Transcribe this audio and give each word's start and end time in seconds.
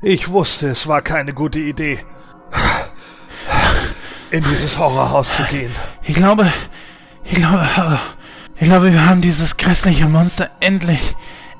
Ich 0.00 0.28
wusste, 0.28 0.68
es 0.68 0.86
war 0.86 1.02
keine 1.02 1.34
gute 1.34 1.58
Idee, 1.58 1.98
in 4.30 4.44
dieses 4.44 4.78
Horrorhaus 4.78 5.34
zu 5.34 5.42
gehen. 5.44 5.74
Ich 6.04 6.14
glaube, 6.14 6.52
ich 7.24 7.34
glaube, 7.34 8.00
ich 8.54 8.68
glaube, 8.68 8.92
wir 8.92 9.06
haben 9.06 9.22
dieses 9.22 9.56
grässliche 9.56 10.06
Monster 10.06 10.50
endlich, 10.60 11.16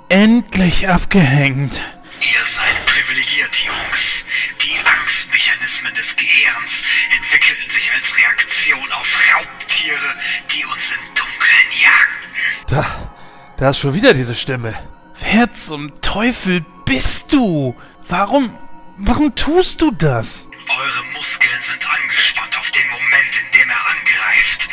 endlich 0.08 0.88
abgehängt. 0.88 1.82
Ihr 2.20 2.44
seid 2.44 2.86
privilegiert, 2.86 3.56
Jungs. 3.56 4.24
Die 4.62 4.76
Angstmechanismen 5.00 5.94
des 5.96 6.14
Gehirns 6.14 6.84
entwickelten 7.18 7.72
sich 7.72 7.92
als 7.92 8.16
Reaktion 8.16 8.92
auf 8.92 9.18
Raubtiere, 9.34 10.14
die 10.54 10.64
uns 10.64 10.92
im 10.92 11.14
Dunkeln 11.16 11.68
jagten. 11.82 12.66
Da, 12.68 13.12
da 13.56 13.70
ist 13.70 13.78
schon 13.78 13.94
wieder 13.94 14.14
diese 14.14 14.36
Stimme. 14.36 14.74
Wer 15.20 15.52
zum 15.52 16.00
Teufel 16.00 16.64
bist 16.84 17.32
du? 17.32 17.74
Warum, 18.08 18.56
warum 18.96 19.34
tust 19.34 19.80
du 19.80 19.90
das? 19.90 20.48
Eure 20.68 21.04
Muskeln 21.14 21.62
sind 21.62 21.82
angespannt 21.88 22.58
auf 22.58 22.70
den 22.70 22.86
Moment, 22.88 23.32
in 23.36 23.60
dem 23.60 23.68
er 23.70 23.86
angreift. 23.86 24.68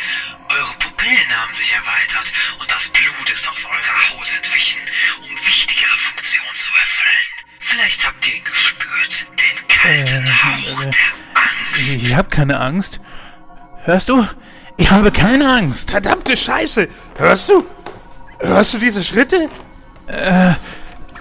Eure 0.50 0.74
Pupillen 0.80 1.30
haben 1.36 1.54
sich 1.54 1.74
erweitert 1.74 2.32
und 2.60 2.72
das 2.72 2.88
Blut 2.88 3.30
ist 3.34 3.48
aus 3.50 3.66
eurer 3.66 4.20
Haut 4.20 4.32
entwichen, 4.38 4.80
um 5.20 5.30
wichtigere 5.46 5.98
Funktionen 5.98 6.56
zu 6.56 6.70
erfüllen. 6.80 7.30
Vielleicht 7.60 8.08
habt 8.08 8.28
ihr 8.28 8.36
ihn 8.36 8.44
gespürt, 8.44 9.26
den 9.42 9.68
kalten 9.68 10.28
Äh, 10.28 10.32
Hauch 10.32 10.82
äh, 10.82 10.92
der 10.92 11.42
Angst. 11.42 12.04
Ich 12.04 12.16
habe 12.16 12.30
keine 12.30 12.60
Angst. 12.60 13.00
Hörst 13.84 14.10
du? 14.10 14.28
Ich 14.78 14.92
habe 14.92 15.12
keine 15.12 15.50
Angst. 15.50 15.92
Verdammte 15.92 16.36
Scheiße! 16.38 16.88
Hörst 17.18 17.50
du? 17.50 17.66
Hörst 18.40 18.74
du 18.74 18.78
diese 18.78 19.04
Schritte? 19.04 19.50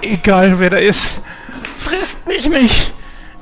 Egal 0.01 0.59
wer 0.59 0.71
da 0.71 0.77
ist. 0.79 1.19
Frisst 1.84 2.27
mich 2.27 2.47
nicht. 2.48 2.95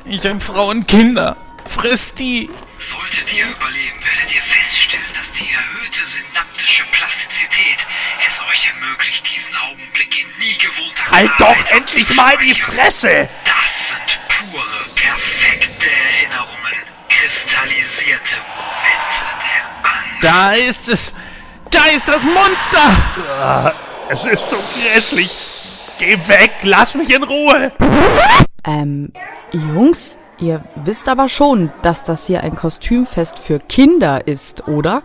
Ich 0.05 0.27
hab 0.27 0.42
Frau 0.42 0.70
und 0.70 0.88
Kinder. 0.88 1.37
Frisst 1.64 2.19
die. 2.19 2.51
Solltet 2.77 3.32
ihr 3.32 3.45
überleben, 3.45 4.01
werdet 4.02 4.35
ihr 4.35 4.43
feststellen, 4.43 5.07
dass 5.16 5.30
die 5.30 5.48
erhöhte 5.48 6.04
synaptische 6.04 6.82
Plastizität 6.90 7.87
es 8.29 8.40
euch 8.51 8.66
ermöglicht, 8.66 9.32
diesen 9.32 9.54
Augenblick 9.54 10.20
in 10.20 10.26
nie 10.40 10.59
gewohnter 10.59 11.09
Halt 11.09 11.37
Klarheit 11.37 11.66
doch 11.66 11.70
endlich 11.76 12.10
mal 12.16 12.37
die. 12.38 12.52
Fresse! 12.52 13.30
Das 13.45 13.88
sind 13.90 14.20
pure, 14.51 14.87
perfekte 14.96 15.88
Erinnerungen, 15.88 16.76
kristallisierte 17.10 18.37
Momente 18.57 19.24
der 19.38 19.65
Angst. 19.88 20.23
Da 20.23 20.52
ist 20.54 20.88
es. 20.88 21.15
Da 21.70 21.85
ist 21.95 22.09
das 22.09 22.24
Monster. 22.24 22.90
Ah, 23.38 23.73
es 24.10 24.24
ist 24.24 24.48
so 24.48 24.60
grässlich. 24.74 25.30
Geh 26.04 26.18
weg, 26.26 26.50
lass 26.62 26.96
mich 26.96 27.14
in 27.14 27.22
Ruhe. 27.22 27.70
Ähm, 28.66 29.12
Jungs, 29.52 30.18
ihr 30.40 30.64
wisst 30.74 31.08
aber 31.08 31.28
schon, 31.28 31.70
dass 31.82 32.02
das 32.02 32.26
hier 32.26 32.42
ein 32.42 32.56
Kostümfest 32.56 33.38
für 33.38 33.60
Kinder 33.60 34.26
ist, 34.26 34.66
oder? 34.66 35.04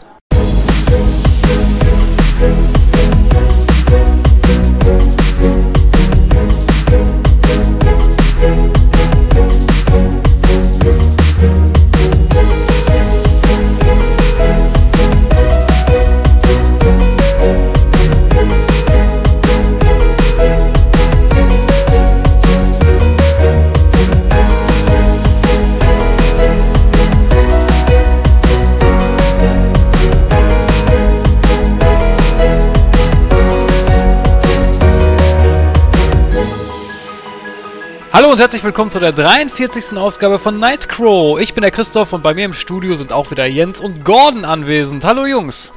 Und 38.37 38.41
herzlich 38.41 38.63
willkommen 38.63 38.91
zu 38.91 38.99
der 38.99 39.13
43. 39.13 39.97
Ausgabe 39.97 40.37
von 40.37 40.59
Nightcrow. 40.59 41.39
Ich 41.39 41.55
bin 41.55 41.63
der 41.63 41.71
Christoph 41.71 42.13
und 42.13 42.21
bei 42.21 42.35
mir 42.35 42.45
im 42.45 42.53
Studio 42.53 42.95
sind 42.95 43.11
auch 43.11 43.31
wieder 43.31 43.47
Jens 43.47 43.81
und 43.81 44.05
Gordon 44.05 44.45
anwesend. 44.45 45.03
Hallo 45.05 45.25
Jungs. 45.25 45.71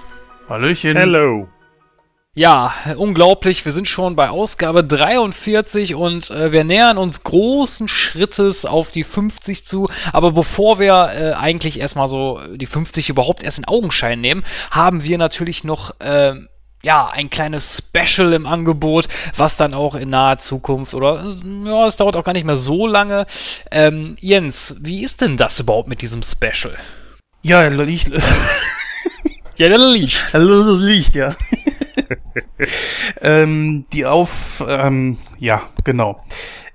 Hallöchen. 0.46 0.94
Hello. 0.94 1.48
Ja, 2.34 2.74
unglaublich, 2.98 3.64
wir 3.64 3.72
sind 3.72 3.88
schon 3.88 4.14
bei 4.14 4.28
Ausgabe 4.28 4.84
43 4.84 5.94
und 5.94 6.30
äh, 6.30 6.52
wir 6.52 6.64
nähern 6.64 6.98
uns 6.98 7.24
großen 7.24 7.88
Schrittes 7.88 8.66
auf 8.66 8.90
die 8.90 9.04
50 9.04 9.64
zu. 9.64 9.88
Aber 10.12 10.32
bevor 10.32 10.78
wir 10.78 11.12
äh, 11.14 11.32
eigentlich 11.32 11.80
erstmal 11.80 12.08
so 12.08 12.42
die 12.52 12.66
50 12.66 13.08
überhaupt 13.08 13.42
erst 13.42 13.56
in 13.56 13.64
Augenschein 13.64 14.20
nehmen, 14.20 14.44
haben 14.70 15.02
wir 15.02 15.16
natürlich 15.16 15.64
noch 15.64 15.98
äh, 16.00 16.34
ja, 16.82 17.08
ein 17.08 17.30
kleines 17.30 17.82
Special 17.82 18.32
im 18.32 18.46
Angebot, 18.46 19.08
was 19.36 19.56
dann 19.56 19.74
auch 19.74 19.94
in 19.94 20.10
naher 20.10 20.38
Zukunft 20.38 20.94
oder 20.94 21.26
ja, 21.64 21.86
es 21.86 21.96
dauert 21.96 22.16
auch 22.16 22.24
gar 22.24 22.32
nicht 22.32 22.46
mehr 22.46 22.56
so 22.56 22.86
lange. 22.86 23.26
Ähm, 23.70 24.16
Jens, 24.20 24.76
wie 24.80 25.04
ist 25.04 25.20
denn 25.20 25.36
das 25.36 25.60
überhaupt 25.60 25.88
mit 25.88 26.02
diesem 26.02 26.22
Special? 26.22 26.76
Ja, 27.42 27.66
Licht. 27.68 28.10
Ja, 29.56 29.68
der 29.68 29.76
Licht. 29.76 30.32
Licht, 30.32 31.14
ja. 31.14 31.36
ähm, 33.20 33.84
die 33.92 34.06
auf, 34.06 34.64
ähm, 34.66 35.18
ja, 35.38 35.60
genau. 35.84 36.24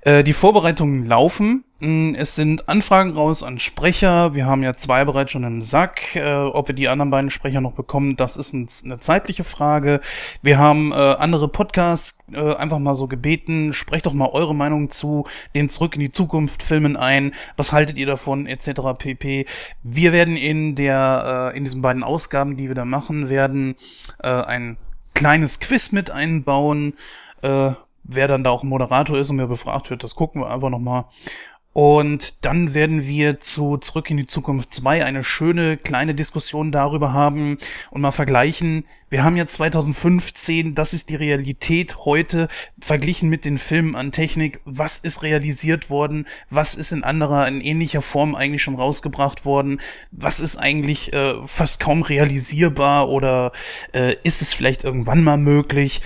Äh, 0.06 0.22
die 0.22 0.34
Vorbereitungen 0.34 1.04
laufen. 1.04 1.64
Mm, 1.80 2.14
Es 2.14 2.36
sind 2.36 2.68
Anfragen 2.68 3.10
raus 3.10 3.42
an 3.42 3.58
Sprecher. 3.58 4.34
Wir 4.36 4.46
haben 4.46 4.62
ja 4.62 4.74
zwei 4.74 5.04
bereits 5.04 5.32
schon 5.32 5.42
im 5.42 5.60
Sack. 5.60 6.14
Äh, 6.14 6.32
ob 6.32 6.68
wir 6.68 6.76
die 6.76 6.86
anderen 6.86 7.10
beiden 7.10 7.28
Sprecher 7.28 7.60
noch 7.60 7.72
bekommen, 7.72 8.14
das 8.14 8.36
ist 8.36 8.52
ein, 8.52 8.68
eine 8.84 9.00
zeitliche 9.00 9.42
Frage. 9.42 9.98
Wir 10.42 10.58
haben 10.58 10.92
äh, 10.92 10.94
andere 10.94 11.48
Podcasts 11.48 12.20
äh, 12.32 12.54
einfach 12.54 12.78
mal 12.78 12.94
so 12.94 13.08
gebeten, 13.08 13.72
sprecht 13.72 14.06
doch 14.06 14.12
mal 14.12 14.28
eure 14.28 14.54
Meinung 14.54 14.90
zu 14.90 15.26
den 15.56 15.68
Zurück 15.68 15.96
in 15.96 16.00
die 16.00 16.12
Zukunft 16.12 16.62
Filmen 16.62 16.96
ein. 16.96 17.34
Was 17.56 17.72
haltet 17.72 17.98
ihr 17.98 18.06
davon, 18.06 18.46
etc. 18.46 18.82
pp. 18.96 19.46
Wir 19.82 20.12
werden 20.12 20.36
in 20.36 20.76
der, 20.76 21.50
äh, 21.52 21.56
in 21.58 21.64
diesen 21.64 21.82
beiden 21.82 22.04
Ausgaben, 22.04 22.56
die 22.56 22.68
wir 22.68 22.76
da 22.76 22.84
machen 22.84 23.28
werden, 23.28 23.74
äh, 24.22 24.28
ein 24.28 24.76
kleines 25.14 25.58
Quiz 25.58 25.90
mit 25.90 26.12
einbauen. 26.12 26.94
Wer 28.08 28.28
dann 28.28 28.44
da 28.44 28.50
auch 28.50 28.62
Moderator 28.62 29.18
ist 29.18 29.30
und 29.30 29.36
mir 29.36 29.48
befragt 29.48 29.90
wird, 29.90 30.04
das 30.04 30.14
gucken 30.14 30.42
wir 30.42 30.50
einfach 30.50 30.70
nochmal. 30.70 31.06
Und 31.76 32.46
dann 32.46 32.72
werden 32.72 33.06
wir 33.06 33.38
zu 33.38 33.76
Zurück 33.76 34.10
in 34.10 34.16
die 34.16 34.24
Zukunft 34.24 34.72
2 34.72 35.04
eine 35.04 35.22
schöne 35.22 35.76
kleine 35.76 36.14
Diskussion 36.14 36.72
darüber 36.72 37.12
haben 37.12 37.58
und 37.90 38.00
mal 38.00 38.12
vergleichen. 38.12 38.86
Wir 39.10 39.24
haben 39.24 39.36
ja 39.36 39.46
2015, 39.46 40.74
das 40.74 40.94
ist 40.94 41.10
die 41.10 41.16
Realität 41.16 42.06
heute, 42.06 42.48
verglichen 42.80 43.28
mit 43.28 43.44
den 43.44 43.58
Filmen 43.58 43.94
an 43.94 44.10
Technik. 44.10 44.62
Was 44.64 44.96
ist 44.96 45.22
realisiert 45.22 45.90
worden? 45.90 46.26
Was 46.48 46.76
ist 46.76 46.92
in 46.92 47.04
anderer, 47.04 47.46
in 47.46 47.60
ähnlicher 47.60 48.00
Form 48.00 48.34
eigentlich 48.34 48.62
schon 48.62 48.76
rausgebracht 48.76 49.44
worden? 49.44 49.78
Was 50.12 50.40
ist 50.40 50.56
eigentlich 50.56 51.12
äh, 51.12 51.34
fast 51.44 51.78
kaum 51.78 52.00
realisierbar 52.00 53.10
oder 53.10 53.52
äh, 53.92 54.16
ist 54.22 54.40
es 54.40 54.54
vielleicht 54.54 54.82
irgendwann 54.82 55.22
mal 55.22 55.36
möglich? 55.36 56.00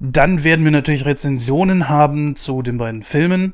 Dann 0.00 0.44
werden 0.44 0.64
wir 0.64 0.72
natürlich 0.72 1.04
Rezensionen 1.04 1.90
haben 1.90 2.34
zu 2.34 2.62
den 2.62 2.78
beiden 2.78 3.02
Filmen. 3.02 3.52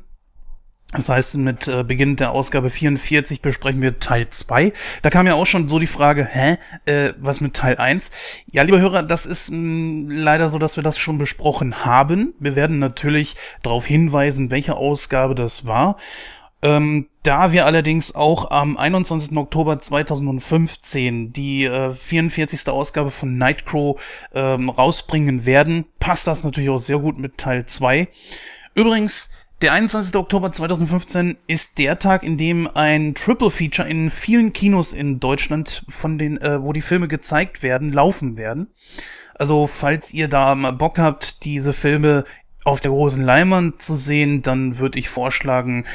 Das 0.93 1.09
heißt, 1.09 1.35
mit 1.35 1.67
äh, 1.67 1.83
Beginn 1.83 2.15
der 2.15 2.31
Ausgabe 2.31 2.69
44 2.69 3.41
besprechen 3.41 3.81
wir 3.81 3.99
Teil 3.99 4.29
2. 4.29 4.71
Da 5.01 5.09
kam 5.09 5.27
ja 5.27 5.33
auch 5.33 5.45
schon 5.45 5.67
so 5.67 5.79
die 5.79 5.87
Frage, 5.87 6.23
hä, 6.23 6.57
äh, 6.85 7.11
was 7.17 7.41
mit 7.41 7.55
Teil 7.55 7.75
1? 7.75 8.11
Ja, 8.49 8.63
lieber 8.63 8.79
Hörer, 8.79 9.03
das 9.03 9.25
ist 9.25 9.51
mh, 9.51 10.13
leider 10.13 10.47
so, 10.47 10.59
dass 10.59 10.77
wir 10.77 10.83
das 10.83 10.97
schon 10.97 11.17
besprochen 11.17 11.83
haben. 11.83 12.33
Wir 12.39 12.55
werden 12.55 12.79
natürlich 12.79 13.35
darauf 13.63 13.85
hinweisen, 13.85 14.49
welche 14.49 14.77
Ausgabe 14.77 15.35
das 15.35 15.65
war. 15.65 15.97
Ähm, 16.61 17.07
da 17.23 17.51
wir 17.51 17.65
allerdings 17.65 18.15
auch 18.15 18.49
am 18.51 18.77
21. 18.77 19.37
Oktober 19.37 19.79
2015 19.79 21.31
die 21.31 21.65
äh, 21.65 21.93
44. 21.93 22.67
Ausgabe 22.69 23.11
von 23.11 23.37
Nightcrow 23.37 24.01
ähm, 24.33 24.69
rausbringen 24.69 25.45
werden, 25.45 25.85
passt 25.99 26.25
das 26.25 26.43
natürlich 26.43 26.69
auch 26.69 26.77
sehr 26.77 26.99
gut 26.99 27.19
mit 27.19 27.37
Teil 27.37 27.65
2. 27.65 28.07
Übrigens, 28.73 29.33
der 29.61 29.73
21. 29.73 30.15
Oktober 30.15 30.51
2015 30.51 31.37
ist 31.47 31.79
der 31.79 31.97
Tag, 31.97 32.21
in 32.21 32.37
dem 32.37 32.69
ein 32.75 33.15
Triple 33.15 33.49
Feature 33.49 33.89
in 33.89 34.11
vielen 34.11 34.53
Kinos 34.53 34.93
in 34.93 35.19
Deutschland, 35.19 35.83
von 35.89 36.19
den, 36.19 36.37
äh, 36.37 36.61
wo 36.61 36.73
die 36.73 36.81
Filme 36.81 37.07
gezeigt 37.07 37.63
werden, 37.63 37.91
laufen 37.91 38.37
werden. 38.37 38.67
Also, 39.33 39.65
falls 39.67 40.13
ihr 40.13 40.27
da 40.27 40.53
mal 40.53 40.73
Bock 40.73 40.99
habt, 40.99 41.43
diese 41.43 41.73
Filme 41.73 42.23
auf 42.65 42.81
der 42.81 42.91
großen 42.91 43.23
Leinwand 43.23 43.81
zu 43.81 43.95
sehen, 43.95 44.41
dann 44.41 44.77
würde 44.77 44.99
ich 44.99 45.09
vorschlagen, 45.09 45.85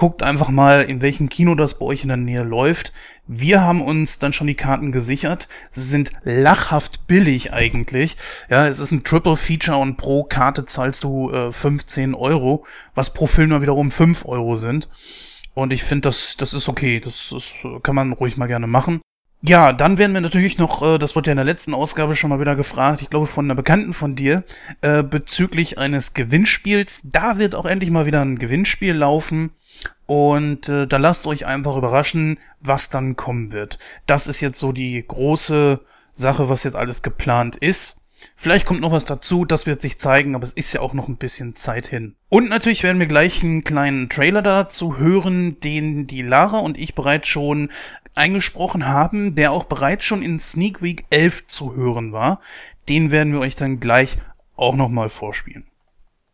Guckt 0.00 0.22
einfach 0.22 0.48
mal, 0.48 0.84
in 0.84 1.02
welchem 1.02 1.28
Kino 1.28 1.54
das 1.54 1.78
bei 1.78 1.84
euch 1.84 2.04
in 2.04 2.08
der 2.08 2.16
Nähe 2.16 2.42
läuft. 2.42 2.94
Wir 3.26 3.60
haben 3.60 3.82
uns 3.82 4.18
dann 4.18 4.32
schon 4.32 4.46
die 4.46 4.54
Karten 4.54 4.92
gesichert. 4.92 5.46
Sie 5.72 5.82
sind 5.82 6.10
lachhaft 6.24 7.06
billig 7.06 7.52
eigentlich. 7.52 8.16
Ja, 8.48 8.66
es 8.66 8.78
ist 8.78 8.92
ein 8.92 9.04
Triple 9.04 9.36
Feature 9.36 9.76
und 9.76 9.98
pro 9.98 10.24
Karte 10.24 10.64
zahlst 10.64 11.04
du 11.04 11.30
äh, 11.30 11.52
15 11.52 12.14
Euro, 12.14 12.64
was 12.94 13.12
pro 13.12 13.26
Film 13.26 13.50
dann 13.50 13.60
wiederum 13.60 13.90
5 13.90 14.24
Euro 14.24 14.56
sind. 14.56 14.88
Und 15.52 15.70
ich 15.70 15.82
finde, 15.82 16.08
das, 16.08 16.34
das 16.38 16.54
ist 16.54 16.70
okay. 16.70 16.98
Das, 16.98 17.28
das 17.34 17.52
kann 17.82 17.94
man 17.94 18.14
ruhig 18.14 18.38
mal 18.38 18.46
gerne 18.46 18.66
machen. 18.66 19.02
Ja, 19.42 19.72
dann 19.72 19.96
werden 19.96 20.12
wir 20.12 20.20
natürlich 20.20 20.58
noch, 20.58 20.82
äh, 20.82 20.98
das 20.98 21.16
wurde 21.16 21.30
ja 21.30 21.32
in 21.32 21.36
der 21.38 21.46
letzten 21.46 21.72
Ausgabe 21.72 22.14
schon 22.14 22.28
mal 22.28 22.40
wieder 22.40 22.56
gefragt, 22.56 23.00
ich 23.00 23.08
glaube 23.08 23.26
von 23.26 23.46
einer 23.46 23.54
Bekannten 23.54 23.94
von 23.94 24.14
dir, 24.14 24.44
äh, 24.82 25.02
bezüglich 25.02 25.78
eines 25.78 26.12
Gewinnspiels. 26.12 27.08
Da 27.10 27.38
wird 27.38 27.54
auch 27.54 27.64
endlich 27.64 27.90
mal 27.90 28.04
wieder 28.04 28.20
ein 28.20 28.38
Gewinnspiel 28.38 28.92
laufen. 28.92 29.50
Und 30.04 30.68
äh, 30.68 30.86
da 30.86 30.98
lasst 30.98 31.26
euch 31.26 31.46
einfach 31.46 31.76
überraschen, 31.76 32.38
was 32.60 32.90
dann 32.90 33.16
kommen 33.16 33.52
wird. 33.52 33.78
Das 34.06 34.26
ist 34.26 34.40
jetzt 34.40 34.58
so 34.58 34.72
die 34.72 35.02
große 35.06 35.80
Sache, 36.12 36.48
was 36.50 36.64
jetzt 36.64 36.76
alles 36.76 37.02
geplant 37.02 37.56
ist. 37.56 37.99
Vielleicht 38.36 38.66
kommt 38.66 38.80
noch 38.80 38.92
was 38.92 39.04
dazu, 39.04 39.44
das 39.44 39.66
wird 39.66 39.82
sich 39.82 39.98
zeigen, 39.98 40.34
aber 40.34 40.44
es 40.44 40.52
ist 40.52 40.72
ja 40.72 40.80
auch 40.80 40.92
noch 40.92 41.08
ein 41.08 41.16
bisschen 41.16 41.56
Zeit 41.56 41.86
hin. 41.86 42.16
Und 42.28 42.48
natürlich 42.48 42.82
werden 42.82 42.98
wir 42.98 43.06
gleich 43.06 43.42
einen 43.42 43.64
kleinen 43.64 44.08
Trailer 44.08 44.42
dazu 44.42 44.98
hören, 44.98 45.60
den 45.60 46.06
die 46.06 46.22
Lara 46.22 46.58
und 46.58 46.78
ich 46.78 46.94
bereits 46.94 47.28
schon 47.28 47.70
eingesprochen 48.14 48.86
haben, 48.86 49.34
der 49.34 49.52
auch 49.52 49.64
bereits 49.64 50.04
schon 50.04 50.22
in 50.22 50.38
Sneak 50.40 50.82
Week 50.82 51.04
11 51.10 51.46
zu 51.46 51.74
hören 51.74 52.12
war. 52.12 52.40
Den 52.88 53.10
werden 53.10 53.32
wir 53.32 53.40
euch 53.40 53.56
dann 53.56 53.80
gleich 53.80 54.16
auch 54.56 54.74
nochmal 54.74 55.08
vorspielen. 55.08 55.66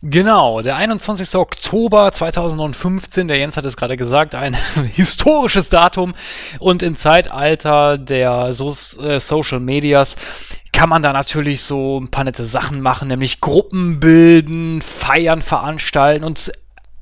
Genau, 0.03 0.61
der 0.61 0.77
21. 0.77 1.35
Oktober 1.37 2.12
2015, 2.12 3.29
der 3.29 3.39
Jens 3.39 3.56
hat 3.56 3.65
es 3.65 3.77
gerade 3.77 3.97
gesagt, 3.97 4.35
ein 4.35 4.55
historisches 4.94 5.71
Datum 5.71 6.15
und 6.59 6.82
im 6.82 6.97
Zeitalter 6.97 7.97
der 7.97 8.53
so 8.53 8.69
äh, 9.03 9.19
Social 9.21 9.59
Medias 9.59 10.17
kann 10.76 10.90
man 10.90 11.02
da 11.02 11.14
natürlich 11.14 11.62
so 11.62 11.99
ein 11.99 12.11
paar 12.11 12.25
nette 12.25 12.44
Sachen 12.44 12.82
machen, 12.82 13.08
nämlich 13.08 13.40
Gruppen 13.40 13.99
bilden, 13.99 14.82
Feiern 14.82 15.40
veranstalten 15.40 16.23
und 16.23 16.52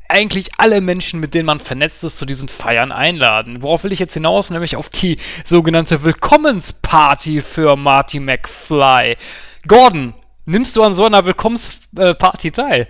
eigentlich 0.08 0.50
alle 0.58 0.80
Menschen, 0.80 1.18
mit 1.18 1.34
denen 1.34 1.46
man 1.46 1.58
vernetzt 1.58 2.04
ist, 2.04 2.16
zu 2.16 2.24
diesen 2.24 2.48
Feiern 2.48 2.92
einladen. 2.92 3.62
Worauf 3.62 3.82
will 3.82 3.92
ich 3.92 3.98
jetzt 3.98 4.14
hinaus? 4.14 4.50
Nämlich 4.50 4.76
auf 4.76 4.90
die 4.90 5.16
sogenannte 5.44 6.04
Willkommensparty 6.04 7.40
für 7.40 7.74
Marty 7.74 8.20
McFly. 8.20 9.16
Gordon, 9.66 10.14
nimmst 10.44 10.76
du 10.76 10.84
an 10.84 10.94
so 10.94 11.04
einer 11.04 11.24
Willkommensparty 11.24 12.52
teil? 12.52 12.86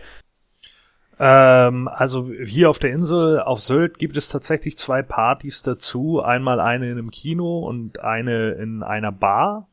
Ähm, 1.18 1.88
also 1.88 2.30
hier 2.30 2.70
auf 2.70 2.78
der 2.78 2.92
Insel 2.92 3.40
auf 3.40 3.60
Sylt 3.60 3.98
gibt 3.98 4.16
es 4.16 4.28
tatsächlich 4.28 4.78
zwei 4.78 5.02
Partys 5.02 5.62
dazu. 5.62 6.22
Einmal 6.22 6.60
eine 6.60 6.86
in 6.86 6.98
einem 6.98 7.10
Kino 7.10 7.60
und 7.60 8.00
eine 8.00 8.52
in 8.52 8.82
einer 8.82 9.12
Bar. 9.12 9.68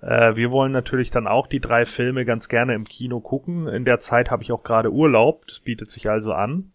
Äh, 0.00 0.36
wir 0.36 0.50
wollen 0.50 0.72
natürlich 0.72 1.10
dann 1.10 1.26
auch 1.26 1.46
die 1.46 1.60
drei 1.60 1.86
Filme 1.86 2.24
ganz 2.24 2.48
gerne 2.48 2.74
im 2.74 2.84
Kino 2.84 3.20
gucken. 3.20 3.68
In 3.68 3.84
der 3.84 4.00
Zeit 4.00 4.30
habe 4.30 4.42
ich 4.42 4.52
auch 4.52 4.62
gerade 4.62 4.92
Urlaub. 4.92 5.46
Das 5.46 5.60
bietet 5.60 5.90
sich 5.90 6.08
also 6.10 6.32
an 6.32 6.72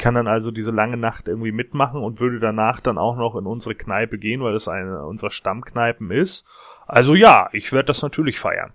kann 0.00 0.14
dann 0.14 0.26
also 0.26 0.50
diese 0.50 0.72
lange 0.72 0.96
Nacht 0.96 1.28
irgendwie 1.28 1.52
mitmachen 1.52 2.02
und 2.02 2.18
würde 2.18 2.40
danach 2.40 2.80
dann 2.80 2.98
auch 2.98 3.16
noch 3.16 3.36
in 3.36 3.46
unsere 3.46 3.76
Kneipe 3.76 4.18
gehen, 4.18 4.42
weil 4.42 4.52
das 4.52 4.66
eine 4.66 5.04
unserer 5.04 5.30
Stammkneipen 5.30 6.10
ist. 6.10 6.46
Also 6.88 7.14
ja, 7.14 7.48
ich 7.52 7.72
werde 7.72 7.86
das 7.86 8.02
natürlich 8.02 8.40
feiern. 8.40 8.72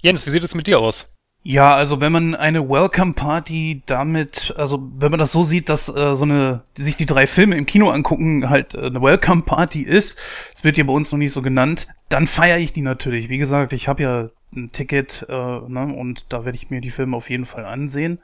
Jens, 0.00 0.26
wie 0.26 0.30
sieht 0.30 0.44
es 0.44 0.54
mit 0.54 0.66
dir 0.66 0.78
aus? 0.78 1.13
Ja, 1.46 1.74
also 1.74 2.00
wenn 2.00 2.10
man 2.10 2.34
eine 2.34 2.70
Welcome 2.70 3.12
Party 3.12 3.82
damit, 3.84 4.54
also 4.56 4.90
wenn 4.96 5.10
man 5.10 5.20
das 5.20 5.30
so 5.30 5.42
sieht, 5.42 5.68
dass 5.68 5.94
äh, 5.94 6.14
so 6.14 6.24
eine, 6.24 6.62
die 6.78 6.82
sich 6.82 6.96
die 6.96 7.04
drei 7.04 7.26
Filme 7.26 7.58
im 7.58 7.66
Kino 7.66 7.90
angucken, 7.90 8.48
halt 8.48 8.74
äh, 8.74 8.86
eine 8.86 9.02
Welcome 9.02 9.42
Party 9.42 9.82
ist, 9.82 10.18
das 10.52 10.64
wird 10.64 10.78
ja 10.78 10.84
bei 10.84 10.94
uns 10.94 11.12
noch 11.12 11.18
nicht 11.18 11.32
so 11.32 11.42
genannt, 11.42 11.88
dann 12.08 12.26
feiere 12.26 12.56
ich 12.56 12.72
die 12.72 12.80
natürlich. 12.80 13.28
Wie 13.28 13.36
gesagt, 13.36 13.74
ich 13.74 13.88
habe 13.88 14.02
ja 14.02 14.30
ein 14.56 14.72
Ticket 14.72 15.26
äh, 15.28 15.32
ne, 15.32 15.94
und 15.94 16.32
da 16.32 16.46
werde 16.46 16.56
ich 16.56 16.70
mir 16.70 16.80
die 16.80 16.90
Filme 16.90 17.14
auf 17.14 17.28
jeden 17.28 17.44
Fall 17.44 17.66
ansehen. 17.66 18.20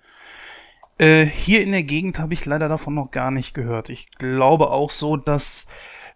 Äh, 0.96 1.26
hier 1.26 1.62
in 1.62 1.72
der 1.72 1.82
Gegend 1.82 2.18
habe 2.20 2.32
ich 2.32 2.46
leider 2.46 2.70
davon 2.70 2.94
noch 2.94 3.10
gar 3.10 3.30
nicht 3.30 3.52
gehört. 3.52 3.90
Ich 3.90 4.12
glaube 4.12 4.70
auch 4.70 4.88
so, 4.88 5.18
dass 5.18 5.66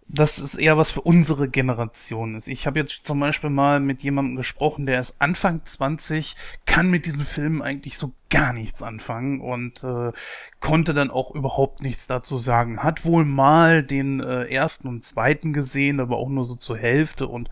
das 0.06 0.38
ist 0.38 0.54
eher 0.56 0.76
was 0.76 0.90
für 0.90 1.00
unsere 1.00 1.48
Generation 1.48 2.34
ist. 2.34 2.46
Ich 2.48 2.66
habe 2.66 2.78
jetzt 2.78 3.06
zum 3.06 3.20
Beispiel 3.20 3.50
mal 3.50 3.80
mit 3.80 4.02
jemandem 4.02 4.36
gesprochen, 4.36 4.86
der 4.86 5.00
ist 5.00 5.20
Anfang 5.20 5.62
20, 5.64 6.36
kann 6.66 6.90
mit 6.90 7.06
diesen 7.06 7.24
Filmen 7.24 7.62
eigentlich 7.62 7.96
so 7.96 8.12
gar 8.28 8.52
nichts 8.52 8.82
anfangen 8.82 9.40
und 9.40 9.82
äh, 9.82 10.12
konnte 10.60 10.92
dann 10.92 11.10
auch 11.10 11.34
überhaupt 11.34 11.82
nichts 11.82 12.06
dazu 12.06 12.36
sagen. 12.36 12.82
Hat 12.82 13.04
wohl 13.04 13.24
mal 13.24 13.82
den 13.82 14.20
äh, 14.20 14.44
ersten 14.44 14.88
und 14.88 15.04
zweiten 15.04 15.52
gesehen, 15.52 16.00
aber 16.00 16.18
auch 16.18 16.28
nur 16.28 16.44
so 16.44 16.54
zur 16.54 16.76
Hälfte 16.76 17.26
und 17.26 17.48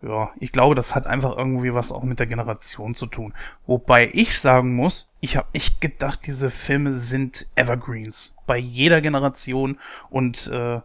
ja, 0.00 0.32
ich 0.38 0.52
glaube, 0.52 0.74
das 0.74 0.94
hat 0.94 1.06
einfach 1.06 1.36
irgendwie 1.36 1.72
was 1.72 1.90
auch 1.90 2.02
mit 2.02 2.18
der 2.18 2.26
Generation 2.26 2.94
zu 2.94 3.06
tun. 3.06 3.32
Wobei 3.66 4.10
ich 4.12 4.38
sagen 4.38 4.74
muss, 4.74 5.14
ich 5.20 5.36
habe 5.38 5.48
echt 5.54 5.80
gedacht, 5.80 6.26
diese 6.26 6.50
Filme 6.50 6.92
sind 6.92 7.46
Evergreens. 7.54 8.36
Bei 8.46 8.58
jeder 8.58 9.00
Generation 9.00 9.78
und 10.10 10.48
äh, 10.48 10.80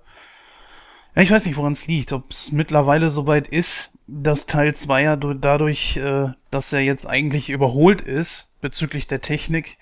ja, 1.20 1.24
ich 1.24 1.32
weiß 1.32 1.46
nicht, 1.48 1.58
woran 1.58 1.74
es 1.74 1.86
liegt. 1.86 2.14
Ob 2.14 2.32
es 2.32 2.54
mittlerweile 2.54 3.10
soweit 3.10 3.50
ist, 3.50 3.92
dass 4.08 4.46
Teil 4.46 4.74
2 4.74 5.04
ja 5.04 5.16
dadurch, 5.18 5.98
äh, 5.98 6.30
dass 6.50 6.72
er 6.72 6.80
jetzt 6.80 7.06
eigentlich 7.06 7.50
überholt 7.50 8.02
ist 8.02 8.50
bezüglich 8.62 9.06
der 9.06 9.20
Technik, 9.20 9.78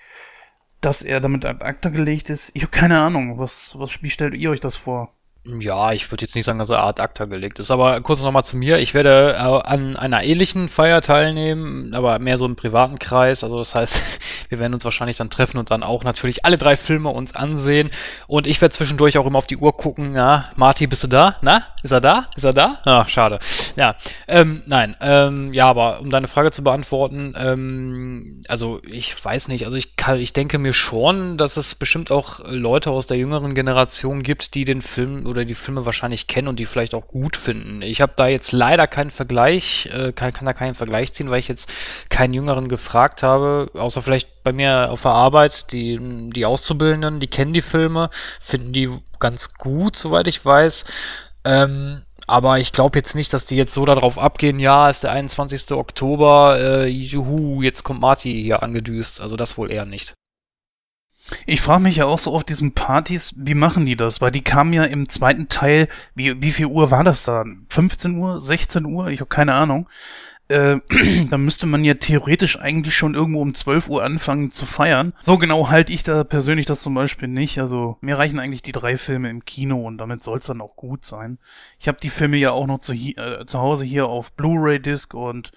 dass 0.81 1.03
er 1.03 1.19
damit 1.19 1.45
ad 1.45 1.63
acta 1.63 1.89
gelegt 1.89 2.31
ist. 2.31 2.49
Ich 2.55 2.63
habe 2.63 2.71
keine 2.71 2.99
Ahnung. 3.01 3.37
Was, 3.37 3.75
was, 3.77 4.01
wie 4.01 4.09
stellt 4.09 4.33
ihr 4.33 4.49
euch 4.49 4.59
das 4.59 4.75
vor? 4.75 5.13
Ja, 5.59 5.93
ich 5.93 6.11
würde 6.11 6.23
jetzt 6.23 6.35
nicht 6.35 6.43
sagen, 6.43 6.59
dass 6.59 6.69
er 6.69 6.79
Art 6.79 6.99
Acta 6.99 7.23
gelegt 7.23 7.59
ist, 7.59 7.71
aber 7.71 8.01
kurz 8.01 8.21
nochmal 8.21 8.43
zu 8.43 8.57
mir. 8.57 8.79
Ich 8.79 8.93
werde 8.93 9.33
äh, 9.33 9.37
an 9.37 9.95
einer 9.95 10.23
ähnlichen 10.23 10.67
Feier 10.67 11.01
teilnehmen, 11.01 11.93
aber 11.93 12.19
mehr 12.19 12.37
so 12.37 12.45
im 12.45 12.57
privaten 12.57 12.99
Kreis. 12.99 13.45
Also 13.45 13.57
das 13.59 13.73
heißt, 13.73 14.01
wir 14.49 14.59
werden 14.59 14.73
uns 14.73 14.83
wahrscheinlich 14.83 15.15
dann 15.15 15.29
treffen 15.29 15.57
und 15.57 15.71
dann 15.71 15.83
auch 15.83 16.03
natürlich 16.03 16.43
alle 16.43 16.57
drei 16.57 16.75
Filme 16.75 17.09
uns 17.09 17.33
ansehen. 17.33 17.91
Und 18.27 18.45
ich 18.45 18.59
werde 18.59 18.75
zwischendurch 18.75 19.17
auch 19.17 19.25
immer 19.25 19.37
auf 19.37 19.47
die 19.47 19.57
Uhr 19.57 19.75
gucken. 19.77 20.15
Ja, 20.15 20.51
Marty, 20.57 20.85
bist 20.85 21.03
du 21.03 21.07
da? 21.07 21.37
Na, 21.41 21.65
ist 21.87 21.91
er 21.91 22.01
da? 22.01 22.27
Ist 22.35 22.43
er 22.43 22.53
da? 22.53 22.79
Ah, 22.83 23.07
schade. 23.07 23.39
Ja, 23.77 23.95
ähm, 24.27 24.63
nein, 24.65 24.97
ähm, 24.99 25.53
ja, 25.53 25.67
aber 25.67 26.01
um 26.01 26.09
deine 26.09 26.27
Frage 26.27 26.51
zu 26.51 26.61
beantworten, 26.61 27.35
ähm, 27.37 28.43
also 28.49 28.81
ich 28.89 29.23
weiß 29.23 29.47
nicht, 29.47 29.63
also 29.63 29.77
ich 29.77 29.95
kann, 29.95 30.19
ich 30.19 30.33
denke 30.33 30.57
mir 30.57 30.73
schon, 30.73 31.37
dass 31.37 31.55
es 31.55 31.75
bestimmt 31.75 32.11
auch 32.11 32.41
Leute 32.49 32.91
aus 32.91 33.07
der 33.07 33.17
jüngeren 33.17 33.55
Generation 33.55 34.23
gibt, 34.23 34.53
die 34.53 34.65
den 34.65 34.81
Film 34.81 35.25
oder 35.25 35.37
oder 35.37 35.45
die 35.45 35.55
Filme 35.55 35.85
wahrscheinlich 35.85 36.25
kennen 36.25 36.47
und 36.47 36.57
die 36.57 36.65
vielleicht 36.65 36.95
auch 36.95 37.07
gut 37.07 37.37
finden. 37.37 37.83
Ich 37.83 38.01
habe 38.01 38.13
da 38.15 38.27
jetzt 38.27 38.51
leider 38.51 38.87
keinen 38.87 39.11
Vergleich, 39.11 39.87
äh, 39.93 40.11
kann, 40.11 40.33
kann 40.33 40.45
da 40.45 40.53
keinen 40.53 40.73
Vergleich 40.73 41.13
ziehen, 41.13 41.29
weil 41.29 41.39
ich 41.39 41.47
jetzt 41.47 41.71
keinen 42.09 42.33
Jüngeren 42.33 42.67
gefragt 42.67 43.21
habe, 43.21 43.69
außer 43.75 44.01
vielleicht 44.01 44.43
bei 44.43 44.51
mir 44.51 44.89
auf 44.89 45.03
der 45.03 45.11
Arbeit, 45.11 45.71
die, 45.71 45.99
die 46.33 46.45
Auszubildenden, 46.45 47.19
die 47.19 47.27
kennen 47.27 47.53
die 47.53 47.61
Filme, 47.61 48.09
finden 48.39 48.73
die 48.73 48.89
ganz 49.19 49.53
gut, 49.53 49.95
soweit 49.95 50.27
ich 50.27 50.43
weiß. 50.43 50.85
Ähm, 51.47 52.03
aber 52.27 52.59
ich 52.59 52.73
glaube 52.73 52.99
jetzt 52.99 53.15
nicht, 53.15 53.31
dass 53.31 53.45
die 53.45 53.55
jetzt 53.55 53.73
so 53.73 53.85
darauf 53.85 54.17
abgehen, 54.19 54.59
ja, 54.59 54.89
ist 54.89 55.03
der 55.03 55.11
21. 55.11 55.71
Oktober, 55.71 56.57
äh, 56.59 56.87
juhu, 56.87 57.61
jetzt 57.61 57.83
kommt 57.83 58.01
Marty 58.01 58.33
hier 58.33 58.63
angedüst. 58.63 59.21
Also 59.21 59.37
das 59.37 59.57
wohl 59.57 59.71
eher 59.71 59.85
nicht. 59.85 60.13
Ich 61.45 61.61
frage 61.61 61.83
mich 61.83 61.97
ja 61.97 62.05
auch 62.05 62.19
so 62.19 62.33
auf 62.33 62.43
diesen 62.43 62.73
Partys, 62.73 63.33
wie 63.37 63.53
machen 63.53 63.85
die 63.85 63.95
das? 63.95 64.19
Weil 64.19 64.31
die 64.31 64.43
kamen 64.43 64.73
ja 64.73 64.83
im 64.83 65.07
zweiten 65.07 65.47
Teil, 65.47 65.87
wie, 66.15 66.41
wie 66.41 66.51
viel 66.51 66.67
Uhr 66.67 66.91
war 66.91 67.05
das 67.05 67.23
da? 67.23 67.45
15 67.69 68.17
Uhr? 68.17 68.41
16 68.41 68.85
Uhr? 68.85 69.07
Ich 69.07 69.21
habe 69.21 69.29
keine 69.29 69.53
Ahnung. 69.53 69.89
Äh, 70.49 70.77
da 71.29 71.37
müsste 71.37 71.65
man 71.65 71.83
ja 71.83 71.95
theoretisch 71.95 72.59
eigentlich 72.59 72.95
schon 72.95 73.15
irgendwo 73.15 73.41
um 73.41 73.53
12 73.53 73.89
Uhr 73.89 74.03
anfangen 74.03 74.51
zu 74.51 74.65
feiern. 74.65 75.13
So 75.19 75.37
genau 75.37 75.69
halte 75.69 75.91
ich 75.91 76.03
da 76.03 76.23
persönlich 76.23 76.65
das 76.65 76.81
zum 76.81 76.93
Beispiel 76.93 77.27
nicht. 77.27 77.59
Also 77.59 77.97
mir 78.01 78.17
reichen 78.17 78.39
eigentlich 78.39 78.61
die 78.61 78.71
drei 78.71 78.97
Filme 78.97 79.29
im 79.29 79.45
Kino 79.45 79.85
und 79.85 79.97
damit 79.97 80.23
soll 80.23 80.37
es 80.37 80.45
dann 80.45 80.61
auch 80.61 80.75
gut 80.75 81.05
sein. 81.05 81.37
Ich 81.79 81.87
habe 81.87 81.99
die 82.01 82.09
Filme 82.09 82.37
ja 82.37 82.51
auch 82.51 82.67
noch 82.67 82.79
zu, 82.79 82.93
äh, 82.93 83.45
zu 83.45 83.59
Hause 83.59 83.85
hier 83.85 84.07
auf 84.07 84.33
Blu-ray-Disc 84.33 85.13
und 85.13 85.51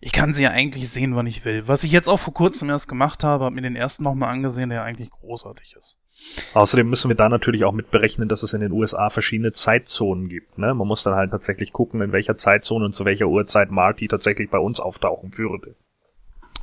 ich 0.00 0.12
kann 0.12 0.34
sie 0.34 0.42
ja 0.42 0.50
eigentlich 0.50 0.88
sehen, 0.88 1.14
wann 1.14 1.28
ich 1.28 1.44
will. 1.44 1.68
Was 1.68 1.84
ich 1.84 1.92
jetzt 1.92 2.08
auch 2.08 2.18
vor 2.18 2.34
kurzem 2.34 2.68
erst 2.70 2.88
gemacht 2.88 3.22
habe, 3.22 3.44
habe 3.44 3.54
mir 3.54 3.62
den 3.62 3.76
ersten 3.76 4.02
nochmal 4.02 4.30
angesehen, 4.30 4.70
der 4.70 4.82
eigentlich 4.82 5.10
großartig 5.10 5.76
ist. 5.78 6.01
Außerdem 6.54 6.88
müssen 6.88 7.08
wir 7.08 7.16
da 7.16 7.28
natürlich 7.28 7.64
auch 7.64 7.72
mit 7.72 7.90
berechnen, 7.90 8.28
dass 8.28 8.42
es 8.42 8.52
in 8.52 8.60
den 8.60 8.72
USA 8.72 9.10
verschiedene 9.10 9.52
Zeitzonen 9.52 10.28
gibt. 10.28 10.58
Ne? 10.58 10.74
Man 10.74 10.86
muss 10.86 11.02
dann 11.02 11.14
halt 11.14 11.30
tatsächlich 11.30 11.72
gucken, 11.72 12.02
in 12.02 12.12
welcher 12.12 12.36
Zeitzone 12.36 12.84
und 12.84 12.92
zu 12.92 13.04
welcher 13.04 13.26
Uhrzeit 13.26 13.70
Marty 13.70 14.08
tatsächlich 14.08 14.50
bei 14.50 14.58
uns 14.58 14.80
auftauchen 14.80 15.36
würde. 15.36 15.74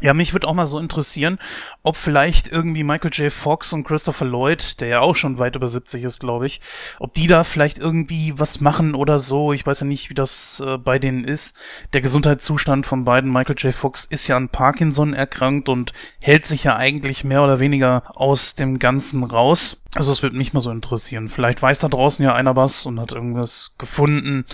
Ja, 0.01 0.13
mich 0.13 0.33
würde 0.33 0.47
auch 0.47 0.53
mal 0.53 0.65
so 0.65 0.79
interessieren, 0.79 1.39
ob 1.83 1.97
vielleicht 1.97 2.49
irgendwie 2.49 2.83
Michael 2.83 3.11
J. 3.11 3.31
Fox 3.31 3.73
und 3.73 3.83
Christopher 3.83 4.25
Lloyd, 4.25 4.79
der 4.79 4.87
ja 4.87 4.99
auch 5.01 5.15
schon 5.15 5.37
weit 5.39 5.55
über 5.55 5.67
70 5.67 6.03
ist, 6.03 6.19
glaube 6.19 6.45
ich, 6.45 6.61
ob 6.99 7.13
die 7.13 7.27
da 7.27 7.43
vielleicht 7.43 7.79
irgendwie 7.79 8.33
was 8.37 8.61
machen 8.61 8.95
oder 8.95 9.19
so. 9.19 9.51
Ich 9.51 9.65
weiß 9.65 9.81
ja 9.81 9.85
nicht, 9.85 10.09
wie 10.09 10.13
das 10.13 10.63
äh, 10.65 10.77
bei 10.77 10.99
denen 10.99 11.23
ist. 11.25 11.55
Der 11.93 12.01
Gesundheitszustand 12.01 12.85
von 12.85 13.03
beiden, 13.03 13.31
Michael 13.31 13.57
J. 13.57 13.73
Fox 13.73 14.05
ist 14.05 14.27
ja 14.27 14.37
an 14.37 14.49
Parkinson 14.49 15.13
erkrankt 15.13 15.67
und 15.67 15.91
hält 16.21 16.45
sich 16.45 16.63
ja 16.63 16.77
eigentlich 16.77 17.23
mehr 17.23 17.43
oder 17.43 17.59
weniger 17.59 18.03
aus 18.15 18.55
dem 18.55 18.79
Ganzen 18.79 19.23
raus. 19.23 19.83
Also 19.95 20.11
es 20.11 20.23
würde 20.23 20.37
mich 20.37 20.53
mal 20.53 20.61
so 20.61 20.71
interessieren. 20.71 21.29
Vielleicht 21.29 21.61
weiß 21.61 21.79
da 21.79 21.89
draußen 21.89 22.23
ja 22.23 22.33
einer 22.33 22.55
was 22.55 22.85
und 22.85 22.99
hat 22.99 23.11
irgendwas 23.11 23.75
gefunden. 23.77 24.45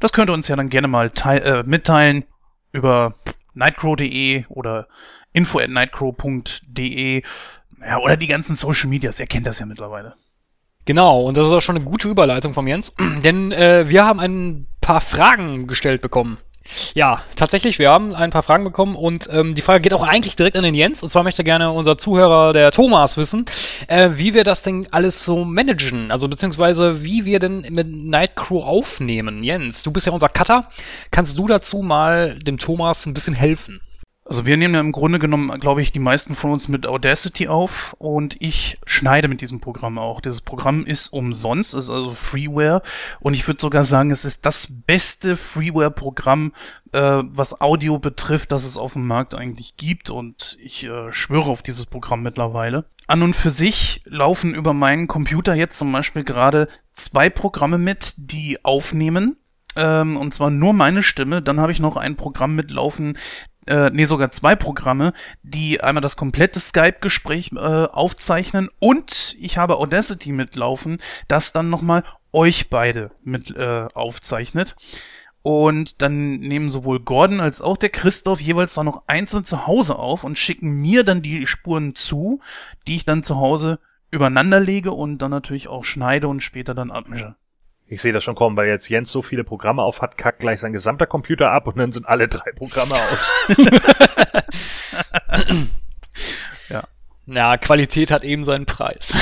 Das 0.00 0.12
könnt 0.12 0.30
ihr 0.30 0.34
uns 0.34 0.48
ja 0.48 0.56
dann 0.56 0.68
gerne 0.68 0.88
mal 0.88 1.10
äh, 1.24 1.62
mitteilen 1.64 2.24
über 2.72 3.14
nightcrow.de 3.54 4.44
oder 4.48 4.88
info 5.32 5.58
at 5.58 5.70
nightcrow.de 5.70 7.22
ja, 7.80 7.98
oder 7.98 8.16
die 8.16 8.26
ganzen 8.26 8.56
Social 8.56 8.88
Medias, 8.88 9.20
ihr 9.20 9.26
kennt 9.26 9.46
das 9.46 9.58
ja 9.58 9.66
mittlerweile. 9.66 10.14
Genau, 10.84 11.22
und 11.22 11.36
das 11.36 11.46
ist 11.46 11.52
auch 11.52 11.60
schon 11.60 11.76
eine 11.76 11.84
gute 11.84 12.08
Überleitung 12.08 12.54
von 12.54 12.66
Jens, 12.66 12.92
denn 13.24 13.52
äh, 13.52 13.88
wir 13.88 14.04
haben 14.04 14.20
ein 14.20 14.66
paar 14.80 15.00
Fragen 15.00 15.66
gestellt 15.66 16.00
bekommen. 16.00 16.38
Ja, 16.94 17.22
tatsächlich, 17.36 17.78
wir 17.78 17.90
haben 17.90 18.14
ein 18.14 18.30
paar 18.30 18.42
Fragen 18.42 18.64
bekommen 18.64 18.94
und 18.94 19.28
ähm, 19.32 19.54
die 19.54 19.62
Frage 19.62 19.80
geht 19.80 19.94
auch 19.94 20.02
eigentlich 20.02 20.36
direkt 20.36 20.56
an 20.56 20.62
den 20.62 20.74
Jens. 20.74 21.02
Und 21.02 21.10
zwar 21.10 21.22
möchte 21.22 21.44
gerne 21.44 21.72
unser 21.72 21.98
Zuhörer, 21.98 22.52
der 22.52 22.70
Thomas, 22.70 23.16
wissen, 23.16 23.44
äh, 23.88 24.10
wie 24.12 24.34
wir 24.34 24.44
das 24.44 24.62
denn 24.62 24.86
alles 24.90 25.24
so 25.24 25.44
managen. 25.44 26.10
Also 26.10 26.28
beziehungsweise 26.28 27.02
wie 27.02 27.24
wir 27.24 27.38
denn 27.38 27.66
mit 27.70 27.88
Nightcrow 27.88 28.64
aufnehmen. 28.64 29.42
Jens, 29.42 29.82
du 29.82 29.90
bist 29.90 30.06
ja 30.06 30.12
unser 30.12 30.28
Cutter. 30.28 30.68
Kannst 31.10 31.38
du 31.38 31.48
dazu 31.48 31.78
mal 31.78 32.38
dem 32.38 32.58
Thomas 32.58 33.06
ein 33.06 33.14
bisschen 33.14 33.34
helfen? 33.34 33.80
Also 34.24 34.46
wir 34.46 34.56
nehmen 34.56 34.74
ja 34.74 34.80
im 34.80 34.92
Grunde 34.92 35.18
genommen, 35.18 35.58
glaube 35.58 35.82
ich, 35.82 35.90
die 35.90 35.98
meisten 35.98 36.36
von 36.36 36.52
uns 36.52 36.68
mit 36.68 36.86
Audacity 36.86 37.48
auf 37.48 37.96
und 37.98 38.36
ich 38.40 38.78
schneide 38.86 39.26
mit 39.26 39.40
diesem 39.40 39.60
Programm 39.60 39.98
auch. 39.98 40.20
Dieses 40.20 40.40
Programm 40.40 40.84
ist 40.84 41.08
umsonst, 41.08 41.74
ist 41.74 41.90
also 41.90 42.14
Freeware 42.14 42.82
und 43.18 43.34
ich 43.34 43.46
würde 43.48 43.60
sogar 43.60 43.84
sagen, 43.84 44.12
es 44.12 44.24
ist 44.24 44.46
das 44.46 44.68
beste 44.86 45.36
Freeware-Programm, 45.36 46.52
äh, 46.92 47.22
was 47.24 47.60
Audio 47.60 47.98
betrifft, 47.98 48.52
das 48.52 48.64
es 48.64 48.78
auf 48.78 48.92
dem 48.92 49.08
Markt 49.08 49.34
eigentlich 49.34 49.76
gibt 49.76 50.08
und 50.08 50.56
ich 50.60 50.84
äh, 50.84 51.12
schwöre 51.12 51.50
auf 51.50 51.62
dieses 51.62 51.86
Programm 51.86 52.22
mittlerweile. 52.22 52.84
An 53.08 53.24
und 53.24 53.34
für 53.34 53.50
sich 53.50 54.02
laufen 54.04 54.54
über 54.54 54.72
meinen 54.72 55.08
Computer 55.08 55.54
jetzt 55.54 55.78
zum 55.78 55.90
Beispiel 55.90 56.22
gerade 56.22 56.68
zwei 56.92 57.28
Programme 57.28 57.76
mit, 57.76 58.14
die 58.16 58.64
aufnehmen 58.64 59.36
ähm, 59.74 60.16
und 60.16 60.34
zwar 60.34 60.50
nur 60.50 60.72
meine 60.72 61.02
Stimme. 61.02 61.42
Dann 61.42 61.60
habe 61.60 61.72
ich 61.72 61.80
noch 61.80 61.96
ein 61.96 62.16
Programm 62.16 62.54
mitlaufen, 62.54 63.18
äh, 63.66 63.90
nee, 63.90 64.04
sogar 64.04 64.30
zwei 64.30 64.56
Programme, 64.56 65.12
die 65.42 65.80
einmal 65.80 66.00
das 66.02 66.16
komplette 66.16 66.60
Skype-Gespräch 66.60 67.52
äh, 67.52 67.58
aufzeichnen 67.58 68.68
und 68.78 69.36
ich 69.38 69.58
habe 69.58 69.76
Audacity 69.76 70.32
mitlaufen, 70.32 70.98
das 71.28 71.52
dann 71.52 71.70
nochmal 71.70 72.04
euch 72.32 72.70
beide 72.70 73.10
mit 73.22 73.54
äh, 73.56 73.88
aufzeichnet. 73.94 74.76
Und 75.42 76.02
dann 76.02 76.38
nehmen 76.38 76.70
sowohl 76.70 77.00
Gordon 77.00 77.40
als 77.40 77.60
auch 77.60 77.76
der 77.76 77.88
Christoph 77.88 78.40
jeweils 78.40 78.74
dann 78.74 78.86
noch 78.86 79.02
einzeln 79.08 79.44
zu 79.44 79.66
Hause 79.66 79.96
auf 79.96 80.22
und 80.22 80.38
schicken 80.38 80.70
mir 80.70 81.02
dann 81.02 81.20
die 81.20 81.48
Spuren 81.48 81.96
zu, 81.96 82.40
die 82.86 82.94
ich 82.94 83.04
dann 83.04 83.24
zu 83.24 83.36
Hause 83.36 83.80
übereinander 84.12 84.60
lege 84.60 84.92
und 84.92 85.18
dann 85.18 85.32
natürlich 85.32 85.66
auch 85.66 85.84
schneide 85.84 86.28
und 86.28 86.42
später 86.42 86.74
dann 86.74 86.92
abmische. 86.92 87.34
Ich 87.86 88.00
sehe 88.00 88.12
das 88.12 88.24
schon 88.24 88.34
kommen, 88.34 88.56
weil 88.56 88.68
jetzt 88.68 88.88
Jens 88.88 89.10
so 89.10 89.22
viele 89.22 89.44
Programme 89.44 89.82
auf 89.82 90.00
hat, 90.00 90.16
kackt 90.16 90.40
gleich 90.40 90.60
sein 90.60 90.72
gesamter 90.72 91.06
Computer 91.06 91.50
ab 91.50 91.66
und 91.66 91.76
dann 91.76 91.92
sind 91.92 92.08
alle 92.08 92.28
drei 92.28 92.52
Programme 92.52 92.94
aus. 92.94 93.48
ja. 96.68 96.84
Ja, 97.26 97.56
Qualität 97.58 98.10
hat 98.10 98.24
eben 98.24 98.44
seinen 98.44 98.66
Preis. 98.66 99.12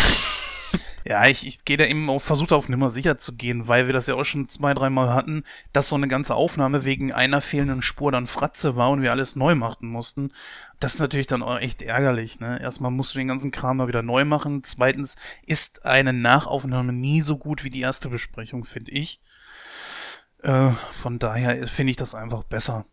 Ja, 1.04 1.26
ich, 1.26 1.46
ich 1.46 1.64
gehe 1.64 1.76
da 1.76 1.84
eben 1.84 2.10
auf, 2.10 2.22
versuche 2.22 2.54
auf 2.54 2.68
Nummer 2.68 2.90
sicher 2.90 3.16
zu 3.18 3.34
gehen, 3.34 3.68
weil 3.68 3.86
wir 3.86 3.92
das 3.92 4.06
ja 4.06 4.14
auch 4.14 4.24
schon 4.24 4.48
zwei, 4.48 4.74
dreimal 4.74 5.12
hatten, 5.14 5.44
dass 5.72 5.88
so 5.88 5.96
eine 5.96 6.08
ganze 6.08 6.34
Aufnahme 6.34 6.84
wegen 6.84 7.12
einer 7.12 7.40
fehlenden 7.40 7.82
Spur 7.82 8.12
dann 8.12 8.26
Fratze 8.26 8.76
war 8.76 8.90
und 8.90 9.00
wir 9.02 9.10
alles 9.10 9.36
neu 9.36 9.54
machen 9.54 9.88
mussten. 9.88 10.32
Das 10.78 10.94
ist 10.94 11.00
natürlich 11.00 11.26
dann 11.26 11.42
auch 11.42 11.58
echt 11.58 11.82
ärgerlich, 11.82 12.40
ne? 12.40 12.60
Erstmal 12.60 12.90
musst 12.90 13.14
du 13.14 13.18
den 13.18 13.28
ganzen 13.28 13.50
Kram 13.50 13.78
mal 13.78 13.88
wieder 13.88 14.02
neu 14.02 14.24
machen. 14.24 14.62
Zweitens 14.62 15.16
ist 15.46 15.84
eine 15.84 16.12
Nachaufnahme 16.12 16.92
nie 16.92 17.20
so 17.20 17.38
gut 17.38 17.64
wie 17.64 17.70
die 17.70 17.80
erste 17.80 18.08
Besprechung, 18.08 18.64
finde 18.64 18.92
ich. 18.92 19.20
Äh, 20.42 20.70
von 20.92 21.18
daher 21.18 21.66
finde 21.66 21.90
ich 21.90 21.96
das 21.96 22.14
einfach 22.14 22.44
besser. 22.44 22.86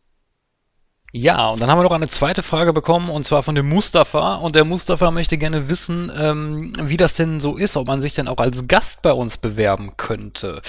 Ja, 1.13 1.47
und 1.47 1.61
dann 1.61 1.71
haben 1.71 1.79
wir 1.79 1.83
noch 1.83 1.93
eine 1.93 2.09
zweite 2.09 2.43
Frage 2.43 2.73
bekommen, 2.73 3.09
und 3.09 3.23
zwar 3.23 3.41
von 3.41 3.55
dem 3.55 3.69
Mustafa. 3.69 4.35
Und 4.35 4.55
der 4.55 4.65
Mustafa 4.65 5.09
möchte 5.09 5.37
gerne 5.37 5.69
wissen, 5.69 6.11
ähm, 6.13 6.73
wie 6.81 6.97
das 6.97 7.13
denn 7.13 7.39
so 7.39 7.55
ist, 7.55 7.77
ob 7.77 7.87
man 7.87 8.01
sich 8.01 8.13
denn 8.13 8.27
auch 8.27 8.39
als 8.39 8.67
Gast 8.67 9.03
bei 9.03 9.13
uns 9.13 9.37
bewerben 9.37 9.93
könnte. 9.95 10.61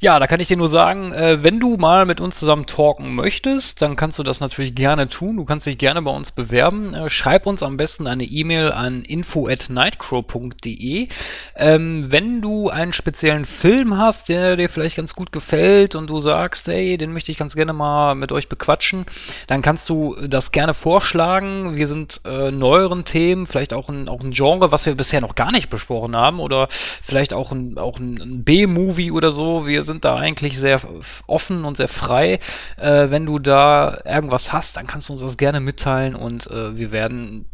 Ja, 0.00 0.18
da 0.18 0.26
kann 0.26 0.38
ich 0.38 0.48
dir 0.48 0.58
nur 0.58 0.68
sagen, 0.68 1.14
äh, 1.14 1.42
wenn 1.42 1.60
du 1.60 1.78
mal 1.78 2.04
mit 2.04 2.20
uns 2.20 2.38
zusammen 2.38 2.66
talken 2.66 3.14
möchtest, 3.14 3.80
dann 3.80 3.96
kannst 3.96 4.18
du 4.18 4.22
das 4.22 4.40
natürlich 4.40 4.74
gerne 4.74 5.08
tun. 5.08 5.38
Du 5.38 5.46
kannst 5.46 5.66
dich 5.66 5.78
gerne 5.78 6.02
bei 6.02 6.10
uns 6.10 6.30
bewerben. 6.30 6.92
Äh, 6.92 7.08
schreib 7.08 7.46
uns 7.46 7.62
am 7.62 7.78
besten 7.78 8.06
eine 8.06 8.24
E-Mail 8.24 8.72
an 8.72 9.00
info 9.00 9.48
at 9.48 9.70
nightcrow.de. 9.70 11.08
Ähm, 11.56 12.12
wenn 12.12 12.42
du 12.42 12.68
einen 12.68 12.92
speziellen 12.92 13.46
Film 13.46 13.96
hast, 13.96 14.28
der 14.28 14.56
dir 14.56 14.68
vielleicht 14.68 14.96
ganz 14.96 15.14
gut 15.14 15.32
gefällt 15.32 15.94
und 15.94 16.10
du 16.10 16.20
sagst, 16.20 16.68
hey, 16.68 16.98
den 16.98 17.14
möchte 17.14 17.32
ich 17.32 17.38
ganz 17.38 17.54
gerne 17.56 17.72
mal 17.72 18.14
mit 18.14 18.30
euch 18.30 18.50
bequatschen, 18.50 19.06
dann 19.46 19.62
kannst 19.62 19.85
du 19.88 20.16
das 20.26 20.52
gerne 20.52 20.74
vorschlagen. 20.74 21.76
Wir 21.76 21.86
sind 21.86 22.20
äh, 22.24 22.50
neueren 22.50 23.04
Themen, 23.04 23.46
vielleicht 23.46 23.72
auch 23.72 23.88
ein, 23.88 24.08
auch 24.08 24.20
ein 24.20 24.30
Genre, 24.30 24.72
was 24.72 24.86
wir 24.86 24.94
bisher 24.94 25.20
noch 25.20 25.34
gar 25.34 25.52
nicht 25.52 25.70
besprochen 25.70 26.16
haben 26.16 26.40
oder 26.40 26.68
vielleicht 26.70 27.32
auch 27.32 27.52
ein, 27.52 27.78
auch 27.78 27.98
ein, 27.98 28.44
B-Movie 28.44 29.10
oder 29.10 29.32
so. 29.32 29.66
Wir 29.66 29.82
sind 29.82 30.04
da 30.04 30.16
eigentlich 30.16 30.58
sehr 30.58 30.80
offen 31.26 31.64
und 31.64 31.76
sehr 31.76 31.88
frei. 31.88 32.40
Äh, 32.76 33.10
wenn 33.10 33.26
du 33.26 33.38
da 33.38 33.98
irgendwas 34.04 34.52
hast, 34.52 34.76
dann 34.76 34.86
kannst 34.86 35.08
du 35.08 35.12
uns 35.12 35.22
das 35.22 35.36
gerne 35.36 35.60
mitteilen 35.60 36.14
und 36.14 36.50
äh, 36.50 36.76
wir 36.76 36.90
werden 36.92 37.50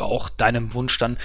auch 0.00 0.28
deinem 0.28 0.74
Wunsch 0.74 0.98
dann 0.98 1.18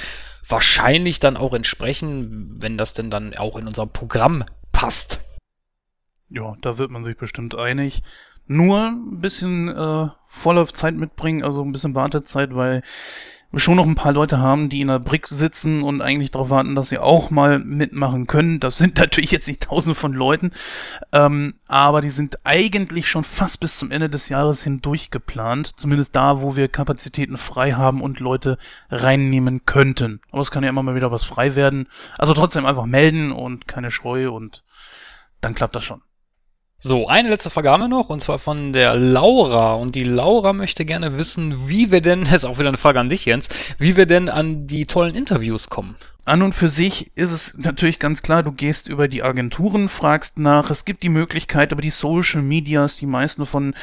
wahrscheinlich 0.47 1.19
dann 1.19 1.37
auch 1.37 1.53
entsprechen, 1.53 2.57
wenn 2.59 2.77
das 2.77 2.93
denn 2.93 3.09
dann 3.09 3.35
auch 3.35 3.57
in 3.57 3.67
unser 3.67 3.85
Programm 3.85 4.43
passt. 4.71 5.19
Ja, 6.29 6.55
da 6.61 6.77
wird 6.77 6.91
man 6.91 7.03
sich 7.03 7.17
bestimmt 7.17 7.55
einig. 7.55 8.03
Nur 8.51 8.87
ein 8.87 9.21
bisschen 9.21 9.69
äh, 9.69 10.07
Vorlaufzeit 10.27 10.95
mitbringen, 10.95 11.43
also 11.43 11.63
ein 11.63 11.71
bisschen 11.71 11.93
Wartezeit, 11.93 12.55
weil 12.55 12.81
wir 13.51 13.59
schon 13.59 13.75
noch 13.75 13.85
ein 13.85 13.93
paar 13.93 14.11
Leute 14.11 14.39
haben, 14.39 14.69
die 14.69 14.81
in 14.81 14.87
der 14.87 14.97
Brick 14.97 15.27
sitzen 15.27 15.83
und 15.83 16.01
eigentlich 16.01 16.31
darauf 16.31 16.49
warten, 16.49 16.73
dass 16.73 16.89
sie 16.89 16.97
auch 16.97 17.29
mal 17.29 17.59
mitmachen 17.59 18.25
können. 18.25 18.59
Das 18.59 18.79
sind 18.79 18.97
natürlich 18.99 19.29
jetzt 19.29 19.47
nicht 19.47 19.61
tausende 19.61 19.93
von 19.93 20.13
Leuten, 20.13 20.49
ähm, 21.11 21.53
aber 21.67 22.01
die 22.01 22.09
sind 22.09 22.39
eigentlich 22.43 23.07
schon 23.07 23.23
fast 23.23 23.59
bis 23.59 23.77
zum 23.77 23.91
Ende 23.91 24.09
des 24.09 24.29
Jahres 24.29 24.63
hindurch 24.63 25.11
geplant. 25.11 25.79
Zumindest 25.79 26.15
da, 26.15 26.41
wo 26.41 26.55
wir 26.55 26.69
Kapazitäten 26.69 27.37
frei 27.37 27.73
haben 27.73 28.01
und 28.01 28.19
Leute 28.19 28.57
reinnehmen 28.89 29.67
könnten. 29.67 30.21
Aber 30.31 30.41
es 30.41 30.49
kann 30.49 30.63
ja 30.63 30.69
immer 30.69 30.81
mal 30.81 30.95
wieder 30.95 31.11
was 31.11 31.23
frei 31.23 31.55
werden. 31.55 31.87
Also 32.17 32.33
trotzdem 32.33 32.65
einfach 32.65 32.87
melden 32.87 33.31
und 33.31 33.67
keine 33.67 33.91
Scheu 33.91 34.31
und 34.31 34.63
dann 35.39 35.53
klappt 35.53 35.75
das 35.75 35.83
schon. 35.83 36.01
So, 36.81 37.09
eine 37.09 37.27
letzte 37.27 37.49
Frage 37.49 37.71
haben 37.71 37.81
wir 37.81 37.87
noch, 37.89 38.07
und 38.07 38.21
zwar 38.21 38.39
von 38.39 38.71
der 38.71 38.95
Laura. 38.95 39.73
Und 39.73 39.95
die 39.95 40.05
Laura 40.05 40.53
möchte 40.53 40.85
gerne 40.85 41.19
wissen, 41.19 41.67
wie 41.67 41.91
wir 41.91 41.99
denn, 41.99 42.21
das 42.23 42.35
ist 42.35 42.45
auch 42.45 42.57
wieder 42.57 42.69
eine 42.69 42.77
Frage 42.77 43.01
an 43.01 43.09
dich, 43.09 43.25
Jens, 43.25 43.49
wie 43.79 43.97
wir 43.97 44.05
denn 44.05 44.29
an 44.29 44.65
die 44.65 44.85
tollen 44.85 45.13
Interviews 45.13 45.69
kommen. 45.69 45.97
An 46.23 46.41
und 46.41 46.55
für 46.55 46.69
sich 46.69 47.11
ist 47.15 47.33
es 47.33 47.57
natürlich 47.57 47.99
ganz 47.99 48.21
klar, 48.21 48.43
du 48.43 48.53
gehst 48.53 48.87
über 48.87 49.09
die 49.09 49.23
Agenturen, 49.23 49.89
fragst 49.89 50.39
nach. 50.39 50.69
Es 50.69 50.85
gibt 50.85 51.03
die 51.03 51.09
Möglichkeit, 51.09 51.73
aber 51.73 51.81
die 51.81 51.89
Social 51.89 52.41
Medias, 52.41 52.95
die 52.95 53.07
meisten 53.07 53.45
von 53.45 53.73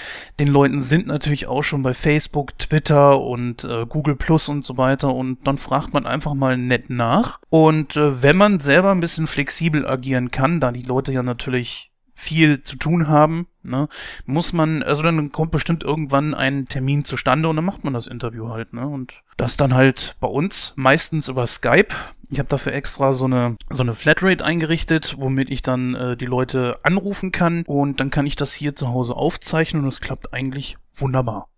den 0.40 0.48
Leuten 0.48 0.80
sind 0.80 1.06
natürlich 1.06 1.48
auch 1.48 1.62
schon 1.62 1.82
bei 1.82 1.92
Facebook, 1.92 2.58
Twitter 2.58 3.20
und 3.20 3.64
äh, 3.64 3.84
Google 3.84 4.16
Plus 4.16 4.48
und 4.48 4.64
so 4.64 4.78
weiter. 4.78 5.12
Und 5.12 5.46
dann 5.46 5.58
fragt 5.58 5.92
man 5.92 6.06
einfach 6.06 6.32
mal 6.32 6.56
nett 6.56 6.88
nach. 6.88 7.40
Und 7.50 7.94
äh, 7.96 8.22
wenn 8.22 8.38
man 8.38 8.58
selber 8.58 8.90
ein 8.90 9.00
bisschen 9.00 9.26
flexibel 9.26 9.86
agieren 9.86 10.30
kann, 10.30 10.60
da 10.60 10.72
die 10.72 10.82
Leute 10.82 11.12
ja 11.12 11.22
natürlich 11.22 11.90
viel 12.16 12.62
zu 12.62 12.76
tun 12.76 13.08
haben, 13.08 13.46
ne, 13.62 13.88
muss 14.24 14.52
man, 14.52 14.82
also 14.82 15.02
dann 15.02 15.30
kommt 15.32 15.52
bestimmt 15.52 15.84
irgendwann 15.84 16.34
ein 16.34 16.66
Termin 16.66 17.04
zustande 17.04 17.48
und 17.48 17.56
dann 17.56 17.64
macht 17.64 17.84
man 17.84 17.92
das 17.92 18.06
Interview 18.06 18.48
halt, 18.48 18.72
ne? 18.72 18.88
Und 18.88 19.12
das 19.36 19.56
dann 19.58 19.74
halt 19.74 20.16
bei 20.18 20.26
uns 20.26 20.72
meistens 20.76 21.28
über 21.28 21.46
Skype. 21.46 21.94
Ich 22.30 22.38
habe 22.38 22.48
dafür 22.48 22.72
extra 22.72 23.12
so 23.12 23.26
eine 23.26 23.56
so 23.68 23.82
eine 23.82 23.94
Flatrate 23.94 24.44
eingerichtet, 24.44 25.16
womit 25.18 25.50
ich 25.50 25.62
dann 25.62 25.94
äh, 25.94 26.16
die 26.16 26.26
Leute 26.26 26.78
anrufen 26.82 27.32
kann 27.32 27.62
und 27.66 28.00
dann 28.00 28.10
kann 28.10 28.26
ich 28.26 28.34
das 28.34 28.54
hier 28.54 28.74
zu 28.74 28.88
Hause 28.88 29.14
aufzeichnen 29.14 29.82
und 29.82 29.88
es 29.88 30.00
klappt 30.00 30.32
eigentlich 30.32 30.78
wunderbar. 30.94 31.48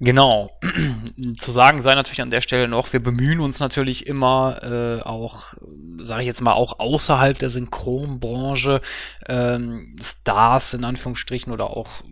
Genau. 0.00 0.50
Zu 1.38 1.52
sagen 1.52 1.82
sei 1.82 1.94
natürlich 1.94 2.22
an 2.22 2.30
der 2.30 2.40
Stelle 2.40 2.68
noch, 2.68 2.92
wir 2.92 3.02
bemühen 3.02 3.40
uns 3.40 3.60
natürlich 3.60 4.06
immer 4.06 4.60
äh, 4.62 5.02
auch, 5.02 5.54
sage 6.02 6.22
ich 6.22 6.26
jetzt 6.26 6.40
mal, 6.40 6.54
auch 6.54 6.78
außerhalb 6.78 7.38
der 7.38 7.50
Synchronbranche 7.50 8.80
ähm, 9.28 9.98
Stars 10.00 10.72
in 10.72 10.84
Anführungsstrichen 10.84 11.52
oder 11.52 11.76
auch 11.76 12.02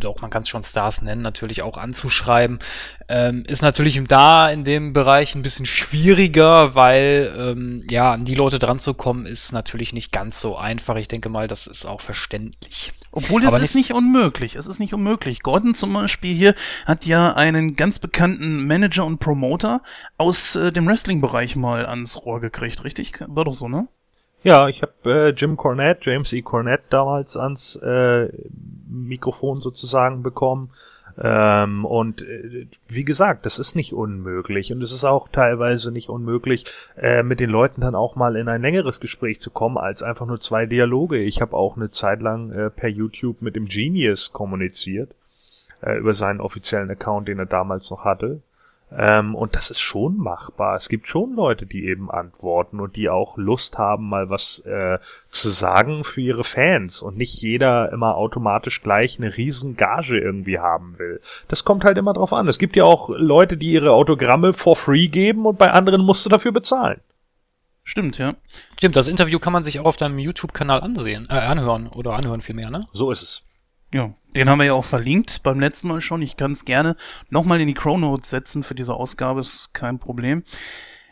doch, 0.00 0.20
man 0.20 0.30
kann 0.30 0.42
es 0.42 0.48
schon 0.48 0.62
Stars 0.62 1.02
nennen, 1.02 1.22
natürlich 1.22 1.62
auch 1.62 1.76
anzuschreiben. 1.76 2.60
Ähm, 3.08 3.42
ist 3.48 3.62
natürlich 3.62 4.00
da 4.06 4.48
in 4.48 4.62
dem 4.62 4.92
Bereich 4.92 5.34
ein 5.34 5.42
bisschen 5.42 5.66
schwieriger, 5.66 6.76
weil 6.76 7.34
ähm, 7.36 7.84
ja, 7.90 8.12
an 8.12 8.24
die 8.24 8.36
Leute 8.36 8.60
dran 8.60 8.78
zu 8.78 8.94
kommen, 8.94 9.26
ist 9.26 9.52
natürlich 9.52 9.92
nicht 9.92 10.12
ganz 10.12 10.40
so 10.40 10.56
einfach. 10.56 10.96
Ich 10.96 11.08
denke 11.08 11.28
mal, 11.30 11.48
das 11.48 11.66
ist 11.66 11.84
auch 11.84 12.00
verständlich. 12.00 12.92
Obwohl 13.12 13.44
es 13.44 13.58
ist 13.58 13.74
nicht 13.74 13.92
unmöglich. 13.92 14.56
Es 14.56 14.66
ist 14.66 14.78
nicht 14.78 14.94
unmöglich. 14.94 15.42
Gordon 15.42 15.74
zum 15.74 15.92
Beispiel 15.92 16.34
hier 16.34 16.54
hat 16.86 17.04
ja 17.04 17.34
einen 17.34 17.76
ganz 17.76 17.98
bekannten 17.98 18.66
Manager 18.66 19.04
und 19.04 19.18
Promoter 19.18 19.82
aus 20.16 20.56
äh, 20.56 20.72
dem 20.72 20.86
Wrestling-Bereich 20.86 21.54
mal 21.54 21.84
ans 21.86 22.24
Rohr 22.24 22.40
gekriegt, 22.40 22.84
richtig? 22.84 23.22
War 23.26 23.44
doch 23.44 23.54
so, 23.54 23.68
ne? 23.68 23.86
Ja, 24.42 24.66
ich 24.68 24.82
habe 24.82 24.92
äh, 25.04 25.28
Jim 25.30 25.56
Cornette, 25.56 26.10
James 26.10 26.32
E. 26.32 26.42
Cornette 26.42 26.84
damals 26.88 27.36
ans 27.36 27.76
äh, 27.76 28.28
Mikrofon 28.88 29.60
sozusagen 29.60 30.22
bekommen. 30.22 30.70
Ähm, 31.20 31.84
und 31.84 32.22
äh, 32.22 32.66
wie 32.88 33.04
gesagt, 33.04 33.44
das 33.44 33.58
ist 33.58 33.74
nicht 33.74 33.92
unmöglich 33.92 34.72
und 34.72 34.82
es 34.82 34.92
ist 34.92 35.04
auch 35.04 35.28
teilweise 35.28 35.92
nicht 35.92 36.08
unmöglich, 36.08 36.64
äh, 36.96 37.22
mit 37.22 37.40
den 37.40 37.50
Leuten 37.50 37.82
dann 37.82 37.94
auch 37.94 38.16
mal 38.16 38.36
in 38.36 38.48
ein 38.48 38.62
längeres 38.62 39.00
Gespräch 39.00 39.40
zu 39.40 39.50
kommen, 39.50 39.76
als 39.76 40.02
einfach 40.02 40.26
nur 40.26 40.40
zwei 40.40 40.66
Dialoge. 40.66 41.18
Ich 41.18 41.40
habe 41.40 41.56
auch 41.56 41.76
eine 41.76 41.90
Zeit 41.90 42.20
lang 42.20 42.52
äh, 42.52 42.70
per 42.70 42.88
YouTube 42.88 43.42
mit 43.42 43.56
dem 43.56 43.66
Genius 43.66 44.32
kommuniziert, 44.32 45.10
äh, 45.82 45.98
über 45.98 46.14
seinen 46.14 46.40
offiziellen 46.40 46.90
Account, 46.90 47.28
den 47.28 47.38
er 47.38 47.46
damals 47.46 47.90
noch 47.90 48.04
hatte. 48.04 48.40
Ähm, 48.96 49.34
und 49.34 49.56
das 49.56 49.70
ist 49.70 49.80
schon 49.80 50.16
machbar. 50.16 50.76
Es 50.76 50.88
gibt 50.88 51.06
schon 51.06 51.34
Leute, 51.34 51.66
die 51.66 51.86
eben 51.86 52.10
antworten 52.10 52.80
und 52.80 52.96
die 52.96 53.08
auch 53.08 53.36
Lust 53.36 53.78
haben, 53.78 54.08
mal 54.08 54.28
was 54.28 54.58
äh, 54.66 54.98
zu 55.30 55.48
sagen 55.48 56.04
für 56.04 56.20
ihre 56.20 56.44
Fans 56.44 57.02
und 57.02 57.16
nicht 57.16 57.40
jeder 57.42 57.90
immer 57.92 58.16
automatisch 58.16 58.82
gleich 58.82 59.18
eine 59.18 59.36
riesen 59.36 59.76
Gage 59.76 60.18
irgendwie 60.18 60.58
haben 60.58 60.98
will. 60.98 61.20
Das 61.48 61.64
kommt 61.64 61.84
halt 61.84 61.96
immer 61.96 62.12
drauf 62.12 62.32
an. 62.32 62.48
Es 62.48 62.58
gibt 62.58 62.76
ja 62.76 62.84
auch 62.84 63.08
Leute, 63.08 63.56
die 63.56 63.72
ihre 63.72 63.92
Autogramme 63.92 64.52
for 64.52 64.76
free 64.76 65.08
geben 65.08 65.46
und 65.46 65.58
bei 65.58 65.70
anderen 65.70 66.02
musst 66.02 66.26
du 66.26 66.30
dafür 66.30 66.52
bezahlen. 66.52 67.00
Stimmt, 67.84 68.18
ja. 68.18 68.34
Stimmt, 68.76 68.94
das 68.94 69.08
Interview 69.08 69.38
kann 69.38 69.52
man 69.52 69.64
sich 69.64 69.80
auch 69.80 69.86
auf 69.86 69.96
deinem 69.96 70.18
YouTube-Kanal 70.18 70.80
ansehen, 70.80 71.26
äh, 71.30 71.34
anhören 71.34 71.88
oder 71.88 72.12
anhören 72.12 72.40
vielmehr, 72.40 72.70
ne? 72.70 72.86
So 72.92 73.10
ist 73.10 73.22
es. 73.22 73.42
Ja, 73.92 74.14
den 74.34 74.48
haben 74.48 74.58
wir 74.58 74.64
ja 74.64 74.72
auch 74.72 74.84
verlinkt 74.84 75.42
beim 75.42 75.60
letzten 75.60 75.88
Mal 75.88 76.00
schon. 76.00 76.22
Ich 76.22 76.36
kann 76.36 76.52
es 76.52 76.64
gerne 76.64 76.96
nochmal 77.28 77.60
in 77.60 77.66
die 77.66 77.74
Chronotes 77.74 78.30
setzen 78.30 78.64
für 78.64 78.74
diese 78.74 78.94
Ausgabe, 78.94 79.40
ist 79.40 79.74
kein 79.74 79.98
Problem. 79.98 80.42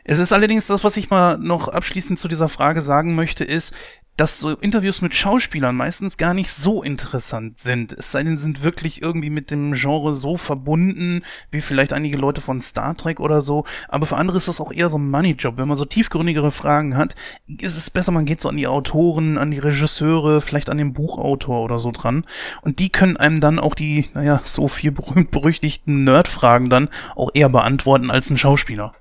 Es 0.03 0.19
ist 0.19 0.33
allerdings 0.33 0.67
das, 0.67 0.83
was 0.83 0.97
ich 0.97 1.11
mal 1.11 1.37
noch 1.37 1.69
abschließend 1.69 2.19
zu 2.19 2.27
dieser 2.27 2.49
Frage 2.49 2.81
sagen 2.81 3.15
möchte, 3.15 3.45
ist, 3.45 3.75
dass 4.21 4.39
so 4.39 4.51
Interviews 4.51 5.01
mit 5.01 5.15
Schauspielern 5.15 5.75
meistens 5.75 6.19
gar 6.19 6.35
nicht 6.35 6.53
so 6.53 6.83
interessant 6.83 7.59
sind. 7.59 7.95
Es 7.95 8.11
sei 8.11 8.23
denn, 8.23 8.37
sind 8.37 8.63
wirklich 8.63 9.01
irgendwie 9.01 9.31
mit 9.31 9.51
dem 9.51 9.73
Genre 9.73 10.15
so 10.15 10.37
verbunden, 10.37 11.23
wie 11.51 11.63
vielleicht 11.63 11.95
einige 11.95 12.19
Leute 12.19 12.43
von 12.43 12.61
Star 12.61 12.95
Trek 12.95 13.19
oder 13.19 13.41
so. 13.41 13.65
Aber 13.89 14.05
für 14.05 14.19
andere 14.19 14.37
ist 14.37 14.47
das 14.47 14.61
auch 14.61 14.73
eher 14.73 14.91
so 14.91 14.99
ein 14.99 15.11
Money-Job. 15.11 15.57
Wenn 15.57 15.69
man 15.69 15.79
so 15.79 15.87
tiefgründigere 15.87 16.51
Fragen 16.51 16.99
hat, 16.99 17.15
ist 17.47 17.79
es 17.79 17.89
besser, 17.89 18.13
man 18.13 18.27
geht 18.27 18.43
so 18.43 18.51
an 18.51 18.59
die 18.59 18.67
Autoren, 18.67 19.39
an 19.39 19.53
die 19.53 19.59
Regisseure, 19.59 20.43
vielleicht 20.43 20.69
an 20.69 20.77
den 20.77 20.93
Buchautor 20.93 21.65
oder 21.65 21.79
so 21.79 21.91
dran. 21.91 22.27
Und 22.61 22.79
die 22.79 22.91
können 22.91 23.17
einem 23.17 23.41
dann 23.41 23.59
auch 23.59 23.75
die, 23.75 24.11
naja, 24.13 24.43
so 24.45 24.69
viel 24.69 24.93
berühmt-berüchtigten 24.93 26.05
Nerd-Fragen 26.05 26.69
dann 26.69 26.91
auch 27.17 27.31
eher 27.33 27.49
beantworten 27.49 28.11
als 28.11 28.29
ein 28.29 28.37
Schauspieler. 28.37 28.93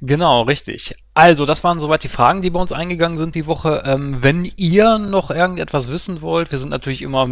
Genau, 0.00 0.42
richtig. 0.42 0.94
Also, 1.12 1.44
das 1.44 1.64
waren 1.64 1.80
soweit 1.80 2.04
die 2.04 2.08
Fragen, 2.08 2.40
die 2.40 2.50
bei 2.50 2.60
uns 2.60 2.70
eingegangen 2.70 3.18
sind 3.18 3.34
die 3.34 3.46
Woche. 3.46 3.82
Ähm, 3.84 4.22
wenn 4.22 4.44
ihr 4.56 4.98
noch 4.98 5.32
irgendetwas 5.32 5.88
wissen 5.88 6.22
wollt, 6.22 6.52
wir 6.52 6.60
sind 6.60 6.68
natürlich 6.68 7.02
immer 7.02 7.28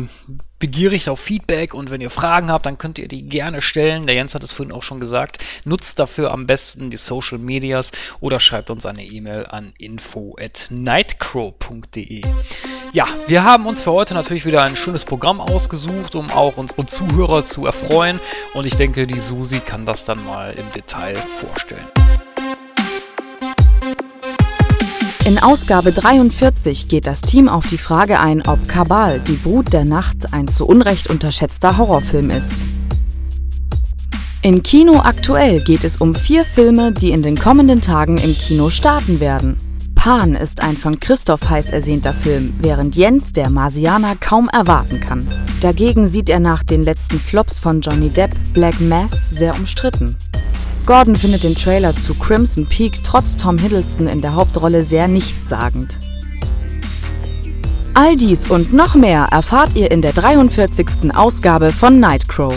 begierig 0.58 1.08
auf 1.08 1.20
Feedback 1.20 1.75
und 1.75 1.90
wenn 1.90 2.00
ihr 2.00 2.11
Fragen 2.11 2.50
habt, 2.50 2.66
dann 2.66 2.78
könnt 2.78 2.99
ihr 2.99 3.06
die 3.06 3.28
gerne 3.28 3.61
stellen. 3.61 4.08
Der 4.08 4.16
Jens 4.16 4.35
hat 4.35 4.42
es 4.42 4.52
vorhin 4.52 4.75
auch 4.75 4.82
schon 4.82 4.99
gesagt. 4.99 5.38
Nutzt 5.64 6.00
dafür 6.00 6.32
am 6.32 6.49
besten 6.49 6.90
die 6.90 6.96
Social 6.96 7.38
Medias 7.38 7.92
oder 8.18 8.40
schreibt 8.40 8.70
uns 8.70 8.85
eine 8.85 9.04
E-Mail 9.04 9.46
an 9.46 9.73
info@nightcrow.de. 9.78 12.23
Ja, 12.92 13.06
wir 13.28 13.44
haben 13.44 13.66
uns 13.66 13.82
für 13.82 13.92
heute 13.92 14.14
natürlich 14.14 14.44
wieder 14.44 14.64
ein 14.64 14.75
schönes 14.75 15.04
Programm 15.04 15.40
ausgesucht, 15.40 16.16
um 16.16 16.30
auch 16.30 16.56
unsere 16.56 16.85
Zuhörer 16.87 17.44
zu 17.44 17.64
erfreuen 17.64 18.18
und 18.54 18.66
ich 18.66 18.75
denke, 18.75 19.06
die 19.06 19.20
Susi 19.20 19.61
kann 19.61 19.87
das 19.87 20.04
dann 20.04 20.25
mal 20.25 20.52
im 20.54 20.68
Detail 20.73 21.14
vorstellen. 21.14 21.87
In 25.26 25.40
Ausgabe 25.40 25.90
43 25.90 26.87
geht 26.87 27.09
das 27.09 27.21
Team 27.21 27.49
auf 27.49 27.66
die 27.66 27.78
Frage 27.78 28.21
ein, 28.21 28.47
ob 28.47 28.68
Kabal, 28.68 29.18
die 29.18 29.33
Brut 29.33 29.73
der 29.73 29.85
Nacht, 29.85 30.33
ein 30.33 30.47
zu 30.47 30.68
Unrecht 30.68 31.11
unterschätzter 31.11 31.76
Horrorfilm 31.76 32.30
ist. 32.30 32.64
In 34.42 34.62
Kino 34.62 35.00
aktuell 35.00 35.64
geht 35.64 35.83
es 35.83 35.97
um 35.97 36.14
vier 36.14 36.45
Filme, 36.45 36.92
die 36.92 37.11
in 37.11 37.25
den 37.25 37.37
kommenden 37.37 37.80
Tagen 37.80 38.18
im 38.18 38.35
Kino 38.35 38.71
starten 38.71 39.18
werden. 39.18 39.56
Pan 39.97 40.37
ist 40.37 40.62
ein 40.62 40.76
von 40.76 41.00
Christoph 41.00 41.50
heiß 41.50 41.71
ersehnter 41.71 42.14
Film, 42.14 42.54
während 42.61 42.95
Jens 42.95 43.33
der 43.33 43.50
Marsianer 43.50 44.15
kaum 44.15 44.49
erwarten 44.49 45.00
kann. 45.00 45.26
Dagegen 45.60 46.06
sieht 46.06 46.30
er 46.30 46.39
nach 46.39 46.62
den 46.62 46.84
letzten 46.84 47.19
Flops 47.19 47.58
von 47.58 47.80
Johnny 47.80 48.10
Depp 48.10 48.30
Black 48.54 48.80
Mass 48.80 49.30
sehr 49.30 49.56
umstritten. 49.56 50.17
Gordon 50.86 51.16
findet 51.16 51.42
den 51.42 51.56
Trailer 51.56 51.96
zu 51.96 52.14
Crimson 52.14 52.64
Peak 52.64 53.02
trotz 53.02 53.36
Tom 53.36 53.58
Hiddleston 53.58 54.06
in 54.06 54.20
der 54.20 54.34
Hauptrolle 54.34 54.84
sehr 54.84 55.08
nichtssagend. 55.08 55.99
All 57.92 58.14
dies 58.14 58.49
und 58.49 58.72
noch 58.72 58.94
mehr 58.94 59.26
erfahrt 59.32 59.75
ihr 59.75 59.90
in 59.90 60.00
der 60.00 60.12
43. 60.12 61.12
Ausgabe 61.12 61.72
von 61.72 61.99
Nightcrow. 61.99 62.54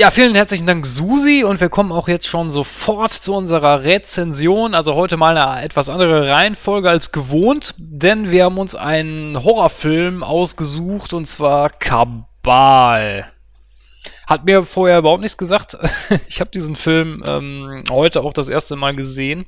Ja, 0.00 0.10
vielen 0.10 0.34
herzlichen 0.34 0.66
Dank, 0.66 0.86
Susi. 0.86 1.44
Und 1.44 1.60
wir 1.60 1.68
kommen 1.68 1.92
auch 1.92 2.08
jetzt 2.08 2.26
schon 2.26 2.50
sofort 2.50 3.12
zu 3.12 3.34
unserer 3.34 3.82
Rezension. 3.84 4.74
Also 4.74 4.94
heute 4.94 5.18
mal 5.18 5.36
eine 5.36 5.62
etwas 5.62 5.90
andere 5.90 6.26
Reihenfolge 6.26 6.88
als 6.88 7.12
gewohnt, 7.12 7.74
denn 7.76 8.30
wir 8.30 8.44
haben 8.44 8.56
uns 8.56 8.74
einen 8.74 9.44
Horrorfilm 9.44 10.22
ausgesucht 10.22 11.12
und 11.12 11.26
zwar 11.26 11.68
Kabal. 11.68 13.30
Hat 14.26 14.46
mir 14.46 14.62
vorher 14.62 15.00
überhaupt 15.00 15.20
nichts 15.20 15.36
gesagt. 15.36 15.76
Ich 16.28 16.40
habe 16.40 16.50
diesen 16.50 16.76
Film 16.76 17.22
ähm, 17.28 17.84
heute 17.90 18.22
auch 18.22 18.32
das 18.32 18.48
erste 18.48 18.76
Mal 18.76 18.96
gesehen. 18.96 19.44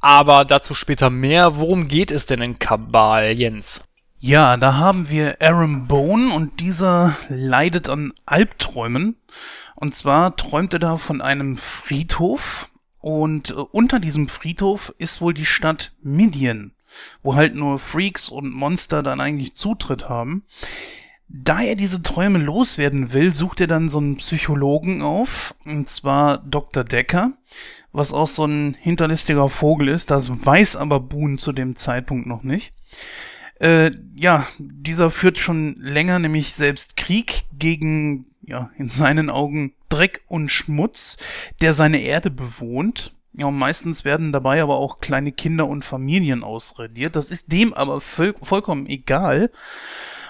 Aber 0.00 0.44
dazu 0.44 0.74
später 0.74 1.10
mehr. 1.10 1.58
Worum 1.58 1.86
geht 1.86 2.10
es 2.10 2.26
denn 2.26 2.42
in 2.42 2.58
Kabal, 2.58 3.38
Jens? 3.38 3.82
Ja, 4.22 4.58
da 4.58 4.74
haben 4.74 5.08
wir 5.08 5.40
Aaron 5.40 5.86
Bone 5.86 6.34
und 6.34 6.60
dieser 6.60 7.16
leidet 7.30 7.88
an 7.88 8.12
Albträumen. 8.26 9.16
Und 9.76 9.94
zwar 9.94 10.36
träumt 10.36 10.74
er 10.74 10.78
da 10.78 10.98
von 10.98 11.22
einem 11.22 11.56
Friedhof 11.56 12.70
und 12.98 13.48
äh, 13.48 13.54
unter 13.54 13.98
diesem 13.98 14.28
Friedhof 14.28 14.94
ist 14.98 15.22
wohl 15.22 15.32
die 15.32 15.46
Stadt 15.46 15.92
Midian, 16.02 16.72
wo 17.22 17.34
halt 17.34 17.54
nur 17.54 17.78
Freaks 17.78 18.28
und 18.28 18.52
Monster 18.52 19.02
dann 19.02 19.22
eigentlich 19.22 19.56
Zutritt 19.56 20.10
haben. 20.10 20.44
Da 21.26 21.62
er 21.62 21.74
diese 21.74 22.02
Träume 22.02 22.40
loswerden 22.40 23.14
will, 23.14 23.32
sucht 23.32 23.62
er 23.62 23.68
dann 23.68 23.88
so 23.88 24.00
einen 24.00 24.16
Psychologen 24.16 25.00
auf, 25.00 25.54
und 25.64 25.88
zwar 25.88 26.38
Dr. 26.38 26.84
Decker, 26.84 27.32
was 27.90 28.12
auch 28.12 28.26
so 28.26 28.44
ein 28.44 28.76
hinterlistiger 28.78 29.48
Vogel 29.48 29.88
ist, 29.88 30.10
das 30.10 30.44
weiß 30.44 30.76
aber 30.76 31.00
Boone 31.00 31.38
zu 31.38 31.52
dem 31.52 31.74
Zeitpunkt 31.74 32.26
noch 32.26 32.42
nicht. 32.42 32.74
Äh, 33.60 33.92
ja, 34.14 34.46
dieser 34.58 35.10
führt 35.10 35.38
schon 35.38 35.76
länger 35.78 36.18
nämlich 36.18 36.54
selbst 36.54 36.96
Krieg 36.96 37.42
gegen, 37.52 38.26
ja, 38.42 38.70
in 38.76 38.88
seinen 38.88 39.30
Augen 39.30 39.74
Dreck 39.90 40.22
und 40.28 40.48
Schmutz, 40.48 41.18
der 41.60 41.74
seine 41.74 42.00
Erde 42.00 42.30
bewohnt. 42.30 43.12
Ja, 43.34 43.46
und 43.46 43.58
meistens 43.58 44.04
werden 44.04 44.32
dabei 44.32 44.62
aber 44.62 44.78
auch 44.78 45.00
kleine 45.00 45.30
Kinder 45.30 45.68
und 45.68 45.84
Familien 45.84 46.42
ausradiert. 46.42 47.16
Das 47.16 47.30
ist 47.30 47.52
dem 47.52 47.74
aber 47.74 48.00
voll, 48.00 48.34
vollkommen 48.42 48.86
egal. 48.86 49.50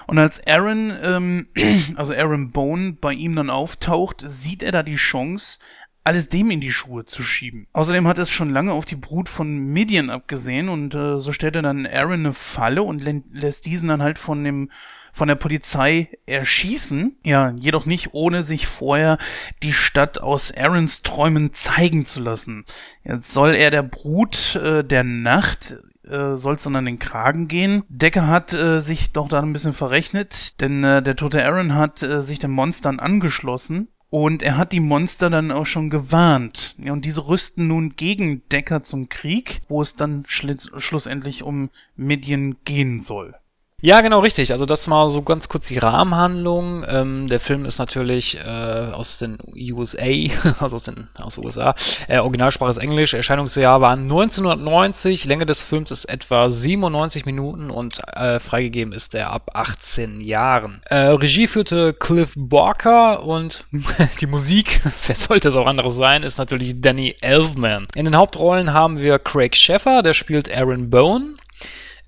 Und 0.07 0.17
als 0.17 0.45
Aaron, 0.45 0.93
ähm, 1.01 1.47
also 1.95 2.13
Aaron 2.13 2.51
Bone 2.51 2.93
bei 2.99 3.13
ihm 3.13 3.35
dann 3.35 3.49
auftaucht, 3.49 4.21
sieht 4.25 4.61
er 4.61 4.73
da 4.73 4.83
die 4.83 4.95
Chance, 4.95 5.59
alles 6.03 6.29
dem 6.29 6.51
in 6.51 6.61
die 6.61 6.71
Schuhe 6.71 7.05
zu 7.05 7.23
schieben. 7.23 7.67
Außerdem 7.73 8.07
hat 8.07 8.17
es 8.17 8.29
schon 8.29 8.49
lange 8.49 8.73
auf 8.73 8.85
die 8.85 8.95
Brut 8.95 9.29
von 9.29 9.57
Midian 9.57 10.09
abgesehen 10.09 10.69
und 10.69 10.95
äh, 10.95 11.19
so 11.19 11.31
stellt 11.31 11.55
er 11.55 11.61
dann 11.61 11.85
Aaron 11.85 12.21
eine 12.21 12.33
Falle 12.33 12.83
und 12.83 13.03
lässt 13.31 13.65
diesen 13.65 13.89
dann 13.89 14.01
halt 14.01 14.19
von 14.19 14.43
dem 14.43 14.69
von 15.13 15.27
der 15.27 15.35
Polizei 15.35 16.07
erschießen, 16.25 17.17
ja, 17.25 17.51
jedoch 17.57 17.85
nicht 17.85 18.13
ohne 18.13 18.43
sich 18.43 18.65
vorher 18.65 19.17
die 19.61 19.73
Stadt 19.73 20.21
aus 20.21 20.55
Aarons 20.55 21.01
Träumen 21.01 21.53
zeigen 21.53 22.05
zu 22.05 22.21
lassen. 22.21 22.63
Jetzt 23.03 23.33
soll 23.33 23.55
er 23.55 23.71
der 23.71 23.83
Brut 23.83 24.55
äh, 24.55 24.85
der 24.85 25.03
Nacht 25.03 25.75
äh, 26.07 26.35
soll 26.35 26.55
es 26.55 26.63
dann 26.63 26.75
an 26.75 26.85
den 26.85 26.99
Kragen 26.99 27.47
gehen. 27.47 27.83
Decker 27.89 28.27
hat 28.27 28.53
äh, 28.53 28.79
sich 28.79 29.11
doch 29.11 29.27
da 29.27 29.41
ein 29.41 29.53
bisschen 29.53 29.73
verrechnet, 29.73 30.59
denn 30.61 30.83
äh, 30.83 31.03
der 31.03 31.15
tote 31.15 31.43
Aaron 31.43 31.75
hat 31.75 32.01
äh, 32.03 32.21
sich 32.21 32.39
den 32.39 32.51
Monstern 32.51 32.99
angeschlossen 32.99 33.89
und 34.11 34.43
er 34.43 34.57
hat 34.57 34.73
die 34.73 34.81
Monster 34.81 35.29
dann 35.29 35.51
auch 35.51 35.65
schon 35.65 35.89
gewarnt. 35.89 36.75
Ja, 36.77 36.91
und 36.91 37.05
diese 37.05 37.27
rüsten 37.27 37.67
nun 37.67 37.95
gegen 37.95 38.47
Decker 38.49 38.83
zum 38.83 39.07
Krieg, 39.07 39.61
wo 39.69 39.81
es 39.81 39.95
dann 39.95 40.25
schlussendlich 40.27 41.43
um 41.43 41.69
Medien 41.95 42.57
gehen 42.65 42.99
soll. 42.99 43.35
Ja, 43.83 44.01
genau 44.01 44.19
richtig. 44.19 44.51
Also 44.51 44.67
das 44.67 44.85
mal 44.85 45.09
so 45.09 45.23
ganz 45.23 45.49
kurz 45.49 45.67
die 45.67 45.79
Rahmenhandlung. 45.79 46.85
Ähm, 46.87 47.27
der 47.27 47.39
Film 47.39 47.65
ist 47.65 47.79
natürlich 47.79 48.37
äh, 48.37 48.49
aus 48.91 49.17
den 49.17 49.39
USA, 49.55 50.05
also 50.59 50.75
aus 50.75 50.83
den 50.83 51.07
aus 51.17 51.39
USA. 51.39 51.73
Äh, 52.07 52.19
Originalsprache 52.19 52.69
ist 52.69 52.77
Englisch. 52.77 53.15
Erscheinungsjahr 53.15 53.81
war 53.81 53.93
1990. 53.93 55.25
Länge 55.25 55.47
des 55.47 55.63
Films 55.63 55.89
ist 55.89 56.05
etwa 56.05 56.51
97 56.51 57.25
Minuten 57.25 57.71
und 57.71 57.99
äh, 58.15 58.39
freigegeben 58.39 58.93
ist 58.93 59.15
er 59.15 59.31
ab 59.31 59.49
18 59.55 60.21
Jahren. 60.21 60.81
Äh, 60.85 60.95
Regie 60.95 61.47
führte 61.47 61.93
Cliff 61.93 62.33
Barker 62.37 63.23
und 63.23 63.65
die 64.21 64.27
Musik, 64.27 64.81
wer 65.07 65.15
sollte 65.15 65.49
es 65.49 65.55
auch 65.55 65.65
anderes 65.65 65.95
sein, 65.95 66.21
ist 66.21 66.37
natürlich 66.37 66.81
Danny 66.81 67.15
Elfman. 67.21 67.87
In 67.95 68.05
den 68.05 68.15
Hauptrollen 68.15 68.73
haben 68.73 68.99
wir 68.99 69.17
Craig 69.17 69.55
Sheffer, 69.55 70.03
der 70.03 70.13
spielt 70.13 70.55
Aaron 70.55 70.91
Bone. 70.91 71.37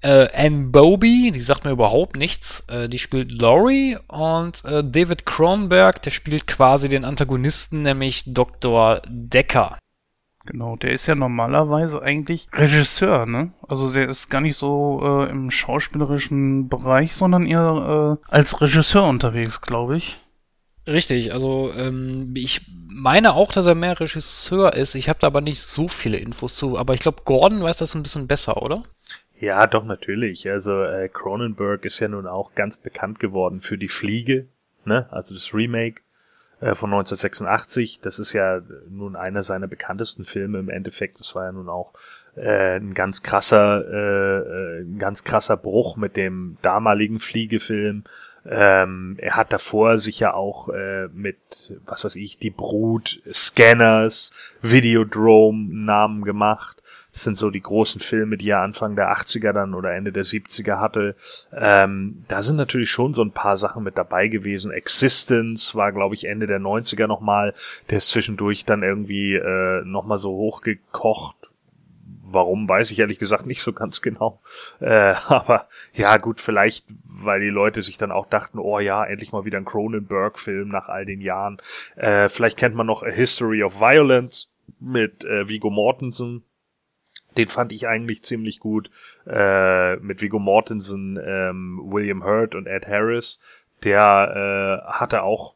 Äh, 0.03 0.27
Anne 0.33 0.65
Bobby, 0.65 1.31
die 1.31 1.39
sagt 1.39 1.63
mir 1.63 1.71
überhaupt 1.71 2.17
nichts, 2.17 2.61
äh, 2.67 2.89
die 2.89 2.99
spielt 2.99 3.31
Laurie 3.31 3.97
und 4.09 4.63
äh, 4.65 4.83
David 4.83 5.25
Kronberg, 5.25 6.01
der 6.01 6.11
spielt 6.11 6.45
quasi 6.45 6.89
den 6.89 7.05
Antagonisten, 7.05 7.83
nämlich 7.83 8.23
Dr. 8.27 9.01
Decker. 9.07 9.77
Genau, 10.45 10.75
der 10.75 10.91
ist 10.91 11.07
ja 11.07 11.15
normalerweise 11.15 12.01
eigentlich 12.01 12.49
Regisseur, 12.51 13.25
ne? 13.25 13.53
Also 13.65 13.93
der 13.93 14.09
ist 14.09 14.27
gar 14.27 14.41
nicht 14.41 14.57
so 14.57 14.99
äh, 15.01 15.29
im 15.29 15.49
schauspielerischen 15.49 16.67
Bereich, 16.67 17.15
sondern 17.15 17.45
eher 17.45 18.19
äh, 18.21 18.27
als 18.29 18.59
Regisseur 18.59 19.05
unterwegs, 19.05 19.61
glaube 19.61 19.95
ich. 19.95 20.17
Richtig, 20.85 21.31
also 21.31 21.71
ähm, 21.77 22.33
ich 22.35 22.67
meine 22.93 23.35
auch, 23.35 23.53
dass 23.53 23.67
er 23.67 23.75
mehr 23.75 23.97
Regisseur 23.97 24.73
ist. 24.73 24.95
Ich 24.95 25.07
habe 25.07 25.19
da 25.19 25.27
aber 25.27 25.39
nicht 25.39 25.61
so 25.61 25.87
viele 25.87 26.17
Infos 26.17 26.57
zu, 26.57 26.77
aber 26.77 26.93
ich 26.93 26.99
glaube, 26.99 27.21
Gordon 27.23 27.63
weiß 27.63 27.77
das 27.77 27.95
ein 27.95 28.03
bisschen 28.03 28.27
besser, 28.27 28.61
oder? 28.61 28.83
Ja, 29.43 29.67
doch, 29.67 29.84
natürlich. 29.84 30.49
Also 30.49 30.84
äh, 30.84 31.10
Cronenberg 31.10 31.84
ist 31.84 31.99
ja 31.99 32.08
nun 32.08 32.27
auch 32.27 32.56
ganz 32.56 32.77
bekannt 32.77 33.19
geworden 33.19 33.60
für 33.60 33.77
die 33.77 33.89
Fliege, 33.89 34.47
ne? 34.86 35.06
Also 35.12 35.34
das 35.34 35.53
Remake 35.53 35.99
äh, 36.62 36.75
von 36.75 36.93
1986. 36.93 37.99
Das 38.01 38.19
ist 38.19 38.32
ja 38.32 38.62
nun 38.89 39.17
einer 39.17 39.43
seiner 39.43 39.67
bekanntesten 39.67 40.23
Filme 40.23 40.60
im 40.60 40.69
Endeffekt. 40.69 41.19
Das 41.19 41.36
war 41.36 41.43
ja 41.43 41.51
nun 41.51 41.67
auch 41.67 41.91
äh, 42.38 42.77
ein 42.77 42.93
ganz 42.93 43.21
krasser, 43.21 43.84
äh, 43.86 44.38
äh 44.38 44.82
ein 44.84 44.97
ganz 44.97 45.25
krasser 45.25 45.58
Bruch 45.58 45.97
mit 45.97 46.15
dem 46.15 46.58
damaligen 46.62 47.19
Fliegefilm. 47.19 48.06
Ähm, 48.45 49.17
er 49.19 49.36
hat 49.36 49.51
davor 49.51 49.97
sich 49.97 50.21
ja 50.21 50.34
auch 50.34 50.69
äh, 50.69 51.10
mit, 51.10 51.38
was 51.86 52.06
weiß 52.06 52.15
ich, 52.15 52.39
die 52.39 52.49
Brut, 52.49 53.21
Scanners, 53.29 54.32
Videodrome 54.62 55.67
Namen 55.69 56.23
gemacht. 56.23 56.72
Das 57.13 57.23
sind 57.23 57.38
so 57.38 57.52
die 57.52 57.62
großen 57.62 58.02
Filme, 58.02 58.38
die 58.38 58.49
er 58.49 58.62
Anfang 58.62 58.95
der 58.95 59.15
80er 59.15 59.54
dann 59.54 59.76
oder 59.76 59.93
Ende 59.93 60.12
der 60.12 60.26
70er 60.26 60.80
hatte. 60.80 61.15
Ähm, 61.56 62.26
da 62.28 62.41
sind 62.41 62.56
natürlich 62.56 62.89
schon 62.89 63.13
so 63.13 63.21
ein 63.21 63.32
paar 63.32 63.56
Sachen 63.56 63.84
mit 63.84 63.99
dabei 63.99 64.28
gewesen. 64.28 64.71
Existence 64.71 65.76
war, 65.76 65.91
glaube 65.91 66.15
ich, 66.15 66.26
Ende 66.26 66.47
der 66.47 66.60
90er 66.60 67.06
nochmal. 67.06 67.54
Der 67.91 67.99
ist 67.99 68.10
zwischendurch 68.10 68.65
dann 68.65 68.82
irgendwie 68.82 69.36
äh, 69.36 69.86
nochmal 69.86 70.17
so 70.17 70.32
hochgekocht. 70.32 71.36
Warum, 72.23 72.67
weiß 72.67 72.89
ich 72.89 72.97
ehrlich 72.97 73.19
gesagt 73.19 73.45
nicht 73.45 73.62
so 73.62 73.73
ganz 73.73 74.02
genau. 74.02 74.41
Äh, 74.80 75.13
aber 75.28 75.67
ja, 75.93 76.17
gut, 76.17 76.41
vielleicht, 76.41 76.88
weil 77.06 77.41
die 77.41 77.49
Leute 77.49 77.84
sich 77.84 77.99
dann 77.99 78.12
auch 78.12 78.26
dachten, 78.26 78.58
oh 78.58 78.80
ja, 78.80 79.06
endlich 79.06 79.32
mal 79.32 79.45
wieder 79.45 79.60
ein 79.60 79.65
Cronenberg-Film 79.65 80.67
nach 80.67 80.89
all 80.89 81.06
den 81.06 81.21
Jahren. 81.21 81.58
Äh, 81.95 82.28
vielleicht 82.30 82.58
kennt 82.58 82.73
man 82.73 82.88
noch 82.88 83.04
A 83.04 83.10
History 83.10 83.62
of 83.62 83.80
Violence 83.80 84.52
mit 84.80 85.23
äh, 85.26 85.47
Vigo 85.47 85.69
Mortensen 85.69 86.43
den 87.38 87.48
fand 87.48 87.72
ich 87.72 87.88
eigentlich 87.88 88.24
ziemlich 88.24 88.60
gut 88.60 88.89
äh, 89.28 89.96
mit 89.98 90.22
Viggo 90.22 90.39
Mortensen, 90.39 91.19
ähm, 91.24 91.82
William 91.86 92.24
Hurt 92.24 92.56
und 92.56 92.67
Ed 92.67 92.88
Harris. 92.88 93.39
Der 93.84 94.82
äh, 94.86 94.91
hatte 94.91 95.24
auch 95.24 95.56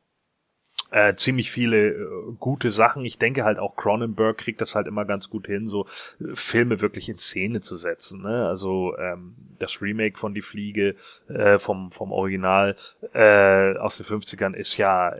äh, 0.91 1.15
ziemlich 1.15 1.51
viele 1.51 1.89
äh, 1.89 2.05
gute 2.39 2.71
Sachen. 2.71 3.03
Ich 3.05 3.17
denke 3.17 3.43
halt 3.43 3.59
auch 3.59 3.75
Cronenberg 3.75 4.37
kriegt 4.37 4.61
das 4.61 4.75
halt 4.75 4.87
immer 4.87 5.05
ganz 5.05 5.29
gut 5.29 5.47
hin, 5.47 5.67
so 5.67 5.85
äh, 6.19 6.33
Filme 6.35 6.81
wirklich 6.81 7.09
in 7.09 7.17
Szene 7.17 7.61
zu 7.61 7.75
setzen. 7.75 8.21
Ne? 8.21 8.47
Also 8.47 8.97
ähm, 8.97 9.35
das 9.59 9.81
Remake 9.81 10.17
von 10.17 10.33
Die 10.33 10.41
Fliege 10.41 10.95
äh, 11.27 11.59
vom, 11.59 11.91
vom 11.91 12.11
Original 12.11 12.75
äh, 13.13 13.75
aus 13.77 13.97
den 13.97 14.05
50ern 14.05 14.53
ist 14.53 14.77
ja 14.77 15.13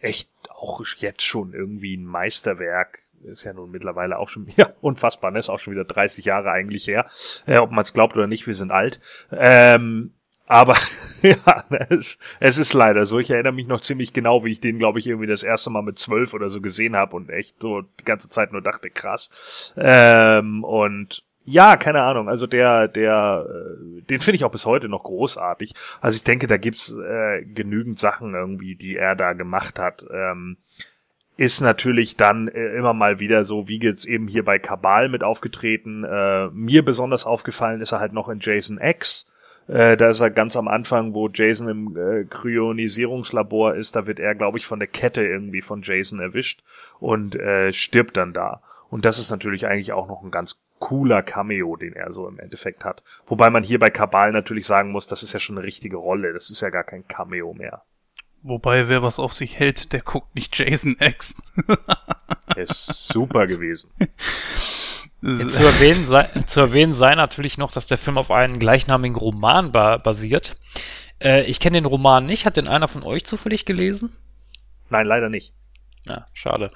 echt 0.00 0.30
auch 0.48 0.82
jetzt 0.98 1.22
schon 1.22 1.54
irgendwie 1.54 1.96
ein 1.96 2.04
Meisterwerk 2.04 3.03
ist 3.24 3.44
ja 3.44 3.52
nun 3.52 3.70
mittlerweile 3.70 4.18
auch 4.18 4.28
schon, 4.28 4.48
ja, 4.56 4.70
unfassbar, 4.80 5.30
ne? 5.30 5.38
Ist 5.38 5.50
auch 5.50 5.58
schon 5.58 5.72
wieder 5.72 5.84
30 5.84 6.24
Jahre 6.24 6.50
eigentlich 6.50 6.86
her. 6.86 7.06
Äh, 7.46 7.58
ob 7.58 7.70
man 7.70 7.82
es 7.82 7.92
glaubt 7.92 8.16
oder 8.16 8.26
nicht, 8.26 8.46
wir 8.46 8.54
sind 8.54 8.70
alt. 8.70 9.00
Ähm, 9.32 10.12
aber 10.46 10.76
ja, 11.22 11.64
es, 11.88 12.18
es 12.40 12.58
ist 12.58 12.74
leider 12.74 13.06
so. 13.06 13.18
Ich 13.18 13.30
erinnere 13.30 13.52
mich 13.52 13.66
noch 13.66 13.80
ziemlich 13.80 14.12
genau, 14.12 14.44
wie 14.44 14.52
ich 14.52 14.60
den, 14.60 14.78
glaube 14.78 14.98
ich, 14.98 15.06
irgendwie 15.06 15.26
das 15.26 15.42
erste 15.42 15.70
Mal 15.70 15.82
mit 15.82 15.98
zwölf 15.98 16.34
oder 16.34 16.50
so 16.50 16.60
gesehen 16.60 16.96
habe 16.96 17.16
und 17.16 17.30
echt 17.30 17.56
so 17.60 17.80
die 17.80 18.04
ganze 18.04 18.28
Zeit 18.28 18.52
nur 18.52 18.62
dachte, 18.62 18.90
krass. 18.90 19.74
Ähm, 19.76 20.62
und 20.64 21.24
ja, 21.46 21.76
keine 21.76 22.02
Ahnung. 22.02 22.28
Also 22.28 22.46
der, 22.46 22.88
der, 22.88 23.46
äh, 23.48 24.02
den 24.02 24.20
finde 24.20 24.36
ich 24.36 24.44
auch 24.44 24.50
bis 24.50 24.66
heute 24.66 24.88
noch 24.88 25.04
großartig. 25.04 25.74
Also 26.00 26.16
ich 26.16 26.24
denke, 26.24 26.46
da 26.46 26.56
gibt's 26.56 26.94
äh, 26.96 27.44
genügend 27.44 27.98
Sachen 27.98 28.34
irgendwie, 28.34 28.76
die 28.76 28.96
er 28.96 29.14
da 29.14 29.34
gemacht 29.34 29.78
hat. 29.78 30.04
Ähm, 30.10 30.56
ist 31.36 31.60
natürlich 31.60 32.16
dann 32.16 32.48
äh, 32.48 32.76
immer 32.76 32.92
mal 32.92 33.18
wieder 33.18 33.44
so, 33.44 33.66
wie 33.68 33.80
jetzt 33.80 34.04
eben 34.04 34.28
hier 34.28 34.44
bei 34.44 34.58
Kabal 34.58 35.08
mit 35.08 35.24
aufgetreten. 35.24 36.04
Äh, 36.04 36.48
mir 36.50 36.84
besonders 36.84 37.26
aufgefallen 37.26 37.80
ist 37.80 37.92
er 37.92 38.00
halt 38.00 38.12
noch 38.12 38.28
in 38.28 38.38
Jason 38.40 38.78
X. 38.80 39.32
Äh, 39.66 39.96
da 39.96 40.10
ist 40.10 40.20
er 40.20 40.30
ganz 40.30 40.56
am 40.56 40.68
Anfang, 40.68 41.14
wo 41.14 41.28
Jason 41.28 41.68
im 41.68 41.96
äh, 41.96 42.24
Kryonisierungslabor 42.24 43.74
ist, 43.74 43.96
da 43.96 44.06
wird 44.06 44.20
er, 44.20 44.34
glaube 44.34 44.58
ich, 44.58 44.66
von 44.66 44.78
der 44.78 44.88
Kette 44.88 45.22
irgendwie 45.22 45.62
von 45.62 45.82
Jason 45.82 46.20
erwischt 46.20 46.62
und 47.00 47.34
äh, 47.34 47.72
stirbt 47.72 48.16
dann 48.16 48.32
da. 48.32 48.62
Und 48.90 49.04
das 49.04 49.18
ist 49.18 49.30
natürlich 49.30 49.66
eigentlich 49.66 49.92
auch 49.92 50.06
noch 50.06 50.22
ein 50.22 50.30
ganz 50.30 50.62
cooler 50.78 51.22
Cameo, 51.22 51.76
den 51.76 51.94
er 51.94 52.12
so 52.12 52.28
im 52.28 52.38
Endeffekt 52.38 52.84
hat. 52.84 53.02
Wobei 53.26 53.48
man 53.48 53.62
hier 53.62 53.78
bei 53.78 53.90
Kabal 53.90 54.32
natürlich 54.32 54.66
sagen 54.66 54.92
muss, 54.92 55.06
das 55.06 55.22
ist 55.22 55.32
ja 55.32 55.40
schon 55.40 55.56
eine 55.56 55.66
richtige 55.66 55.96
Rolle, 55.96 56.32
das 56.32 56.50
ist 56.50 56.60
ja 56.60 56.68
gar 56.68 56.84
kein 56.84 57.08
Cameo 57.08 57.54
mehr. 57.54 57.82
Wobei, 58.46 58.90
wer 58.90 59.02
was 59.02 59.18
auf 59.18 59.32
sich 59.32 59.58
hält, 59.58 59.94
der 59.94 60.02
guckt 60.02 60.34
nicht 60.34 60.56
Jason 60.58 60.96
X. 61.00 61.34
ist 62.56 63.08
super 63.08 63.46
gewesen. 63.46 63.90
zu, 65.22 65.62
erwähnen 65.62 66.04
sei, 66.04 66.24
zu 66.46 66.60
erwähnen 66.60 66.92
sei 66.92 67.14
natürlich 67.14 67.56
noch, 67.56 67.72
dass 67.72 67.86
der 67.86 67.96
Film 67.96 68.18
auf 68.18 68.30
einen 68.30 68.58
gleichnamigen 68.58 69.16
Roman 69.16 69.72
ba 69.72 69.96
basiert. 69.96 70.56
Äh, 71.22 71.44
ich 71.44 71.58
kenne 71.58 71.78
den 71.78 71.86
Roman 71.86 72.26
nicht. 72.26 72.44
Hat 72.44 72.58
den 72.58 72.68
einer 72.68 72.86
von 72.86 73.02
euch 73.02 73.24
zufällig 73.24 73.64
gelesen? 73.64 74.12
Nein, 74.90 75.06
leider 75.06 75.30
nicht. 75.30 75.54
Ja, 76.04 76.26
schade. 76.34 76.70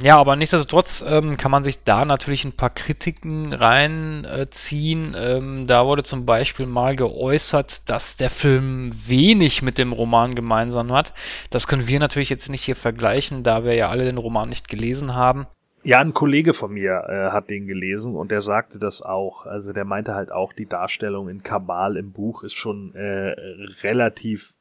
Ja, 0.00 0.18
aber 0.18 0.36
nichtsdestotrotz 0.36 1.04
ähm, 1.06 1.36
kann 1.36 1.50
man 1.50 1.64
sich 1.64 1.82
da 1.84 2.04
natürlich 2.04 2.44
ein 2.44 2.52
paar 2.52 2.70
Kritiken 2.70 3.52
reinziehen. 3.52 5.14
Äh, 5.14 5.36
ähm, 5.36 5.66
da 5.66 5.86
wurde 5.86 6.02
zum 6.02 6.26
Beispiel 6.26 6.66
mal 6.66 6.96
geäußert, 6.96 7.88
dass 7.88 8.16
der 8.16 8.30
Film 8.30 8.90
wenig 9.06 9.62
mit 9.62 9.78
dem 9.78 9.92
Roman 9.92 10.34
gemeinsam 10.34 10.92
hat. 10.92 11.14
Das 11.50 11.68
können 11.68 11.86
wir 11.86 12.00
natürlich 12.00 12.30
jetzt 12.30 12.48
nicht 12.48 12.62
hier 12.62 12.76
vergleichen, 12.76 13.44
da 13.44 13.64
wir 13.64 13.74
ja 13.74 13.88
alle 13.88 14.04
den 14.04 14.18
Roman 14.18 14.48
nicht 14.48 14.68
gelesen 14.68 15.14
haben. 15.14 15.46
Ja, 15.84 16.00
ein 16.00 16.14
Kollege 16.14 16.54
von 16.54 16.72
mir 16.72 17.04
äh, 17.08 17.30
hat 17.30 17.50
den 17.50 17.66
gelesen 17.66 18.16
und 18.16 18.30
der 18.30 18.40
sagte 18.40 18.78
das 18.78 19.02
auch. 19.02 19.46
Also 19.46 19.72
der 19.72 19.84
meinte 19.84 20.14
halt 20.14 20.32
auch, 20.32 20.54
die 20.54 20.66
Darstellung 20.66 21.28
in 21.28 21.42
Kabal 21.42 21.96
im 21.96 22.12
Buch 22.12 22.42
ist 22.42 22.54
schon 22.54 22.94
äh, 22.94 23.34
relativ 23.82 24.54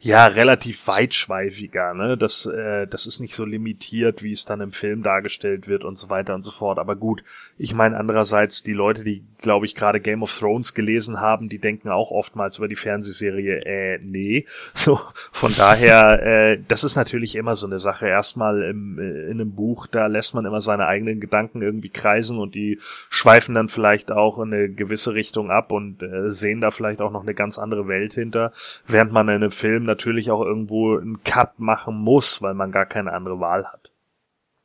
ja 0.00 0.26
relativ 0.26 0.86
weitschweifiger. 0.86 1.94
Ne? 1.94 2.16
Das, 2.16 2.46
äh, 2.46 2.86
das 2.86 3.06
ist 3.06 3.20
nicht 3.20 3.34
so 3.34 3.44
limitiert, 3.44 4.22
wie 4.22 4.32
es 4.32 4.44
dann 4.44 4.60
im 4.60 4.72
Film 4.72 5.02
dargestellt 5.02 5.66
wird 5.66 5.84
und 5.84 5.98
so 5.98 6.08
weiter 6.08 6.34
und 6.34 6.42
so 6.42 6.52
fort. 6.52 6.78
Aber 6.78 6.94
gut, 6.94 7.24
ich 7.56 7.74
meine 7.74 7.96
andererseits 7.96 8.62
die 8.62 8.72
Leute, 8.72 9.02
die 9.02 9.24
glaube 9.40 9.66
ich 9.66 9.74
gerade 9.74 10.00
Game 10.00 10.22
of 10.22 10.36
Thrones 10.36 10.74
gelesen 10.74 11.20
haben, 11.20 11.48
die 11.48 11.58
denken 11.58 11.88
auch 11.88 12.10
oftmals 12.10 12.58
über 12.58 12.68
die 12.68 12.76
Fernsehserie, 12.76 13.64
äh, 13.64 13.98
nee. 14.02 14.44
So 14.74 15.00
von 15.32 15.52
daher, 15.56 16.22
äh, 16.22 16.58
das 16.68 16.84
ist 16.84 16.96
natürlich 16.96 17.34
immer 17.34 17.56
so 17.56 17.66
eine 17.66 17.78
Sache. 17.78 18.06
Erstmal 18.06 18.62
im, 18.62 18.98
äh, 18.98 19.24
in 19.24 19.40
einem 19.40 19.52
Buch, 19.52 19.88
da 19.88 20.06
lässt 20.06 20.34
man 20.34 20.46
immer 20.46 20.60
seine 20.60 20.86
eigenen 20.86 21.20
Gedanken 21.20 21.62
irgendwie 21.62 21.88
kreisen 21.88 22.38
und 22.38 22.54
die 22.54 22.78
schweifen 23.10 23.54
dann 23.54 23.68
vielleicht 23.68 24.12
auch 24.12 24.38
in 24.38 24.54
eine 24.54 24.68
gewisse 24.68 25.14
Richtung 25.14 25.50
ab 25.50 25.72
und 25.72 26.02
äh, 26.02 26.30
sehen 26.30 26.60
da 26.60 26.70
vielleicht 26.70 27.00
auch 27.00 27.10
noch 27.10 27.22
eine 27.22 27.34
ganz 27.34 27.58
andere 27.58 27.88
Welt 27.88 28.14
hinter, 28.14 28.52
während 28.86 29.12
man 29.12 29.28
in 29.28 29.36
einem 29.36 29.50
Film 29.50 29.87
natürlich 29.88 30.30
auch 30.30 30.42
irgendwo 30.42 30.96
einen 30.96 31.24
Cut 31.24 31.58
machen 31.58 31.96
muss, 31.96 32.40
weil 32.40 32.54
man 32.54 32.70
gar 32.70 32.86
keine 32.86 33.12
andere 33.12 33.40
Wahl 33.40 33.66
hat. 33.66 33.90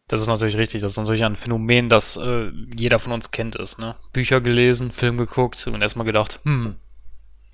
Das 0.07 0.21
ist 0.21 0.27
natürlich 0.27 0.57
richtig. 0.57 0.81
Das 0.81 0.91
ist 0.91 0.97
natürlich 0.97 1.23
ein 1.23 1.35
Phänomen, 1.35 1.89
das 1.89 2.17
äh, 2.17 2.51
jeder 2.75 2.99
von 2.99 3.13
uns 3.13 3.31
kennt 3.31 3.55
ist. 3.55 3.79
Ne? 3.79 3.95
Bücher 4.11 4.41
gelesen, 4.41 4.91
Film 4.91 5.17
geguckt 5.17 5.65
und 5.65 5.81
erstmal 5.81 6.05
gedacht, 6.05 6.39
hm, 6.43 6.75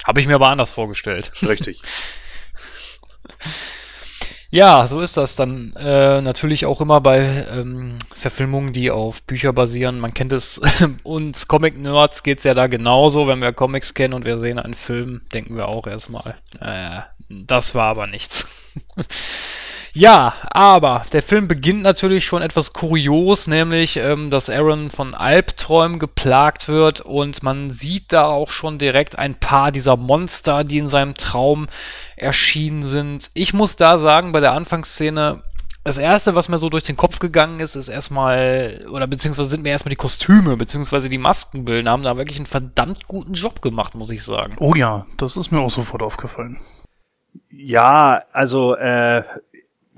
habe 0.03 0.19
ich 0.19 0.27
mir 0.27 0.35
aber 0.35 0.49
anders 0.49 0.71
vorgestellt. 0.71 1.31
Richtig. 1.43 1.81
ja, 4.51 4.87
so 4.87 5.01
ist 5.01 5.17
das 5.17 5.35
dann 5.35 5.73
äh, 5.77 6.21
natürlich 6.21 6.65
auch 6.65 6.81
immer 6.81 7.01
bei 7.01 7.45
ähm, 7.51 7.99
Verfilmungen, 8.15 8.73
die 8.73 8.89
auf 8.89 9.21
Bücher 9.23 9.53
basieren. 9.53 9.99
Man 9.99 10.13
kennt 10.13 10.31
es, 10.31 10.59
uns 11.03 11.47
Comic-Nerds 11.47 12.23
geht's 12.23 12.45
ja 12.45 12.53
da 12.53 12.67
genauso. 12.67 13.27
Wenn 13.27 13.41
wir 13.41 13.53
Comics 13.53 13.93
kennen 13.93 14.13
und 14.13 14.25
wir 14.25 14.39
sehen 14.39 14.57
einen 14.59 14.73
Film, 14.73 15.21
denken 15.33 15.55
wir 15.55 15.67
auch 15.67 15.85
erstmal, 15.85 16.35
äh, 16.59 17.01
das 17.29 17.75
war 17.75 17.85
aber 17.85 18.07
nichts. 18.07 18.47
Ja, 19.93 20.33
aber 20.51 21.03
der 21.11 21.23
Film 21.23 21.47
beginnt 21.47 21.81
natürlich 21.81 22.23
schon 22.23 22.43
etwas 22.43 22.73
kurios, 22.73 23.47
nämlich, 23.47 23.97
ähm, 23.97 24.29
dass 24.29 24.49
Aaron 24.49 24.89
von 24.89 25.15
Albträumen 25.15 25.97
geplagt 25.97 26.67
wird 26.67 27.01
und 27.01 27.41
man 27.41 27.71
sieht 27.71 28.13
da 28.13 28.25
auch 28.25 28.51
schon 28.51 28.77
direkt 28.77 29.17
ein 29.17 29.35
paar 29.35 29.71
dieser 29.71 29.97
Monster, 29.97 30.63
die 30.63 30.77
in 30.77 30.89
seinem 30.89 31.15
Traum 31.15 31.67
erschienen 32.15 32.83
sind. 32.83 33.31
Ich 33.33 33.53
muss 33.53 33.77
da 33.77 33.97
sagen, 33.97 34.31
bei 34.31 34.41
der 34.41 34.53
Anfangsszene, 34.53 35.43
das 35.83 35.97
erste, 35.97 36.35
was 36.35 36.49
mir 36.49 36.59
so 36.59 36.69
durch 36.69 36.83
den 36.83 36.97
Kopf 36.97 37.17
gegangen 37.17 37.59
ist, 37.59 37.75
ist 37.75 37.89
erstmal, 37.89 38.85
oder 38.91 39.07
beziehungsweise 39.07 39.49
sind 39.49 39.63
mir 39.63 39.69
erstmal 39.69 39.89
die 39.89 39.95
Kostüme, 39.95 40.55
beziehungsweise 40.55 41.09
die 41.09 41.17
Maskenbilder, 41.17 41.89
haben 41.89 42.03
da 42.03 42.15
wirklich 42.15 42.37
einen 42.37 42.45
verdammt 42.45 43.07
guten 43.07 43.33
Job 43.33 43.61
gemacht, 43.61 43.95
muss 43.95 44.11
ich 44.11 44.23
sagen. 44.23 44.55
Oh 44.59 44.75
ja, 44.75 45.07
das 45.17 45.35
ist 45.35 45.51
mir 45.51 45.59
auch 45.59 45.71
sofort 45.71 46.03
aufgefallen. 46.03 46.57
Ja, 47.61 48.23
also 48.31 48.73
äh, 48.75 49.21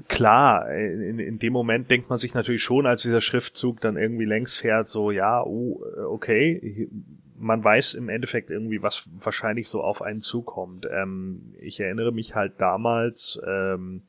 klar, 0.08 0.74
in, 0.74 1.20
in 1.20 1.38
dem 1.38 1.54
Moment 1.54 1.92
denkt 1.92 2.10
man 2.10 2.18
sich 2.18 2.34
natürlich 2.34 2.64
schon, 2.64 2.88
als 2.88 3.04
dieser 3.04 3.22
Schriftzug 3.22 3.80
dann 3.82 3.98
irgendwie 3.98 4.26
längs 4.26 4.58
fährt, 4.58 4.88
so, 4.88 5.12
ja, 5.12 5.44
oh, 5.44 5.84
okay, 6.08 6.90
man 7.38 7.64
weiß 7.64 7.94
im 7.94 8.10
Endeffekt 8.10 8.50
irgendwie, 8.50 8.82
was 8.82 9.08
wahrscheinlich 9.20 9.70
so 9.70 9.84
auf 9.84 10.02
einen 10.02 10.22
zukommt. 10.22 10.88
Ähm, 10.92 11.54
ich 11.60 11.80
erinnere 11.80 12.12
mich 12.12 12.34
halt 12.34 12.54
damals, 12.58 13.40
ähm, 13.48 14.08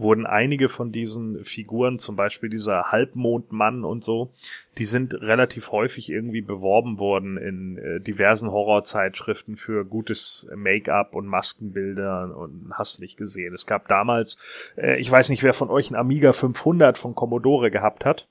wurden 0.00 0.26
einige 0.26 0.68
von 0.68 0.92
diesen 0.92 1.44
Figuren, 1.44 1.98
zum 1.98 2.16
Beispiel 2.16 2.48
dieser 2.48 2.92
Halbmondmann 2.92 3.84
und 3.84 4.04
so, 4.04 4.30
die 4.78 4.84
sind 4.84 5.14
relativ 5.14 5.72
häufig 5.72 6.10
irgendwie 6.10 6.42
beworben 6.42 6.98
worden 6.98 7.36
in 7.36 7.78
äh, 7.78 8.00
diversen 8.00 8.50
Horrorzeitschriften 8.50 9.56
für 9.56 9.84
gutes 9.84 10.48
Make-up 10.54 11.14
und 11.14 11.26
Maskenbilder 11.26 12.36
und 12.36 12.72
hast 12.72 13.00
nicht 13.00 13.16
gesehen. 13.16 13.54
Es 13.54 13.66
gab 13.66 13.88
damals, 13.88 14.38
äh, 14.76 14.98
ich 15.00 15.10
weiß 15.10 15.28
nicht, 15.28 15.42
wer 15.42 15.54
von 15.54 15.70
euch 15.70 15.90
ein 15.90 15.96
Amiga 15.96 16.32
500 16.32 16.98
von 16.98 17.14
Commodore 17.14 17.70
gehabt 17.70 18.04
hat. 18.04 18.28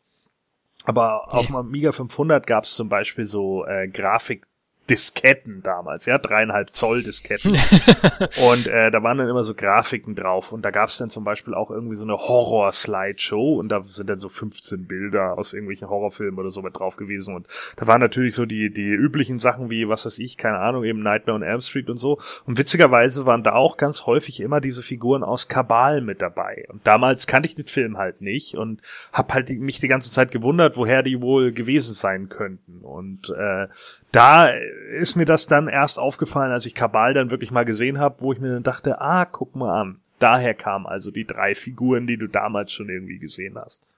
Aber 0.85 1.33
auf 1.33 1.47
dem 1.47 1.55
Amiga 1.55 1.91
500 1.91 2.47
gab 2.47 2.63
es 2.63 2.73
zum 2.73 2.89
Beispiel 2.89 3.25
so 3.25 3.65
äh, 3.65 3.87
Grafik 3.89 4.45
Disketten 4.89 5.61
damals, 5.61 6.05
ja, 6.07 6.17
dreieinhalb 6.17 6.73
Zoll 6.73 7.03
Disketten. 7.03 7.51
und 8.51 8.67
äh, 8.67 8.89
da 8.89 9.03
waren 9.03 9.19
dann 9.19 9.29
immer 9.29 9.43
so 9.43 9.53
Grafiken 9.53 10.15
drauf. 10.15 10.51
Und 10.51 10.63
da 10.63 10.71
gab 10.71 10.89
es 10.89 10.97
dann 10.97 11.09
zum 11.09 11.23
Beispiel 11.23 11.53
auch 11.53 11.69
irgendwie 11.69 11.95
so 11.95 12.03
eine 12.03 12.17
Horror-Slideshow. 12.17 13.59
Und 13.59 13.69
da 13.69 13.83
sind 13.83 14.09
dann 14.09 14.19
so 14.19 14.29
15 14.29 14.87
Bilder 14.87 15.37
aus 15.37 15.53
irgendwelchen 15.53 15.89
Horrorfilmen 15.89 16.39
oder 16.39 16.49
so 16.49 16.61
mit 16.61 16.75
drauf 16.77 16.95
gewesen. 16.95 17.35
Und 17.35 17.47
da 17.75 17.85
waren 17.85 18.01
natürlich 18.01 18.33
so 18.33 18.45
die, 18.45 18.73
die 18.73 18.89
üblichen 18.89 19.37
Sachen 19.37 19.69
wie, 19.69 19.87
was 19.87 20.05
weiß 20.05 20.17
ich, 20.19 20.37
keine 20.37 20.57
Ahnung, 20.57 20.83
eben 20.83 21.03
Nightmare 21.03 21.35
on 21.35 21.43
Elm 21.43 21.61
Street 21.61 21.89
und 21.89 21.97
so. 21.97 22.17
Und 22.45 22.57
witzigerweise 22.57 23.27
waren 23.27 23.43
da 23.43 23.53
auch 23.53 23.77
ganz 23.77 24.07
häufig 24.07 24.39
immer 24.39 24.59
diese 24.59 24.81
Figuren 24.81 25.23
aus 25.23 25.47
Kabal 25.47 26.01
mit 26.01 26.21
dabei. 26.21 26.65
Und 26.69 26.85
damals 26.87 27.27
kannte 27.27 27.47
ich 27.47 27.55
den 27.55 27.65
Film 27.65 27.97
halt 27.97 28.21
nicht 28.21 28.55
und 28.55 28.81
hab 29.13 29.33
halt 29.33 29.49
mich 29.49 29.79
die 29.79 29.87
ganze 29.87 30.11
Zeit 30.11 30.31
gewundert, 30.31 30.77
woher 30.77 31.03
die 31.03 31.21
wohl 31.21 31.51
gewesen 31.51 31.93
sein 31.93 32.29
könnten. 32.29 32.79
Und 32.81 33.29
äh, 33.29 33.67
da 34.11 34.49
ist 34.91 35.15
mir 35.15 35.25
das 35.25 35.47
dann 35.47 35.67
erst 35.67 35.99
aufgefallen, 35.99 36.51
als 36.51 36.65
ich 36.65 36.75
Kabal 36.75 37.13
dann 37.13 37.31
wirklich 37.31 37.51
mal 37.51 37.65
gesehen 37.65 37.99
habe, 37.99 38.17
wo 38.19 38.33
ich 38.33 38.39
mir 38.39 38.53
dann 38.53 38.63
dachte, 38.63 39.01
ah, 39.01 39.25
guck 39.25 39.55
mal 39.55 39.81
an. 39.81 39.99
Daher 40.19 40.53
kamen 40.53 40.85
also 40.85 41.11
die 41.11 41.25
drei 41.25 41.55
Figuren, 41.55 42.05
die 42.05 42.17
du 42.17 42.27
damals 42.27 42.71
schon 42.71 42.89
irgendwie 42.89 43.19
gesehen 43.19 43.57
hast. 43.57 43.88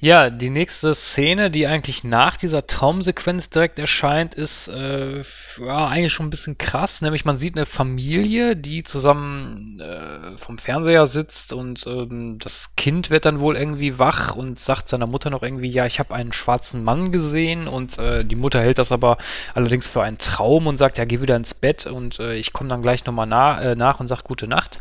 Ja, 0.00 0.30
die 0.30 0.50
nächste 0.50 0.94
Szene, 0.94 1.50
die 1.50 1.66
eigentlich 1.66 2.04
nach 2.04 2.36
dieser 2.36 2.68
Traumsequenz 2.68 3.50
direkt 3.50 3.80
erscheint, 3.80 4.36
ist 4.36 4.68
äh, 4.68 5.24
ja, 5.58 5.88
eigentlich 5.88 6.12
schon 6.12 6.26
ein 6.26 6.30
bisschen 6.30 6.56
krass. 6.56 7.02
Nämlich 7.02 7.24
man 7.24 7.36
sieht 7.36 7.56
eine 7.56 7.66
Familie, 7.66 8.54
die 8.54 8.84
zusammen 8.84 9.80
äh, 9.80 10.38
vom 10.38 10.58
Fernseher 10.58 11.08
sitzt 11.08 11.52
und 11.52 11.84
ähm, 11.88 12.38
das 12.38 12.76
Kind 12.76 13.10
wird 13.10 13.24
dann 13.24 13.40
wohl 13.40 13.56
irgendwie 13.56 13.98
wach 13.98 14.36
und 14.36 14.60
sagt 14.60 14.88
seiner 14.88 15.08
Mutter 15.08 15.30
noch 15.30 15.42
irgendwie, 15.42 15.70
ja, 15.70 15.84
ich 15.84 15.98
habe 15.98 16.14
einen 16.14 16.32
schwarzen 16.32 16.84
Mann 16.84 17.10
gesehen 17.10 17.66
und 17.66 17.98
äh, 17.98 18.24
die 18.24 18.36
Mutter 18.36 18.60
hält 18.60 18.78
das 18.78 18.92
aber 18.92 19.18
allerdings 19.54 19.88
für 19.88 20.02
einen 20.02 20.18
Traum 20.18 20.68
und 20.68 20.76
sagt, 20.76 20.98
ja, 20.98 21.06
geh 21.06 21.20
wieder 21.20 21.34
ins 21.34 21.54
Bett 21.54 21.86
und 21.86 22.20
äh, 22.20 22.36
ich 22.36 22.52
komme 22.52 22.70
dann 22.70 22.82
gleich 22.82 23.04
nochmal 23.04 23.26
na 23.26 23.60
äh, 23.60 23.74
nach 23.74 23.98
und 23.98 24.06
sag 24.06 24.22
gute 24.22 24.46
Nacht. 24.46 24.80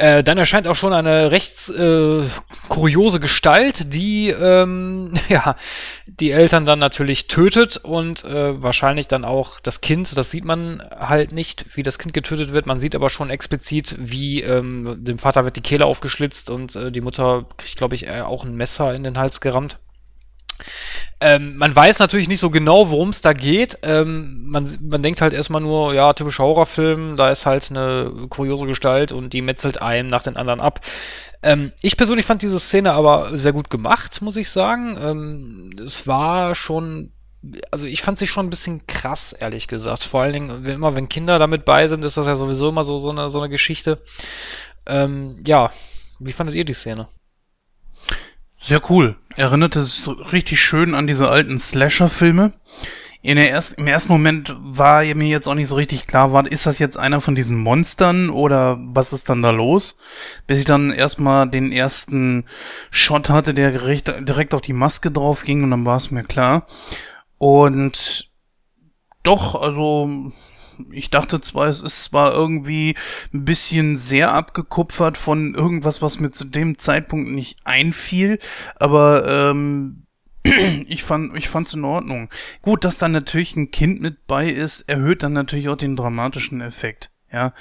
Äh, 0.00 0.24
dann 0.24 0.38
erscheint 0.38 0.66
auch 0.66 0.76
schon 0.76 0.94
eine 0.94 1.30
recht 1.30 1.68
äh, 1.68 2.22
kuriose 2.70 3.20
Gestalt, 3.20 3.92
die 3.92 4.30
ähm, 4.30 5.12
ja 5.28 5.56
die 6.06 6.30
Eltern 6.30 6.64
dann 6.64 6.78
natürlich 6.78 7.26
tötet 7.26 7.76
und 7.76 8.24
äh, 8.24 8.62
wahrscheinlich 8.62 9.08
dann 9.08 9.26
auch 9.26 9.60
das 9.60 9.82
Kind. 9.82 10.16
Das 10.16 10.30
sieht 10.30 10.46
man 10.46 10.82
halt 10.98 11.32
nicht, 11.32 11.76
wie 11.76 11.82
das 11.82 11.98
Kind 11.98 12.14
getötet 12.14 12.52
wird. 12.52 12.64
Man 12.64 12.80
sieht 12.80 12.94
aber 12.94 13.10
schon 13.10 13.28
explizit, 13.28 13.94
wie 13.98 14.40
ähm, 14.40 15.04
dem 15.04 15.18
Vater 15.18 15.44
wird 15.44 15.56
die 15.56 15.60
Kehle 15.60 15.84
aufgeschlitzt 15.84 16.48
und 16.48 16.74
äh, 16.76 16.90
die 16.90 17.02
Mutter 17.02 17.44
kriegt, 17.58 17.76
glaube 17.76 17.94
ich, 17.94 18.06
äh, 18.06 18.22
auch 18.22 18.42
ein 18.42 18.56
Messer 18.56 18.94
in 18.94 19.04
den 19.04 19.18
Hals 19.18 19.42
gerammt. 19.42 19.80
Ähm, 21.20 21.56
man 21.56 21.74
weiß 21.74 21.98
natürlich 21.98 22.28
nicht 22.28 22.40
so 22.40 22.50
genau, 22.50 22.90
worum 22.90 23.10
es 23.10 23.20
da 23.20 23.32
geht. 23.32 23.78
Ähm, 23.82 24.44
man, 24.46 24.68
man 24.80 25.02
denkt 25.02 25.20
halt 25.20 25.32
erstmal 25.32 25.60
nur, 25.60 25.94
ja, 25.94 26.12
typischer 26.12 26.44
Horrorfilm, 26.44 27.16
da 27.16 27.30
ist 27.30 27.46
halt 27.46 27.70
eine 27.70 28.12
kuriose 28.28 28.66
Gestalt 28.66 29.12
und 29.12 29.32
die 29.32 29.42
metzelt 29.42 29.82
einem 29.82 30.08
nach 30.08 30.22
den 30.22 30.36
anderen 30.36 30.60
ab. 30.60 30.80
Ähm, 31.42 31.72
ich 31.80 31.96
persönlich 31.96 32.26
fand 32.26 32.42
diese 32.42 32.58
Szene 32.58 32.92
aber 32.92 33.36
sehr 33.36 33.52
gut 33.52 33.70
gemacht, 33.70 34.22
muss 34.22 34.36
ich 34.36 34.50
sagen. 34.50 34.98
Ähm, 35.00 35.76
es 35.82 36.06
war 36.06 36.54
schon 36.54 37.12
also 37.70 37.86
ich 37.86 38.02
fand 38.02 38.18
sie 38.18 38.26
schon 38.26 38.46
ein 38.46 38.50
bisschen 38.50 38.86
krass, 38.86 39.32
ehrlich 39.32 39.66
gesagt. 39.66 40.04
Vor 40.04 40.20
allen 40.20 40.32
Dingen, 40.32 40.64
wenn, 40.64 40.74
immer 40.74 40.94
wenn 40.94 41.08
Kinder 41.08 41.38
damit 41.38 41.64
bei 41.64 41.88
sind, 41.88 42.04
ist 42.04 42.16
das 42.16 42.26
ja 42.26 42.34
sowieso 42.34 42.68
immer 42.68 42.84
so, 42.84 42.98
so, 42.98 43.10
eine, 43.10 43.30
so 43.30 43.40
eine 43.40 43.48
Geschichte. 43.48 44.02
Ähm, 44.86 45.42
ja, 45.46 45.70
wie 46.18 46.32
fandet 46.32 46.54
ihr 46.54 46.64
die 46.64 46.74
Szene? 46.74 47.08
Sehr 48.60 48.82
cool. 48.90 49.16
Erinnerte 49.36 49.82
sich 49.82 50.02
so 50.02 50.12
richtig 50.12 50.60
schön 50.60 50.94
an 50.94 51.06
diese 51.06 51.28
alten 51.28 51.58
Slasher-Filme. 51.58 52.52
In 53.22 53.36
der 53.36 53.50
erst, 53.50 53.78
Im 53.78 53.86
ersten 53.86 54.12
Moment 54.12 54.56
war 54.58 55.02
mir 55.02 55.28
jetzt 55.28 55.46
auch 55.46 55.54
nicht 55.54 55.68
so 55.68 55.76
richtig 55.76 56.06
klar, 56.06 56.32
war, 56.32 56.46
ist 56.46 56.64
das 56.64 56.78
jetzt 56.78 56.98
einer 56.98 57.20
von 57.20 57.34
diesen 57.34 57.58
Monstern 57.58 58.30
oder 58.30 58.78
was 58.80 59.12
ist 59.12 59.28
dann 59.28 59.42
da 59.42 59.50
los? 59.50 59.98
Bis 60.46 60.58
ich 60.58 60.64
dann 60.64 60.90
erstmal 60.90 61.48
den 61.48 61.70
ersten 61.70 62.44
Shot 62.90 63.28
hatte, 63.28 63.52
der 63.52 63.72
direkt 63.72 64.54
auf 64.54 64.62
die 64.62 64.72
Maske 64.72 65.10
drauf 65.10 65.42
ging 65.44 65.62
und 65.62 65.70
dann 65.70 65.84
war 65.84 65.98
es 65.98 66.10
mir 66.10 66.22
klar. 66.22 66.64
Und 67.36 68.30
doch, 69.22 69.54
also 69.54 70.32
ich 70.90 71.10
dachte 71.10 71.40
zwar, 71.40 71.68
es 71.68 71.82
ist 71.82 72.04
zwar 72.04 72.32
irgendwie 72.32 72.94
ein 73.32 73.44
bisschen 73.44 73.96
sehr 73.96 74.32
abgekupfert 74.32 75.16
von 75.16 75.54
irgendwas, 75.54 76.02
was 76.02 76.20
mir 76.20 76.30
zu 76.30 76.44
dem 76.44 76.78
Zeitpunkt 76.78 77.30
nicht 77.30 77.58
einfiel, 77.64 78.38
aber 78.76 79.50
ähm, 79.50 80.06
ich 80.86 81.02
fand 81.02 81.36
ich 81.36 81.74
in 81.74 81.84
Ordnung. 81.84 82.30
Gut, 82.62 82.84
dass 82.84 82.96
da 82.96 83.08
natürlich 83.08 83.56
ein 83.56 83.70
Kind 83.70 84.00
mit 84.00 84.26
bei 84.26 84.48
ist, 84.48 84.82
erhöht 84.82 85.22
dann 85.22 85.32
natürlich 85.32 85.68
auch 85.68 85.76
den 85.76 85.96
dramatischen 85.96 86.60
Effekt. 86.60 87.10
Ja, 87.32 87.52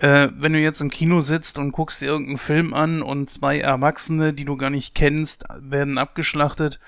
äh, 0.00 0.28
wenn 0.36 0.52
du 0.52 0.58
jetzt 0.58 0.82
im 0.82 0.90
Kino 0.90 1.22
sitzt 1.22 1.56
und 1.58 1.72
guckst 1.72 2.02
dir 2.02 2.06
irgendeinen 2.06 2.36
Film 2.36 2.74
an 2.74 3.00
und 3.00 3.30
zwei 3.30 3.58
Erwachsene, 3.58 4.34
die 4.34 4.44
du 4.44 4.56
gar 4.56 4.68
nicht 4.68 4.94
kennst, 4.94 5.44
werden 5.60 5.96
abgeschlachtet, 5.96 6.78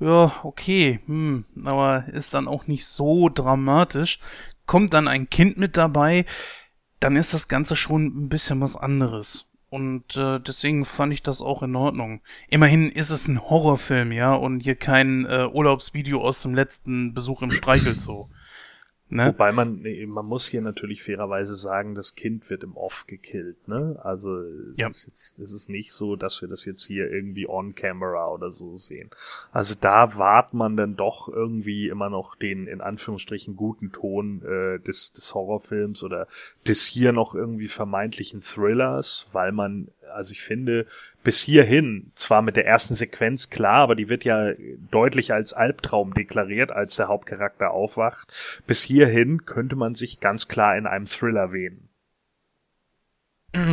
ja, 0.00 0.32
okay, 0.42 1.00
hm, 1.06 1.44
aber 1.64 2.06
ist 2.08 2.34
dann 2.34 2.48
auch 2.48 2.66
nicht 2.66 2.86
so 2.86 3.28
dramatisch. 3.28 4.18
Kommt 4.66 4.94
dann 4.94 5.08
ein 5.08 5.30
Kind 5.30 5.56
mit 5.56 5.76
dabei, 5.76 6.24
dann 7.00 7.16
ist 7.16 7.34
das 7.34 7.48
Ganze 7.48 7.76
schon 7.76 8.06
ein 8.06 8.28
bisschen 8.28 8.60
was 8.60 8.76
anderes. 8.76 9.50
Und 9.68 10.16
äh, 10.16 10.38
deswegen 10.38 10.84
fand 10.84 11.12
ich 11.12 11.22
das 11.22 11.42
auch 11.42 11.62
in 11.64 11.74
Ordnung. 11.74 12.20
Immerhin 12.48 12.90
ist 12.90 13.10
es 13.10 13.26
ein 13.26 13.42
Horrorfilm, 13.42 14.12
ja, 14.12 14.32
und 14.32 14.60
hier 14.60 14.76
kein 14.76 15.26
äh, 15.26 15.48
Urlaubsvideo 15.52 16.20
aus 16.20 16.42
dem 16.42 16.54
letzten 16.54 17.12
Besuch 17.12 17.42
im 17.42 17.50
Streichelzoo. 17.50 18.28
Ne? 19.10 19.26
Wobei 19.28 19.52
man, 19.52 19.84
man 20.06 20.24
muss 20.24 20.46
hier 20.46 20.62
natürlich 20.62 21.02
fairerweise 21.02 21.54
sagen, 21.56 21.94
das 21.94 22.14
Kind 22.14 22.48
wird 22.48 22.62
im 22.62 22.74
Off 22.74 23.04
gekillt, 23.06 23.68
ne? 23.68 24.00
Also 24.02 24.38
es 24.38 24.78
ja. 24.78 24.88
ist 24.88 25.06
jetzt, 25.06 25.38
es 25.38 25.52
ist 25.52 25.68
nicht 25.68 25.92
so, 25.92 26.16
dass 26.16 26.40
wir 26.40 26.48
das 26.48 26.64
jetzt 26.64 26.86
hier 26.86 27.10
irgendwie 27.10 27.46
on 27.46 27.74
camera 27.74 28.28
oder 28.28 28.50
so 28.50 28.76
sehen. 28.76 29.10
Also 29.52 29.74
da 29.78 30.16
wahrt 30.16 30.54
man 30.54 30.78
dann 30.78 30.96
doch 30.96 31.28
irgendwie 31.28 31.88
immer 31.88 32.08
noch 32.08 32.34
den 32.34 32.66
in 32.66 32.80
Anführungsstrichen 32.80 33.56
guten 33.56 33.92
Ton 33.92 34.42
äh, 34.42 34.80
des, 34.80 35.12
des 35.12 35.34
Horrorfilms 35.34 36.02
oder 36.02 36.26
des 36.66 36.86
hier 36.86 37.12
noch 37.12 37.34
irgendwie 37.34 37.68
vermeintlichen 37.68 38.40
Thrillers, 38.40 39.28
weil 39.32 39.52
man 39.52 39.88
also 40.12 40.32
ich 40.32 40.42
finde, 40.42 40.86
bis 41.22 41.40
hierhin, 41.40 42.12
zwar 42.14 42.42
mit 42.42 42.56
der 42.56 42.66
ersten 42.66 42.94
Sequenz 42.94 43.50
klar, 43.50 43.82
aber 43.82 43.94
die 43.94 44.08
wird 44.08 44.24
ja 44.24 44.52
deutlich 44.90 45.32
als 45.32 45.52
Albtraum 45.52 46.14
deklariert, 46.14 46.70
als 46.70 46.96
der 46.96 47.08
Hauptcharakter 47.08 47.70
aufwacht. 47.70 48.62
Bis 48.66 48.82
hierhin 48.82 49.44
könnte 49.44 49.76
man 49.76 49.94
sich 49.94 50.20
ganz 50.20 50.48
klar 50.48 50.76
in 50.76 50.86
einem 50.86 51.06
Thriller 51.06 51.52
wähnen. 51.52 51.88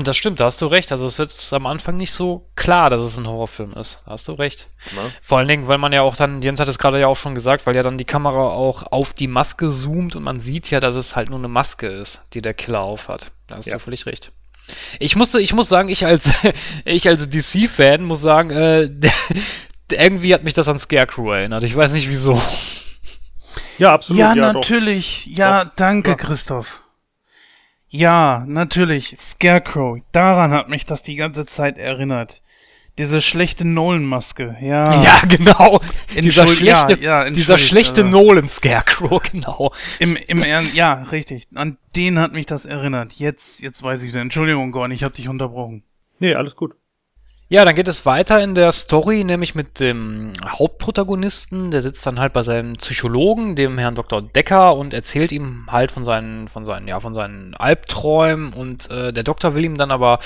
Das 0.03 0.15
stimmt, 0.15 0.39
da 0.39 0.45
hast 0.45 0.61
du 0.61 0.67
recht. 0.67 0.91
Also 0.91 1.05
es 1.07 1.17
wird 1.17 1.33
am 1.53 1.65
Anfang 1.65 1.97
nicht 1.97 2.13
so 2.13 2.47
klar, 2.55 2.91
dass 2.91 3.01
es 3.01 3.17
ein 3.17 3.27
Horrorfilm 3.27 3.73
ist. 3.73 4.03
Da 4.05 4.11
hast 4.11 4.27
du 4.27 4.33
recht. 4.33 4.69
Na? 4.95 5.01
Vor 5.23 5.39
allen 5.39 5.47
Dingen, 5.47 5.67
weil 5.67 5.79
man 5.79 5.91
ja 5.91 6.03
auch 6.03 6.15
dann, 6.15 6.43
Jens 6.43 6.59
hat 6.59 6.67
es 6.67 6.77
gerade 6.77 6.99
ja 6.99 7.07
auch 7.07 7.17
schon 7.17 7.33
gesagt, 7.33 7.65
weil 7.65 7.75
ja 7.75 7.81
dann 7.81 7.97
die 7.97 8.05
Kamera 8.05 8.49
auch 8.49 8.83
auf 8.83 9.13
die 9.13 9.27
Maske 9.27 9.69
zoomt 9.69 10.15
und 10.15 10.21
man 10.21 10.39
sieht 10.39 10.69
ja, 10.69 10.79
dass 10.79 10.95
es 10.95 11.15
halt 11.15 11.29
nur 11.29 11.39
eine 11.39 11.47
Maske 11.47 11.87
ist, 11.87 12.21
die 12.33 12.43
der 12.43 12.53
Killer 12.53 12.81
aufhat. 12.81 13.31
Da 13.47 13.55
hast 13.55 13.65
ja. 13.65 13.73
du 13.73 13.79
völlig 13.79 14.05
recht. 14.05 14.31
Ich 14.99 15.15
musste, 15.15 15.41
ich 15.41 15.53
muss 15.53 15.69
sagen, 15.69 15.89
ich 15.89 16.05
als, 16.05 16.29
ich 16.85 17.07
als 17.07 17.29
DC-Fan 17.29 18.03
muss 18.03 18.21
sagen, 18.21 18.49
äh, 18.51 18.89
irgendwie 19.91 20.33
hat 20.33 20.43
mich 20.43 20.53
das 20.53 20.67
an 20.67 20.79
Scarecrow 20.79 21.33
erinnert. 21.33 21.63
Ich 21.63 21.75
weiß 21.75 21.91
nicht 21.93 22.09
wieso. 22.09 22.41
Ja, 23.77 23.93
absolut. 23.93 24.19
Ja, 24.19 24.33
ja 24.33 24.53
natürlich. 24.53 25.25
Doch. 25.27 25.37
Ja, 25.37 25.63
doch. 25.65 25.71
danke, 25.75 26.11
ja. 26.11 26.15
Christoph. 26.15 26.83
Ja, 27.89 28.45
natürlich. 28.47 29.17
Scarecrow. 29.19 29.99
Daran 30.11 30.51
hat 30.51 30.69
mich 30.69 30.85
das 30.85 31.01
die 31.01 31.15
ganze 31.15 31.45
Zeit 31.45 31.77
erinnert. 31.77 32.41
Diese 33.01 33.19
schlechte 33.19 33.65
Nolan-Maske, 33.67 34.57
ja. 34.61 35.01
Ja, 35.03 35.21
genau. 35.27 35.81
Dieser 36.15 36.47
schlechte, 36.47 36.99
ja, 37.01 37.23
ja, 37.23 37.29
dieser 37.31 37.57
schlechte 37.57 38.03
also. 38.03 38.15
Nolan-Scarecrow, 38.15 39.19
genau. 39.31 39.71
Im, 39.97 40.15
im 40.27 40.43
Ernst, 40.43 40.75
ja, 40.75 41.01
richtig. 41.11 41.47
An 41.55 41.79
den 41.95 42.19
hat 42.19 42.33
mich 42.33 42.45
das 42.45 42.67
erinnert. 42.67 43.13
Jetzt, 43.13 43.59
jetzt 43.61 43.81
weiß 43.81 44.03
ich 44.03 44.09
wieder. 44.09 44.21
Entschuldigung, 44.21 44.71
Gorn, 44.71 44.91
ich 44.91 45.03
habe 45.03 45.15
dich 45.15 45.29
unterbrochen. 45.29 45.81
Nee, 46.19 46.35
alles 46.35 46.55
gut. 46.55 46.75
Ja, 47.51 47.65
dann 47.65 47.75
geht 47.75 47.89
es 47.89 48.05
weiter 48.05 48.41
in 48.41 48.55
der 48.55 48.71
Story, 48.71 49.25
nämlich 49.25 49.55
mit 49.55 49.81
dem 49.81 50.31
Hauptprotagonisten. 50.47 51.71
Der 51.71 51.81
sitzt 51.81 52.05
dann 52.05 52.17
halt 52.17 52.31
bei 52.31 52.43
seinem 52.43 52.77
Psychologen, 52.77 53.57
dem 53.57 53.77
Herrn 53.77 53.95
Dr. 53.95 54.21
Decker, 54.21 54.77
und 54.77 54.93
erzählt 54.93 55.33
ihm 55.33 55.67
halt 55.69 55.91
von 55.91 56.05
seinen, 56.05 56.47
von 56.47 56.65
seinen, 56.65 56.87
ja, 56.87 57.01
von 57.01 57.13
seinen 57.13 57.53
Albträumen. 57.53 58.53
Und 58.53 58.89
äh, 58.89 59.11
der 59.11 59.23
Doktor 59.23 59.53
will 59.53 59.65
ihm 59.65 59.77
dann 59.77 59.91
aber 59.91 60.19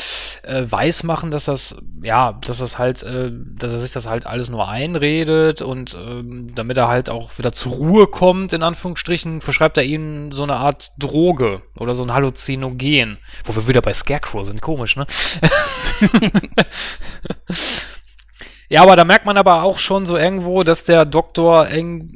äh, 0.44 0.66
weismachen, 0.70 1.32
dass 1.32 1.46
das, 1.46 1.76
ja, 2.04 2.34
dass 2.46 2.60
das 2.60 2.78
halt, 2.78 3.02
äh, 3.02 3.32
dass 3.58 3.72
er 3.72 3.80
sich 3.80 3.92
das 3.92 4.08
halt 4.08 4.28
alles 4.28 4.52
nur 4.52 4.70
einredet 4.70 5.64
und 5.64 5.96
äh, 5.96 6.22
damit 6.54 6.78
er 6.78 6.90
halt 6.90 7.10
auch 7.10 7.36
wieder 7.40 7.54
zur 7.54 7.72
Ruhe 7.72 8.06
kommt, 8.06 8.54
in 8.54 8.62
Anführungsstrichen, 8.62 9.42
verschreibt 9.42 9.78
er 9.78 9.84
ihm 9.84 10.32
so 10.32 10.44
eine 10.44 10.58
Art 10.58 10.92
Droge 11.00 11.64
oder 11.80 11.96
so 11.96 12.04
ein 12.04 12.14
Halluzinogen. 12.14 13.18
Wo 13.46 13.56
wir 13.56 13.68
wieder 13.68 13.82
bei 13.82 13.96
Scarecrow 13.96 14.46
sind, 14.46 14.62
komisch, 14.62 14.96
ne? 14.96 15.08
ja, 18.70 18.82
aber 18.82 18.96
da 18.96 19.06
merkt 19.06 19.26
man 19.26 19.38
aber 19.38 19.64
auch 19.64 19.78
schon 19.78 20.06
so 20.06 20.18
irgendwo, 20.18 20.64
dass 20.64 20.84
der 20.84 21.06
Doktor 21.06 21.68
eng. 21.68 22.10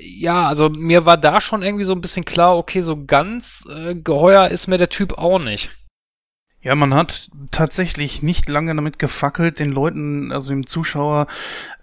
Ja, 0.00 0.48
also 0.48 0.68
mir 0.68 1.06
war 1.06 1.16
da 1.16 1.40
schon 1.40 1.62
irgendwie 1.62 1.84
so 1.84 1.92
ein 1.92 2.00
bisschen 2.00 2.24
klar, 2.24 2.56
okay, 2.56 2.82
so 2.82 3.04
ganz 3.04 3.64
äh, 3.68 3.94
geheuer 3.94 4.48
ist 4.48 4.66
mir 4.66 4.78
der 4.78 4.88
Typ 4.88 5.16
auch 5.16 5.38
nicht. 5.38 5.70
Ja, 6.60 6.74
man 6.74 6.92
hat 6.92 7.30
tatsächlich 7.52 8.22
nicht 8.22 8.48
lange 8.48 8.74
damit 8.74 8.98
gefackelt, 8.98 9.60
den 9.60 9.70
Leuten, 9.70 10.32
also 10.32 10.50
dem 10.50 10.66
Zuschauer, 10.66 11.28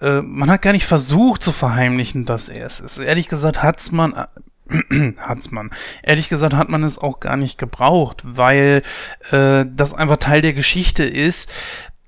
äh, 0.01 0.21
man 0.21 0.49
hat 0.49 0.61
gar 0.61 0.73
nicht 0.73 0.85
versucht 0.85 1.41
zu 1.41 1.53
verheimlichen, 1.53 2.25
dass 2.25 2.49
er 2.49 2.65
es 2.65 2.81
ist. 2.81 2.97
Ehrlich 2.97 3.29
gesagt 3.29 3.63
hat's 3.63 3.93
man, 3.93 4.13
äh, 4.13 5.13
hat's 5.17 5.51
man. 5.51 5.71
Ehrlich 6.03 6.27
gesagt 6.27 6.53
hat 6.53 6.67
man 6.67 6.83
es 6.83 6.99
auch 6.99 7.21
gar 7.21 7.37
nicht 7.37 7.57
gebraucht, 7.57 8.21
weil 8.25 8.83
äh, 9.31 9.65
das 9.65 9.93
einfach 9.93 10.17
Teil 10.17 10.41
der 10.41 10.53
Geschichte 10.53 11.05
ist, 11.05 11.53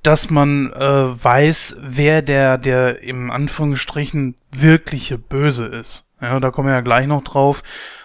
dass 0.08 0.30
man 0.30 0.72
äh, 0.72 0.80
weiß, 0.80 1.80
wer 1.82 2.22
der, 2.22 2.58
der 2.58 3.04
im 3.04 3.30
Anführungsstrichen 3.30 4.36
wirkliche 4.54 5.18
Böse 5.18 5.66
ist. 5.66 6.14
Ja, 6.22 6.40
da 6.40 6.50
kommen 6.50 6.70
wir 6.70 6.76
ja 6.76 6.80
gleich 6.80 7.08
noch 7.08 7.26
drauf. 7.26 7.62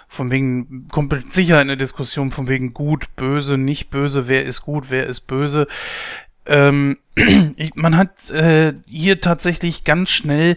Von 0.09 0.33
wegen, 0.33 0.89
kommt 0.89 1.15
sicher 1.33 1.61
eine 1.61 1.77
Diskussion 1.77 2.33
von 2.33 2.49
wegen 2.49 2.75
gut, 2.75 3.15
böse, 3.15 3.57
nicht 3.57 3.91
böse, 3.91 4.27
wer 4.27 4.45
ist 4.45 4.63
gut, 4.63 4.91
wer 4.91 5.07
ist 5.07 5.29
böse. 5.29 5.69
Ähm, 6.45 6.99
man 7.77 7.97
hat 7.97 8.31
äh, 8.31 8.75
hier 8.85 9.21
tatsächlich 9.21 9.85
ganz 9.85 10.11
schnell 10.11 10.57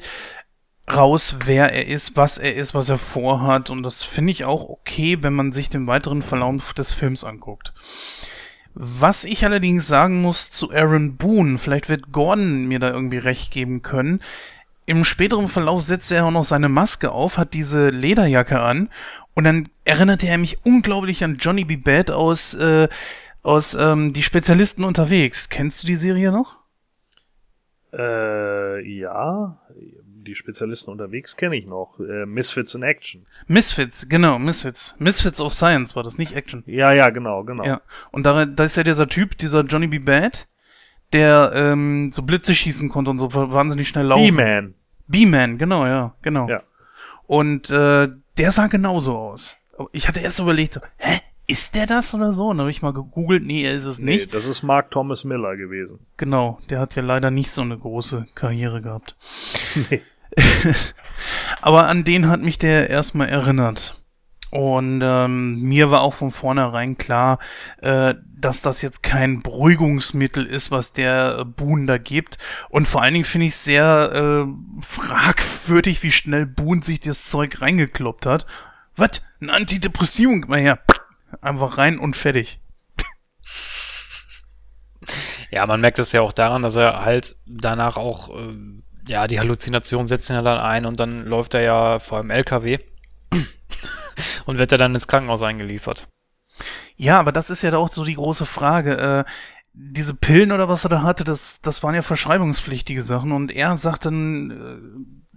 raus, 0.91 1.37
wer 1.45 1.71
er 1.71 1.85
ist, 1.85 2.17
was 2.17 2.39
er 2.39 2.55
ist, 2.55 2.73
was 2.73 2.89
er 2.89 2.97
vorhat. 2.97 3.69
Und 3.69 3.83
das 3.83 4.01
finde 4.01 4.31
ich 4.31 4.45
auch 4.45 4.67
okay, 4.67 5.19
wenn 5.21 5.33
man 5.33 5.51
sich 5.51 5.69
den 5.69 5.85
weiteren 5.85 6.23
Verlauf 6.23 6.73
des 6.73 6.91
Films 6.91 7.23
anguckt. 7.23 7.71
Was 8.77 9.23
ich 9.23 9.45
allerdings 9.45 9.87
sagen 9.87 10.21
muss 10.21 10.51
zu 10.51 10.69
Aaron 10.69 11.15
Boone, 11.15 11.57
vielleicht 11.57 11.87
wird 11.87 12.11
Gordon 12.11 12.65
mir 12.65 12.79
da 12.79 12.91
irgendwie 12.91 13.17
recht 13.17 13.51
geben 13.51 13.81
können. 13.81 14.21
Im 14.85 15.05
späteren 15.05 15.47
Verlauf 15.47 15.81
setzt 15.81 16.11
er 16.11 16.25
auch 16.25 16.31
noch 16.31 16.43
seine 16.43 16.67
Maske 16.67 17.11
auf, 17.11 17.37
hat 17.37 17.53
diese 17.53 17.89
Lederjacke 17.89 18.59
an 18.59 18.89
und 19.33 19.45
dann 19.45 19.69
erinnerte 19.85 20.27
er 20.27 20.37
mich 20.37 20.57
unglaublich 20.65 21.23
an 21.23 21.37
Johnny 21.37 21.63
B. 21.63 21.77
Bad 21.77 22.11
aus, 22.11 22.53
äh, 22.55 22.89
aus 23.43 23.75
ähm, 23.75 24.11
Die 24.11 24.23
Spezialisten 24.23 24.83
unterwegs. 24.83 25.47
Kennst 25.47 25.81
du 25.81 25.87
die 25.87 25.95
Serie 25.95 26.33
noch? 26.33 26.57
Äh, 27.93 28.85
ja 28.85 29.57
die 30.25 30.35
Spezialisten 30.35 30.91
unterwegs 30.91 31.37
kenne 31.37 31.55
ich 31.55 31.65
noch. 31.65 31.99
Äh, 31.99 32.25
Misfits 32.25 32.75
in 32.75 32.83
Action. 32.83 33.25
Misfits, 33.47 34.09
genau, 34.09 34.39
Misfits. 34.39 34.95
Misfits 34.99 35.39
of 35.39 35.53
Science 35.53 35.95
war 35.95 36.03
das, 36.03 36.17
nicht 36.17 36.33
Action. 36.33 36.63
Ja, 36.65 36.91
ja, 36.93 37.09
genau, 37.09 37.43
genau. 37.43 37.63
Ja. 37.63 37.81
Und 38.11 38.25
da, 38.25 38.45
da 38.45 38.63
ist 38.63 38.75
ja 38.75 38.83
dieser 38.83 39.07
Typ, 39.07 39.37
dieser 39.37 39.63
Johnny 39.63 39.87
B. 39.87 39.99
Bad, 39.99 40.47
der 41.13 41.51
ähm, 41.55 42.11
so 42.11 42.23
Blitze 42.23 42.53
schießen 42.53 42.89
konnte 42.89 43.11
und 43.11 43.17
so 43.17 43.33
wahnsinnig 43.33 43.87
schnell 43.87 44.05
laufen. 44.07 44.35
B-Man. 44.35 44.73
B-Man, 45.07 45.57
genau, 45.57 45.85
ja, 45.85 46.15
genau. 46.21 46.49
Ja. 46.49 46.61
Und 47.27 47.69
äh, 47.69 48.09
der 48.37 48.51
sah 48.51 48.67
genauso 48.67 49.17
aus. 49.17 49.57
Ich 49.91 50.07
hatte 50.07 50.19
erst 50.19 50.39
überlegt, 50.39 50.73
so, 50.73 50.81
hä? 50.97 51.19
Ist 51.47 51.75
der 51.75 51.85
das 51.85 52.15
oder 52.15 52.33
so? 52.33 52.47
Und 52.47 52.57
dann 52.57 52.63
habe 52.63 52.71
ich 52.71 52.81
mal 52.81 52.93
gegoogelt, 52.93 53.43
nee, 53.45 53.63
er 53.63 53.73
ist 53.73 53.85
es 53.85 53.99
nicht. 53.99 54.27
Nee, 54.27 54.31
das 54.31 54.47
ist 54.47 54.63
Mark 54.63 54.89
Thomas 54.89 55.23
Miller 55.23 55.55
gewesen. 55.55 55.99
Genau, 56.17 56.59
der 56.71 56.79
hat 56.79 56.95
ja 56.95 57.03
leider 57.03 57.29
nicht 57.29 57.51
so 57.51 57.61
eine 57.61 57.77
große 57.77 58.25
Karriere 58.33 58.81
gehabt. 58.81 59.15
Nee. 59.91 60.01
Aber 61.61 61.87
an 61.87 62.03
den 62.03 62.27
hat 62.27 62.41
mich 62.41 62.57
der 62.57 62.89
erstmal 62.89 63.29
erinnert. 63.29 63.95
Und 64.51 65.01
ähm, 65.03 65.59
mir 65.59 65.91
war 65.91 66.01
auch 66.01 66.13
von 66.13 66.31
vornherein 66.31 66.97
klar, 66.97 67.39
äh, 67.81 68.15
dass 68.37 68.61
das 68.61 68.81
jetzt 68.81 69.03
kein 69.03 69.41
Beruhigungsmittel 69.41 70.45
ist, 70.45 70.71
was 70.71 70.93
der 70.93 71.43
Boone 71.43 71.87
da 71.87 71.97
gibt. 71.97 72.37
Und 72.69 72.87
vor 72.87 73.01
allen 73.01 73.13
Dingen 73.13 73.25
finde 73.25 73.47
ich 73.47 73.57
sehr 73.57 74.45
äh, 74.47 74.81
fragwürdig, 74.81 76.03
wie 76.03 76.11
schnell 76.11 76.45
Boone 76.45 76.83
sich 76.83 77.01
das 77.01 77.25
Zeug 77.25 77.59
reingekloppt 77.59 78.25
hat. 78.25 78.45
Was? 78.95 79.21
Ein 79.41 79.49
Antidepressivum? 79.49 80.41
Gib 80.41 80.49
mal 80.49 80.59
her. 80.59 80.79
Einfach 81.41 81.77
rein 81.77 81.99
und 81.99 82.15
fertig. 82.15 82.61
Ja, 85.51 85.67
man 85.67 85.79
merkt 85.79 85.99
es 85.99 86.11
ja 86.11 86.21
auch 86.21 86.33
daran, 86.33 86.63
dass 86.63 86.75
er 86.75 87.05
halt 87.05 87.35
danach 87.45 87.95
auch 87.95 88.35
äh, 88.35 88.55
ja, 89.07 89.27
die 89.27 89.39
Halluzinationen 89.39 90.07
setzen 90.07 90.33
ja 90.33 90.41
dann 90.41 90.59
ein 90.59 90.85
und 90.85 90.99
dann 90.99 91.25
läuft 91.25 91.53
er 91.53 91.61
ja 91.61 91.99
vor 91.99 92.19
einem 92.19 92.31
LKW 92.31 92.79
und 94.45 94.57
wird 94.57 94.71
er 94.71 94.77
dann 94.77 94.95
ins 94.95 95.07
Krankenhaus 95.07 95.41
eingeliefert. 95.41 96.07
Ja, 96.95 97.19
aber 97.19 97.31
das 97.31 97.49
ist 97.49 97.61
ja 97.61 97.75
auch 97.75 97.89
so 97.89 98.05
die 98.05 98.15
große 98.15 98.45
Frage. 98.45 99.25
Äh, 99.25 99.31
diese 99.73 100.13
Pillen 100.13 100.53
oder 100.53 100.69
was 100.69 100.85
er 100.85 100.89
da 100.89 101.01
hatte, 101.03 101.25
das, 101.25 101.61
das 101.61 101.83
waren 101.83 101.95
ja 101.95 102.01
verschreibungspflichtige 102.01 103.03
Sachen 103.03 103.33
und 103.33 103.51
er 103.51 103.77
sagt 103.77 104.05
dann, 104.05 104.51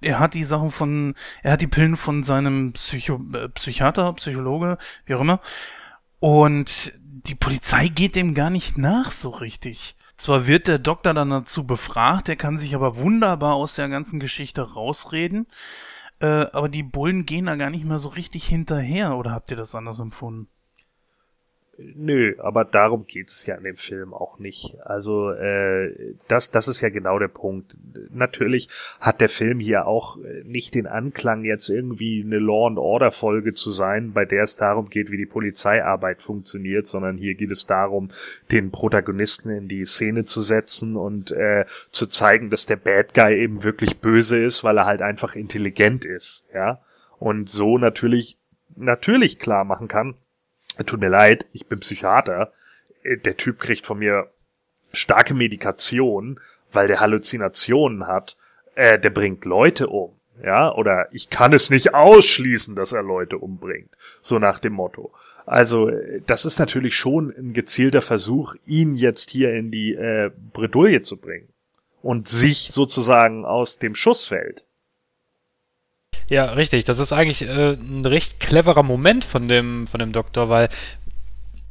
äh, 0.00 0.08
er 0.08 0.20
hat 0.20 0.34
die 0.34 0.44
Sachen 0.44 0.70
von, 0.70 1.14
er 1.42 1.52
hat 1.52 1.60
die 1.60 1.66
Pillen 1.66 1.96
von 1.96 2.22
seinem 2.22 2.72
Psycho, 2.72 3.20
äh, 3.34 3.48
Psychiater, 3.48 4.12
Psychologe, 4.12 4.78
wie 5.06 5.14
auch 5.14 5.20
immer. 5.20 5.40
Und 6.20 6.92
die 7.00 7.34
Polizei 7.34 7.88
geht 7.88 8.14
dem 8.14 8.34
gar 8.34 8.50
nicht 8.50 8.78
nach 8.78 9.10
so 9.10 9.30
richtig. 9.30 9.96
Zwar 10.18 10.48
wird 10.48 10.66
der 10.66 10.80
Doktor 10.80 11.14
dann 11.14 11.30
dazu 11.30 11.64
befragt, 11.64 12.28
er 12.28 12.36
kann 12.36 12.58
sich 12.58 12.74
aber 12.74 12.98
wunderbar 12.98 13.54
aus 13.54 13.76
der 13.76 13.88
ganzen 13.88 14.18
Geschichte 14.18 14.74
rausreden. 14.74 15.46
Äh, 16.20 16.26
aber 16.26 16.68
die 16.68 16.82
Bullen 16.82 17.24
gehen 17.24 17.46
da 17.46 17.54
gar 17.54 17.70
nicht 17.70 17.84
mehr 17.84 18.00
so 18.00 18.08
richtig 18.10 18.44
hinterher, 18.46 19.16
oder 19.16 19.30
habt 19.30 19.52
ihr 19.52 19.56
das 19.56 19.76
anders 19.76 20.00
empfunden? 20.00 20.48
Nö, 21.80 22.34
aber 22.38 22.64
darum 22.64 23.06
geht's 23.06 23.46
ja 23.46 23.54
in 23.54 23.62
dem 23.62 23.76
Film 23.76 24.12
auch 24.12 24.40
nicht. 24.40 24.76
Also 24.82 25.30
äh, 25.30 26.14
das, 26.26 26.50
das 26.50 26.66
ist 26.66 26.80
ja 26.80 26.88
genau 26.88 27.20
der 27.20 27.28
Punkt. 27.28 27.76
Natürlich 28.10 28.68
hat 28.98 29.20
der 29.20 29.28
Film 29.28 29.60
hier 29.60 29.86
auch 29.86 30.18
äh, 30.18 30.42
nicht 30.44 30.74
den 30.74 30.88
Anklang, 30.88 31.44
jetzt 31.44 31.68
irgendwie 31.68 32.24
eine 32.26 32.40
Law 32.40 32.66
and 32.66 32.78
Order 32.78 33.12
Folge 33.12 33.54
zu 33.54 33.70
sein, 33.70 34.12
bei 34.12 34.24
der 34.24 34.42
es 34.42 34.56
darum 34.56 34.90
geht, 34.90 35.12
wie 35.12 35.16
die 35.16 35.26
Polizeiarbeit 35.26 36.20
funktioniert, 36.20 36.88
sondern 36.88 37.16
hier 37.16 37.36
geht 37.36 37.52
es 37.52 37.66
darum, 37.66 38.08
den 38.50 38.72
Protagonisten 38.72 39.50
in 39.50 39.68
die 39.68 39.84
Szene 39.84 40.24
zu 40.24 40.40
setzen 40.40 40.96
und 40.96 41.30
äh, 41.30 41.64
zu 41.92 42.08
zeigen, 42.08 42.50
dass 42.50 42.66
der 42.66 42.76
Bad 42.76 43.14
Guy 43.14 43.38
eben 43.40 43.62
wirklich 43.62 44.00
böse 44.00 44.42
ist, 44.42 44.64
weil 44.64 44.78
er 44.78 44.86
halt 44.86 45.00
einfach 45.00 45.36
intelligent 45.36 46.04
ist, 46.04 46.48
ja. 46.52 46.80
Und 47.20 47.48
so 47.48 47.78
natürlich 47.78 48.36
natürlich 48.74 49.38
klar 49.38 49.64
machen 49.64 49.86
kann, 49.88 50.14
tut 50.86 51.00
mir 51.00 51.08
leid, 51.08 51.46
ich 51.52 51.68
bin 51.68 51.80
Psychiater, 51.80 52.52
äh, 53.02 53.16
der 53.16 53.36
Typ 53.36 53.58
kriegt 53.58 53.86
von 53.86 53.98
mir 53.98 54.30
starke 54.92 55.34
Medikation, 55.34 56.40
weil 56.72 56.88
der 56.88 57.00
Halluzinationen 57.00 58.06
hat, 58.06 58.36
äh, 58.74 58.98
der 58.98 59.10
bringt 59.10 59.44
Leute 59.44 59.88
um. 59.88 60.14
Ja, 60.42 60.72
oder 60.72 61.08
ich 61.12 61.30
kann 61.30 61.52
es 61.52 61.68
nicht 61.68 61.94
ausschließen, 61.94 62.76
dass 62.76 62.92
er 62.92 63.02
Leute 63.02 63.38
umbringt. 63.38 63.90
So 64.22 64.38
nach 64.38 64.60
dem 64.60 64.74
Motto. 64.74 65.12
Also, 65.46 65.88
äh, 65.88 66.22
das 66.26 66.44
ist 66.44 66.58
natürlich 66.58 66.94
schon 66.94 67.34
ein 67.36 67.54
gezielter 67.54 68.02
Versuch, 68.02 68.54
ihn 68.66 68.94
jetzt 68.94 69.30
hier 69.30 69.52
in 69.54 69.70
die 69.70 69.94
äh, 69.94 70.30
Bredouille 70.52 71.02
zu 71.02 71.16
bringen. 71.16 71.48
Und 72.02 72.28
sich 72.28 72.70
sozusagen 72.70 73.44
aus 73.44 73.78
dem 73.78 73.96
Schussfeld. 73.96 74.62
Ja, 76.28 76.44
richtig. 76.44 76.84
Das 76.84 76.98
ist 76.98 77.12
eigentlich 77.12 77.42
äh, 77.42 77.72
ein 77.72 78.04
recht 78.04 78.38
cleverer 78.38 78.82
Moment 78.82 79.24
von 79.24 79.48
dem, 79.48 79.86
von 79.86 79.98
dem 79.98 80.12
Doktor, 80.12 80.48
weil, 80.50 80.68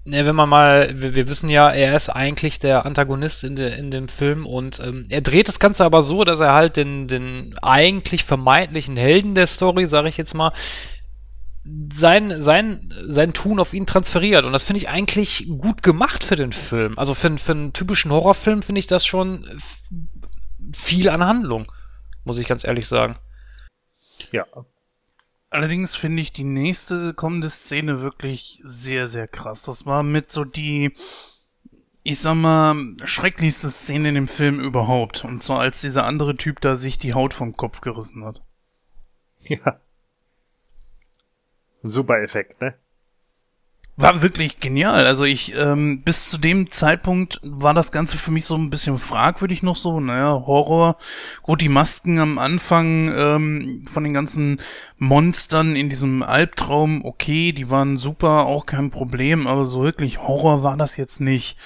ne, 0.04 0.26
wenn 0.26 0.36
man 0.36 0.50
mal, 0.50 0.90
wir, 0.96 1.28
wissen 1.28 1.50
ja, 1.50 1.70
er 1.70 1.96
ist 1.96 2.10
eigentlich 2.10 2.58
der 2.58 2.86
Antagonist 2.86 3.44
in, 3.44 3.56
de, 3.56 3.78
in 3.78 3.92
dem 3.92 4.08
Film 4.08 4.48
und 4.48 4.80
ähm, 4.80 5.06
er 5.10 5.22
dreht 5.22 5.48
das 5.48 5.60
Ganze 5.60 5.86
aber 5.86 6.02
so, 6.02 6.24
dass 6.24 6.40
er 6.40 6.54
halt 6.54 6.76
den, 6.76 7.08
den 7.08 7.56
eigentlich 7.62 8.24
vermeintlichen 8.24 8.98
Helden 8.98 9.36
der 9.36 9.48
Story, 9.48 9.86
sage 9.86 10.10
ich 10.10 10.18
jetzt 10.18 10.34
mal, 10.34 10.52
sein, 11.94 12.42
sein, 12.42 12.90
sein 13.08 13.34
Tun 13.34 13.60
auf 13.60 13.74
ihn 13.74 13.86
transferiert. 13.86 14.46
Und 14.46 14.54
das 14.54 14.64
finde 14.64 14.80
ich 14.80 14.90
eigentlich 14.90 15.48
gut 15.58 15.84
gemacht 15.84 16.24
für 16.24 16.38
den 16.38 16.54
Film. 16.54 16.98
Also 16.98 17.14
für, 17.14 17.38
für 17.38 17.52
einen 17.52 17.74
typischen 17.74 18.12
Horrorfilm 18.12 18.62
finde 18.62 18.80
ich 18.80 18.88
das 18.88 19.06
schon 19.06 19.46
viel 20.76 21.10
an 21.10 21.26
Handlung, 21.26 21.72
muss 22.24 22.40
ich 22.40 22.48
ganz 22.48 22.64
ehrlich 22.64 22.88
sagen. 22.88 23.18
Ja. 24.32 24.46
Allerdings 25.50 25.96
finde 25.96 26.22
ich 26.22 26.34
die 26.34 26.44
nächste 26.44 27.14
kommende 27.14 27.50
Szene 27.50 28.02
wirklich 28.02 28.62
sehr, 28.64 29.08
sehr 29.08 29.28
krass. 29.28 29.64
Das 29.64 29.86
war 29.86 30.04
mit 30.04 30.30
so 30.30 30.44
die, 30.44 30.94
ich 32.04 32.20
sag 32.20 32.36
mal, 32.36 32.76
schrecklichste 33.06 33.70
Szene 33.70 34.10
in 34.10 34.16
dem 34.16 34.28
Film 34.28 34.60
überhaupt. 34.60 35.24
Und 35.24 35.42
zwar 35.42 35.60
als 35.60 35.82
dieser 35.82 36.06
andere 36.06 36.36
Typ 36.36 36.60
da 36.60 36.76
sich 36.76 36.98
die 36.98 37.14
Haut 37.14 37.34
vom 37.34 37.56
Kopf 37.56 37.82
gerissen 37.82 38.26
hat. 38.26 38.44
Ja. 39.44 39.80
Super 41.84 42.22
Effekt, 42.22 42.60
ne? 42.60 42.76
War 44.00 44.22
wirklich 44.22 44.60
genial. 44.60 45.08
Also 45.08 45.24
ich, 45.24 45.56
ähm, 45.56 46.04
bis 46.04 46.30
zu 46.30 46.38
dem 46.38 46.70
Zeitpunkt 46.70 47.40
war 47.42 47.74
das 47.74 47.92
Ganze 47.92 48.16
für 48.16 48.30
mich 48.30 48.46
so 48.46 48.54
ein 48.54 48.70
bisschen 48.70 49.00
fragwürdig 49.00 49.64
noch 49.64 49.76
so. 49.76 50.00
Naja, 50.00 50.44
Horror. 50.46 50.98
Gut, 51.42 51.62
die 51.62 51.68
Masken 51.68 52.20
am 52.20 52.38
Anfang 52.38 53.12
ähm, 53.12 53.86
von 53.92 54.04
den 54.04 54.14
ganzen 54.14 54.62
Monstern 55.00 55.76
in 55.76 55.90
diesem 55.90 56.22
Albtraum, 56.22 57.04
okay, 57.06 57.54
die 57.54 57.72
waren 57.72 57.98
super, 57.98 58.46
auch 58.46 58.68
kein 58.68 58.92
Problem, 58.92 59.48
aber 59.48 59.66
so 59.66 59.82
wirklich 59.82 60.20
Horror 60.20 60.62
war 60.62 60.78
das 60.78 60.96
jetzt 60.96 61.20
nicht. 61.20 61.58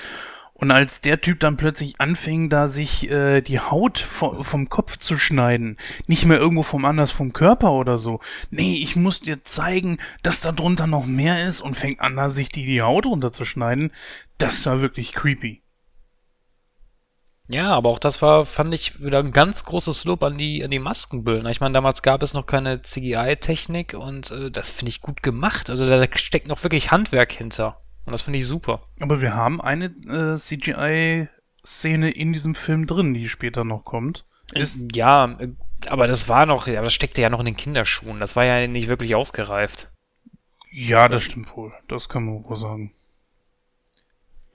Und 0.62 0.70
als 0.70 1.01
der 1.01 1.20
Typ 1.20 1.39
dann 1.39 1.57
plötzlich 1.57 1.99
anfing, 1.99 2.51
da 2.51 2.68
sich 2.68 3.09
äh, 3.09 3.41
die 3.41 3.59
Haut 3.59 3.97
vo 3.97 4.43
vom 4.43 4.70
Kopf 4.70 4.97
zu 4.97 5.18
schneiden, 5.18 5.76
nicht 6.05 6.26
mehr 6.26 6.38
irgendwo 6.38 6.62
vom 6.62 6.86
anders 6.86 7.09
vom 7.09 7.34
Körper 7.34 7.72
oder 7.72 7.97
so. 7.97 8.20
Nee, 8.51 8.76
ich 8.76 8.95
muss 8.95 9.22
dir 9.22 9.43
zeigen, 9.43 9.97
dass 10.22 10.39
da 10.39 10.51
drunter 10.51 10.86
noch 10.86 11.07
mehr 11.07 11.47
ist 11.47 11.62
und 11.62 11.74
fängt 11.74 11.99
an, 11.99 12.16
da 12.16 12.30
sich 12.30 12.49
die, 12.49 12.64
die 12.64 12.84
Haut 12.84 13.07
runterzuschneiden. 13.07 13.91
Das 14.38 14.64
war 14.68 14.82
wirklich 14.82 15.14
creepy. 15.14 15.64
Ja, 17.47 17.72
aber 17.74 17.89
auch 17.89 17.99
das 17.99 18.22
war, 18.22 18.45
fand 18.45 18.72
ich, 18.76 19.03
wieder 19.03 19.18
ein 19.18 19.32
ganz 19.32 19.64
großes 19.64 20.05
Lob 20.05 20.24
an 20.24 20.38
die, 20.38 20.64
an 20.64 20.70
die 20.70 20.78
Maskenbilder. 20.78 21.49
Ich 21.49 21.59
meine, 21.59 21.74
damals 21.74 22.03
gab 22.03 22.22
es 22.22 22.36
noch 22.36 22.45
keine 22.45 22.84
CGI-Technik 22.84 23.95
und 23.95 24.30
äh, 24.30 24.51
das 24.51 24.70
finde 24.70 24.89
ich 24.89 25.01
gut 25.01 25.24
gemacht. 25.24 25.72
Also 25.72 25.88
da 25.88 26.05
steckt 26.18 26.47
noch 26.47 26.62
wirklich 26.62 26.91
Handwerk 26.91 27.32
hinter. 27.32 27.81
Und 28.12 28.16
das 28.16 28.24
finde 28.24 28.39
ich 28.39 28.45
super. 28.45 28.82
Aber 28.99 29.22
wir 29.22 29.36
haben 29.36 29.62
eine 29.62 29.86
äh, 29.86 30.36
CGI-Szene 30.36 32.12
in 32.12 32.34
diesem 32.34 32.55
Film 32.55 32.86
drin, 32.86 33.14
die 33.14 33.30
später 33.30 33.64
noch 33.64 33.86
kommt. 33.86 34.26
Ist 34.51 34.93
ja, 34.93 35.38
aber 35.88 36.07
das 36.07 36.28
war 36.28 36.45
noch, 36.45 36.68
ja, 36.68 36.82
das 36.82 36.93
steckte 36.93 37.22
ja 37.22 37.30
noch 37.30 37.39
in 37.39 37.45
den 37.45 37.55
Kinderschuhen. 37.55 38.20
Das 38.20 38.36
war 38.36 38.43
ja 38.43 38.68
nicht 38.68 38.89
wirklich 38.89 39.16
ausgereift. 39.16 39.89
Ja, 40.74 41.07
das 41.07 41.24
stimmt 41.24 41.55
wohl. 41.55 41.72
Das 41.88 42.09
kann 42.09 42.26
man 42.26 42.43
wohl 42.43 42.57
sagen. 42.57 42.91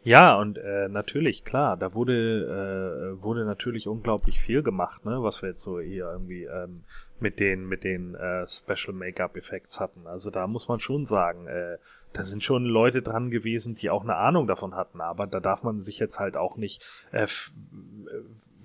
Ja, 0.06 0.36
und 0.36 0.56
äh, 0.56 0.88
natürlich, 0.88 1.44
klar, 1.44 1.76
da 1.76 1.92
wurde, 1.92 3.16
äh, 3.18 3.22
wurde 3.24 3.44
natürlich 3.44 3.88
unglaublich 3.88 4.38
viel 4.40 4.62
gemacht, 4.62 5.04
ne, 5.04 5.20
was 5.20 5.42
wir 5.42 5.48
jetzt 5.48 5.62
so 5.62 5.80
hier 5.80 6.04
irgendwie 6.12 6.44
ähm, 6.44 6.84
mit 7.18 7.40
den, 7.40 7.66
mit 7.66 7.82
den 7.82 8.14
äh, 8.14 8.46
Special 8.46 8.94
Make-up 8.94 9.36
Effects 9.36 9.80
hatten. 9.80 10.06
Also 10.06 10.30
da 10.30 10.46
muss 10.46 10.68
man 10.68 10.78
schon 10.78 11.06
sagen, 11.06 11.48
äh, 11.48 11.78
da 12.12 12.22
sind 12.22 12.44
schon 12.44 12.66
Leute 12.66 13.02
dran 13.02 13.32
gewesen, 13.32 13.74
die 13.74 13.90
auch 13.90 14.04
eine 14.04 14.14
Ahnung 14.14 14.46
davon 14.46 14.76
hatten, 14.76 15.00
aber 15.00 15.26
da 15.26 15.40
darf 15.40 15.64
man 15.64 15.82
sich 15.82 15.98
jetzt 15.98 16.20
halt 16.20 16.36
auch 16.36 16.56
nicht 16.56 16.84
äh, 17.10 17.26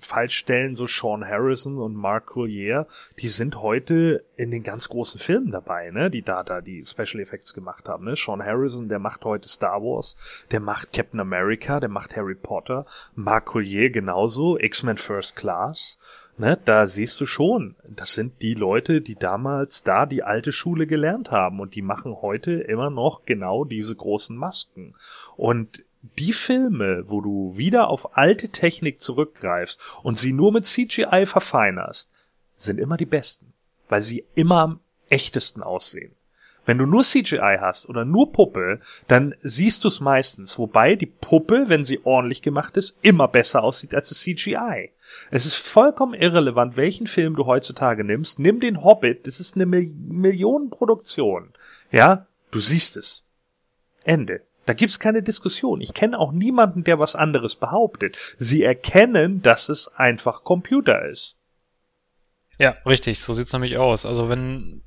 falsch 0.04 0.36
stellen, 0.36 0.74
so 0.74 0.86
Sean 0.86 1.24
Harrison 1.26 1.78
und 1.78 1.94
Mark 1.94 2.26
Collier, 2.26 2.86
die 3.18 3.28
sind 3.28 3.56
heute 3.56 4.24
in 4.36 4.50
den 4.50 4.62
ganz 4.62 4.88
großen 4.88 5.20
Filmen 5.20 5.50
dabei, 5.50 5.90
ne, 5.90 6.10
die 6.10 6.22
da 6.22 6.42
da 6.42 6.60
die 6.60 6.84
Special 6.84 7.20
Effects 7.20 7.54
gemacht 7.54 7.88
haben, 7.88 8.04
ne? 8.04 8.16
Sean 8.16 8.44
Harrison, 8.44 8.88
der 8.88 8.98
macht 8.98 9.24
heute 9.24 9.48
Star 9.48 9.80
Wars, 9.82 10.16
der 10.50 10.60
macht 10.60 10.92
Captain 10.92 11.20
America, 11.20 11.80
der 11.80 11.88
macht 11.88 12.16
Harry 12.16 12.34
Potter, 12.34 12.86
Mark 13.14 13.46
Collier 13.46 13.90
genauso, 13.90 14.58
X-Men 14.58 14.98
First 14.98 15.36
Class, 15.36 15.98
ne, 16.36 16.58
da 16.64 16.86
siehst 16.86 17.20
du 17.20 17.26
schon, 17.26 17.76
das 17.88 18.14
sind 18.14 18.42
die 18.42 18.54
Leute, 18.54 19.00
die 19.00 19.16
damals 19.16 19.82
da 19.84 20.06
die 20.06 20.22
alte 20.22 20.52
Schule 20.52 20.86
gelernt 20.86 21.30
haben 21.30 21.60
und 21.60 21.74
die 21.74 21.82
machen 21.82 22.16
heute 22.20 22.52
immer 22.52 22.90
noch 22.90 23.24
genau 23.24 23.64
diese 23.64 23.94
großen 23.94 24.36
Masken. 24.36 24.94
Und 25.36 25.84
die 26.18 26.32
Filme, 26.32 27.04
wo 27.08 27.20
du 27.20 27.56
wieder 27.56 27.88
auf 27.88 28.16
alte 28.16 28.48
Technik 28.48 29.00
zurückgreifst 29.00 29.80
und 30.02 30.18
sie 30.18 30.32
nur 30.32 30.52
mit 30.52 30.66
CGI 30.66 31.26
verfeinerst, 31.26 32.12
sind 32.56 32.78
immer 32.78 32.96
die 32.96 33.06
besten, 33.06 33.52
weil 33.88 34.02
sie 34.02 34.24
immer 34.34 34.60
am 34.60 34.80
echtesten 35.08 35.62
aussehen. 35.62 36.14
Wenn 36.64 36.78
du 36.78 36.86
nur 36.86 37.02
CGI 37.02 37.58
hast 37.60 37.88
oder 37.88 38.04
nur 38.04 38.32
Puppe, 38.32 38.80
dann 39.08 39.34
siehst 39.42 39.82
du 39.82 39.88
es 39.88 40.00
meistens, 40.00 40.58
wobei 40.58 40.94
die 40.94 41.06
Puppe, 41.06 41.64
wenn 41.66 41.82
sie 41.82 42.00
ordentlich 42.04 42.40
gemacht 42.40 42.76
ist, 42.76 42.98
immer 43.02 43.26
besser 43.26 43.64
aussieht 43.64 43.94
als 43.94 44.10
das 44.10 44.20
CGI. 44.20 44.90
Es 45.32 45.44
ist 45.44 45.56
vollkommen 45.56 46.14
irrelevant, 46.14 46.76
welchen 46.76 47.08
Film 47.08 47.34
du 47.34 47.46
heutzutage 47.46 48.04
nimmst. 48.04 48.38
Nimm 48.38 48.60
den 48.60 48.84
Hobbit, 48.84 49.26
das 49.26 49.40
ist 49.40 49.56
eine 49.56 49.66
Mil 49.66 49.92
Millionenproduktion. 49.92 51.52
Ja, 51.90 52.26
du 52.52 52.60
siehst 52.60 52.96
es. 52.96 53.26
Ende. 54.04 54.42
Da 54.66 54.74
gibt's 54.74 54.98
keine 55.00 55.22
Diskussion. 55.22 55.80
Ich 55.80 55.92
kenne 55.94 56.18
auch 56.18 56.32
niemanden, 56.32 56.84
der 56.84 56.98
was 56.98 57.14
anderes 57.16 57.56
behauptet. 57.56 58.16
Sie 58.38 58.62
erkennen, 58.62 59.42
dass 59.42 59.68
es 59.68 59.88
einfach 59.96 60.44
Computer 60.44 61.04
ist. 61.04 61.38
Ja, 62.58 62.74
richtig, 62.86 63.20
so 63.20 63.32
sieht's 63.32 63.52
nämlich 63.52 63.76
aus. 63.78 64.06
Also 64.06 64.28
wenn, 64.28 64.82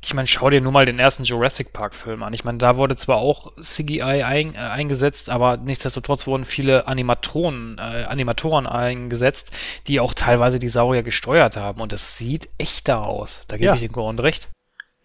ich 0.00 0.14
meine, 0.14 0.26
schau 0.26 0.48
dir 0.48 0.62
nur 0.62 0.72
mal 0.72 0.86
den 0.86 0.98
ersten 0.98 1.24
Jurassic 1.24 1.72
Park 1.74 1.94
Film 1.94 2.22
an. 2.22 2.32
Ich 2.32 2.44
meine, 2.44 2.56
da 2.56 2.78
wurde 2.78 2.96
zwar 2.96 3.18
auch 3.18 3.52
CGI 3.60 4.00
ein, 4.22 4.54
äh, 4.54 4.58
eingesetzt, 4.58 5.28
aber 5.28 5.58
nichtsdestotrotz 5.58 6.26
wurden 6.26 6.46
viele 6.46 6.86
Animatoren, 6.86 7.76
äh, 7.78 8.04
Animatoren 8.04 8.66
eingesetzt, 8.66 9.50
die 9.86 10.00
auch 10.00 10.14
teilweise 10.14 10.58
die 10.58 10.68
Saurier 10.68 11.02
gesteuert 11.02 11.56
haben. 11.58 11.82
Und 11.82 11.92
es 11.92 12.16
sieht 12.16 12.48
echter 12.56 13.04
aus. 13.06 13.42
Da 13.48 13.56
gebe 13.56 13.66
Ja. 13.66 13.74
ich 13.74 13.80
den 13.80 13.92
Grund 13.92 14.20
recht. 14.22 14.48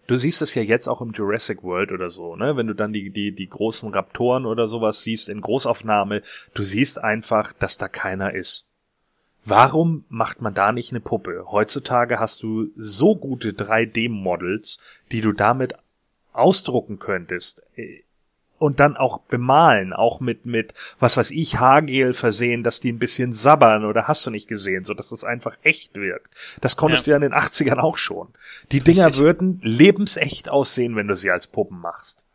Du 0.10 0.18
siehst 0.18 0.42
es 0.42 0.56
ja 0.56 0.64
jetzt 0.64 0.88
auch 0.88 1.02
im 1.02 1.12
Jurassic 1.12 1.62
World 1.62 1.92
oder 1.92 2.10
so, 2.10 2.36
ne? 2.36 2.58
Wenn 2.58 2.66
du 2.66 2.74
dann 2.74 2.92
die, 2.92 3.12
die, 3.12 3.32
die 3.32 3.48
großen 3.48 3.94
Raptoren 3.94 4.48
oder 4.48 4.68
sowas 4.68 5.04
siehst 5.04 5.30
in 5.30 5.40
Großaufnahme, 5.40 6.24
du 6.56 6.64
siehst 6.64 6.98
einfach, 6.98 7.54
dass 7.54 7.78
da 7.78 7.88
keiner 7.88 8.34
ist. 8.34 8.72
Warum 9.46 10.06
macht 10.10 10.42
man 10.42 10.56
da 10.56 10.72
nicht 10.72 10.92
eine 10.92 11.00
Puppe? 11.00 11.46
Heutzutage 11.52 12.20
hast 12.20 12.42
du 12.42 12.72
so 12.76 13.16
gute 13.16 13.52
3D-Models, 13.52 14.80
die 15.12 15.22
du 15.22 15.32
damit 15.32 15.76
ausdrucken 16.34 16.98
könntest. 16.98 17.62
Und 18.60 18.80
dann 18.80 18.98
auch 18.98 19.20
bemalen, 19.22 19.94
auch 19.94 20.20
mit, 20.20 20.46
mit, 20.46 20.74
was 21.00 21.18
weiß 21.18 21.32
ich, 21.32 21.60
Haargel 21.60 22.14
versehen, 22.14 22.62
dass 22.62 22.82
die 22.82 22.92
ein 22.92 23.00
bisschen 23.00 23.34
sabbern 23.34 23.86
oder 23.86 24.08
hast 24.08 24.26
du 24.26 24.30
nicht 24.32 24.48
gesehen, 24.48 24.84
so 24.84 24.94
dass 24.94 25.12
es 25.12 25.24
einfach 25.24 25.58
echt 25.64 25.96
wirkt. 25.96 26.28
Das 26.62 26.76
konntest 26.76 27.08
Ja. 27.08 27.18
du 27.18 27.22
ja 27.22 27.26
in 27.26 27.32
den 27.32 27.40
80ern 27.40 27.80
auch 27.80 27.98
schon. 27.98 28.28
Die 28.72 28.82
Dinger 28.82 29.08
Richtig. 29.08 29.24
würden 29.24 29.60
lebensecht 29.64 30.50
aussehen, 30.50 30.96
wenn 30.98 31.08
du 31.08 31.16
sie 31.16 31.32
als 31.32 31.48
Puppen 31.48 31.80
machst. 31.80 32.26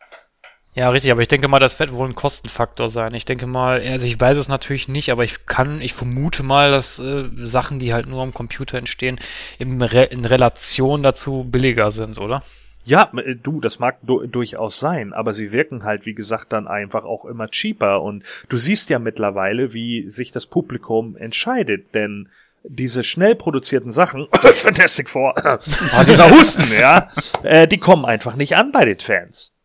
Ja, 0.77 0.89
richtig, 0.91 1.13
aber 1.13 1.21
ich 1.23 1.29
denke 1.29 1.47
mal, 1.47 1.61
das 1.61 1.79
wird 1.79 1.93
wohl 1.93 2.09
ein 2.09 2.17
Kostenfaktor 2.17 2.91
sein. 2.91 3.15
Ich 3.15 3.25
denke 3.25 3.47
mal, 3.47 3.81
also 3.81 4.07
ich 4.09 4.19
weiß 4.21 4.37
es 4.39 4.49
natürlich 4.49 4.89
nicht, 4.89 5.11
aber 5.13 5.23
ich 5.23 5.47
kann, 5.47 5.81
ich 5.81 5.93
vermute 5.95 6.43
mal, 6.43 6.73
dass 6.73 6.99
äh, 6.99 7.29
Sachen, 7.35 7.79
die 7.79 7.95
halt 7.95 8.09
nur 8.09 8.23
am 8.23 8.35
Computer 8.35 8.77
entstehen, 8.79 9.21
im 9.61 9.81
Re 9.83 10.05
in 10.05 10.25
Relation 10.25 11.05
dazu 11.05 11.45
billiger 11.45 11.93
sind, 11.93 12.19
oder? 12.19 12.43
Ja, 12.85 13.11
äh, 13.17 13.35
du, 13.35 13.61
das 13.61 13.79
mag 13.79 13.99
du 14.03 14.27
durchaus 14.27 14.79
sein, 14.79 15.13
aber 15.13 15.33
sie 15.33 15.53
wirken 15.53 15.85
halt, 15.85 16.07
wie 16.07 16.15
gesagt, 16.15 16.53
dann 16.53 16.69
einfach 16.69 17.05
auch 17.05 17.25
immer 17.25 17.49
cheaper. 17.49 18.03
Und 18.03 18.25
du 18.49 18.57
siehst 18.57 18.91
ja 18.91 18.99
mittlerweile, 18.99 19.73
wie 19.73 20.09
sich 20.09 20.33
das 20.33 20.47
Publikum 20.47 21.17
entscheidet, 21.17 21.95
denn 21.95 22.29
diese 22.63 23.05
schnell 23.05 23.35
produzierten 23.35 23.93
Sachen, 23.93 24.27
Fantastic 24.33 25.11
Four, 25.11 25.35
ah, 25.45 26.05
dieser 26.05 26.31
Husten, 26.31 26.65
ja, 26.79 27.09
äh, 27.43 27.69
die 27.69 27.79
kommen 27.79 28.05
einfach 28.05 28.37
nicht 28.37 28.57
an 28.57 28.73
bei 28.73 28.85
den 28.85 28.99
Fans. 28.99 29.57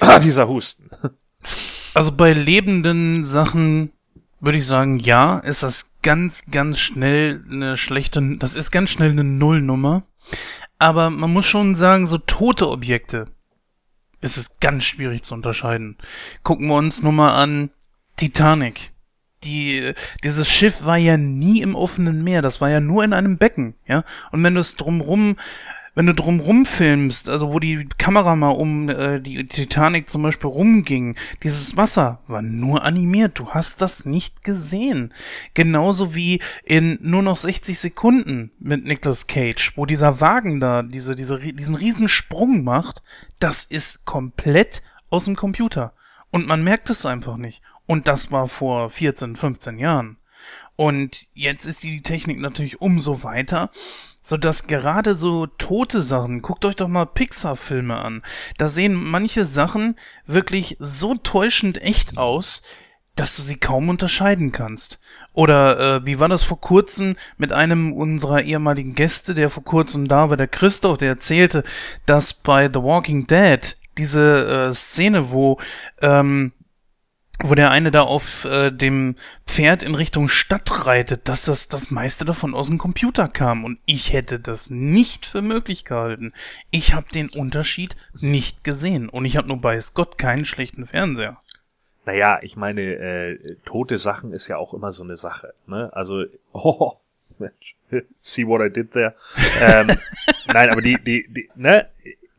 Ah, 0.00 0.18
dieser 0.18 0.48
Husten. 0.48 0.88
Also 1.94 2.12
bei 2.12 2.32
lebenden 2.32 3.24
Sachen 3.24 3.90
würde 4.40 4.58
ich 4.58 4.66
sagen, 4.66 4.98
ja, 4.98 5.38
ist 5.38 5.62
das 5.62 5.94
ganz, 6.02 6.44
ganz 6.50 6.78
schnell 6.78 7.42
eine 7.50 7.76
schlechte, 7.76 8.36
das 8.36 8.54
ist 8.54 8.70
ganz 8.70 8.90
schnell 8.90 9.10
eine 9.10 9.24
Nullnummer. 9.24 10.02
Aber 10.84 11.08
man 11.08 11.32
muss 11.32 11.46
schon 11.46 11.74
sagen, 11.74 12.06
so 12.06 12.18
tote 12.18 12.68
Objekte 12.68 13.28
ist 14.20 14.36
es 14.36 14.58
ganz 14.58 14.84
schwierig 14.84 15.22
zu 15.22 15.32
unterscheiden. 15.32 15.96
Gucken 16.42 16.66
wir 16.66 16.74
uns 16.74 17.02
nur 17.02 17.10
mal 17.10 17.42
an 17.42 17.70
Titanic. 18.16 18.92
Die, 19.44 19.94
dieses 20.22 20.46
Schiff 20.46 20.84
war 20.84 20.98
ja 20.98 21.16
nie 21.16 21.62
im 21.62 21.74
offenen 21.74 22.22
Meer, 22.22 22.42
das 22.42 22.60
war 22.60 22.68
ja 22.68 22.80
nur 22.80 23.02
in 23.02 23.14
einem 23.14 23.38
Becken, 23.38 23.76
ja. 23.86 24.04
Und 24.30 24.44
wenn 24.44 24.54
du 24.54 24.60
es 24.60 24.76
drumrum, 24.76 25.36
wenn 25.94 26.06
du 26.06 26.14
drumrum 26.14 26.66
filmst, 26.66 27.28
also 27.28 27.52
wo 27.52 27.60
die 27.60 27.88
Kamera 27.98 28.34
mal 28.36 28.50
um 28.50 28.88
äh, 28.88 29.20
die 29.20 29.46
Titanic 29.46 30.10
zum 30.10 30.22
Beispiel 30.22 30.50
rumging, 30.50 31.16
dieses 31.42 31.76
Wasser 31.76 32.20
war 32.26 32.42
nur 32.42 32.82
animiert, 32.82 33.38
du 33.38 33.50
hast 33.50 33.80
das 33.80 34.04
nicht 34.04 34.42
gesehen. 34.42 35.12
Genauso 35.54 36.14
wie 36.14 36.40
in 36.64 36.98
nur 37.00 37.22
noch 37.22 37.36
60 37.36 37.78
Sekunden 37.78 38.50
mit 38.58 38.84
Nicolas 38.84 39.26
Cage, 39.26 39.72
wo 39.76 39.86
dieser 39.86 40.20
Wagen 40.20 40.60
da 40.60 40.82
diese, 40.82 41.14
diese, 41.14 41.38
diesen 41.38 41.76
riesen 41.76 42.08
Sprung 42.08 42.64
macht, 42.64 43.02
das 43.38 43.64
ist 43.64 44.04
komplett 44.04 44.82
aus 45.10 45.26
dem 45.26 45.36
Computer. 45.36 45.92
Und 46.30 46.48
man 46.48 46.64
merkt 46.64 46.90
es 46.90 47.06
einfach 47.06 47.36
nicht. 47.36 47.62
Und 47.86 48.08
das 48.08 48.32
war 48.32 48.48
vor 48.48 48.90
14, 48.90 49.36
15 49.36 49.78
Jahren. 49.78 50.16
Und 50.76 51.28
jetzt 51.34 51.66
ist 51.66 51.84
die 51.84 52.02
Technik 52.02 52.40
natürlich 52.40 52.80
umso 52.80 53.22
weiter, 53.22 53.70
so 54.24 54.38
dass 54.38 54.66
gerade 54.66 55.14
so 55.14 55.46
tote 55.46 56.00
Sachen, 56.02 56.42
guckt 56.42 56.64
euch 56.64 56.74
doch 56.74 56.88
mal 56.88 57.04
Pixar-Filme 57.04 57.96
an, 57.96 58.22
da 58.58 58.68
sehen 58.68 58.94
manche 58.94 59.44
Sachen 59.44 59.96
wirklich 60.26 60.76
so 60.80 61.14
täuschend 61.14 61.80
echt 61.82 62.16
aus, 62.16 62.62
dass 63.16 63.36
du 63.36 63.42
sie 63.42 63.56
kaum 63.56 63.88
unterscheiden 63.90 64.50
kannst. 64.50 64.98
Oder 65.34 65.98
äh, 65.98 66.06
wie 66.06 66.18
war 66.18 66.28
das 66.28 66.42
vor 66.42 66.60
kurzem 66.60 67.16
mit 67.36 67.52
einem 67.52 67.92
unserer 67.92 68.42
ehemaligen 68.42 68.94
Gäste, 68.94 69.34
der 69.34 69.50
vor 69.50 69.62
kurzem 69.62 70.08
da 70.08 70.30
war, 70.30 70.36
der 70.36 70.48
Christoph, 70.48 70.96
der 70.96 71.10
erzählte, 71.10 71.62
dass 72.06 72.34
bei 72.34 72.66
The 72.66 72.82
Walking 72.82 73.26
Dead 73.26 73.76
diese 73.98 74.68
äh, 74.70 74.74
Szene, 74.74 75.30
wo 75.30 75.60
ähm, 76.02 76.52
wo 77.42 77.54
der 77.54 77.70
eine 77.70 77.90
da 77.90 78.02
auf 78.02 78.44
äh, 78.44 78.70
dem 78.70 79.16
Pferd 79.46 79.82
in 79.82 79.94
Richtung 79.94 80.28
Stadt 80.28 80.86
reitet, 80.86 81.28
dass 81.28 81.44
das 81.44 81.68
das 81.68 81.90
meiste 81.90 82.24
davon 82.24 82.54
aus 82.54 82.68
dem 82.68 82.78
Computer 82.78 83.28
kam. 83.28 83.64
Und 83.64 83.78
ich 83.86 84.12
hätte 84.12 84.38
das 84.38 84.70
nicht 84.70 85.26
für 85.26 85.42
möglich 85.42 85.84
gehalten. 85.84 86.32
Ich 86.70 86.94
habe 86.94 87.06
den 87.12 87.28
Unterschied 87.28 87.96
nicht 88.20 88.62
gesehen. 88.62 89.08
Und 89.08 89.24
ich 89.24 89.36
habe 89.36 89.48
nur 89.48 89.60
bei 89.60 89.80
Gott 89.94 90.16
keinen 90.16 90.44
schlechten 90.44 90.86
Fernseher. 90.86 91.40
Naja, 92.06 92.38
ich 92.42 92.56
meine, 92.56 92.82
äh, 92.82 93.38
tote 93.64 93.96
Sachen 93.96 94.32
ist 94.32 94.48
ja 94.48 94.56
auch 94.56 94.74
immer 94.74 94.92
so 94.92 95.02
eine 95.02 95.16
Sache. 95.16 95.54
Ne? 95.66 95.90
Also, 95.92 96.24
oh, 96.52 96.92
Mensch, 97.38 97.76
see 98.20 98.46
what 98.46 98.60
I 98.60 98.72
did 98.72 98.92
there. 98.92 99.14
ähm, 99.60 99.88
nein, 100.46 100.70
aber 100.70 100.82
die, 100.82 100.98
die, 101.02 101.26
die, 101.28 101.48
ne, 101.56 101.88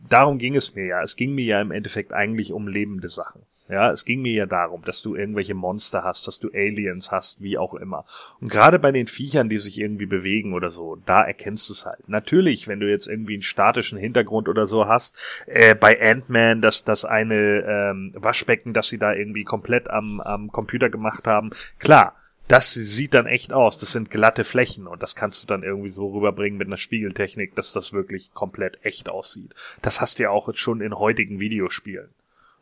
darum 0.08 0.38
ging 0.38 0.56
es 0.56 0.74
mir 0.76 0.86
ja. 0.86 1.04
Es 1.04 1.16
ging 1.16 1.36
mir 1.36 1.46
ja 1.46 1.62
im 1.62 1.72
Endeffekt 1.72 2.14
eigentlich 2.14 2.54
um 2.54 2.68
lebende 2.68 3.10
Sachen. 3.10 3.42
Ja, 3.68 3.90
es 3.90 4.06
ging 4.06 4.22
mir 4.22 4.34
ja 4.34 4.46
darum, 4.46 4.84
dass 4.84 5.02
du 5.02 5.16
irgendwelche 5.16 5.56
Monster 5.56 6.04
hast, 6.04 6.28
dass 6.28 6.40
du 6.40 6.50
Aliens 6.54 7.12
hast, 7.12 7.42
wie 7.42 7.58
auch 7.58 7.74
immer. 7.74 8.06
Und 8.40 8.52
gerade 8.52 8.78
bei 8.78 8.92
den 8.92 9.08
Viechern, 9.08 9.50
die 9.50 9.58
sich 9.58 9.80
irgendwie 9.80 10.06
bewegen 10.06 10.54
oder 10.54 10.70
so, 10.70 10.98
da 11.06 11.24
erkennst 11.24 11.70
du 11.70 11.74
es 11.74 11.86
halt. 11.86 12.08
Natürlich, 12.08 12.68
wenn 12.68 12.80
du 12.80 12.88
jetzt 12.88 13.08
irgendwie 13.08 13.34
einen 13.34 13.42
statischen 13.42 13.98
Hintergrund 13.98 14.50
oder 14.50 14.68
so 14.68 14.88
hast, 14.88 15.18
äh, 15.48 15.74
bei 15.74 16.00
Ant-Man, 16.00 16.62
dass 16.62 16.84
das 16.84 17.06
eine 17.06 17.64
ähm, 17.68 18.14
Waschbecken, 18.16 18.74
dass 18.74 18.90
sie 18.90 19.00
da 19.00 19.14
irgendwie 19.14 19.44
komplett 19.44 19.90
am, 19.90 20.22
am 20.22 20.52
Computer 20.52 20.90
gemacht 20.90 21.26
haben, 21.26 21.50
klar. 21.80 22.16
Das 22.48 22.76
sieht 22.76 23.16
dann 23.16 23.26
echt 23.26 23.54
aus. 23.54 23.80
Das 23.80 23.92
sind 23.92 24.12
glatte 24.12 24.44
Flächen 24.44 24.86
und 24.86 25.02
das 25.02 25.16
kannst 25.16 25.42
du 25.42 25.48
dann 25.48 25.64
irgendwie 25.64 25.90
so 25.90 26.14
rüberbringen 26.14 26.60
mit 26.60 26.68
einer 26.68 26.78
Spiegeltechnik, 26.78 27.56
dass 27.56 27.74
das 27.74 27.92
wirklich 27.92 28.36
komplett 28.36 28.78
echt 28.84 29.10
aussieht. 29.10 29.56
Das 29.82 30.00
hast 30.00 30.20
du 30.20 30.24
ja 30.24 30.30
auch 30.30 30.54
schon 30.54 30.82
in 30.82 30.94
heutigen 30.94 31.40
Videospielen. 31.40 32.10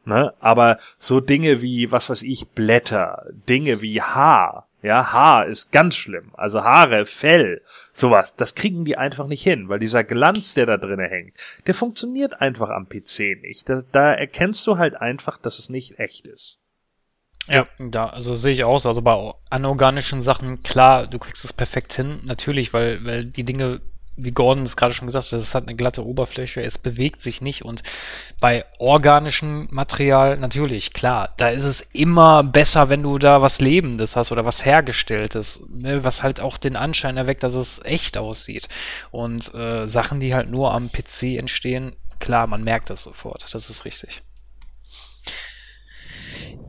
Ne? 0.05 0.33
Aber 0.39 0.79
so 0.97 1.19
Dinge 1.19 1.61
wie, 1.61 1.91
was 1.91 2.09
weiß 2.09 2.23
ich, 2.23 2.49
Blätter, 2.49 3.25
Dinge 3.47 3.81
wie 3.81 4.01
Haar, 4.01 4.67
ja, 4.83 5.13
Haar 5.13 5.45
ist 5.47 5.71
ganz 5.71 5.95
schlimm. 5.95 6.31
Also 6.33 6.61
Haare, 6.61 7.05
Fell, 7.05 7.61
sowas, 7.93 8.35
das 8.35 8.53
kriegen 8.53 8.83
die 8.83 8.97
einfach 8.97 9.27
nicht 9.27 9.41
hin, 9.41 9.69
weil 9.69 9.79
dieser 9.79 10.03
Glanz, 10.03 10.55
der 10.55 10.65
da 10.65 10.77
drinnen 10.77 11.09
hängt, 11.09 11.35
der 11.65 11.73
funktioniert 11.73 12.41
einfach 12.41 12.69
am 12.69 12.89
PC 12.89 13.41
nicht. 13.41 13.67
Da, 13.69 13.81
da 13.93 14.13
erkennst 14.13 14.67
du 14.67 14.77
halt 14.77 14.95
einfach, 14.95 15.37
dass 15.37 15.57
es 15.57 15.69
nicht 15.69 15.99
echt 15.99 16.27
ist. 16.27 16.59
Ja, 17.47 17.67
da, 17.79 18.07
also 18.07 18.33
sehe 18.33 18.53
ich 18.53 18.65
aus. 18.65 18.85
Also 18.85 19.01
bei 19.01 19.33
anorganischen 19.49 20.21
Sachen, 20.21 20.63
klar, 20.63 21.07
du 21.07 21.17
kriegst 21.17 21.45
es 21.45 21.53
perfekt 21.53 21.93
hin, 21.93 22.21
natürlich, 22.25 22.73
weil, 22.73 23.03
weil 23.05 23.25
die 23.25 23.45
Dinge, 23.45 23.79
wie 24.15 24.31
Gordon 24.31 24.63
es 24.63 24.77
gerade 24.77 24.93
schon 24.93 25.07
gesagt 25.07 25.31
hat, 25.31 25.39
es 25.39 25.55
hat 25.55 25.67
eine 25.67 25.75
glatte 25.75 26.05
Oberfläche, 26.05 26.61
es 26.61 26.77
bewegt 26.77 27.21
sich 27.21 27.41
nicht. 27.41 27.63
Und 27.63 27.83
bei 28.39 28.65
organischem 28.79 29.67
Material, 29.71 30.37
natürlich, 30.37 30.93
klar, 30.93 31.33
da 31.37 31.49
ist 31.49 31.63
es 31.63 31.81
immer 31.93 32.43
besser, 32.43 32.89
wenn 32.89 33.03
du 33.03 33.17
da 33.17 33.41
was 33.41 33.61
Lebendes 33.61 34.15
hast 34.15 34.31
oder 34.31 34.45
was 34.45 34.65
Hergestelltes, 34.65 35.61
ne, 35.69 36.03
was 36.03 36.23
halt 36.23 36.41
auch 36.41 36.57
den 36.57 36.75
Anschein 36.75 37.17
erweckt, 37.17 37.43
dass 37.43 37.55
es 37.55 37.81
echt 37.83 38.17
aussieht. 38.17 38.69
Und 39.11 39.53
äh, 39.53 39.87
Sachen, 39.87 40.19
die 40.19 40.35
halt 40.35 40.49
nur 40.49 40.73
am 40.73 40.91
PC 40.91 41.37
entstehen, 41.37 41.95
klar, 42.19 42.47
man 42.47 42.63
merkt 42.63 42.89
das 42.89 43.03
sofort, 43.03 43.53
das 43.53 43.69
ist 43.69 43.85
richtig. 43.85 44.21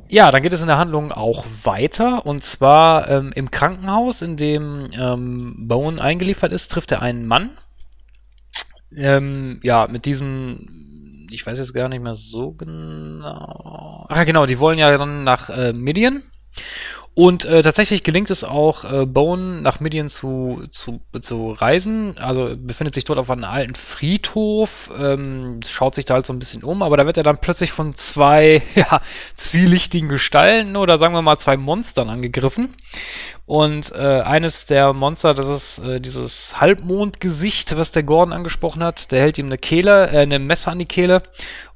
Ja, 0.08 0.30
dann 0.30 0.42
geht 0.42 0.52
es 0.52 0.60
in 0.60 0.66
der 0.66 0.78
Handlung 0.78 1.12
auch 1.12 1.44
weiter. 1.62 2.26
Und 2.26 2.44
zwar 2.44 3.08
ähm, 3.08 3.32
im 3.34 3.50
Krankenhaus, 3.50 4.22
in 4.22 4.36
dem 4.36 4.90
ähm, 4.98 5.66
Bowen 5.68 5.98
eingeliefert 5.98 6.52
ist, 6.52 6.68
trifft 6.68 6.92
er 6.92 7.02
einen 7.02 7.26
Mann. 7.26 7.50
Ähm, 8.96 9.60
ja, 9.62 9.88
mit 9.88 10.04
diesem, 10.04 11.28
ich 11.30 11.44
weiß 11.44 11.58
jetzt 11.58 11.74
gar 11.74 11.88
nicht 11.88 12.02
mehr 12.02 12.14
so 12.14 12.52
genau. 12.52 14.06
Ach 14.08 14.16
ja, 14.16 14.24
genau, 14.24 14.46
die 14.46 14.58
wollen 14.58 14.78
ja 14.78 14.96
dann 14.96 15.24
nach 15.24 15.50
äh, 15.50 15.72
Midian. 15.72 16.22
Und 17.14 17.44
äh, 17.44 17.62
tatsächlich 17.62 18.02
gelingt 18.02 18.30
es 18.30 18.42
auch, 18.42 18.84
äh, 18.84 19.06
Bone 19.06 19.62
nach 19.62 19.78
Midian 19.78 20.08
zu, 20.08 20.64
zu, 20.72 21.00
zu 21.20 21.52
reisen. 21.52 22.18
Also 22.18 22.56
befindet 22.56 22.94
sich 22.94 23.04
dort 23.04 23.20
auf 23.20 23.30
einem 23.30 23.44
alten 23.44 23.76
Friedhof, 23.76 24.90
ähm, 24.98 25.60
schaut 25.64 25.94
sich 25.94 26.06
da 26.06 26.14
halt 26.14 26.26
so 26.26 26.32
ein 26.32 26.40
bisschen 26.40 26.64
um, 26.64 26.82
aber 26.82 26.96
da 26.96 27.06
wird 27.06 27.16
er 27.16 27.22
dann 27.22 27.38
plötzlich 27.38 27.70
von 27.70 27.94
zwei 27.94 28.62
ja, 28.74 29.00
zwielichtigen 29.36 30.08
Gestalten 30.08 30.76
oder 30.76 30.98
sagen 30.98 31.14
wir 31.14 31.22
mal 31.22 31.38
zwei 31.38 31.56
Monstern 31.56 32.10
angegriffen. 32.10 32.74
Und 33.46 33.92
äh, 33.92 34.22
eines 34.22 34.64
der 34.64 34.94
Monster, 34.94 35.34
das 35.34 35.48
ist 35.48 35.78
äh, 35.80 36.00
dieses 36.00 36.60
Halbmondgesicht, 36.60 37.76
was 37.76 37.92
der 37.92 38.02
Gordon 38.02 38.32
angesprochen 38.32 38.82
hat. 38.82 39.12
Der 39.12 39.20
hält 39.20 39.36
ihm 39.36 39.46
eine 39.46 39.58
Kehle, 39.58 40.08
äh, 40.08 40.20
eine 40.20 40.38
Messer 40.38 40.72
an 40.72 40.78
die 40.78 40.86
Kehle. 40.86 41.22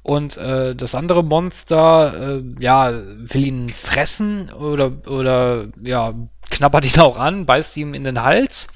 Und 0.01 0.37
äh, 0.37 0.75
das 0.75 0.95
andere 0.95 1.23
Monster, 1.23 2.39
äh, 2.39 2.43
ja, 2.59 2.91
will 3.17 3.45
ihn 3.45 3.69
fressen 3.69 4.51
oder, 4.51 4.93
oder 5.07 5.67
ja, 5.83 6.15
knabbert 6.49 6.85
ihn 6.85 7.01
auch 7.01 7.17
an, 7.17 7.45
beißt 7.45 7.77
ihm 7.77 7.93
in 7.93 8.03
den 8.03 8.23
Hals. 8.23 8.67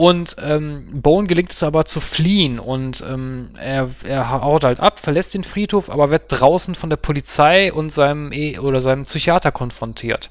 Und 0.00 0.36
ähm, 0.40 1.00
Bone 1.02 1.26
gelingt 1.26 1.50
es 1.50 1.64
aber 1.64 1.84
zu 1.84 1.98
fliehen 1.98 2.60
und 2.60 3.02
ähm, 3.10 3.50
er, 3.58 3.90
er 4.04 4.30
haut 4.30 4.62
halt 4.62 4.78
ab, 4.78 5.00
verlässt 5.00 5.34
den 5.34 5.42
Friedhof, 5.42 5.90
aber 5.90 6.12
wird 6.12 6.26
draußen 6.28 6.76
von 6.76 6.88
der 6.88 6.98
Polizei 6.98 7.72
und 7.72 7.90
seinem 7.90 8.30
e 8.30 8.60
oder 8.60 8.80
seinem 8.80 9.02
Psychiater 9.02 9.50
konfrontiert. 9.50 10.30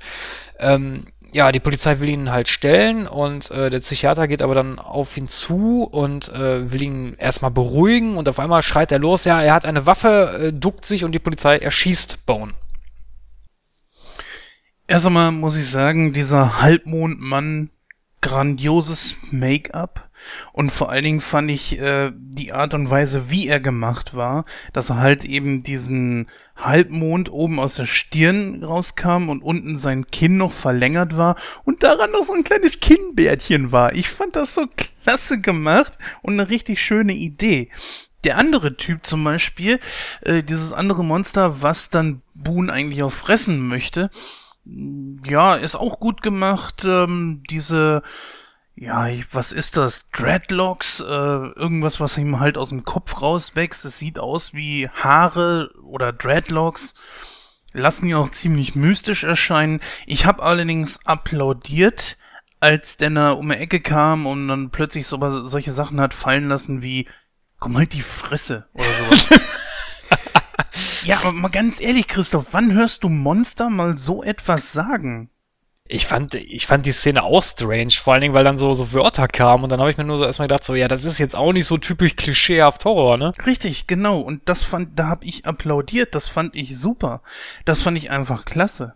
Ähm, 0.57 1.07
ja, 1.37 1.51
die 1.51 1.59
Polizei 1.59 1.99
will 1.99 2.09
ihn 2.09 2.31
halt 2.31 2.47
stellen 2.47 3.05
und 3.05 3.51
äh, 3.51 3.69
der 3.69 3.79
Psychiater 3.79 4.27
geht 4.27 4.41
aber 4.41 4.55
dann 4.55 4.79
auf 4.79 5.15
ihn 5.15 5.27
zu 5.27 5.83
und 5.83 6.29
äh, 6.29 6.71
will 6.71 6.81
ihn 6.81 7.15
erstmal 7.19 7.51
beruhigen 7.51 8.17
und 8.17 8.27
auf 8.27 8.39
einmal 8.39 8.63
schreit 8.63 8.91
er 8.91 8.97
los, 8.97 9.23
ja, 9.23 9.39
er 9.39 9.53
hat 9.53 9.63
eine 9.63 9.85
Waffe, 9.85 10.47
äh, 10.47 10.53
duckt 10.53 10.85
sich 10.85 11.03
und 11.03 11.11
die 11.11 11.19
Polizei 11.19 11.57
erschießt 11.59 12.25
Bone. 12.25 12.53
Erst 14.87 15.05
einmal 15.05 15.31
muss 15.31 15.55
ich 15.55 15.69
sagen, 15.69 16.11
dieser 16.11 16.59
Halbmondmann, 16.59 17.69
grandioses 18.21 19.15
Make-up. 19.29 20.06
Und 20.53 20.71
vor 20.71 20.89
allen 20.89 21.03
Dingen 21.03 21.21
fand 21.21 21.49
ich 21.51 21.79
äh, 21.79 22.11
die 22.15 22.53
Art 22.53 22.73
und 22.73 22.89
Weise, 22.89 23.29
wie 23.29 23.47
er 23.47 23.59
gemacht 23.59 24.15
war, 24.15 24.45
dass 24.73 24.89
er 24.89 24.97
halt 24.97 25.23
eben 25.23 25.63
diesen 25.63 26.27
Halbmond 26.55 27.31
oben 27.31 27.59
aus 27.59 27.75
der 27.75 27.85
Stirn 27.85 28.63
rauskam 28.63 29.29
und 29.29 29.43
unten 29.43 29.75
sein 29.75 30.07
Kinn 30.11 30.37
noch 30.37 30.51
verlängert 30.51 31.17
war 31.17 31.35
und 31.63 31.83
daran 31.83 32.11
noch 32.11 32.23
so 32.23 32.33
ein 32.33 32.43
kleines 32.43 32.79
Kinnbärtchen 32.79 33.71
war. 33.71 33.93
Ich 33.93 34.09
fand 34.09 34.35
das 34.35 34.53
so 34.53 34.67
klasse 34.75 35.39
gemacht 35.39 35.97
und 36.21 36.33
eine 36.33 36.49
richtig 36.49 36.81
schöne 36.81 37.13
Idee. 37.13 37.69
Der 38.23 38.37
andere 38.37 38.75
Typ 38.75 39.05
zum 39.05 39.23
Beispiel, 39.23 39.79
äh, 40.21 40.43
dieses 40.43 40.73
andere 40.73 41.03
Monster, 41.03 41.61
was 41.61 41.89
dann 41.89 42.21
Boone 42.33 42.73
eigentlich 42.73 43.03
auch 43.03 43.13
fressen 43.13 43.67
möchte, 43.67 44.09
ja, 45.25 45.55
ist 45.55 45.75
auch 45.75 45.99
gut 45.99 46.21
gemacht. 46.21 46.83
Ähm, 46.85 47.43
diese, 47.49 48.03
ja, 48.79 49.07
ich, 49.07 49.33
was 49.33 49.51
ist 49.51 49.75
das? 49.75 50.11
Dreadlocks, 50.11 50.99
äh, 50.99 51.03
irgendwas, 51.05 51.99
was 51.99 52.17
ihm 52.17 52.39
halt 52.39 52.59
aus 52.59 52.69
dem 52.69 52.85
Kopf 52.85 53.21
rauswächst. 53.21 53.83
Es 53.85 53.97
sieht 53.97 54.19
aus 54.19 54.53
wie 54.53 54.87
Haare 54.87 55.71
oder 55.81 56.13
Dreadlocks. 56.13 56.93
Lassen 57.73 58.07
ihn 58.07 58.15
auch 58.15 58.29
ziemlich 58.29 58.75
mystisch 58.75 59.23
erscheinen. 59.23 59.79
Ich 60.05 60.27
habe 60.27 60.43
allerdings 60.43 61.05
applaudiert, 61.07 62.17
als 62.59 62.97
Denner 62.97 63.39
um 63.39 63.49
die 63.49 63.55
Ecke 63.55 63.81
kam 63.81 64.27
und 64.27 64.47
dann 64.47 64.69
plötzlich 64.69 65.07
so, 65.07 65.17
solche 65.45 65.71
Sachen 65.71 65.99
hat 65.99 66.13
fallen 66.13 66.47
lassen 66.47 66.83
wie, 66.83 67.07
komm 67.59 67.77
halt 67.77 67.93
die 67.93 68.01
Fresse 68.01 68.67
oder 68.73 68.85
sowas. 68.85 69.29
Ja, 71.03 71.19
aber 71.19 71.31
mal 71.31 71.47
ganz 71.47 71.79
ehrlich, 71.79 72.07
Christoph, 72.07 72.47
wann 72.51 72.73
hörst 72.73 73.03
du 73.03 73.09
Monster 73.09 73.69
mal 73.69 73.97
so 73.97 74.23
etwas 74.23 74.73
sagen? 74.73 75.29
Ich 75.89 76.05
fand, 76.05 76.35
ich 76.35 76.67
fand 76.67 76.85
die 76.85 76.91
Szene 76.91 77.23
auch 77.23 77.41
strange, 77.41 77.91
vor 77.91 78.13
allen 78.13 78.21
Dingen, 78.21 78.33
weil 78.33 78.43
dann 78.43 78.57
so, 78.57 78.73
so 78.73 78.91
Wörter 78.91 79.27
kamen 79.27 79.63
und 79.63 79.69
dann 79.69 79.79
habe 79.79 79.89
ich 79.89 79.97
mir 79.97 80.03
nur 80.03 80.17
so 80.17 80.25
erstmal 80.25 80.47
gedacht, 80.47 80.65
so, 80.65 80.75
ja, 80.75 80.87
das 80.87 81.05
ist 81.05 81.17
jetzt 81.17 81.37
auch 81.37 81.53
nicht 81.53 81.65
so 81.65 81.77
typisch 81.77 82.15
klischeehaft 82.15 82.83
Horror, 82.83 83.17
ne? 83.17 83.33
Richtig, 83.45 83.87
genau. 83.87 84.19
Und 84.19 84.49
das 84.49 84.63
fand, 84.63 84.99
da 84.99 85.07
habe 85.07 85.23
ich 85.23 85.45
applaudiert, 85.45 86.13
das 86.13 86.27
fand 86.27 86.55
ich 86.55 86.77
super. 86.77 87.21
Das 87.63 87.81
fand 87.81 87.97
ich 87.97 88.09
einfach 88.11 88.43
klasse. 88.43 88.95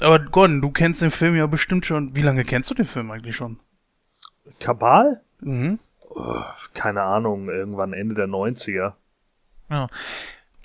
Aber 0.00 0.18
Gordon, 0.18 0.60
du 0.60 0.70
kennst 0.70 1.02
den 1.02 1.10
Film 1.10 1.36
ja 1.36 1.46
bestimmt 1.46 1.86
schon. 1.86 2.14
Wie 2.14 2.22
lange 2.22 2.44
kennst 2.44 2.70
du 2.70 2.74
den 2.74 2.86
Film 2.86 3.10
eigentlich 3.10 3.36
schon? 3.36 3.58
Kabal? 4.60 5.22
Mhm. 5.40 5.78
Oh, 6.10 6.42
keine 6.74 7.02
Ahnung, 7.02 7.48
irgendwann 7.48 7.92
Ende 7.92 8.14
der 8.14 8.26
90er. 8.26 8.92
Ja. 9.70 9.88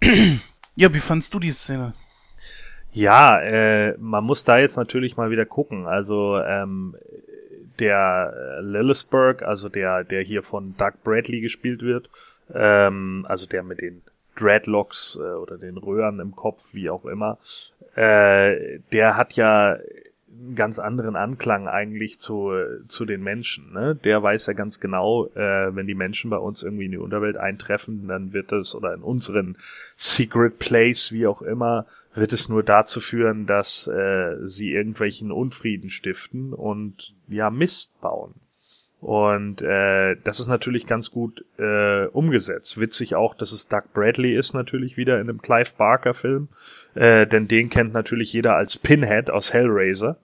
Ja, 0.75 0.93
wie 0.93 1.01
fandst 1.01 1.33
du 1.33 1.39
die 1.39 1.51
Szene? 1.51 1.91
Ja, 2.91 3.39
äh, 3.39 3.95
man 3.99 4.23
muss 4.23 4.43
da 4.43 4.57
jetzt 4.57 4.77
natürlich 4.77 5.15
mal 5.15 5.29
wieder 5.29 5.45
gucken. 5.45 5.85
Also 5.85 6.39
ähm, 6.39 6.95
der 7.79 8.33
äh, 8.35 8.61
Lillisburg, 8.61 9.43
also 9.43 9.69
der, 9.69 10.03
der 10.03 10.21
hier 10.21 10.43
von 10.43 10.75
Doug 10.77 10.93
Bradley 11.03 11.41
gespielt 11.41 11.81
wird, 11.81 12.09
ähm, 12.53 13.25
also 13.27 13.45
der 13.47 13.63
mit 13.63 13.81
den 13.81 14.01
Dreadlocks 14.35 15.19
äh, 15.21 15.33
oder 15.33 15.57
den 15.57 15.77
Röhren 15.77 16.19
im 16.19 16.35
Kopf, 16.35 16.63
wie 16.71 16.89
auch 16.89 17.05
immer, 17.05 17.37
äh, 17.95 18.79
der 18.91 19.17
hat 19.17 19.33
ja 19.33 19.77
einen 20.31 20.55
ganz 20.55 20.79
anderen 20.79 21.15
Anklang 21.15 21.67
eigentlich 21.67 22.19
zu, 22.19 22.51
zu 22.87 23.05
den 23.05 23.23
Menschen. 23.23 23.73
Ne? 23.73 23.95
Der 23.95 24.21
weiß 24.23 24.47
ja 24.47 24.53
ganz 24.53 24.79
genau, 24.79 25.27
äh, 25.35 25.75
wenn 25.75 25.87
die 25.87 25.95
Menschen 25.95 26.29
bei 26.29 26.37
uns 26.37 26.63
irgendwie 26.63 26.85
in 26.85 26.91
die 26.91 26.97
Unterwelt 26.97 27.37
eintreffen, 27.37 28.07
dann 28.07 28.31
wird 28.31 28.51
es, 28.51 28.75
oder 28.75 28.93
in 28.93 29.01
unseren 29.01 29.57
Secret 29.95 30.59
Place, 30.59 31.11
wie 31.11 31.27
auch 31.27 31.41
immer, 31.41 31.85
wird 32.19 32.33
es 32.33 32.49
nur 32.49 32.63
dazu 32.63 33.01
führen, 33.01 33.45
dass 33.45 33.87
äh, 33.87 34.35
sie 34.43 34.71
irgendwelchen 34.71 35.31
Unfrieden 35.31 35.89
stiften 35.89 36.53
und 36.53 37.13
ja 37.27 37.49
Mist 37.49 37.99
bauen. 38.01 38.35
Und 39.01 39.61
äh, 39.61 40.17
das 40.25 40.41
ist 40.41 40.47
natürlich 40.47 40.85
ganz 40.85 41.09
gut 41.09 41.45
äh, 41.57 42.07
umgesetzt. 42.07 42.79
Witzig 42.79 43.15
auch, 43.15 43.33
dass 43.33 43.53
es 43.53 43.69
Doug 43.69 43.83
Bradley 43.93 44.33
ist 44.33 44.53
natürlich 44.53 44.97
wieder 44.97 45.21
in 45.21 45.29
einem 45.29 45.41
Clive 45.41 45.71
Barker 45.77 46.13
Film, 46.13 46.49
äh, 46.95 47.25
denn 47.25 47.47
den 47.47 47.69
kennt 47.69 47.93
natürlich 47.93 48.33
jeder 48.33 48.55
als 48.55 48.77
Pinhead 48.77 49.29
aus 49.29 49.53
Hellraiser. 49.53 50.17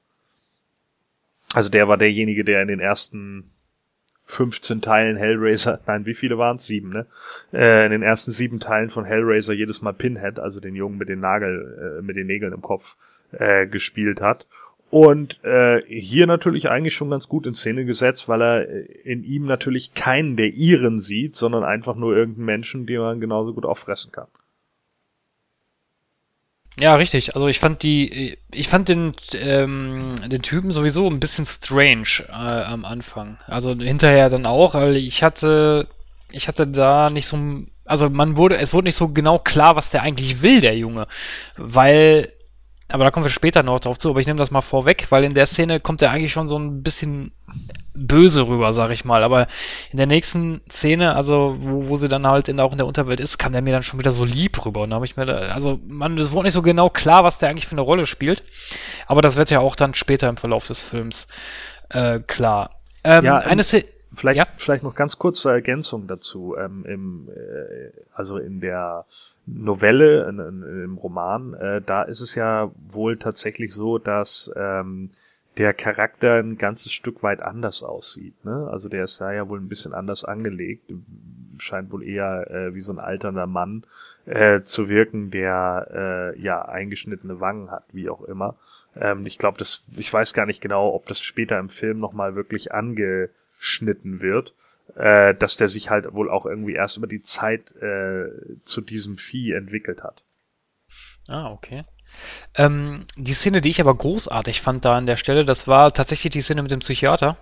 Also 1.53 1.69
der 1.69 1.87
war 1.87 1.97
derjenige, 1.97 2.43
der 2.43 2.61
in 2.61 2.67
den 2.67 2.81
ersten 2.81 3.51
15 4.25 4.81
Teilen 4.81 5.17
Hellraiser, 5.17 5.79
nein, 5.87 6.05
wie 6.05 6.15
viele 6.15 6.37
waren 6.37 6.57
es? 6.57 6.65
Sieben, 6.65 6.89
ne? 6.89 7.05
Äh, 7.53 7.85
in 7.85 7.91
den 7.91 8.03
ersten 8.03 8.31
sieben 8.31 8.59
Teilen 8.59 8.89
von 8.89 9.05
Hellraiser 9.05 9.53
jedes 9.53 9.81
Mal 9.81 9.93
Pinhead, 9.93 10.39
also 10.39 10.59
den 10.59 10.75
Jungen 10.75 10.97
mit 10.97 11.09
den 11.09 11.19
Nagel, 11.19 11.99
äh, 11.99 12.01
mit 12.01 12.15
den 12.15 12.27
Nägeln 12.27 12.53
im 12.53 12.61
Kopf, 12.61 12.95
äh, 13.31 13.67
gespielt 13.67 14.21
hat. 14.21 14.47
Und 14.91 15.43
äh, 15.43 15.81
hier 15.87 16.27
natürlich 16.27 16.69
eigentlich 16.69 16.93
schon 16.93 17.09
ganz 17.09 17.27
gut 17.27 17.47
in 17.47 17.53
Szene 17.53 17.85
gesetzt, 17.85 18.29
weil 18.29 18.41
er 18.41 18.69
äh, 18.69 18.81
in 19.03 19.23
ihm 19.23 19.45
natürlich 19.45 19.93
keinen 19.93 20.37
der 20.37 20.53
Iren 20.53 20.99
sieht, 20.99 21.35
sondern 21.35 21.63
einfach 21.63 21.95
nur 21.95 22.15
irgendeinen 22.15 22.45
Menschen, 22.45 22.85
den 22.85 23.01
man 23.01 23.19
genauso 23.19 23.53
gut 23.53 23.65
auffressen 23.65 24.11
kann. 24.11 24.27
Ja, 26.79 26.95
richtig. 26.95 27.35
Also 27.35 27.47
ich 27.47 27.59
fand 27.59 27.83
die, 27.83 28.37
ich 28.51 28.67
fand 28.67 28.89
den, 28.89 29.13
ähm, 29.33 30.15
den 30.27 30.41
Typen 30.41 30.71
sowieso 30.71 31.07
ein 31.07 31.19
bisschen 31.19 31.45
strange 31.45 32.25
äh, 32.27 32.31
am 32.31 32.83
Anfang. 32.83 33.37
Also 33.47 33.69
hinterher 33.75 34.29
dann 34.29 34.45
auch, 34.45 34.73
weil 34.73 34.97
ich 34.97 35.23
hatte, 35.23 35.87
ich 36.31 36.47
hatte 36.47 36.67
da 36.67 37.09
nicht 37.09 37.27
so, 37.27 37.37
also 37.85 38.09
man 38.09 38.35
wurde, 38.35 38.57
es 38.57 38.73
wurde 38.73 38.87
nicht 38.87 38.95
so 38.95 39.09
genau 39.09 39.39
klar, 39.39 39.75
was 39.77 39.89
der 39.91 40.01
eigentlich 40.01 40.41
will, 40.41 40.59
der 40.59 40.77
Junge, 40.77 41.07
weil 41.55 42.31
aber 42.87 43.03
da 43.03 43.09
kommen 43.11 43.25
wir 43.25 43.31
später 43.31 43.63
noch 43.63 43.79
drauf 43.79 43.97
zu, 43.97 44.11
aber 44.11 44.19
ich 44.19 44.27
nehme 44.27 44.37
das 44.37 44.51
mal 44.51 44.61
vorweg, 44.61 45.07
weil 45.09 45.23
in 45.23 45.33
der 45.33 45.47
Szene 45.47 45.79
kommt 45.79 46.01
er 46.01 46.11
eigentlich 46.11 46.31
schon 46.31 46.47
so 46.47 46.57
ein 46.57 46.83
bisschen 46.83 47.31
böse 47.95 48.47
rüber, 48.47 48.73
sag 48.73 48.91
ich 48.91 49.05
mal. 49.05 49.23
Aber 49.23 49.47
in 49.91 49.97
der 49.97 50.07
nächsten 50.07 50.61
Szene, 50.69 51.15
also 51.15 51.55
wo, 51.57 51.89
wo 51.89 51.95
sie 51.95 52.07
dann 52.07 52.27
halt 52.27 52.47
in, 52.47 52.59
auch 52.59 52.71
in 52.71 52.77
der 52.77 52.87
Unterwelt 52.87 53.19
ist, 53.19 53.37
kam 53.37 53.53
der 53.53 53.61
mir 53.61 53.73
dann 53.73 53.83
schon 53.83 53.99
wieder 53.99 54.11
so 54.11 54.25
lieb 54.25 54.65
rüber. 54.65 54.81
Und 54.81 54.91
da 54.91 54.95
habe 54.95 55.05
ich 55.05 55.17
mir, 55.17 55.25
da, 55.25 55.37
also 55.37 55.79
man, 55.87 56.17
es 56.17 56.31
wurde 56.31 56.45
nicht 56.45 56.53
so 56.53 56.61
genau 56.61 56.89
klar, 56.89 57.23
was 57.23 57.37
der 57.37 57.49
eigentlich 57.49 57.67
für 57.67 57.73
eine 57.73 57.81
Rolle 57.81 58.05
spielt. 58.05 58.43
Aber 59.07 59.21
das 59.21 59.35
wird 59.35 59.49
ja 59.49 59.59
auch 59.59 59.75
dann 59.75 59.93
später 59.93 60.29
im 60.29 60.37
Verlauf 60.37 60.67
des 60.67 60.81
Films 60.81 61.27
äh, 61.89 62.19
klar. 62.19 62.71
Ähm, 63.03 63.25
ja, 63.25 63.37
eine 63.37 63.63
Szene. 63.63 63.85
Vielleicht, 64.15 64.37
ja? 64.37 64.45
vielleicht 64.57 64.83
noch 64.83 64.95
ganz 64.95 65.19
kurz 65.19 65.41
zur 65.41 65.51
Ergänzung 65.51 66.07
dazu. 66.07 66.55
Ähm, 66.57 66.85
im, 66.87 67.29
äh, 67.29 67.91
also 68.13 68.37
in 68.37 68.61
der 68.61 69.05
Novelle, 69.45 70.29
in, 70.29 70.39
in, 70.39 70.83
im 70.83 70.97
Roman, 70.97 71.53
äh, 71.53 71.81
da 71.85 72.03
ist 72.03 72.21
es 72.21 72.35
ja 72.35 72.71
wohl 72.91 73.17
tatsächlich 73.17 73.73
so, 73.73 73.97
dass 73.97 74.51
ähm, 74.55 75.11
der 75.57 75.73
Charakter 75.73 76.35
ein 76.35 76.57
ganzes 76.57 76.91
Stück 76.91 77.23
weit 77.23 77.41
anders 77.41 77.83
aussieht. 77.83 78.43
Ne? 78.43 78.67
Also 78.71 78.89
der 78.89 79.03
ist 79.03 79.19
da 79.21 79.31
ja 79.31 79.47
wohl 79.47 79.59
ein 79.59 79.69
bisschen 79.69 79.93
anders 79.93 80.25
angelegt, 80.25 80.91
scheint 81.57 81.91
wohl 81.91 82.03
eher 82.03 82.49
äh, 82.51 82.75
wie 82.75 82.81
so 82.81 82.91
ein 82.91 82.99
alternder 82.99 83.47
Mann 83.47 83.85
äh, 84.25 84.61
zu 84.63 84.89
wirken, 84.89 85.31
der 85.31 86.33
äh, 86.35 86.41
ja 86.41 86.63
eingeschnittene 86.63 87.39
Wangen 87.39 87.71
hat, 87.71 87.85
wie 87.93 88.09
auch 88.09 88.23
immer. 88.23 88.57
Ähm, 88.95 89.25
ich 89.25 89.37
glaube, 89.37 89.57
das, 89.57 89.85
ich 89.95 90.11
weiß 90.11 90.33
gar 90.33 90.45
nicht 90.45 90.61
genau, 90.61 90.93
ob 90.93 91.05
das 91.05 91.21
später 91.21 91.57
im 91.59 91.69
Film 91.69 91.99
nochmal 91.99 92.35
wirklich 92.35 92.73
ange 92.73 93.29
geschnitten 93.57 94.21
wird, 94.21 94.53
äh, 94.95 95.33
dass 95.35 95.57
der 95.57 95.67
sich 95.67 95.89
halt 95.89 96.13
wohl 96.13 96.29
auch 96.29 96.45
irgendwie 96.45 96.73
erst 96.73 96.97
über 96.97 97.07
die 97.07 97.21
Zeit 97.21 97.75
äh, 97.77 98.29
zu 98.63 98.81
diesem 98.81 99.17
Vieh 99.17 99.53
entwickelt 99.53 100.03
hat. 100.03 100.23
Ah, 101.27 101.51
okay. 101.51 101.83
Ähm, 102.55 103.05
die 103.15 103.33
Szene, 103.33 103.61
die 103.61 103.69
ich 103.69 103.81
aber 103.81 103.95
großartig 103.95 104.61
fand 104.61 104.85
da 104.85 104.97
an 104.97 105.05
der 105.05 105.17
Stelle, 105.17 105.45
das 105.45 105.67
war 105.67 105.93
tatsächlich 105.93 106.31
die 106.31 106.41
Szene 106.41 106.61
mit 106.61 106.71
dem 106.71 106.79
Psychiater. 106.79 107.37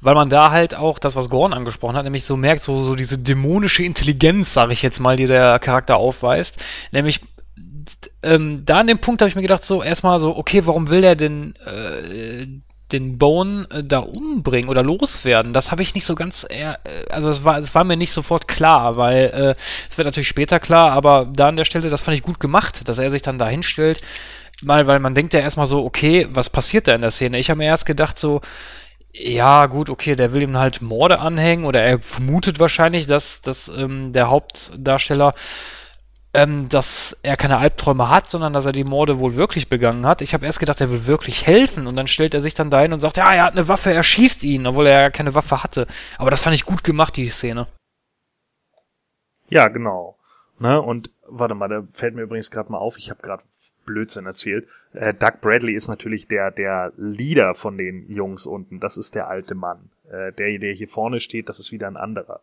Weil 0.00 0.14
man 0.14 0.30
da 0.30 0.50
halt 0.50 0.74
auch 0.74 0.98
das, 0.98 1.16
was 1.16 1.28
Gorn 1.28 1.52
angesprochen 1.52 1.94
hat, 1.94 2.04
nämlich 2.04 2.24
so 2.24 2.34
merkt, 2.34 2.62
so, 2.62 2.80
so 2.80 2.94
diese 2.94 3.18
dämonische 3.18 3.82
Intelligenz, 3.82 4.54
sage 4.54 4.72
ich 4.72 4.80
jetzt 4.80 5.00
mal, 5.00 5.16
die 5.16 5.26
der 5.26 5.58
Charakter 5.58 5.96
aufweist. 5.96 6.64
Nämlich 6.92 7.20
ähm, 8.22 8.62
da 8.64 8.78
an 8.78 8.86
dem 8.86 8.98
Punkt 8.98 9.20
habe 9.20 9.28
ich 9.28 9.34
mir 9.34 9.42
gedacht, 9.42 9.64
so 9.64 9.82
erstmal 9.82 10.18
so, 10.18 10.36
okay, 10.36 10.62
warum 10.64 10.88
will 10.88 11.02
der 11.02 11.16
denn 11.16 11.54
äh, 11.66 12.46
den 12.92 13.18
Bone 13.18 13.66
äh, 13.70 13.82
da 13.82 13.98
umbringen 13.98 14.70
oder 14.70 14.82
loswerden, 14.82 15.52
das 15.52 15.70
habe 15.70 15.82
ich 15.82 15.94
nicht 15.94 16.04
so 16.04 16.14
ganz, 16.14 16.46
äh, 16.48 16.74
also 17.10 17.28
es 17.28 17.44
war, 17.44 17.58
es 17.58 17.74
war 17.74 17.84
mir 17.84 17.96
nicht 17.96 18.12
sofort 18.12 18.48
klar, 18.48 18.96
weil 18.96 19.24
äh, 19.34 19.54
es 19.88 19.98
wird 19.98 20.06
natürlich 20.06 20.28
später 20.28 20.60
klar, 20.60 20.92
aber 20.92 21.28
da 21.32 21.48
an 21.48 21.56
der 21.56 21.64
Stelle, 21.64 21.88
das 21.88 22.02
fand 22.02 22.16
ich 22.16 22.22
gut 22.22 22.40
gemacht, 22.40 22.88
dass 22.88 22.98
er 22.98 23.10
sich 23.10 23.22
dann 23.22 23.38
da 23.38 23.48
hinstellt, 23.48 24.02
mal, 24.62 24.86
weil 24.86 24.98
man 24.98 25.14
denkt 25.14 25.34
ja 25.34 25.40
erstmal 25.40 25.66
so, 25.66 25.84
okay, 25.84 26.28
was 26.30 26.50
passiert 26.50 26.88
da 26.88 26.94
in 26.94 27.00
der 27.00 27.10
Szene? 27.10 27.38
Ich 27.38 27.50
habe 27.50 27.58
mir 27.58 27.66
erst 27.66 27.86
gedacht 27.86 28.18
so, 28.18 28.40
ja, 29.12 29.66
gut, 29.66 29.90
okay, 29.90 30.14
der 30.14 30.32
will 30.32 30.42
ihm 30.42 30.56
halt 30.56 30.82
Morde 30.82 31.18
anhängen 31.18 31.64
oder 31.64 31.82
er 31.82 31.98
vermutet 31.98 32.60
wahrscheinlich, 32.60 33.06
dass, 33.06 33.42
dass 33.42 33.68
ähm, 33.68 34.12
der 34.12 34.28
Hauptdarsteller 34.28 35.34
ähm, 36.32 36.68
dass 36.68 37.16
er 37.22 37.36
keine 37.36 37.58
Albträume 37.58 38.08
hat, 38.08 38.30
sondern 38.30 38.52
dass 38.52 38.66
er 38.66 38.72
die 38.72 38.84
Morde 38.84 39.18
wohl 39.18 39.36
wirklich 39.36 39.68
begangen 39.68 40.06
hat. 40.06 40.22
Ich 40.22 40.32
habe 40.34 40.46
erst 40.46 40.60
gedacht, 40.60 40.80
er 40.80 40.90
will 40.90 41.06
wirklich 41.06 41.46
helfen 41.46 41.86
und 41.86 41.96
dann 41.96 42.06
stellt 42.06 42.34
er 42.34 42.40
sich 42.40 42.54
dann 42.54 42.70
dahin 42.70 42.92
und 42.92 43.00
sagt, 43.00 43.16
ja, 43.16 43.32
er 43.32 43.44
hat 43.44 43.52
eine 43.52 43.68
Waffe, 43.68 43.92
er 43.92 44.02
schießt 44.02 44.44
ihn, 44.44 44.66
obwohl 44.66 44.86
er 44.86 45.02
ja 45.02 45.10
keine 45.10 45.34
Waffe 45.34 45.62
hatte. 45.62 45.86
Aber 46.18 46.30
das 46.30 46.42
fand 46.42 46.54
ich 46.54 46.64
gut 46.64 46.84
gemacht, 46.84 47.16
die 47.16 47.28
Szene. 47.28 47.66
Ja, 49.48 49.68
genau. 49.68 50.16
Ne, 50.58 50.80
und 50.80 51.10
warte 51.26 51.54
mal, 51.54 51.68
da 51.68 51.82
fällt 51.94 52.14
mir 52.14 52.22
übrigens 52.22 52.50
gerade 52.50 52.70
mal 52.70 52.78
auf, 52.78 52.98
ich 52.98 53.10
habe 53.10 53.22
gerade 53.22 53.42
Blödsinn 53.86 54.26
erzählt. 54.26 54.68
Äh, 54.92 55.14
Doug 55.14 55.40
Bradley 55.40 55.74
ist 55.74 55.88
natürlich 55.88 56.28
der, 56.28 56.50
der 56.50 56.92
Leader 56.96 57.54
von 57.54 57.76
den 57.76 58.08
Jungs 58.08 58.46
unten. 58.46 58.78
Das 58.78 58.96
ist 58.96 59.14
der 59.14 59.28
alte 59.28 59.54
Mann. 59.54 59.90
Äh, 60.10 60.32
der, 60.32 60.58
der 60.58 60.72
hier 60.72 60.88
vorne 60.88 61.18
steht, 61.18 61.48
das 61.48 61.58
ist 61.58 61.72
wieder 61.72 61.88
ein 61.88 61.96
anderer. 61.96 62.40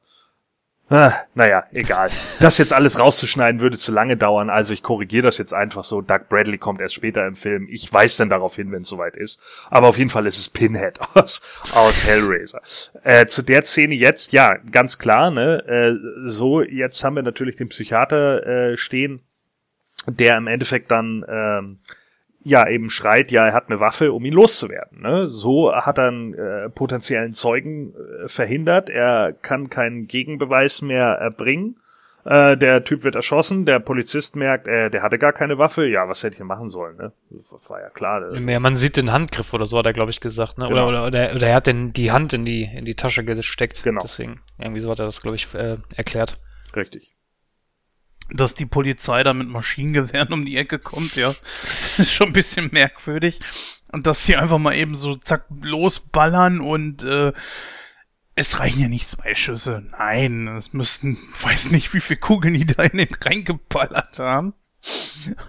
Ah, 0.90 1.12
naja, 1.36 1.66
egal. 1.74 2.10
Das 2.40 2.58
jetzt 2.58 2.72
alles 2.72 2.98
rauszuschneiden 2.98 3.60
würde 3.60 3.78
zu 3.78 3.92
lange 3.92 4.16
dauern, 4.16 4.50
also 4.50 4.74
ich 4.74 4.84
korrigiere 4.84 5.24
das 5.24 5.38
jetzt 5.38 5.54
einfach 5.54 5.84
so. 5.84 6.02
Doug 6.02 6.30
Bradley 6.30 6.58
kommt 6.58 6.80
erst 6.80 6.96
später 6.96 7.28
im 7.28 7.36
Film. 7.36 7.68
Ich 7.70 7.92
weiß 7.92 8.16
dann 8.16 8.30
darauf 8.30 8.56
hin, 8.56 8.72
wenn 8.72 8.84
es 8.84 8.88
soweit 8.88 9.18
ist. 9.18 9.42
Aber 9.70 9.88
auf 9.88 9.98
jeden 9.98 10.10
Fall 10.10 10.26
ist 10.26 10.40
es 10.40 10.50
Pinhead 10.50 11.00
aus, 11.14 11.42
aus 11.74 12.06
Hellraiser. 12.06 12.62
Äh, 13.04 13.26
zu 13.26 13.42
der 13.42 13.64
Szene 13.64 13.96
jetzt, 13.96 14.32
ja, 14.32 14.56
ganz 14.72 14.98
klar, 14.98 15.30
ne? 15.30 15.64
Äh, 15.68 16.30
so, 16.30 16.62
jetzt 16.62 17.04
haben 17.04 17.18
wir 17.18 17.24
natürlich 17.24 17.58
den 17.58 17.68
Psychiater 17.68 18.46
äh, 18.72 18.78
stehen, 18.78 19.20
der 20.08 20.38
im 20.38 20.48
Endeffekt 20.48 20.90
dann 20.90 21.26
ähm, 21.28 21.80
ja 22.48 22.68
eben 22.68 22.90
schreit, 22.90 23.32
ja, 23.32 23.48
er 23.48 23.54
hat 23.54 23.70
eine 23.70 23.80
Waffe, 23.80 24.14
um 24.14 24.24
ihn 24.24 24.34
loszuwerden. 24.34 25.02
Ne? 25.02 25.28
So 25.28 25.74
hat 25.74 25.98
er 25.98 26.08
einen 26.08 26.34
äh, 26.34 26.70
potenziellen 26.70 27.34
Zeugen 27.34 27.94
äh, 27.94 28.28
verhindert. 28.28 28.90
Er 28.90 29.34
kann 29.34 29.70
keinen 29.70 30.08
Gegenbeweis 30.08 30.82
mehr 30.82 31.06
erbringen. 31.06 31.76
Äh, 32.24 32.58
der 32.58 32.84
Typ 32.86 33.04
wird 33.04 33.16
erschossen. 33.16 33.66
Der 33.66 33.80
Polizist 33.80 34.36
merkt, 34.38 34.68
äh, 34.68 34.90
der 34.90 35.04
hatte 35.04 35.18
gar 35.18 35.34
keine 35.34 35.58
Waffe. 35.58 35.86
Ja, 35.88 36.08
was 36.08 36.24
hätte 36.24 36.36
ich 36.36 36.44
machen 36.44 36.70
sollen? 36.70 36.96
Ne? 36.98 37.12
Das 37.30 37.70
war 37.70 37.82
ja 37.82 37.90
klar. 37.90 38.34
Ja, 38.34 38.60
man 38.60 38.76
sieht 38.78 38.96
den 38.96 39.12
Handgriff 39.12 39.54
oder 39.54 39.66
so, 39.66 39.78
hat 39.78 39.86
er, 39.86 39.94
glaube 39.94 40.12
ich, 40.12 40.22
gesagt. 40.22 40.58
Ne? 40.58 40.68
Genau. 40.68 40.88
Oder, 40.88 41.08
oder, 41.08 41.08
oder, 41.08 41.36
oder 41.36 41.48
er 41.48 41.56
hat 41.56 41.68
den, 41.68 41.92
die 41.92 42.12
Hand 42.12 42.34
in 42.34 42.46
die, 42.46 42.64
in 42.64 42.86
die 42.86 42.96
Tasche 42.96 43.26
gesteckt. 43.26 43.84
Genau. 43.84 44.02
Deswegen, 44.02 44.40
irgendwie 44.58 44.80
so 44.80 44.90
hat 44.90 45.00
er 45.00 45.06
das, 45.06 45.22
glaube 45.22 45.36
ich, 45.36 45.54
äh, 45.54 45.78
erklärt. 45.96 46.38
Richtig. 46.76 47.17
Dass 48.34 48.56
die 48.56 48.66
Polizei 48.66 49.24
da 49.24 49.34
mit 49.34 49.48
Maschinengewehren 49.48 50.34
um 50.34 50.46
die 50.46 50.58
Ecke 50.58 50.80
kommt, 50.80 51.16
ja, 51.16 51.34
ist 51.98 52.12
schon 52.12 52.28
ein 52.28 52.34
bisschen 52.34 52.70
merkwürdig. 52.72 53.40
Und 53.92 54.06
dass 54.06 54.24
sie 54.24 54.36
einfach 54.36 54.58
mal 54.58 54.76
eben 54.76 54.96
so 54.96 55.16
zack 55.16 55.46
losballern 55.62 56.60
und 56.60 57.04
äh, 57.04 57.32
es 58.36 58.60
reichen 58.60 58.82
ja 58.82 58.88
nicht 58.88 59.10
zwei 59.10 59.34
Schüsse. 59.34 59.84
Nein, 59.92 60.48
es 60.48 60.74
müssten, 60.74 61.18
weiß 61.42 61.72
nicht, 61.72 61.94
wie 61.94 62.02
viele 62.02 62.20
Kugeln 62.20 62.54
die 62.54 62.66
da 62.66 62.84
in 62.84 62.98
den 62.98 63.14
reingeballert 63.22 64.20
haben. 64.20 64.54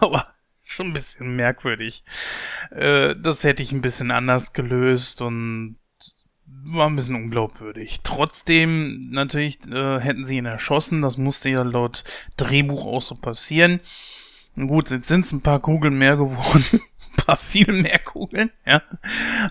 Aber 0.01 0.27
schon 0.65 0.89
ein 0.89 0.93
bisschen 0.95 1.37
merkwürdig. 1.37 2.05
Äh, 2.71 3.15
das 3.17 3.45
hätte 3.45 3.63
ich 3.63 3.73
ein 3.73 3.83
bisschen 3.83 4.11
anders 4.11 4.53
gelöst 4.53 5.21
und 5.21 5.77
war 6.75 6.89
ein 6.89 6.97
bisschen 6.97 7.15
unglaubwürdig. 7.15 8.01
Trotzdem, 8.03 9.11
natürlich 9.11 9.59
äh, 9.67 10.01
hätten 10.01 10.27
sie 10.27 10.37
ihn 10.37 10.47
erschossen. 10.47 11.03
Das 11.03 11.17
musste 11.17 11.49
ja 11.49 11.63
laut 11.63 12.05
Drehbuch 12.37 12.85
auch 12.85 13.03
so 13.03 13.15
passieren. 13.15 13.81
Gut, 14.57 14.91
jetzt 14.91 15.09
sind 15.09 15.25
es 15.25 15.33
ein 15.33 15.41
paar 15.41 15.61
Kugeln 15.61 15.97
mehr 15.97 16.17
geworden. 16.17 16.65
ein 16.73 17.25
paar 17.25 17.37
viel 17.37 17.73
mehr 17.73 17.99
Kugeln, 17.99 18.51
ja. 18.67 18.83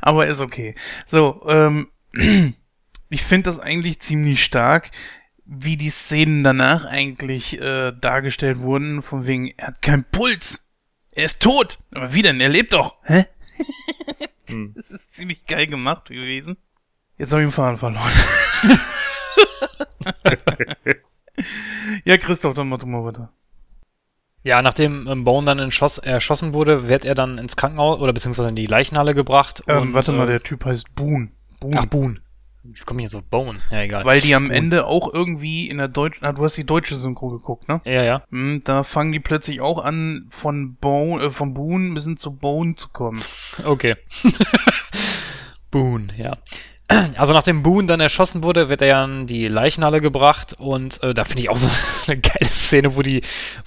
Aber 0.02 0.28
ist 0.28 0.42
okay. 0.42 0.76
So, 1.06 1.44
ähm, 1.48 1.88
ich 3.10 3.24
finde 3.24 3.50
das 3.50 3.60
eigentlich 3.60 4.00
ziemlich 4.00 4.44
stark, 4.44 4.92
wie 5.46 5.78
die 5.78 5.90
Szenen 5.90 6.44
danach 6.44 6.84
eigentlich 6.84 7.60
äh, 7.62 7.94
dargestellt 7.94 8.60
wurden, 8.60 9.02
von 9.02 9.26
wegen, 9.26 9.54
er 9.56 9.68
hat 9.68 9.82
keinen 9.82 10.04
Puls. 10.04 10.68
Er 11.12 11.26
ist 11.26 11.42
tot. 11.42 11.80
Aber 11.92 12.14
wie 12.14 12.22
denn? 12.22 12.42
Er 12.42 12.50
lebt 12.50 12.74
doch. 12.74 12.96
Hä? 13.04 13.26
Hm. 14.50 14.72
Das 14.76 14.92
ist 14.92 15.14
ziemlich 15.14 15.46
geil 15.46 15.68
gemacht 15.68 16.08
gewesen. 16.08 16.56
Jetzt 17.18 17.32
habe 17.32 17.42
ich 17.42 17.48
den 17.48 17.52
Faden 17.52 17.78
verloren. 17.78 18.12
ja, 22.06 22.18
Christoph, 22.18 22.54
dann 22.54 22.70
mach 22.70 22.78
du 22.78 22.86
mal 22.86 23.04
weiter. 23.04 23.32
Ja, 24.44 24.62
nachdem 24.62 25.08
ähm, 25.10 25.24
Bone 25.24 25.46
dann 25.46 25.60
entschoss, 25.60 25.98
erschossen 25.98 26.54
wurde, 26.54 26.88
wird 26.88 27.06
er 27.06 27.16
dann 27.16 27.38
ins 27.38 27.56
Krankenhaus 27.56 28.00
oder 28.00 28.14
beziehungsweise 28.14 28.50
in 28.50 28.56
die 28.56 28.68
Leichenhalle 28.68 29.14
gebracht. 29.14 29.64
Ähm, 29.68 29.82
und, 29.82 29.94
warte 29.94 30.12
mal, 30.12 30.24
äh, 30.24 30.28
der 30.28 30.44
Typ 30.44 30.64
heißt 30.64 30.96
Boone. 30.96 31.30
Boone. 31.60 31.80
Ach, 31.80 31.86
Boone. 31.88 32.22
Wie 32.64 32.80
komme 32.82 33.02
ich 33.02 33.06
jetzt 33.06 33.16
auf 33.16 33.24
Bone? 33.24 33.60
Ja, 33.72 33.82
egal. 33.82 34.06
Weil 34.06 34.22
die 34.22 34.36
am 34.36 34.52
Ende 34.52 34.86
auch 34.86 35.14
irgendwie 35.14 35.70
in 35.70 35.78
der 35.78 35.88
deutschen, 35.88 36.26
ah, 36.26 36.34
du 36.34 36.44
hast 36.44 36.58
die 36.58 36.66
deutsche 36.66 36.96
Synchro 36.96 37.30
geguckt, 37.30 37.70
ne? 37.70 37.82
ja, 37.86 38.04
ja. 38.04 38.24
Hm, 38.30 38.62
da 38.66 38.84
fangen 38.84 39.14
die 39.14 39.20
plötzlich 39.20 39.62
auch 39.62 39.84
an, 39.84 40.28
von 40.30 40.76
Bone, 40.76 41.26
äh, 41.26 41.32
von 41.32 41.54
Boone 41.54 41.94
bis 41.94 42.06
hin 42.06 42.18
zu 42.18 42.32
Bone 42.32 42.76
zu 42.76 42.90
kommen. 42.90 43.22
Okay. 43.64 43.96
Boone, 45.72 46.10
ja. 46.18 46.34
Also 47.18 47.34
nachdem 47.34 47.64
Boone 47.64 47.88
dann 47.88 48.00
erschossen 48.00 48.44
wurde, 48.44 48.70
wird 48.70 48.82
er 48.82 48.88
ja 48.88 49.04
in 49.04 49.28
die 49.28 49.48
Leichenhalle 49.48 50.02
gebracht 50.02 50.56
und 50.58 51.02
äh, 51.04 51.14
da 51.14 51.26
finde 51.26 51.42
ich 51.42 51.50
auch 51.50 51.58
so 51.58 51.70
eine 52.08 52.20
geile 52.20 52.50
Szene, 52.50 52.96
wo 52.96 53.02
die, 53.02 53.22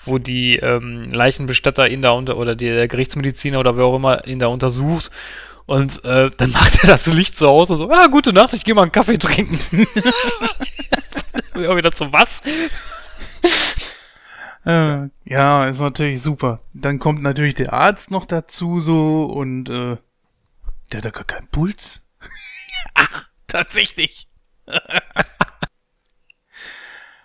wo 0.04 0.18
die 0.18 0.56
ähm, 0.56 1.12
Leichenbestatter 1.12 1.88
ihn 1.88 2.02
da 2.02 2.10
unter 2.10 2.36
oder 2.36 2.54
die, 2.54 2.66
der 2.68 2.88
Gerichtsmediziner 2.88 3.60
oder 3.60 3.76
wer 3.76 3.84
auch 3.84 3.96
immer 3.96 4.26
ihn 4.26 4.38
da 4.38 4.46
untersucht 4.46 5.10
und 5.66 6.04
äh, 6.04 6.30
dann 6.36 6.50
macht 6.52 6.82
er 6.82 6.88
das 6.88 7.06
Licht 7.06 7.36
so 7.36 7.48
aus 7.48 7.70
und 7.70 7.78
so, 7.78 7.90
ah, 7.90 8.06
gute 8.06 8.32
Nacht, 8.32 8.52
ich 8.54 8.64
gehe 8.64 8.74
mal 8.74 8.82
einen 8.82 8.92
Kaffee 8.92 9.18
trinken. 9.18 9.56
auch 11.54 11.76
wieder 11.76 11.90
so, 11.94 12.12
was? 12.12 12.40
Äh, 14.64 15.08
ja, 15.24 15.68
ist 15.68 15.80
natürlich 15.80 16.20
super. 16.22 16.60
Dann 16.74 16.98
kommt 16.98 17.22
natürlich 17.22 17.54
der 17.54 17.72
Arzt 17.72 18.10
noch 18.10 18.26
dazu 18.26 18.80
so 18.80 19.24
und 19.24 19.68
äh, 19.68 19.96
der 20.92 20.98
hat 20.98 21.04
da 21.04 21.10
gar 21.10 21.24
keinen 21.24 21.48
Puls. 21.48 22.02
Ach, 23.00 23.28
tatsächlich. 23.46 24.26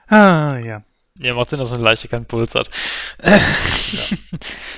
ah, 0.08 0.58
ja. 0.58 0.84
Ja, 1.18 1.34
macht 1.34 1.50
Sinn, 1.50 1.60
dass 1.60 1.72
eine 1.72 1.82
Leiche 1.82 2.10
keinen 2.10 2.26
Puls 2.26 2.56
hat. 2.56 2.70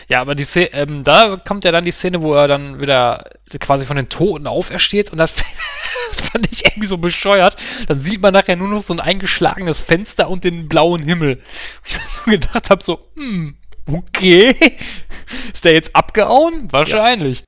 ja. 0.07 0.21
aber 0.21 0.35
die 0.35 0.43
Szene, 0.43 0.71
ähm, 0.73 1.03
da 1.03 1.37
kommt 1.37 1.65
ja 1.65 1.71
dann 1.71 1.83
die 1.83 1.91
Szene, 1.91 2.21
wo 2.21 2.35
er 2.35 2.47
dann 2.47 2.79
wieder 2.79 3.23
quasi 3.59 3.87
von 3.87 3.97
den 3.97 4.07
Toten 4.07 4.45
aufersteht 4.45 5.11
und 5.11 5.17
das, 5.17 5.33
das 6.09 6.29
fand 6.29 6.47
ich 6.51 6.63
irgendwie 6.65 6.85
so 6.85 6.99
bescheuert. 6.99 7.57
Dann 7.87 8.03
sieht 8.03 8.21
man 8.21 8.33
nachher 8.33 8.55
nur 8.55 8.67
noch 8.67 8.83
so 8.83 8.93
ein 8.93 8.99
eingeschlagenes 8.99 9.81
Fenster 9.81 10.29
und 10.29 10.43
den 10.43 10.67
blauen 10.67 11.01
Himmel. 11.01 11.41
Ich 11.83 11.95
mir 11.95 12.03
so 12.07 12.31
gedacht 12.31 12.69
habe, 12.69 12.83
so, 12.83 12.99
hm, 13.15 13.57
okay. 13.87 14.77
Ist 15.51 15.65
der 15.65 15.73
jetzt 15.73 15.95
abgehauen? 15.95 16.71
Wahrscheinlich. 16.71 17.43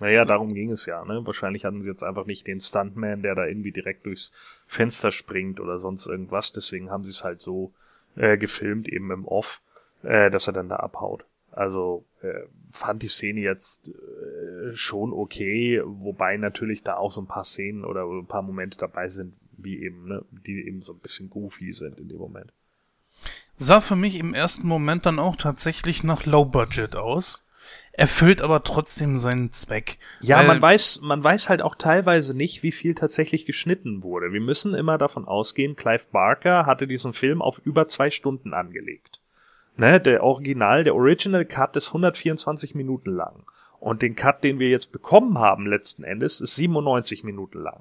Naja, 0.00 0.24
darum 0.24 0.54
ging 0.54 0.70
es 0.70 0.86
ja, 0.86 1.04
ne? 1.04 1.26
Wahrscheinlich 1.26 1.64
hatten 1.64 1.82
sie 1.82 1.88
jetzt 1.88 2.04
einfach 2.04 2.26
nicht 2.26 2.46
den 2.46 2.60
Stuntman, 2.60 3.22
der 3.22 3.34
da 3.34 3.46
irgendwie 3.46 3.72
direkt 3.72 4.06
durchs 4.06 4.32
Fenster 4.66 5.10
springt 5.10 5.58
oder 5.60 5.78
sonst 5.78 6.06
irgendwas. 6.06 6.52
Deswegen 6.52 6.90
haben 6.90 7.04
sie 7.04 7.10
es 7.10 7.24
halt 7.24 7.40
so 7.40 7.72
äh, 8.16 8.38
gefilmt, 8.38 8.88
eben 8.88 9.10
im 9.10 9.26
Off, 9.26 9.60
äh, 10.02 10.30
dass 10.30 10.46
er 10.46 10.52
dann 10.52 10.68
da 10.68 10.76
abhaut. 10.76 11.24
Also 11.50 12.04
äh, 12.22 12.42
fand 12.70 13.02
die 13.02 13.08
Szene 13.08 13.40
jetzt 13.40 13.88
äh, 13.88 14.74
schon 14.74 15.12
okay, 15.12 15.82
wobei 15.84 16.36
natürlich 16.36 16.84
da 16.84 16.96
auch 16.96 17.10
so 17.10 17.20
ein 17.20 17.26
paar 17.26 17.44
Szenen 17.44 17.84
oder 17.84 18.04
ein 18.04 18.26
paar 18.26 18.42
Momente 18.42 18.78
dabei 18.78 19.08
sind, 19.08 19.34
wie 19.56 19.82
eben, 19.82 20.06
ne, 20.06 20.24
die 20.30 20.66
eben 20.66 20.82
so 20.82 20.92
ein 20.92 21.00
bisschen 21.00 21.30
goofy 21.30 21.72
sind 21.72 21.98
in 21.98 22.08
dem 22.08 22.18
Moment. 22.18 22.52
Sah 23.56 23.80
für 23.80 23.96
mich 23.96 24.20
im 24.20 24.34
ersten 24.34 24.68
Moment 24.68 25.04
dann 25.04 25.18
auch 25.18 25.34
tatsächlich 25.34 26.04
nach 26.04 26.26
Low 26.26 26.44
Budget 26.44 26.94
aus. 26.94 27.44
Erfüllt 27.98 28.42
aber 28.42 28.62
trotzdem 28.62 29.16
seinen 29.16 29.50
Zweck. 29.50 29.98
Ja, 30.20 30.44
man 30.44 30.62
weiß, 30.62 31.00
man 31.02 31.24
weiß 31.24 31.48
halt 31.48 31.62
auch 31.62 31.74
teilweise 31.74 32.32
nicht, 32.32 32.62
wie 32.62 32.70
viel 32.70 32.94
tatsächlich 32.94 33.44
geschnitten 33.44 34.04
wurde. 34.04 34.32
Wir 34.32 34.40
müssen 34.40 34.72
immer 34.74 34.98
davon 34.98 35.26
ausgehen, 35.26 35.74
Clive 35.74 36.04
Barker 36.12 36.64
hatte 36.64 36.86
diesen 36.86 37.12
Film 37.12 37.42
auf 37.42 37.60
über 37.64 37.88
zwei 37.88 38.10
Stunden 38.10 38.54
angelegt. 38.54 39.18
Ne, 39.76 40.00
der 40.00 40.22
Original, 40.22 40.84
der 40.84 40.94
Original 40.94 41.44
Cut 41.44 41.74
ist 41.74 41.88
124 41.88 42.76
Minuten 42.76 43.10
lang. 43.10 43.42
Und 43.80 44.00
den 44.00 44.14
Cut, 44.14 44.44
den 44.44 44.60
wir 44.60 44.68
jetzt 44.68 44.92
bekommen 44.92 45.36
haben 45.38 45.66
letzten 45.66 46.04
Endes, 46.04 46.40
ist 46.40 46.54
97 46.54 47.24
Minuten 47.24 47.58
lang. 47.58 47.80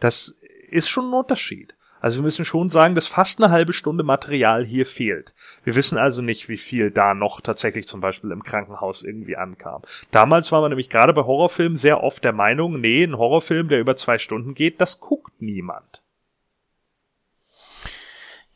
Das 0.00 0.38
ist 0.70 0.88
schon 0.88 1.10
ein 1.10 1.14
Unterschied. 1.14 1.74
Also 2.00 2.18
wir 2.18 2.24
müssen 2.24 2.44
schon 2.44 2.68
sagen, 2.68 2.94
dass 2.94 3.08
fast 3.08 3.42
eine 3.42 3.52
halbe 3.52 3.72
Stunde 3.72 4.04
Material 4.04 4.64
hier 4.64 4.86
fehlt. 4.86 5.34
Wir 5.64 5.74
wissen 5.74 5.98
also 5.98 6.22
nicht, 6.22 6.48
wie 6.48 6.56
viel 6.56 6.90
da 6.90 7.14
noch 7.14 7.40
tatsächlich 7.40 7.88
zum 7.88 8.00
Beispiel 8.00 8.30
im 8.30 8.42
Krankenhaus 8.42 9.02
irgendwie 9.02 9.36
ankam. 9.36 9.82
Damals 10.10 10.52
war 10.52 10.60
man 10.60 10.70
nämlich 10.70 10.90
gerade 10.90 11.12
bei 11.12 11.22
Horrorfilmen 11.22 11.76
sehr 11.76 12.02
oft 12.02 12.22
der 12.24 12.32
Meinung, 12.32 12.80
nee, 12.80 13.04
ein 13.04 13.18
Horrorfilm, 13.18 13.68
der 13.68 13.80
über 13.80 13.96
zwei 13.96 14.18
Stunden 14.18 14.54
geht, 14.54 14.80
das 14.80 15.00
guckt 15.00 15.40
niemand. 15.40 16.02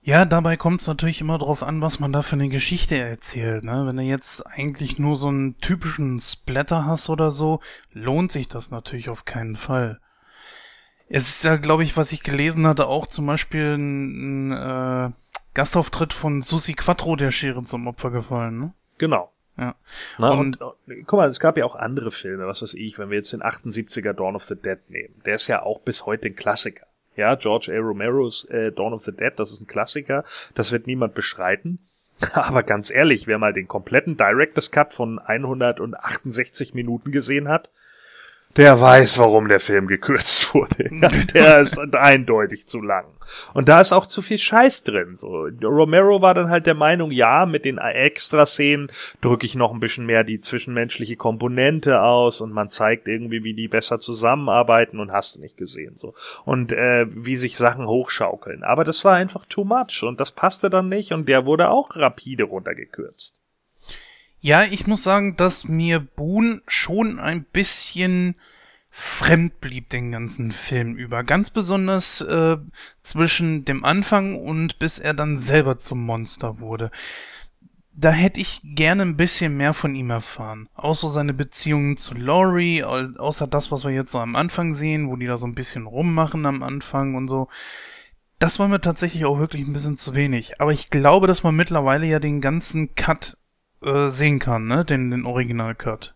Ja, 0.05 0.24
dabei 0.24 0.57
kommt 0.57 0.80
es 0.80 0.88
natürlich 0.88 1.20
immer 1.20 1.38
drauf 1.38 1.62
an, 1.62 1.80
was 1.80 2.01
man 2.01 2.12
da 2.12 2.22
für 2.22 2.34
eine 2.34 2.49
Geschichte 2.49 2.97
erzählt. 2.97 3.62
Ne? 3.62 3.84
Wenn 3.86 3.97
du 3.97 4.03
jetzt 4.03 4.45
eigentlich 4.45 4.99
nur 4.99 5.16
so 5.16 5.28
einen 5.28 5.59
typischen 5.59 6.20
Splatter 6.20 6.86
hast 6.86 7.09
oder 7.09 7.30
so, 7.30 7.61
lohnt 7.93 8.32
sich 8.32 8.49
das 8.49 8.72
natürlich 8.72 9.11
auf 9.11 9.24
keinen 9.24 9.55
Fall. 9.55 10.01
Es 11.14 11.28
ist 11.28 11.44
ja, 11.44 11.56
glaube 11.56 11.82
ich, 11.82 11.96
was 11.96 12.10
ich 12.12 12.22
gelesen 12.22 12.66
hatte, 12.66 12.86
auch 12.86 13.06
zum 13.06 13.26
Beispiel 13.26 13.76
ein, 13.76 14.50
ein, 14.50 15.10
äh, 15.10 15.12
Gastauftritt 15.54 16.14
von 16.14 16.40
Susi 16.40 16.72
Quattro 16.72 17.16
der 17.16 17.30
Schere 17.30 17.62
zum 17.64 17.86
Opfer 17.86 18.10
gefallen, 18.10 18.58
ne? 18.58 18.72
Genau. 18.96 19.30
Ja. 19.58 19.74
Na, 20.16 20.30
Und- 20.30 20.58
und, 20.60 20.72
und 20.86 21.06
guck 21.06 21.18
mal, 21.18 21.28
es 21.28 21.38
gab 21.38 21.58
ja 21.58 21.66
auch 21.66 21.76
andere 21.76 22.10
Filme, 22.10 22.46
was 22.46 22.62
weiß 22.62 22.72
ich, 22.74 22.98
wenn 22.98 23.10
wir 23.10 23.18
jetzt 23.18 23.34
den 23.34 23.42
78er 23.42 24.14
Dawn 24.14 24.36
of 24.36 24.44
the 24.44 24.56
Dead 24.56 24.78
nehmen. 24.88 25.14
Der 25.26 25.34
ist 25.34 25.48
ja 25.48 25.62
auch 25.62 25.80
bis 25.80 26.06
heute 26.06 26.28
ein 26.28 26.34
Klassiker. 26.36 26.86
Ja, 27.14 27.34
George 27.34 27.70
A. 27.74 27.78
Romeros 27.78 28.46
äh, 28.46 28.72
Dawn 28.72 28.94
of 28.94 29.04
the 29.04 29.12
Dead, 29.12 29.34
das 29.36 29.52
ist 29.52 29.60
ein 29.60 29.66
Klassiker, 29.66 30.24
das 30.54 30.72
wird 30.72 30.86
niemand 30.86 31.12
bestreiten. 31.12 31.78
Aber 32.32 32.62
ganz 32.62 32.90
ehrlich, 32.90 33.26
wer 33.26 33.36
mal 33.36 33.52
den 33.52 33.68
kompletten 33.68 34.16
Director's 34.16 34.70
Cut 34.70 34.94
von 34.94 35.18
168 35.18 36.72
Minuten 36.72 37.10
gesehen 37.12 37.48
hat, 37.48 37.68
der 38.57 38.80
weiß, 38.80 39.18
warum 39.18 39.48
der 39.48 39.61
Film 39.61 39.86
gekürzt 39.86 40.55
wurde. 40.55 40.88
Ja, 40.90 41.09
der 41.09 41.61
ist 41.61 41.78
eindeutig 41.94 42.66
zu 42.66 42.80
lang. 42.80 43.07
Und 43.55 43.68
da 43.68 43.80
ist 43.80 43.92
auch 43.92 44.07
zu 44.07 44.20
viel 44.20 44.38
Scheiß 44.38 44.84
drin. 44.84 45.16
So, 45.16 45.48
Romero 45.62 46.20
war 46.20 46.34
dann 46.34 46.50
halt 46.50 46.66
der 46.66 46.74
Meinung, 46.74 47.11
ja, 47.11 47.46
mit 47.46 47.64
den 47.64 47.78
Extraszenen 47.78 48.90
drücke 49.20 49.46
ich 49.46 49.55
noch 49.55 49.72
ein 49.72 49.80
bisschen 49.80 50.07
mehr 50.07 50.24
die 50.24 50.40
zwischenmenschliche 50.40 51.16
Komponente 51.16 52.03
aus 52.03 52.40
und 52.40 52.53
man 52.53 52.70
zeigt 52.70 53.09
irgendwie, 53.09 53.44
wie 53.44 53.55
die 53.55 53.68
besser 53.68 54.00
zusammenarbeiten 54.00 55.00
und 55.00 55.12
hast 55.12 55.38
nicht 55.38 55.57
gesehen 55.57 55.96
so. 55.96 56.14
Und 56.44 56.72
äh, 56.72 57.07
wie 57.09 57.36
sich 57.36 57.57
Sachen 57.57 57.86
hochschaukeln. 57.86 58.64
Aber 58.64 58.84
das 58.84 59.05
war 59.05 59.14
einfach 59.14 59.46
too 59.46 59.64
much 59.64 60.03
und 60.03 60.20
das 60.20 60.30
passte 60.30 60.68
dann 60.68 60.88
nicht 60.88 61.12
und 61.12 61.28
der 61.28 61.46
wurde 61.46 61.70
auch 61.70 61.96
rapide 61.96 62.44
runtergekürzt. 62.44 63.41
Ja, 64.45 64.64
ich 64.64 64.88
muss 64.88 65.05
sagen, 65.05 65.36
dass 65.36 65.68
mir 65.68 66.01
Boone 66.01 66.62
schon 66.66 67.20
ein 67.20 67.45
bisschen 67.45 68.34
fremd 68.90 69.61
blieb 69.61 69.88
den 69.88 70.11
ganzen 70.11 70.51
Film 70.51 70.97
über. 70.97 71.22
Ganz 71.22 71.51
besonders 71.51 72.20
äh, 72.22 72.57
zwischen 73.03 73.64
dem 73.64 73.84
Anfang 73.84 74.34
und 74.34 74.80
bis 74.80 74.99
er 74.99 75.14
dann 75.14 75.38
selber 75.38 75.78
zum 75.78 76.05
Monster 76.05 76.59
wurde. 76.59 76.90
Da 77.95 78.11
hätte 78.11 78.40
ich 78.40 78.61
gerne 78.64 79.03
ein 79.03 79.16
bisschen 79.16 79.57
mehr 79.57 79.74
von 79.74 79.95
ihm 79.95 80.11
erfahren. 80.11 80.68
Außer 80.74 81.09
seine 81.09 81.34
Beziehungen 81.34 81.97
zu 81.97 82.14
Laurie, 82.14 82.82
au- 82.82 83.14
außer 83.18 83.47
das, 83.47 83.70
was 83.70 83.84
wir 83.84 83.93
jetzt 83.93 84.11
so 84.11 84.18
am 84.18 84.34
Anfang 84.34 84.74
sehen, 84.74 85.09
wo 85.09 85.14
die 85.14 85.26
da 85.26 85.36
so 85.36 85.47
ein 85.47 85.55
bisschen 85.55 85.86
rummachen 85.86 86.45
am 86.47 86.64
Anfang 86.64 87.14
und 87.14 87.28
so. 87.28 87.49
Das 88.40 88.59
war 88.59 88.66
mir 88.66 88.80
tatsächlich 88.80 89.24
auch 89.24 89.38
wirklich 89.38 89.62
ein 89.66 89.72
bisschen 89.72 89.99
zu 89.99 90.14
wenig. 90.16 90.61
Aber 90.61 90.72
ich 90.72 90.90
glaube, 90.90 91.28
dass 91.28 91.45
man 91.45 91.55
mittlerweile 91.55 92.07
ja 92.07 92.18
den 92.18 92.40
ganzen 92.40 92.97
Cut 92.97 93.36
äh, 93.85 94.09
sehen 94.09 94.39
kann, 94.39 94.66
ne? 94.66 94.85
Den, 94.85 95.11
den 95.11 95.26
Original-Cut. 95.26 96.14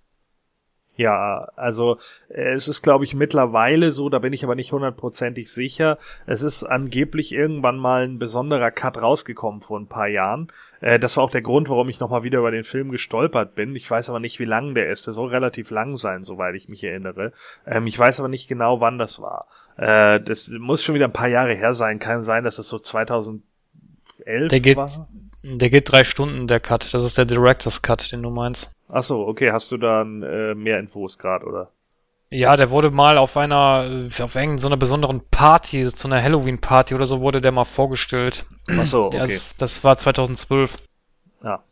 Ja, 0.98 1.48
also 1.56 1.98
äh, 2.30 2.52
es 2.54 2.68
ist, 2.68 2.80
glaube 2.80 3.04
ich, 3.04 3.12
mittlerweile 3.14 3.92
so, 3.92 4.08
da 4.08 4.18
bin 4.18 4.32
ich 4.32 4.44
aber 4.44 4.54
nicht 4.54 4.72
hundertprozentig 4.72 5.52
sicher. 5.52 5.98
Es 6.24 6.40
ist 6.40 6.64
angeblich 6.64 7.32
irgendwann 7.34 7.76
mal 7.76 8.04
ein 8.04 8.18
besonderer 8.18 8.70
Cut 8.70 9.02
rausgekommen 9.02 9.60
vor 9.60 9.78
ein 9.78 9.88
paar 9.88 10.08
Jahren. 10.08 10.48
Äh, 10.80 10.98
das 10.98 11.18
war 11.18 11.24
auch 11.24 11.30
der 11.30 11.42
Grund, 11.42 11.68
warum 11.68 11.90
ich 11.90 12.00
nochmal 12.00 12.22
wieder 12.22 12.38
über 12.38 12.50
den 12.50 12.64
Film 12.64 12.90
gestolpert 12.90 13.54
bin. 13.54 13.76
Ich 13.76 13.90
weiß 13.90 14.08
aber 14.08 14.20
nicht, 14.20 14.38
wie 14.40 14.46
lang 14.46 14.74
der 14.74 14.88
ist. 14.90 15.06
Der 15.06 15.12
soll 15.12 15.28
relativ 15.28 15.68
lang 15.70 15.98
sein, 15.98 16.22
soweit 16.24 16.54
ich 16.54 16.70
mich 16.70 16.82
erinnere. 16.82 17.34
Ähm, 17.66 17.86
ich 17.86 17.98
weiß 17.98 18.20
aber 18.20 18.30
nicht 18.30 18.48
genau, 18.48 18.80
wann 18.80 18.96
das 18.96 19.20
war. 19.20 19.48
Äh, 19.76 20.22
das 20.22 20.48
muss 20.58 20.82
schon 20.82 20.94
wieder 20.94 21.08
ein 21.08 21.12
paar 21.12 21.28
Jahre 21.28 21.52
her 21.54 21.74
sein. 21.74 21.98
Kann 21.98 22.22
sein, 22.22 22.42
dass 22.42 22.58
es 22.58 22.68
so 22.68 22.78
2011 22.78 23.42
Der 24.48 24.60
geht- 24.60 24.78
war. 24.78 25.08
Der 25.54 25.70
geht 25.70 25.90
drei 25.90 26.02
Stunden, 26.02 26.46
der 26.46 26.60
Cut. 26.60 26.92
Das 26.92 27.04
ist 27.04 27.16
der 27.18 27.24
Director's 27.24 27.82
Cut, 27.82 28.10
den 28.10 28.22
du 28.22 28.30
meinst. 28.30 28.72
Ach 28.88 29.02
so, 29.02 29.26
okay. 29.26 29.52
Hast 29.52 29.70
du 29.70 29.76
dann 29.76 30.22
äh, 30.22 30.54
mehr 30.54 30.78
Infos 30.78 31.18
gerade, 31.18 31.46
oder? 31.46 31.70
Ja, 32.30 32.56
der 32.56 32.70
wurde 32.70 32.90
mal 32.90 33.18
auf 33.18 33.36
einer, 33.36 33.84
äh, 33.88 34.22
auf 34.22 34.34
irgendeiner 34.34 34.58
so 34.58 34.66
einer 34.66 34.76
besonderen 34.76 35.22
Party, 35.30 35.88
zu 35.88 36.08
einer 36.08 36.20
Halloween-Party 36.20 36.94
oder 36.94 37.06
so, 37.06 37.20
wurde 37.20 37.40
der 37.40 37.52
mal 37.52 37.64
vorgestellt. 37.64 38.44
Ach 38.68 38.84
so, 38.84 39.06
okay. 39.06 39.18
Das, 39.18 39.56
das 39.56 39.84
war 39.84 39.96
2012. 39.96 40.76
Ja. 41.44 41.62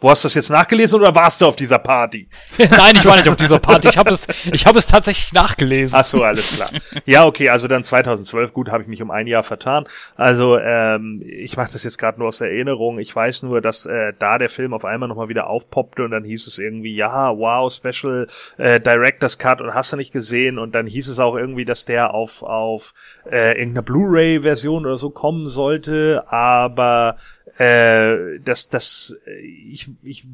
Wo 0.00 0.10
hast 0.10 0.24
du 0.24 0.26
das 0.28 0.34
jetzt 0.34 0.50
nachgelesen 0.50 1.00
oder 1.00 1.14
warst 1.14 1.40
du 1.40 1.46
auf 1.46 1.56
dieser 1.56 1.78
Party? 1.78 2.28
Nein, 2.58 2.94
ich 2.94 3.04
war 3.04 3.16
nicht 3.16 3.28
auf 3.28 3.36
dieser 3.36 3.58
Party. 3.58 3.88
Ich 3.88 3.98
habe 3.98 4.10
es, 4.10 4.26
ich 4.52 4.66
habe 4.66 4.78
es 4.78 4.86
tatsächlich 4.86 5.32
nachgelesen. 5.32 5.98
Ach 5.98 6.04
so, 6.04 6.22
alles 6.22 6.56
klar. 6.56 6.70
Ja, 7.04 7.26
okay, 7.26 7.50
also 7.50 7.68
dann 7.68 7.84
2012, 7.84 8.52
gut, 8.52 8.70
habe 8.70 8.82
ich 8.82 8.88
mich 8.88 9.02
um 9.02 9.10
ein 9.10 9.26
Jahr 9.26 9.42
vertan. 9.42 9.86
Also 10.16 10.58
ähm, 10.58 11.22
ich 11.26 11.56
mache 11.56 11.72
das 11.72 11.84
jetzt 11.84 11.98
gerade 11.98 12.18
nur 12.18 12.28
aus 12.28 12.40
Erinnerung. 12.40 12.98
Ich 12.98 13.14
weiß 13.14 13.42
nur, 13.42 13.60
dass 13.60 13.86
äh, 13.86 14.12
da 14.18 14.38
der 14.38 14.48
Film 14.48 14.72
auf 14.72 14.84
einmal 14.84 15.08
nochmal 15.08 15.28
wieder 15.28 15.48
aufpoppte 15.48 16.04
und 16.04 16.10
dann 16.10 16.24
hieß 16.24 16.46
es 16.46 16.58
irgendwie, 16.58 16.94
ja, 16.94 17.36
wow, 17.36 17.72
Special 17.72 18.26
äh, 18.58 18.80
Director's 18.80 19.38
Cut 19.38 19.60
und 19.60 19.74
hast 19.74 19.92
du 19.92 19.96
nicht 19.96 20.12
gesehen 20.12 20.58
und 20.58 20.74
dann 20.74 20.86
hieß 20.86 21.08
es 21.08 21.18
auch 21.18 21.36
irgendwie, 21.36 21.64
dass 21.64 21.84
der 21.84 22.14
auf 22.14 22.42
auf 22.42 22.94
äh, 23.30 23.58
irgendeiner 23.58 23.82
Blu-ray-Version 23.82 24.86
oder 24.86 24.96
so 24.96 25.10
kommen 25.10 25.48
sollte, 25.48 26.24
aber 26.28 27.16
äh, 27.60 28.40
das 28.42 28.70
das 28.70 29.20
äh, 29.26 29.38
ich 29.40 29.90
ich 30.02 30.26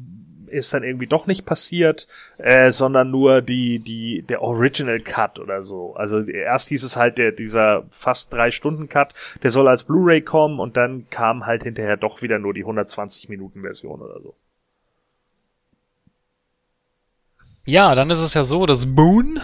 ist 0.47 0.73
dann 0.73 0.83
irgendwie 0.83 1.07
doch 1.07 1.27
nicht 1.27 1.45
passiert, 1.45 2.07
äh, 2.37 2.71
sondern 2.71 3.11
nur 3.11 3.41
die, 3.41 3.79
die, 3.79 4.21
der 4.21 4.41
Original 4.41 5.01
Cut 5.01 5.39
oder 5.39 5.61
so. 5.61 5.93
Also 5.95 6.21
erst 6.21 6.69
hieß 6.69 6.85
es 6.85 6.95
halt 6.95 7.17
der, 7.17 7.33
dieser 7.33 7.83
fast 7.91 8.31
drei 8.31 8.49
Stunden 8.49 8.87
Cut, 8.87 9.13
der 9.43 9.51
soll 9.51 9.67
als 9.67 9.83
Blu-ray 9.83 10.21
kommen 10.21 10.61
und 10.61 10.77
dann 10.77 11.09
kam 11.09 11.45
halt 11.45 11.63
hinterher 11.63 11.97
doch 11.97 12.21
wieder 12.21 12.39
nur 12.39 12.53
die 12.53 12.61
120 12.61 13.27
Minuten 13.27 13.61
Version 13.61 14.01
oder 14.01 14.21
so. 14.21 14.33
Ja, 17.65 17.93
dann 17.95 18.09
ist 18.09 18.19
es 18.19 18.33
ja 18.33 18.45
so, 18.45 18.65
dass 18.65 18.95
Boone, 18.95 19.41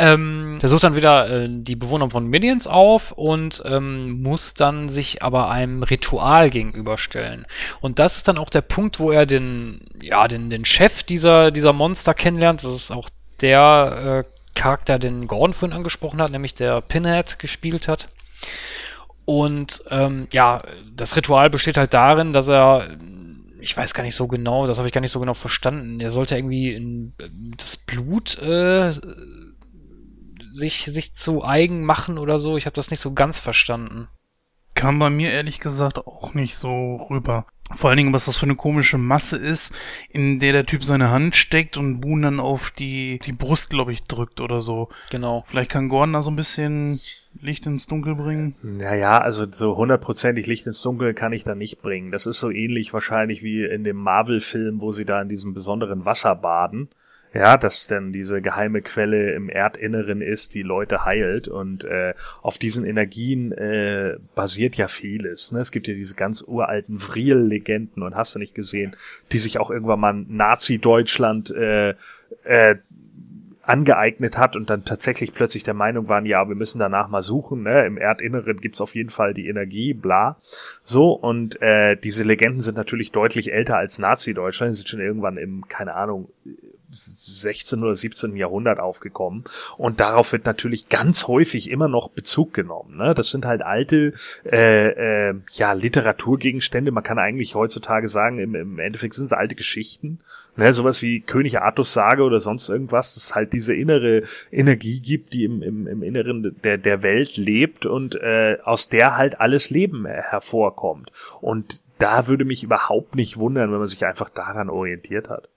ähm, 0.00 0.58
der 0.62 0.70
sucht 0.70 0.84
dann 0.84 0.96
wieder 0.96 1.28
äh, 1.28 1.48
die 1.50 1.76
Bewohner 1.76 2.08
von 2.08 2.26
Minions 2.26 2.66
auf 2.66 3.12
und 3.12 3.62
ähm, 3.66 4.22
muss 4.22 4.54
dann 4.54 4.88
sich 4.88 5.22
aber 5.22 5.50
einem 5.50 5.82
Ritual 5.82 6.48
gegenüberstellen. 6.48 7.44
Und 7.82 7.98
das 7.98 8.16
ist 8.16 8.26
dann 8.26 8.38
auch 8.38 8.48
der 8.48 8.62
Punkt, 8.62 8.98
wo 8.98 9.10
er 9.10 9.26
den, 9.26 9.78
ja, 10.00 10.26
den, 10.26 10.48
den 10.48 10.64
Chef 10.64 11.02
dieser, 11.02 11.50
dieser 11.50 11.74
Monster 11.74 12.14
kennenlernt. 12.14 12.64
Das 12.64 12.72
ist 12.72 12.90
auch 12.90 13.10
der 13.42 14.24
äh, 14.26 14.58
Charakter, 14.58 14.98
den 14.98 15.28
Gordon 15.28 15.52
vorhin 15.52 15.76
angesprochen 15.76 16.22
hat, 16.22 16.32
nämlich 16.32 16.54
der 16.54 16.80
Pinhead 16.80 17.38
gespielt 17.38 17.86
hat. 17.86 18.08
Und 19.26 19.82
ähm, 19.90 20.28
ja, 20.32 20.62
das 20.96 21.14
Ritual 21.14 21.50
besteht 21.50 21.76
halt 21.76 21.92
darin, 21.92 22.32
dass 22.32 22.48
er, 22.48 22.88
ich 23.60 23.76
weiß 23.76 23.92
gar 23.92 24.02
nicht 24.02 24.14
so 24.14 24.26
genau, 24.28 24.66
das 24.66 24.78
habe 24.78 24.88
ich 24.88 24.94
gar 24.94 25.02
nicht 25.02 25.12
so 25.12 25.20
genau 25.20 25.34
verstanden. 25.34 26.00
Er 26.00 26.10
sollte 26.10 26.36
irgendwie 26.36 26.72
in, 26.72 27.12
das 27.58 27.76
Blut 27.76 28.38
äh, 28.38 28.94
sich, 30.50 30.84
sich 30.84 31.14
zu 31.14 31.44
eigen 31.44 31.84
machen 31.84 32.18
oder 32.18 32.38
so. 32.38 32.56
Ich 32.56 32.66
habe 32.66 32.74
das 32.74 32.90
nicht 32.90 33.00
so 33.00 33.12
ganz 33.12 33.38
verstanden. 33.38 34.08
Kam 34.74 34.98
bei 34.98 35.10
mir 35.10 35.30
ehrlich 35.32 35.60
gesagt 35.60 35.98
auch 35.98 36.34
nicht 36.34 36.56
so 36.56 36.96
rüber. 37.10 37.46
Vor 37.72 37.90
allen 37.90 37.98
Dingen, 37.98 38.12
was 38.12 38.24
das 38.24 38.36
für 38.36 38.46
eine 38.46 38.56
komische 38.56 38.98
Masse 38.98 39.36
ist, 39.36 39.72
in 40.08 40.40
der 40.40 40.52
der 40.52 40.66
Typ 40.66 40.82
seine 40.82 41.10
Hand 41.10 41.36
steckt 41.36 41.76
und 41.76 42.00
Boone 42.00 42.22
dann 42.22 42.40
auf 42.40 42.72
die, 42.72 43.20
die 43.20 43.32
Brust, 43.32 43.70
glaube 43.70 43.92
ich, 43.92 44.02
drückt 44.02 44.40
oder 44.40 44.60
so. 44.60 44.88
Genau. 45.10 45.44
Vielleicht 45.46 45.70
kann 45.70 45.88
Gordon 45.88 46.14
da 46.14 46.22
so 46.22 46.32
ein 46.32 46.36
bisschen 46.36 47.00
Licht 47.40 47.66
ins 47.66 47.86
Dunkel 47.86 48.16
bringen. 48.16 48.56
Naja, 48.62 49.18
also 49.18 49.46
so 49.46 49.76
hundertprozentig 49.76 50.46
Licht 50.46 50.66
ins 50.66 50.82
Dunkel 50.82 51.14
kann 51.14 51.32
ich 51.32 51.44
da 51.44 51.54
nicht 51.54 51.80
bringen. 51.80 52.10
Das 52.10 52.26
ist 52.26 52.40
so 52.40 52.50
ähnlich 52.50 52.92
wahrscheinlich 52.92 53.42
wie 53.44 53.64
in 53.64 53.84
dem 53.84 53.96
Marvel-Film, 53.96 54.80
wo 54.80 54.90
sie 54.90 55.04
da 55.04 55.22
in 55.22 55.28
diesem 55.28 55.54
besonderen 55.54 56.04
Wasser 56.04 56.34
baden. 56.34 56.88
Ja, 57.32 57.56
dass 57.56 57.86
denn 57.86 58.12
diese 58.12 58.42
geheime 58.42 58.82
Quelle 58.82 59.34
im 59.34 59.48
Erdinneren 59.48 60.20
ist, 60.20 60.54
die 60.54 60.62
Leute 60.62 61.04
heilt 61.04 61.46
und 61.46 61.84
äh, 61.84 62.14
auf 62.42 62.58
diesen 62.58 62.84
Energien 62.84 63.52
äh, 63.52 64.16
basiert 64.34 64.74
ja 64.74 64.88
vieles. 64.88 65.52
Ne? 65.52 65.60
Es 65.60 65.70
gibt 65.70 65.86
ja 65.86 65.94
diese 65.94 66.16
ganz 66.16 66.42
uralten 66.42 66.98
Vril-Legenden 66.98 68.02
und 68.02 68.16
hast 68.16 68.34
du 68.34 68.40
nicht 68.40 68.56
gesehen, 68.56 68.96
die 69.30 69.38
sich 69.38 69.60
auch 69.60 69.70
irgendwann 69.70 70.00
mal 70.00 70.12
Nazi-Deutschland 70.12 71.52
äh, 71.52 71.94
äh, 72.42 72.76
angeeignet 73.62 74.36
hat 74.36 74.56
und 74.56 74.68
dann 74.68 74.84
tatsächlich 74.84 75.32
plötzlich 75.32 75.62
der 75.62 75.74
Meinung 75.74 76.08
waren, 76.08 76.26
ja, 76.26 76.48
wir 76.48 76.56
müssen 76.56 76.80
danach 76.80 77.08
mal 77.08 77.22
suchen, 77.22 77.62
ne? 77.62 77.86
im 77.86 77.96
Erdinneren 77.96 78.60
gibt's 78.60 78.80
auf 78.80 78.96
jeden 78.96 79.10
Fall 79.10 79.34
die 79.34 79.46
Energie, 79.46 79.94
bla. 79.94 80.36
So, 80.82 81.12
und 81.12 81.62
äh, 81.62 81.96
diese 81.96 82.24
Legenden 82.24 82.62
sind 82.62 82.76
natürlich 82.76 83.12
deutlich 83.12 83.52
älter 83.52 83.76
als 83.76 84.00
Nazi-Deutschland, 84.00 84.74
sind 84.74 84.88
schon 84.88 85.00
irgendwann 85.00 85.36
im, 85.36 85.68
keine 85.68 85.94
Ahnung, 85.94 86.28
16. 86.92 87.82
oder 87.82 87.94
17. 87.94 88.36
Jahrhundert 88.36 88.80
aufgekommen. 88.80 89.44
Und 89.76 90.00
darauf 90.00 90.32
wird 90.32 90.46
natürlich 90.46 90.88
ganz 90.88 91.28
häufig 91.28 91.70
immer 91.70 91.88
noch 91.88 92.10
Bezug 92.10 92.54
genommen. 92.54 92.96
Ne? 92.96 93.14
Das 93.14 93.30
sind 93.30 93.44
halt 93.44 93.62
alte 93.62 94.12
äh, 94.44 95.28
äh, 95.28 95.34
ja, 95.52 95.72
Literaturgegenstände. 95.72 96.90
Man 96.90 97.04
kann 97.04 97.18
eigentlich 97.18 97.54
heutzutage 97.54 98.08
sagen, 98.08 98.38
im, 98.38 98.54
im 98.54 98.78
Endeffekt 98.78 99.14
sind 99.14 99.26
es 99.26 99.32
alte 99.32 99.54
Geschichten. 99.54 100.20
Ne? 100.56 100.72
Sowas 100.72 101.02
wie 101.02 101.20
König 101.20 101.60
Artus 101.60 101.92
Sage 101.92 102.22
oder 102.22 102.40
sonst 102.40 102.68
irgendwas, 102.68 103.14
das 103.14 103.34
halt 103.34 103.52
diese 103.52 103.74
innere 103.74 104.22
Energie 104.50 105.00
gibt, 105.00 105.32
die 105.32 105.44
im, 105.44 105.62
im, 105.62 105.86
im 105.86 106.02
Inneren 106.02 106.56
der, 106.62 106.78
der 106.78 107.02
Welt 107.02 107.36
lebt 107.36 107.86
und 107.86 108.14
äh, 108.16 108.58
aus 108.64 108.88
der 108.88 109.16
halt 109.16 109.40
alles 109.40 109.70
Leben 109.70 110.06
hervorkommt. 110.06 111.10
Und 111.40 111.80
da 111.98 112.26
würde 112.26 112.44
mich 112.44 112.62
überhaupt 112.62 113.14
nicht 113.14 113.36
wundern, 113.36 113.70
wenn 113.70 113.78
man 113.78 113.86
sich 113.86 114.04
einfach 114.04 114.30
daran 114.30 114.70
orientiert 114.70 115.28
hat. 115.28 115.48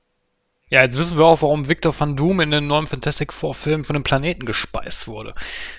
Ja, 0.74 0.82
jetzt 0.82 0.98
wissen 0.98 1.20
wir 1.20 1.26
auch, 1.26 1.44
warum 1.44 1.70
Victor 1.70 1.94
van 1.96 2.16
Doom 2.16 2.40
in 2.40 2.50
den 2.50 2.66
neuen 2.66 2.88
Fantastic 2.88 3.32
Four 3.32 3.54
Filmen 3.54 3.84
von 3.84 3.96
einem 3.96 4.02
Planeten 4.02 4.44
gespeist 4.44 5.08
wurde. 5.08 5.34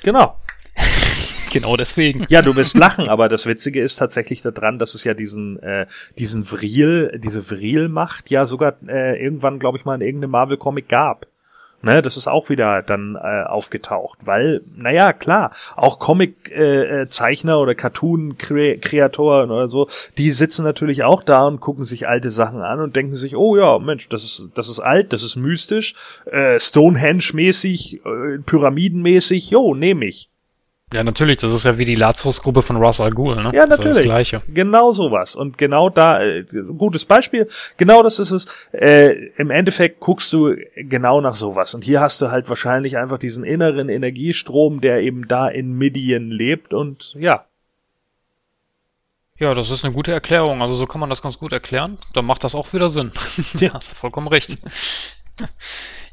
Genau. 0.05 0.37
genau 1.53 1.77
deswegen. 1.77 2.27
Ja, 2.29 2.43
du 2.43 2.55
wirst 2.55 2.77
lachen, 2.77 3.09
aber 3.09 3.29
das 3.29 3.45
Witzige 3.47 3.83
ist 3.83 3.97
tatsächlich 3.97 4.43
daran, 4.43 4.79
dass 4.79 4.95
es 4.95 5.03
ja 5.03 5.13
diesen, 5.13 5.59
äh, 5.65 5.87
diesen 6.17 6.45
Vril, 6.45 7.19
diese 7.19 7.43
Vril-Macht 7.43 8.31
ja 8.31 8.47
sogar 8.47 8.77
äh, 8.87 9.21
irgendwann, 9.21 9.59
glaube 9.59 9.79
ich 9.79 9.85
mal, 9.85 9.97
in 9.97 10.01
irgendeinem 10.03 10.31
Marvel-Comic 10.31 10.89
gab. 10.89 11.27
Ne, 11.85 12.01
das 12.01 12.17
ist 12.17 12.29
auch 12.29 12.49
wieder 12.49 12.81
dann 12.81 13.15
äh, 13.15 13.45
aufgetaucht, 13.45 14.19
weil, 14.25 14.63
naja, 14.75 15.13
klar, 15.13 15.51
auch 15.77 15.99
Comic-Zeichner 15.99 17.53
äh, 17.53 17.57
oder 17.57 17.75
Cartoon-Kreatoren 17.75 19.51
oder 19.51 19.69
so, 19.69 19.87
die 20.17 20.31
sitzen 20.31 20.65
natürlich 20.65 21.05
auch 21.05 21.23
da 21.23 21.47
und 21.47 21.61
gucken 21.61 21.85
sich 21.85 22.09
alte 22.09 22.31
Sachen 22.31 22.63
an 22.63 22.81
und 22.81 22.97
denken 22.97 23.17
sich, 23.17 23.37
oh 23.37 23.59
ja, 23.59 23.79
Mensch, 23.79 24.09
das 24.09 24.25
ist, 24.25 24.53
das 24.55 24.71
ist 24.71 24.81
alt, 24.81 25.13
das 25.13 25.23
ist 25.23 25.37
mystisch, 25.37 25.95
äh, 26.25 26.59
Stonehenge-mäßig, 26.59 28.01
äh, 28.07 28.39
Pyramidenmäßig, 28.39 29.51
jo, 29.51 29.75
nehme 29.75 30.07
ich. 30.07 30.31
Ja, 30.95 31.03
natürlich, 31.03 31.39
das 31.39 31.53
ist 31.53 31.65
ja 31.65 31.77
wie 31.77 31.85
die 31.85 31.97
Lazarus-Gruppe 31.97 32.63
von 32.63 32.77
Russ 32.77 33.01
Al 33.01 33.11
Ghul, 33.11 33.35
ne? 33.35 33.51
Ja, 33.53 33.67
Das 33.67 33.79
natürlich. 33.79 33.97
Das 33.97 34.05
Gleiche. 34.05 34.43
Genau 34.47 34.93
sowas. 34.93 35.35
Und 35.35 35.59
genau 35.59 35.91
da, 35.91 36.23
äh, 36.23 36.45
gutes 36.79 37.05
Beispiel, 37.05 37.49
genau 37.77 38.05
das 38.05 38.21
ist 38.21 38.31
es. 38.31 38.47
Äh, 38.71 39.31
Im 39.37 39.51
Endeffekt 39.51 39.99
guckst 39.99 40.33
du 40.33 40.55
genau 40.77 41.21
nach 41.21 41.35
sowas. 41.35 41.75
Und 41.75 41.83
hier 41.83 42.01
hast 42.01 42.23
du 42.23 42.31
halt 42.31 42.49
wahrscheinlich 42.49 42.97
einfach 42.97 43.19
diesen 43.19 43.43
inneren 43.43 43.89
Energiestrom, 43.89 44.81
der 44.81 45.01
eben 45.01 45.27
da 45.27 45.49
in 45.49 45.73
Midien 45.77 46.31
lebt 46.31 46.73
und 46.73 47.17
ja. 47.19 47.45
Ja, 49.41 49.53
das 49.53 49.73
ist 49.73 49.85
eine 49.85 49.93
gute 49.93 50.13
Erklärung. 50.13 50.63
Also 50.63 50.77
so 50.77 50.87
kann 50.87 51.01
man 51.01 51.11
das 51.11 51.23
ganz 51.23 51.39
gut 51.39 51.53
erklären. 51.53 51.99
Dann 52.13 52.25
macht 52.25 52.45
das 52.45 52.55
auch 52.55 52.73
wieder 52.73 52.89
Sinn. 52.89 53.11
ja, 53.55 53.73
hast 53.75 53.91
du 53.91 53.97
vollkommen 53.97 54.29
recht. 54.29 54.59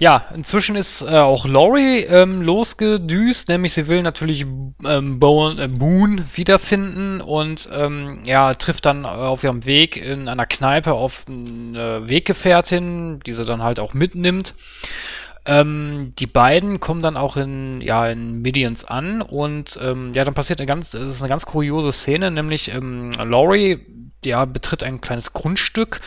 Ja, 0.02 0.26
inzwischen 0.34 0.76
ist 0.76 1.04
äh, 1.04 1.20
auch 1.20 1.46
Laurie 1.46 2.00
ähm, 2.00 2.42
losgedüst, 2.42 3.50
nämlich 3.50 3.74
sie 3.74 3.88
will 3.88 4.02
natürlich 4.02 4.48
ähm, 4.84 5.20
Boone, 5.20 5.62
äh, 5.62 5.68
Boone 5.68 6.26
wiederfinden 6.34 7.22
und 7.22 7.70
ähm, 7.72 8.24
ja, 8.24 8.56
trifft 8.56 8.88
dann 8.88 9.06
auf 9.06 9.44
ihrem 9.44 9.64
Weg 9.66 9.98
in 9.98 10.28
einer 10.28 10.48
Kneipe 10.48 10.94
auf 10.94 11.26
eine 11.28 12.10
Weggefährtin, 12.10 13.20
die 13.20 13.34
sie 13.34 13.46
dann 13.46 13.62
halt 13.62 13.80
auch 13.80 13.94
mitnimmt. 13.94 14.56
Ähm, 15.46 16.14
die 16.18 16.26
beiden 16.26 16.80
kommen 16.80 17.04
dann 17.04 17.16
auch 17.16 17.38
in, 17.38 17.82
ja, 17.82 18.08
in 18.08 18.42
Midians 18.42 18.84
an 18.84 19.22
und 19.22 19.78
ähm, 19.84 20.14
ja, 20.16 20.24
dann 20.24 20.34
passiert 20.34 20.60
eine 20.60 20.68
ganz, 20.68 20.96
es 20.96 21.16
ist 21.16 21.22
eine 21.22 21.30
ganz 21.30 21.46
kuriose 21.46 21.92
Szene, 21.92 22.32
nämlich 22.32 22.74
ähm, 22.74 23.12
Laurie, 23.12 23.80
ja, 24.26 24.46
betritt 24.46 24.82
ein 24.82 25.00
kleines 25.00 25.34
Grundstück, 25.34 26.02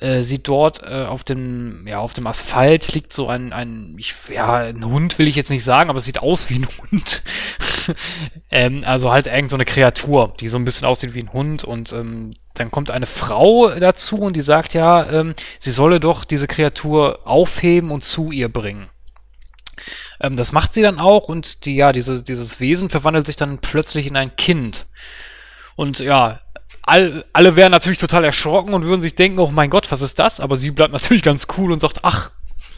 äh, 0.00 0.22
sieht 0.22 0.48
dort 0.48 0.82
äh, 0.82 1.04
auf 1.04 1.24
dem, 1.24 1.86
ja, 1.86 1.98
auf 1.98 2.12
dem 2.12 2.26
Asphalt 2.26 2.92
liegt 2.94 3.12
so 3.12 3.28
ein, 3.28 3.52
ein, 3.52 3.94
ich, 3.98 4.14
ja, 4.32 4.56
ein 4.56 4.84
Hund 4.84 5.18
will 5.18 5.28
ich 5.28 5.36
jetzt 5.36 5.50
nicht 5.50 5.64
sagen, 5.64 5.90
aber 5.90 5.98
es 5.98 6.04
sieht 6.04 6.20
aus 6.20 6.50
wie 6.50 6.56
ein 6.56 6.68
Hund. 6.90 7.22
ähm, 8.50 8.82
also 8.84 9.10
halt 9.10 9.26
irgend 9.26 9.50
so 9.50 9.56
eine 9.56 9.64
Kreatur, 9.64 10.34
die 10.40 10.48
so 10.48 10.58
ein 10.58 10.64
bisschen 10.64 10.86
aussieht 10.86 11.14
wie 11.14 11.22
ein 11.22 11.32
Hund 11.32 11.64
und 11.64 11.92
ähm, 11.92 12.30
dann 12.54 12.70
kommt 12.70 12.90
eine 12.90 13.06
Frau 13.06 13.70
dazu 13.70 14.16
und 14.16 14.34
die 14.34 14.40
sagt 14.40 14.74
ja, 14.74 15.08
ähm, 15.10 15.34
sie 15.58 15.70
solle 15.70 16.00
doch 16.00 16.24
diese 16.24 16.46
Kreatur 16.46 17.20
aufheben 17.24 17.90
und 17.90 18.02
zu 18.02 18.30
ihr 18.30 18.48
bringen. 18.48 18.88
Ähm, 20.20 20.36
das 20.36 20.52
macht 20.52 20.74
sie 20.74 20.82
dann 20.82 20.98
auch 20.98 21.24
und 21.28 21.64
die, 21.64 21.76
ja, 21.76 21.92
diese, 21.92 22.22
dieses 22.22 22.60
Wesen 22.60 22.90
verwandelt 22.90 23.26
sich 23.26 23.36
dann 23.36 23.58
plötzlich 23.58 24.06
in 24.06 24.16
ein 24.16 24.36
Kind. 24.36 24.86
Und 25.76 26.00
ja, 26.00 26.40
all, 26.88 27.24
alle 27.32 27.54
wären 27.54 27.70
natürlich 27.70 27.98
total 27.98 28.24
erschrocken 28.24 28.74
und 28.74 28.84
würden 28.84 29.02
sich 29.02 29.14
denken, 29.14 29.38
oh 29.38 29.50
mein 29.50 29.70
Gott, 29.70 29.90
was 29.92 30.02
ist 30.02 30.18
das? 30.18 30.40
Aber 30.40 30.56
sie 30.56 30.70
bleibt 30.70 30.92
natürlich 30.92 31.22
ganz 31.22 31.46
cool 31.56 31.70
und 31.70 31.80
sagt, 31.80 32.00
ach, 32.02 32.30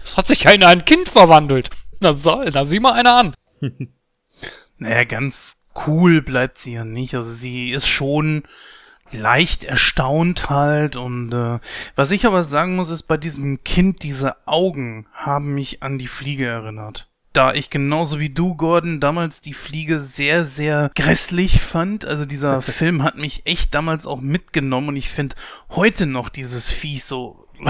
es 0.05 0.17
hat 0.17 0.27
sich 0.27 0.45
ja 0.45 0.51
in 0.51 0.65
ein 0.65 0.85
Kind 0.85 1.09
verwandelt. 1.09 1.71
Na 2.01 2.13
soll, 2.13 2.51
da 2.51 2.65
sieh 2.65 2.81
mal 2.81 2.93
einer 2.93 3.15
an. 3.15 3.35
Naja, 4.83 5.05
ganz 5.05 5.67
cool 5.87 6.23
bleibt 6.23 6.57
sie 6.57 6.73
ja 6.73 6.87
nicht. 6.87 7.15
Also 7.15 7.31
sie 7.31 7.71
ist 7.71 7.87
schon 7.87 8.45
leicht 9.11 9.63
erstaunt 9.63 10.49
halt 10.49 10.97
und 10.97 11.35
äh, 11.35 11.59
was 11.97 12.11
ich 12.13 12.25
aber 12.25 12.45
sagen 12.45 12.77
muss, 12.77 12.89
ist 12.89 13.03
bei 13.03 13.19
diesem 13.19 13.63
Kind, 13.63 14.03
diese 14.03 14.37
Augen 14.47 15.07
haben 15.13 15.53
mich 15.53 15.83
an 15.83 15.99
die 15.99 16.07
Fliege 16.07 16.47
erinnert. 16.47 17.10
Da 17.33 17.55
ich 17.55 17.71
genauso 17.71 18.19
wie 18.19 18.29
du, 18.29 18.57
Gordon, 18.57 18.99
damals 18.99 19.41
die 19.41 19.55
Fliege 19.55 20.01
sehr, 20.01 20.45
sehr 20.45 20.91
grässlich 20.97 21.61
fand. 21.61 22.05
Also 22.05 22.27
dieser 22.27 22.61
Film 22.63 23.03
hat 23.03 23.17
mich 23.17 23.43
echt 23.47 23.75
damals 23.75 24.07
auch 24.07 24.21
mitgenommen 24.21 24.89
und 24.89 24.97
ich 24.97 25.11
finde 25.11 25.37
heute 25.71 26.07
noch 26.07 26.29
dieses 26.29 26.69
Vieh 26.71 26.99
so. 26.99 27.47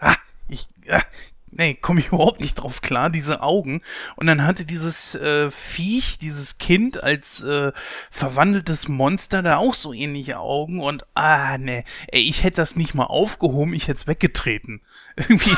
Ah, 0.00 0.14
ich, 0.48 0.68
ah, 0.90 1.02
nee, 1.50 1.74
komme 1.74 2.00
ich 2.00 2.08
überhaupt 2.08 2.40
nicht 2.40 2.54
drauf 2.54 2.80
klar, 2.82 3.10
diese 3.10 3.42
Augen. 3.42 3.82
Und 4.16 4.26
dann 4.26 4.44
hatte 4.44 4.64
dieses 4.64 5.14
äh, 5.14 5.50
Viech, 5.50 6.18
dieses 6.18 6.58
Kind 6.58 7.02
als 7.02 7.42
äh, 7.42 7.72
verwandeltes 8.10 8.88
Monster 8.88 9.42
da 9.42 9.56
auch 9.56 9.74
so 9.74 9.92
ähnliche 9.92 10.38
Augen 10.38 10.80
und 10.80 11.04
ah, 11.14 11.58
nee, 11.58 11.84
ey, 12.08 12.22
ich 12.22 12.44
hätte 12.44 12.60
das 12.62 12.76
nicht 12.76 12.94
mal 12.94 13.04
aufgehoben, 13.04 13.74
ich 13.74 13.88
hätte 13.88 14.00
es 14.00 14.06
weggetreten. 14.06 14.80
Irgendwie. 15.16 15.56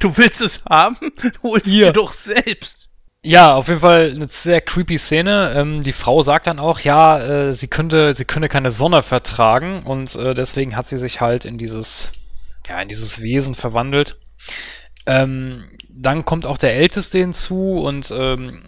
Du 0.00 0.16
willst 0.16 0.42
es 0.42 0.64
haben? 0.68 0.96
Holst 1.42 1.66
Hier. 1.66 1.86
dir 1.86 1.92
doch 1.92 2.12
selbst. 2.12 2.90
Ja, 3.22 3.56
auf 3.56 3.66
jeden 3.66 3.80
Fall 3.80 4.12
eine 4.14 4.28
sehr 4.28 4.60
creepy 4.60 4.98
Szene. 4.98 5.52
Ähm, 5.56 5.82
die 5.82 5.92
Frau 5.92 6.22
sagt 6.22 6.46
dann 6.46 6.60
auch, 6.60 6.78
ja, 6.80 7.18
äh, 7.48 7.52
sie 7.52 7.66
könnte, 7.66 8.14
sie 8.14 8.24
könne 8.24 8.48
keine 8.48 8.70
Sonne 8.70 9.02
vertragen 9.02 9.82
und 9.82 10.14
äh, 10.14 10.32
deswegen 10.32 10.76
hat 10.76 10.86
sie 10.86 10.96
sich 10.96 11.20
halt 11.20 11.44
in 11.44 11.58
dieses, 11.58 12.12
ja, 12.68 12.80
in 12.80 12.88
dieses 12.88 13.20
Wesen 13.20 13.56
verwandelt. 13.56 14.16
Ähm, 15.06 15.64
dann 15.98 16.24
kommt 16.24 16.46
auch 16.46 16.58
der 16.58 16.74
Älteste 16.74 17.18
hinzu 17.18 17.80
und 17.80 18.12
ähm, 18.16 18.62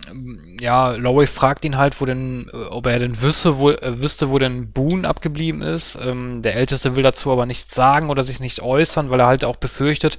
ja, 0.61 0.93
Laurie 0.93 1.27
fragt 1.27 1.65
ihn 1.65 1.77
halt, 1.77 2.01
wo 2.01 2.07
denn, 2.07 2.51
äh, 2.53 2.57
ob 2.57 2.87
er 2.87 2.99
denn 2.99 3.21
wüsste, 3.21 3.59
wo, 3.59 3.71
äh, 3.71 4.01
wüsste, 4.01 4.31
wo 4.31 4.39
denn 4.39 4.73
Boone 4.73 5.07
abgeblieben 5.07 5.61
ist. 5.61 5.99
Ähm, 6.03 6.41
der 6.43 6.57
Älteste 6.57 6.97
will 6.97 7.03
dazu 7.03 7.31
aber 7.31 7.45
nichts 7.45 7.75
sagen 7.75 8.09
oder 8.09 8.23
sich 8.23 8.41
nicht 8.41 8.63
äußern, 8.63 9.11
weil 9.11 9.21
er 9.21 9.27
halt 9.27 9.45
auch 9.45 9.57
befürchtet, 9.57 10.17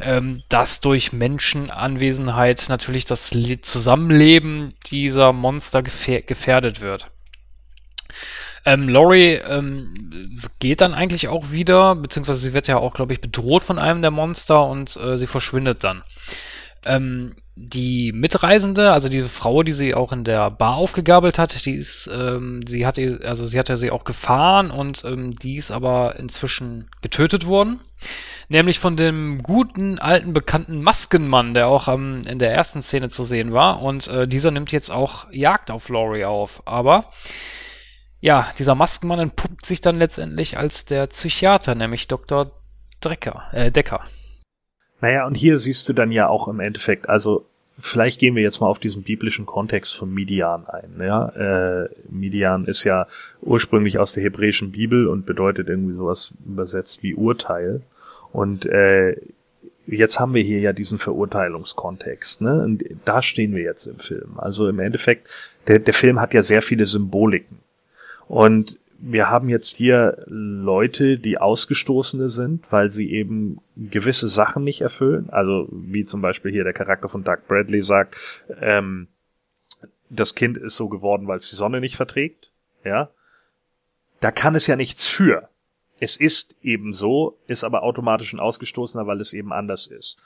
ähm, 0.00 0.42
dass 0.50 0.80
durch 0.80 1.12
Menschenanwesenheit 1.12 2.66
natürlich 2.68 3.06
das 3.06 3.32
Le 3.32 3.60
Zusammenleben 3.62 4.74
dieser 4.86 5.32
Monster 5.32 5.82
gefähr 5.82 6.22
gefährdet 6.22 6.80
wird. 6.80 7.10
Ähm, 8.66 8.88
Laurie 8.88 9.40
ähm, 9.48 10.10
geht 10.58 10.82
dann 10.82 10.92
eigentlich 10.92 11.28
auch 11.28 11.50
wieder, 11.50 11.94
beziehungsweise 11.96 12.40
sie 12.40 12.52
wird 12.52 12.68
ja 12.68 12.76
auch, 12.76 12.92
glaube 12.94 13.12
ich, 13.14 13.20
bedroht 13.20 13.62
von 13.62 13.78
einem 13.78 14.02
der 14.02 14.10
Monster 14.10 14.66
und 14.66 14.96
äh, 14.96 15.16
sie 15.16 15.26
verschwindet 15.26 15.82
dann. 15.82 16.02
Ähm, 16.84 17.34
die 17.62 18.12
Mitreisende, 18.12 18.92
also 18.92 19.10
diese 19.10 19.28
Frau, 19.28 19.62
die 19.62 19.72
sie 19.72 19.94
auch 19.94 20.12
in 20.12 20.24
der 20.24 20.50
Bar 20.50 20.76
aufgegabelt 20.76 21.38
hat, 21.38 21.66
die 21.66 21.74
ist, 21.74 22.08
ähm, 22.12 22.64
sie 22.66 22.86
hatte, 22.86 23.20
also 23.24 23.44
sie 23.44 23.58
hatte 23.58 23.76
sie 23.76 23.90
auch 23.90 24.04
gefahren 24.04 24.70
und 24.70 25.04
ähm, 25.04 25.36
die 25.36 25.56
ist 25.56 25.70
aber 25.70 26.16
inzwischen 26.16 26.88
getötet 27.02 27.46
worden. 27.46 27.80
Nämlich 28.48 28.78
von 28.78 28.96
dem 28.96 29.42
guten, 29.42 29.98
alten, 29.98 30.32
bekannten 30.32 30.82
Maskenmann, 30.82 31.52
der 31.52 31.68
auch 31.68 31.86
ähm, 31.86 32.20
in 32.26 32.38
der 32.38 32.52
ersten 32.54 32.80
Szene 32.80 33.10
zu 33.10 33.24
sehen 33.24 33.52
war. 33.52 33.82
Und 33.82 34.08
äh, 34.08 34.26
dieser 34.26 34.50
nimmt 34.50 34.72
jetzt 34.72 34.90
auch 34.90 35.30
Jagd 35.30 35.70
auf 35.70 35.88
Laurie 35.90 36.24
auf. 36.24 36.62
Aber 36.66 37.10
ja, 38.20 38.50
dieser 38.58 38.74
Maskenmann 38.74 39.20
entpuppt 39.20 39.66
sich 39.66 39.80
dann 39.82 39.98
letztendlich 39.98 40.56
als 40.56 40.86
der 40.86 41.06
Psychiater, 41.06 41.74
nämlich 41.74 42.08
Dr. 42.08 42.50
Drecker, 43.00 43.44
äh, 43.52 43.70
Decker. 43.70 44.04
Naja, 45.00 45.26
und 45.26 45.34
hier 45.34 45.56
siehst 45.58 45.88
du 45.88 45.92
dann 45.92 46.12
ja 46.12 46.28
auch 46.28 46.48
im 46.48 46.60
Endeffekt, 46.60 47.08
also 47.08 47.46
vielleicht 47.78 48.20
gehen 48.20 48.34
wir 48.34 48.42
jetzt 48.42 48.60
mal 48.60 48.66
auf 48.66 48.78
diesen 48.78 49.02
biblischen 49.02 49.46
Kontext 49.46 49.96
von 49.96 50.12
Midian 50.12 50.66
ein. 50.66 50.94
Ja? 51.00 51.28
Äh, 51.28 51.88
Midian 52.08 52.66
ist 52.66 52.84
ja 52.84 53.06
ursprünglich 53.40 53.98
aus 53.98 54.12
der 54.12 54.22
hebräischen 54.22 54.72
Bibel 54.72 55.06
und 55.06 55.26
bedeutet 55.26 55.68
irgendwie 55.68 55.94
sowas 55.94 56.34
übersetzt 56.46 57.02
wie 57.02 57.14
Urteil. 57.14 57.82
Und 58.32 58.66
äh, 58.66 59.16
jetzt 59.86 60.20
haben 60.20 60.34
wir 60.34 60.42
hier 60.42 60.60
ja 60.60 60.72
diesen 60.72 60.98
Verurteilungskontext. 60.98 62.42
Ne? 62.42 62.62
Und 62.62 62.84
da 63.04 63.22
stehen 63.22 63.54
wir 63.54 63.62
jetzt 63.62 63.86
im 63.86 63.98
Film. 63.98 64.34
Also 64.36 64.68
im 64.68 64.78
Endeffekt, 64.78 65.28
der, 65.66 65.78
der 65.78 65.94
Film 65.94 66.20
hat 66.20 66.34
ja 66.34 66.42
sehr 66.42 66.62
viele 66.62 66.86
Symboliken. 66.86 67.58
Und 68.28 68.78
wir 69.02 69.30
haben 69.30 69.48
jetzt 69.48 69.76
hier 69.76 70.24
Leute, 70.26 71.18
die 71.18 71.38
Ausgestoßene 71.38 72.28
sind, 72.28 72.70
weil 72.70 72.90
sie 72.90 73.10
eben 73.10 73.58
gewisse 73.76 74.28
Sachen 74.28 74.62
nicht 74.62 74.82
erfüllen. 74.82 75.30
Also 75.30 75.68
wie 75.70 76.04
zum 76.04 76.20
Beispiel 76.20 76.52
hier 76.52 76.64
der 76.64 76.74
Charakter 76.74 77.08
von 77.08 77.24
Doug 77.24 77.38
Bradley 77.48 77.82
sagt, 77.82 78.16
ähm, 78.60 79.08
das 80.10 80.34
Kind 80.34 80.58
ist 80.58 80.76
so 80.76 80.88
geworden, 80.88 81.26
weil 81.28 81.38
es 81.38 81.48
die 81.48 81.56
Sonne 81.56 81.80
nicht 81.80 81.96
verträgt. 81.96 82.50
Ja, 82.84 83.10
da 84.20 84.30
kann 84.30 84.54
es 84.54 84.66
ja 84.66 84.76
nichts 84.76 85.08
für. 85.08 85.48
Es 85.98 86.16
ist 86.16 86.56
eben 86.62 86.92
so, 86.92 87.38
ist 87.46 87.64
aber 87.64 87.82
automatisch 87.82 88.32
ein 88.32 88.40
Ausgestoßener, 88.40 89.06
weil 89.06 89.20
es 89.20 89.32
eben 89.32 89.52
anders 89.52 89.86
ist. 89.86 90.22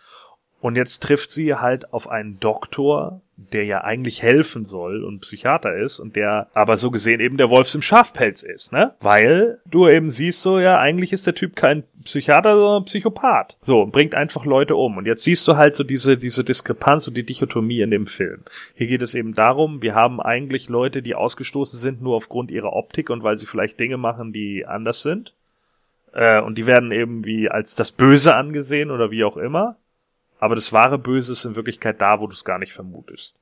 Und 0.61 0.77
jetzt 0.77 1.03
trifft 1.03 1.31
sie 1.31 1.55
halt 1.55 1.93
auf 1.93 2.09
einen 2.09 2.41
Doktor, 2.41 3.21
der 3.37 3.65
ja 3.65 3.83
eigentlich 3.83 4.23
helfen 4.23 4.65
soll 4.65 5.03
und 5.03 5.21
Psychiater 5.21 5.77
ist 5.77 5.99
und 5.99 6.15
der 6.15 6.49
aber 6.55 6.77
so 6.77 6.91
gesehen 6.91 7.21
eben 7.21 7.37
der 7.37 7.51
Wolfs 7.51 7.75
im 7.75 7.83
Schafpelz 7.83 8.43
ist, 8.43 8.73
ne? 8.73 8.95
Weil 9.01 9.59
du 9.67 9.89
eben 9.89 10.11
siehst 10.11 10.43
so, 10.43 10.61
ja, 10.61 10.79
eigentlich 10.79 11.13
ist 11.13 11.27
der 11.27 11.35
Typ 11.35 11.57
kein 11.57 11.83
Psychiater, 12.05 12.55
sondern 12.55 12.85
Psychopath. 12.85 13.57
So, 13.61 13.83
und 13.83 13.93
bringt 13.93 14.15
einfach 14.15 14.45
Leute 14.45 14.77
um. 14.77 14.97
Und 14.99 15.07
jetzt 15.07 15.25
siehst 15.25 15.49
du 15.49 15.57
halt 15.57 15.75
so 15.75 15.83
diese, 15.83 16.17
diese 16.17 16.45
Diskrepanz 16.45 17.09
und 17.09 17.17
die 17.17 17.27
Dichotomie 17.27 17.81
in 17.81 17.91
dem 17.91 18.07
Film. 18.07 18.43
Hier 18.75 18.87
geht 18.87 19.03
es 19.03 19.15
eben 19.15 19.35
darum, 19.35 19.83
wir 19.83 19.95
haben 19.95 20.21
eigentlich 20.21 20.69
Leute, 20.69 21.03
die 21.03 21.15
ausgestoßen 21.15 21.79
sind 21.79 22.03
nur 22.03 22.15
aufgrund 22.15 22.51
ihrer 22.51 22.73
Optik 22.73 23.11
und 23.11 23.23
weil 23.23 23.37
sie 23.37 23.47
vielleicht 23.47 23.81
Dinge 23.81 23.97
machen, 23.97 24.33
die 24.33 24.65
anders 24.67 25.03
sind. 25.03 25.33
Äh, 26.13 26.41
und 26.41 26.57
die 26.57 26.67
werden 26.67 26.93
eben 26.93 27.25
wie 27.25 27.51
als 27.51 27.75
das 27.75 27.91
Böse 27.91 28.35
angesehen 28.35 28.91
oder 28.91 29.11
wie 29.11 29.25
auch 29.25 29.37
immer. 29.37 29.77
Aber 30.39 30.55
das 30.55 30.73
wahre 30.73 30.99
Böse 30.99 31.33
ist 31.33 31.45
in 31.45 31.57
Wirklichkeit 31.57 32.01
da, 32.01 32.21
wo 32.21 32.27
du 32.27 32.35
es 32.35 32.45
gar 32.45 32.59
nicht 32.59 32.73
vermutest. 32.73 33.35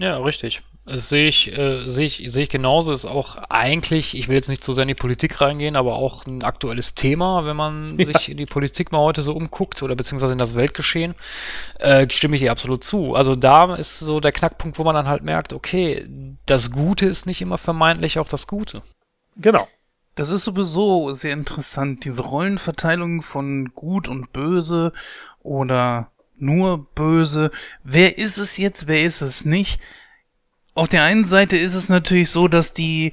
Ja, 0.00 0.18
richtig. 0.18 0.62
Das 0.84 1.08
sehe 1.08 1.26
ich, 1.26 1.50
äh, 1.58 1.88
sehe 1.88 2.06
ich, 2.06 2.22
sehe 2.28 2.44
ich 2.44 2.48
genauso. 2.48 2.92
Ist 2.92 3.06
auch 3.06 3.36
eigentlich, 3.48 4.16
ich 4.16 4.28
will 4.28 4.36
jetzt 4.36 4.48
nicht 4.48 4.62
zu 4.62 4.72
sehr 4.72 4.82
in 4.82 4.88
die 4.88 4.94
Politik 4.94 5.40
reingehen, 5.40 5.74
aber 5.74 5.96
auch 5.96 6.26
ein 6.26 6.44
aktuelles 6.44 6.94
Thema, 6.94 7.44
wenn 7.44 7.56
man 7.56 7.98
Ja. 7.98 8.04
sich 8.06 8.28
in 8.28 8.36
die 8.36 8.46
Politik 8.46 8.92
mal 8.92 9.00
heute 9.00 9.22
so 9.22 9.32
umguckt 9.32 9.82
oder 9.82 9.96
beziehungsweise 9.96 10.34
in 10.34 10.38
das 10.38 10.54
Weltgeschehen, 10.54 11.16
äh, 11.80 12.08
stimme 12.08 12.36
ich 12.36 12.42
dir 12.42 12.52
absolut 12.52 12.84
zu. 12.84 13.14
Also 13.14 13.34
da 13.34 13.74
ist 13.74 13.98
so 13.98 14.20
der 14.20 14.30
Knackpunkt, 14.32 14.78
wo 14.78 14.84
man 14.84 14.94
dann 14.94 15.08
halt 15.08 15.24
merkt, 15.24 15.52
okay, 15.52 16.06
das 16.44 16.70
Gute 16.70 17.06
ist 17.06 17.26
nicht 17.26 17.40
immer 17.40 17.58
vermeintlich 17.58 18.20
auch 18.20 18.28
das 18.28 18.46
Gute. 18.46 18.82
Genau. 19.36 19.66
Das 20.14 20.30
ist 20.30 20.44
sowieso 20.44 21.10
sehr 21.12 21.34
interessant, 21.34 22.04
diese 22.04 22.22
Rollenverteilung 22.22 23.22
von 23.22 23.72
gut 23.74 24.08
und 24.08 24.32
böse 24.32 24.92
oder 25.46 26.10
nur 26.38 26.86
böse. 26.94 27.50
Wer 27.82 28.18
ist 28.18 28.36
es 28.38 28.58
jetzt, 28.58 28.86
wer 28.86 29.02
ist 29.02 29.22
es 29.22 29.44
nicht? 29.44 29.80
Auf 30.74 30.88
der 30.88 31.04
einen 31.04 31.24
Seite 31.24 31.56
ist 31.56 31.74
es 31.74 31.88
natürlich 31.88 32.28
so, 32.28 32.48
dass 32.48 32.74
die, 32.74 33.12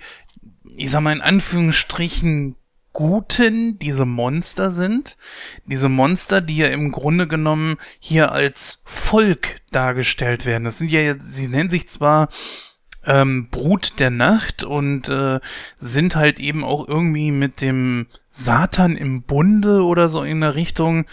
ich 0.75 0.91
sag 0.91 1.01
mal 1.01 1.13
in 1.13 1.21
Anführungsstrichen, 1.21 2.55
Guten 2.95 3.79
diese 3.79 4.05
Monster 4.05 4.71
sind. 4.71 5.17
Diese 5.65 5.89
Monster, 5.89 6.41
die 6.41 6.57
ja 6.57 6.67
im 6.67 6.91
Grunde 6.91 7.27
genommen 7.27 7.77
hier 7.99 8.31
als 8.31 8.83
Volk 8.85 9.61
dargestellt 9.71 10.45
werden. 10.45 10.63
Das 10.63 10.77
sind 10.77 10.91
ja, 10.91 11.15
sie 11.17 11.47
nennen 11.47 11.71
sich 11.71 11.89
zwar 11.89 12.29
ähm, 13.03 13.49
Brut 13.49 13.99
der 13.99 14.11
Nacht 14.11 14.63
und 14.63 15.09
äh, 15.09 15.39
sind 15.77 16.15
halt 16.15 16.39
eben 16.39 16.63
auch 16.63 16.87
irgendwie 16.87 17.31
mit 17.31 17.61
dem 17.61 18.05
Satan 18.29 18.95
im 18.95 19.23
Bunde 19.23 19.83
oder 19.83 20.07
so 20.07 20.21
in 20.21 20.41
der 20.41 20.53
Richtung. 20.53 21.05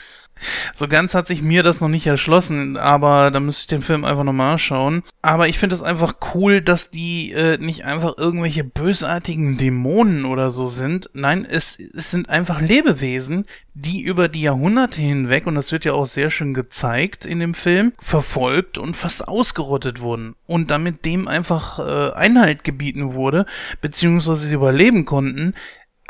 So 0.74 0.88
ganz 0.88 1.14
hat 1.14 1.26
sich 1.26 1.42
mir 1.42 1.62
das 1.62 1.80
noch 1.80 1.88
nicht 1.88 2.06
erschlossen, 2.06 2.76
aber 2.76 3.30
da 3.30 3.40
müsste 3.40 3.62
ich 3.62 3.66
den 3.68 3.82
Film 3.82 4.04
einfach 4.04 4.24
nochmal 4.24 4.58
schauen. 4.58 5.02
Aber 5.22 5.48
ich 5.48 5.58
finde 5.58 5.74
es 5.74 5.82
einfach 5.82 6.14
cool, 6.34 6.60
dass 6.60 6.90
die 6.90 7.32
äh, 7.32 7.58
nicht 7.58 7.84
einfach 7.84 8.16
irgendwelche 8.16 8.64
bösartigen 8.64 9.56
Dämonen 9.56 10.24
oder 10.24 10.50
so 10.50 10.66
sind. 10.66 11.10
Nein, 11.12 11.46
es, 11.48 11.78
es 11.78 12.10
sind 12.10 12.28
einfach 12.28 12.60
Lebewesen, 12.60 13.44
die 13.74 14.02
über 14.02 14.28
die 14.28 14.42
Jahrhunderte 14.42 15.00
hinweg, 15.00 15.46
und 15.46 15.54
das 15.54 15.72
wird 15.72 15.84
ja 15.84 15.92
auch 15.92 16.06
sehr 16.06 16.30
schön 16.30 16.54
gezeigt 16.54 17.24
in 17.24 17.38
dem 17.38 17.54
Film, 17.54 17.92
verfolgt 17.98 18.78
und 18.78 18.96
fast 18.96 19.28
ausgerottet 19.28 20.00
wurden. 20.00 20.34
Und 20.46 20.70
damit 20.70 21.04
dem 21.04 21.28
einfach 21.28 21.78
äh, 21.78 22.12
Einhalt 22.14 22.64
gebieten 22.64 23.14
wurde, 23.14 23.46
beziehungsweise 23.80 24.46
sie 24.46 24.54
überleben 24.54 25.04
konnten, 25.04 25.54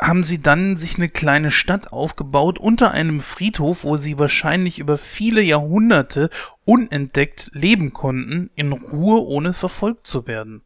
haben 0.01 0.23
sie 0.23 0.41
dann 0.41 0.77
sich 0.77 0.95
eine 0.95 1.09
kleine 1.09 1.51
Stadt 1.51 1.93
aufgebaut 1.93 2.57
unter 2.57 2.91
einem 2.91 3.21
Friedhof, 3.21 3.83
wo 3.83 3.97
sie 3.97 4.17
wahrscheinlich 4.17 4.79
über 4.79 4.97
viele 4.97 5.41
Jahrhunderte 5.41 6.29
unentdeckt 6.65 7.51
leben 7.53 7.93
konnten, 7.93 8.49
in 8.55 8.71
Ruhe, 8.71 9.21
ohne 9.21 9.53
verfolgt 9.53 10.07
zu 10.07 10.25
werden. 10.25 10.63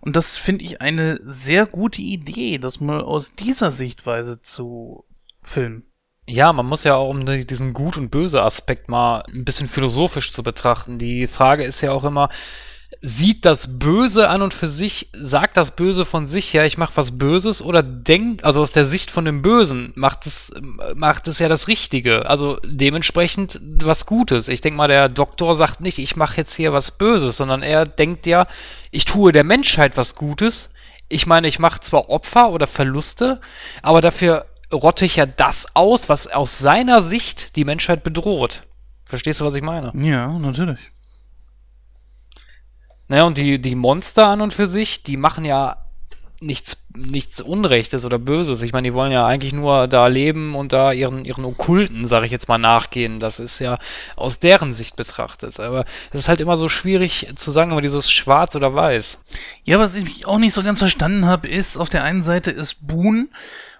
Und 0.00 0.16
das 0.16 0.36
finde 0.36 0.64
ich 0.64 0.80
eine 0.80 1.18
sehr 1.22 1.66
gute 1.66 2.00
Idee, 2.02 2.58
das 2.58 2.80
mal 2.80 3.02
aus 3.02 3.34
dieser 3.34 3.70
Sichtweise 3.70 4.40
zu 4.42 5.04
filmen. 5.42 5.84
Ja, 6.26 6.52
man 6.52 6.66
muss 6.66 6.84
ja 6.84 6.94
auch, 6.94 7.10
um 7.10 7.26
die- 7.26 7.46
diesen 7.46 7.74
Gut- 7.74 7.96
und 7.98 8.10
Böse-Aspekt 8.10 8.88
mal 8.88 9.22
ein 9.34 9.44
bisschen 9.44 9.68
philosophisch 9.68 10.32
zu 10.32 10.42
betrachten. 10.42 10.98
Die 10.98 11.26
Frage 11.26 11.64
ist 11.64 11.80
ja 11.80 11.92
auch 11.92 12.04
immer, 12.04 12.28
sieht 13.04 13.44
das 13.44 13.80
Böse 13.80 14.28
an 14.28 14.42
und 14.42 14.54
für 14.54 14.68
sich, 14.68 15.08
sagt 15.12 15.56
das 15.56 15.72
Böse 15.72 16.04
von 16.04 16.28
sich 16.28 16.54
her, 16.54 16.64
ich 16.64 16.78
mache 16.78 16.92
was 16.94 17.18
Böses 17.18 17.60
oder 17.60 17.82
denkt, 17.82 18.44
also 18.44 18.62
aus 18.62 18.70
der 18.70 18.86
Sicht 18.86 19.10
von 19.10 19.24
dem 19.24 19.42
Bösen, 19.42 19.92
macht 19.96 20.24
es, 20.24 20.52
macht 20.94 21.26
es 21.26 21.40
ja 21.40 21.48
das 21.48 21.66
Richtige. 21.66 22.30
Also 22.30 22.60
dementsprechend 22.64 23.60
was 23.60 24.06
Gutes. 24.06 24.46
Ich 24.46 24.60
denke 24.60 24.76
mal, 24.76 24.86
der 24.86 25.08
Doktor 25.08 25.56
sagt 25.56 25.80
nicht, 25.80 25.98
ich 25.98 26.14
mache 26.14 26.36
jetzt 26.36 26.54
hier 26.54 26.72
was 26.72 26.92
Böses, 26.92 27.36
sondern 27.36 27.62
er 27.62 27.86
denkt 27.86 28.28
ja, 28.28 28.46
ich 28.92 29.04
tue 29.04 29.32
der 29.32 29.44
Menschheit 29.44 29.96
was 29.96 30.14
Gutes. 30.14 30.70
Ich 31.08 31.26
meine, 31.26 31.48
ich 31.48 31.58
mache 31.58 31.80
zwar 31.80 32.08
Opfer 32.08 32.50
oder 32.50 32.68
Verluste, 32.68 33.40
aber 33.82 34.00
dafür 34.00 34.46
rotte 34.72 35.04
ich 35.06 35.16
ja 35.16 35.26
das 35.26 35.66
aus, 35.74 36.08
was 36.08 36.28
aus 36.28 36.60
seiner 36.60 37.02
Sicht 37.02 37.56
die 37.56 37.64
Menschheit 37.64 38.04
bedroht. 38.04 38.62
Verstehst 39.04 39.40
du, 39.40 39.44
was 39.44 39.56
ich 39.56 39.62
meine? 39.62 39.92
Ja, 39.96 40.38
natürlich. 40.38 40.91
Naja, 43.12 43.24
und 43.24 43.36
die, 43.36 43.58
die 43.58 43.74
Monster 43.74 44.28
an 44.28 44.40
und 44.40 44.54
für 44.54 44.66
sich, 44.66 45.02
die 45.02 45.18
machen 45.18 45.44
ja 45.44 45.76
nichts, 46.40 46.78
nichts 46.96 47.42
Unrechtes 47.42 48.06
oder 48.06 48.18
Böses. 48.18 48.62
Ich 48.62 48.72
meine, 48.72 48.88
die 48.88 48.94
wollen 48.94 49.12
ja 49.12 49.26
eigentlich 49.26 49.52
nur 49.52 49.86
da 49.86 50.06
leben 50.06 50.54
und 50.54 50.72
da 50.72 50.92
ihren, 50.92 51.26
ihren 51.26 51.44
Okkulten, 51.44 52.06
sage 52.06 52.24
ich 52.24 52.32
jetzt 52.32 52.48
mal, 52.48 52.56
nachgehen. 52.56 53.20
Das 53.20 53.38
ist 53.38 53.58
ja 53.58 53.78
aus 54.16 54.38
deren 54.38 54.72
Sicht 54.72 54.96
betrachtet. 54.96 55.60
Aber 55.60 55.84
es 56.10 56.20
ist 56.20 56.28
halt 56.30 56.40
immer 56.40 56.56
so 56.56 56.70
schwierig 56.70 57.28
zu 57.36 57.50
sagen, 57.50 57.72
aber 57.72 57.82
dieses 57.82 58.10
Schwarz 58.10 58.56
oder 58.56 58.74
Weiß. 58.74 59.18
Ja, 59.64 59.78
was 59.78 59.94
ich 59.94 60.24
auch 60.24 60.38
nicht 60.38 60.54
so 60.54 60.62
ganz 60.62 60.78
verstanden 60.78 61.26
habe, 61.26 61.48
ist, 61.48 61.76
auf 61.76 61.90
der 61.90 62.04
einen 62.04 62.22
Seite 62.22 62.50
ist 62.50 62.86
Boone 62.86 63.28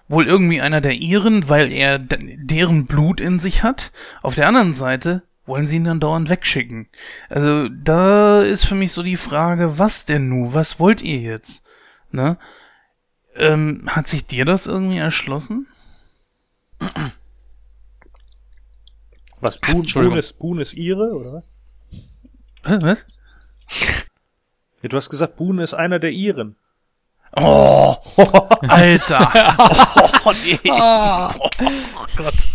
wohl 0.07 0.27
irgendwie 0.27 0.61
einer 0.61 0.79
der 0.79 0.93
ihren, 0.93 1.49
weil 1.49 1.71
er 1.71 1.97
deren 1.97 2.85
Blut 2.85 3.19
in 3.19 3.39
sich 3.39 3.63
hat. 3.63 3.91
Auf 4.21 4.35
der 4.35 4.47
anderen 4.47 4.75
Seite 4.75 5.23
wollen 5.45 5.65
sie 5.65 5.77
ihn 5.77 5.83
dann 5.83 5.99
dauernd 5.99 6.29
wegschicken. 6.29 6.87
Also 7.29 7.67
da 7.69 8.41
ist 8.41 8.65
für 8.65 8.75
mich 8.75 8.93
so 8.93 9.03
die 9.03 9.17
Frage, 9.17 9.77
was 9.77 10.05
denn 10.05 10.29
nu? 10.29 10.53
Was 10.53 10.79
wollt 10.79 11.01
ihr 11.01 11.19
jetzt? 11.19 11.63
Ne? 12.11 12.37
Ähm, 13.35 13.83
hat 13.87 14.07
sich 14.07 14.25
dir 14.25 14.45
das 14.45 14.67
irgendwie 14.67 14.97
erschlossen? 14.97 15.67
Was, 19.41 19.57
Entschuldigung. 19.57 20.11
Boone, 20.11 20.19
ist, 20.19 20.39
Boone 20.39 20.61
ist 20.61 20.73
ihre, 20.73 21.09
oder? 21.13 21.43
Was? 22.63 23.05
Ja, 24.81 24.89
du 24.89 24.97
hast 24.97 25.09
gesagt, 25.09 25.35
Boone 25.37 25.63
ist 25.63 25.73
einer 25.73 25.99
der 25.99 26.11
ihren. 26.11 26.55
Oh, 27.35 27.97
Alter. 28.67 29.31
Oh, 30.23 30.33
nee. 30.45 30.59
Oh 30.65 31.29
Gott. 32.15 32.47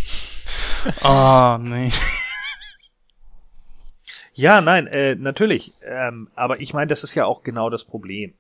Oh, 1.03 1.59
nee. 1.61 1.91
Ja, 4.39 4.61
nein, 4.61 4.87
äh, 4.87 5.17
natürlich. 5.17 5.73
Ähm, 5.85 6.29
aber 6.37 6.61
ich 6.61 6.73
meine, 6.73 6.87
das 6.87 7.03
ist 7.03 7.17
ja 7.17 7.25
auch 7.25 7.43
genau 7.43 7.71
das 7.71 7.83
Problem. 7.83 8.35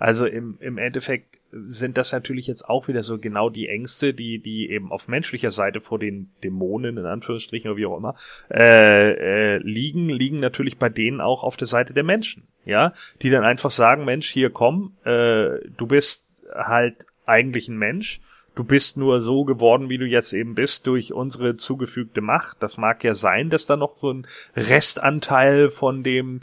Also 0.00 0.26
im, 0.26 0.58
im 0.58 0.78
Endeffekt 0.78 1.38
sind 1.52 1.96
das 1.96 2.10
natürlich 2.10 2.48
jetzt 2.48 2.68
auch 2.68 2.88
wieder 2.88 3.04
so 3.04 3.20
genau 3.20 3.50
die 3.50 3.68
Ängste, 3.68 4.14
die, 4.14 4.40
die 4.40 4.68
eben 4.68 4.90
auf 4.90 5.06
menschlicher 5.06 5.52
Seite 5.52 5.80
vor 5.80 6.00
den 6.00 6.32
Dämonen, 6.42 6.98
in 6.98 7.06
Anführungsstrichen 7.06 7.70
oder 7.70 7.78
wie 7.78 7.86
auch 7.86 7.96
immer, 7.96 8.16
äh, 8.50 9.12
äh, 9.12 9.58
liegen, 9.58 10.08
liegen 10.08 10.40
natürlich 10.40 10.76
bei 10.76 10.88
denen 10.88 11.20
auch 11.20 11.44
auf 11.44 11.56
der 11.56 11.68
Seite 11.68 11.94
der 11.94 12.02
Menschen. 12.02 12.48
Ja, 12.64 12.92
die 13.22 13.30
dann 13.30 13.44
einfach 13.44 13.70
sagen, 13.70 14.04
Mensch, 14.04 14.28
hier 14.28 14.50
komm, 14.50 14.96
äh, 15.04 15.60
du 15.76 15.86
bist 15.86 16.28
halt 16.52 17.06
eigentlich 17.26 17.68
ein 17.68 17.78
Mensch. 17.78 18.20
Du 18.54 18.62
bist 18.62 18.96
nur 18.96 19.20
so 19.20 19.44
geworden, 19.44 19.88
wie 19.88 19.98
du 19.98 20.06
jetzt 20.06 20.32
eben 20.32 20.54
bist, 20.54 20.86
durch 20.86 21.12
unsere 21.12 21.56
zugefügte 21.56 22.20
Macht. 22.20 22.58
Das 22.60 22.76
mag 22.76 23.02
ja 23.02 23.14
sein, 23.14 23.50
dass 23.50 23.66
da 23.66 23.74
noch 23.76 23.96
so 23.96 24.12
ein 24.12 24.28
Restanteil 24.54 25.70
von 25.70 26.04
dem 26.04 26.38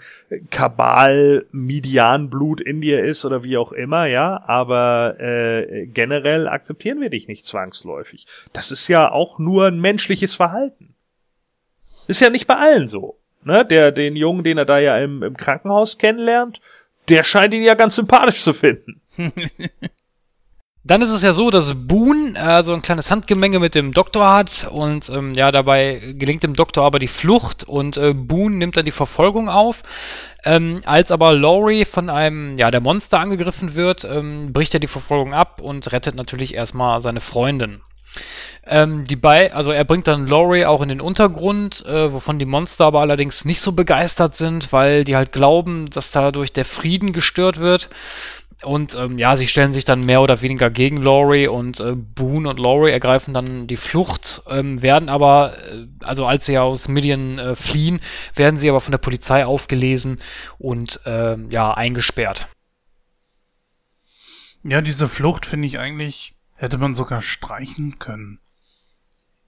Kabal-Midian-Blut 0.49 2.59
in 2.59 2.81
dir 2.81 3.01
ist 3.01 3.23
oder 3.23 3.43
wie 3.43 3.55
auch 3.55 3.71
immer, 3.71 4.07
ja. 4.07 4.43
Aber 4.45 5.21
äh, 5.21 5.87
generell 5.87 6.49
akzeptieren 6.49 6.99
wir 6.99 7.09
dich 7.09 7.29
nicht 7.29 7.45
zwangsläufig. 7.45 8.27
Das 8.51 8.71
ist 8.71 8.89
ja 8.89 9.09
auch 9.09 9.39
nur 9.39 9.67
ein 9.67 9.79
menschliches 9.79 10.35
Verhalten. 10.35 10.95
Ist 12.07 12.19
ja 12.19 12.29
nicht 12.29 12.47
bei 12.47 12.57
allen 12.57 12.89
so. 12.89 13.17
Ne? 13.45 13.65
Der, 13.65 13.93
den 13.93 14.17
Jungen, 14.17 14.43
den 14.43 14.57
er 14.57 14.65
da 14.65 14.79
ja 14.79 14.97
im, 14.97 15.23
im 15.23 15.37
Krankenhaus 15.37 15.97
kennenlernt, 15.97 16.59
der 17.07 17.23
scheint 17.23 17.53
ihn 17.53 17.63
ja 17.63 17.75
ganz 17.75 17.95
sympathisch 17.95 18.43
zu 18.43 18.51
finden. 18.51 18.99
Dann 20.83 21.03
ist 21.03 21.11
es 21.11 21.21
ja 21.21 21.33
so, 21.33 21.51
dass 21.51 21.75
Boone 21.75 22.33
äh, 22.35 22.63
so 22.63 22.73
ein 22.73 22.81
kleines 22.81 23.11
Handgemenge 23.11 23.59
mit 23.59 23.75
dem 23.75 23.93
Doktor 23.93 24.33
hat 24.33 24.67
und 24.71 25.09
ähm, 25.09 25.35
ja, 25.35 25.51
dabei 25.51 26.15
gelingt 26.17 26.41
dem 26.41 26.55
Doktor 26.55 26.85
aber 26.85 26.97
die 26.97 27.07
Flucht 27.07 27.63
und 27.63 27.97
äh, 27.97 28.15
Boone 28.15 28.55
nimmt 28.55 28.77
dann 28.77 28.85
die 28.85 28.91
Verfolgung 28.91 29.47
auf. 29.47 29.83
Ähm, 30.43 30.81
als 30.85 31.11
aber 31.11 31.33
Laurie 31.33 31.85
von 31.85 32.09
einem, 32.09 32.57
ja, 32.57 32.71
der 32.71 32.81
Monster 32.81 33.19
angegriffen 33.19 33.75
wird, 33.75 34.05
ähm, 34.05 34.53
bricht 34.53 34.73
er 34.73 34.79
die 34.79 34.87
Verfolgung 34.87 35.35
ab 35.35 35.61
und 35.61 35.91
rettet 35.91 36.15
natürlich 36.15 36.55
erstmal 36.55 36.99
seine 36.99 37.21
Freundin. 37.21 37.81
Ähm, 38.65 39.05
die 39.05 39.15
bei, 39.15 39.53
also 39.53 39.71
er 39.71 39.83
bringt 39.83 40.07
dann 40.07 40.27
Laurie 40.27 40.65
auch 40.65 40.81
in 40.81 40.89
den 40.89 41.01
Untergrund, 41.01 41.85
äh, 41.85 42.11
wovon 42.11 42.39
die 42.39 42.45
Monster 42.45 42.85
aber 42.85 43.01
allerdings 43.01 43.45
nicht 43.45 43.61
so 43.61 43.71
begeistert 43.71 44.35
sind, 44.35 44.73
weil 44.73 45.03
die 45.03 45.15
halt 45.15 45.31
glauben, 45.31 45.89
dass 45.89 46.11
dadurch 46.11 46.51
der 46.51 46.65
Frieden 46.65 47.13
gestört 47.13 47.59
wird. 47.59 47.89
Und 48.63 48.95
ähm, 48.95 49.17
ja, 49.17 49.35
sie 49.37 49.47
stellen 49.47 49.73
sich 49.73 49.85
dann 49.85 50.05
mehr 50.05 50.21
oder 50.21 50.41
weniger 50.41 50.69
gegen 50.69 50.97
Laurie 50.97 51.47
und 51.47 51.79
äh, 51.79 51.95
Boone 51.95 52.47
und 52.49 52.59
Laurie 52.59 52.91
ergreifen 52.91 53.33
dann 53.33 53.65
die 53.65 53.77
Flucht, 53.77 54.43
ähm, 54.47 54.81
werden 54.81 55.09
aber, 55.09 55.57
äh, 55.57 55.87
also 56.01 56.27
als 56.27 56.45
sie 56.45 56.59
aus 56.59 56.87
Midian 56.87 57.39
äh, 57.39 57.55
fliehen, 57.55 58.01
werden 58.35 58.59
sie 58.59 58.69
aber 58.69 58.79
von 58.79 58.91
der 58.91 58.99
Polizei 58.99 59.45
aufgelesen 59.45 60.19
und 60.59 60.99
äh, 61.05 61.37
ja, 61.49 61.73
eingesperrt. 61.73 62.47
Ja, 64.63 64.81
diese 64.81 65.07
Flucht 65.07 65.47
finde 65.47 65.67
ich 65.67 65.79
eigentlich, 65.79 66.35
hätte 66.55 66.77
man 66.77 66.93
sogar 66.93 67.21
streichen 67.21 67.97
können. 67.97 68.39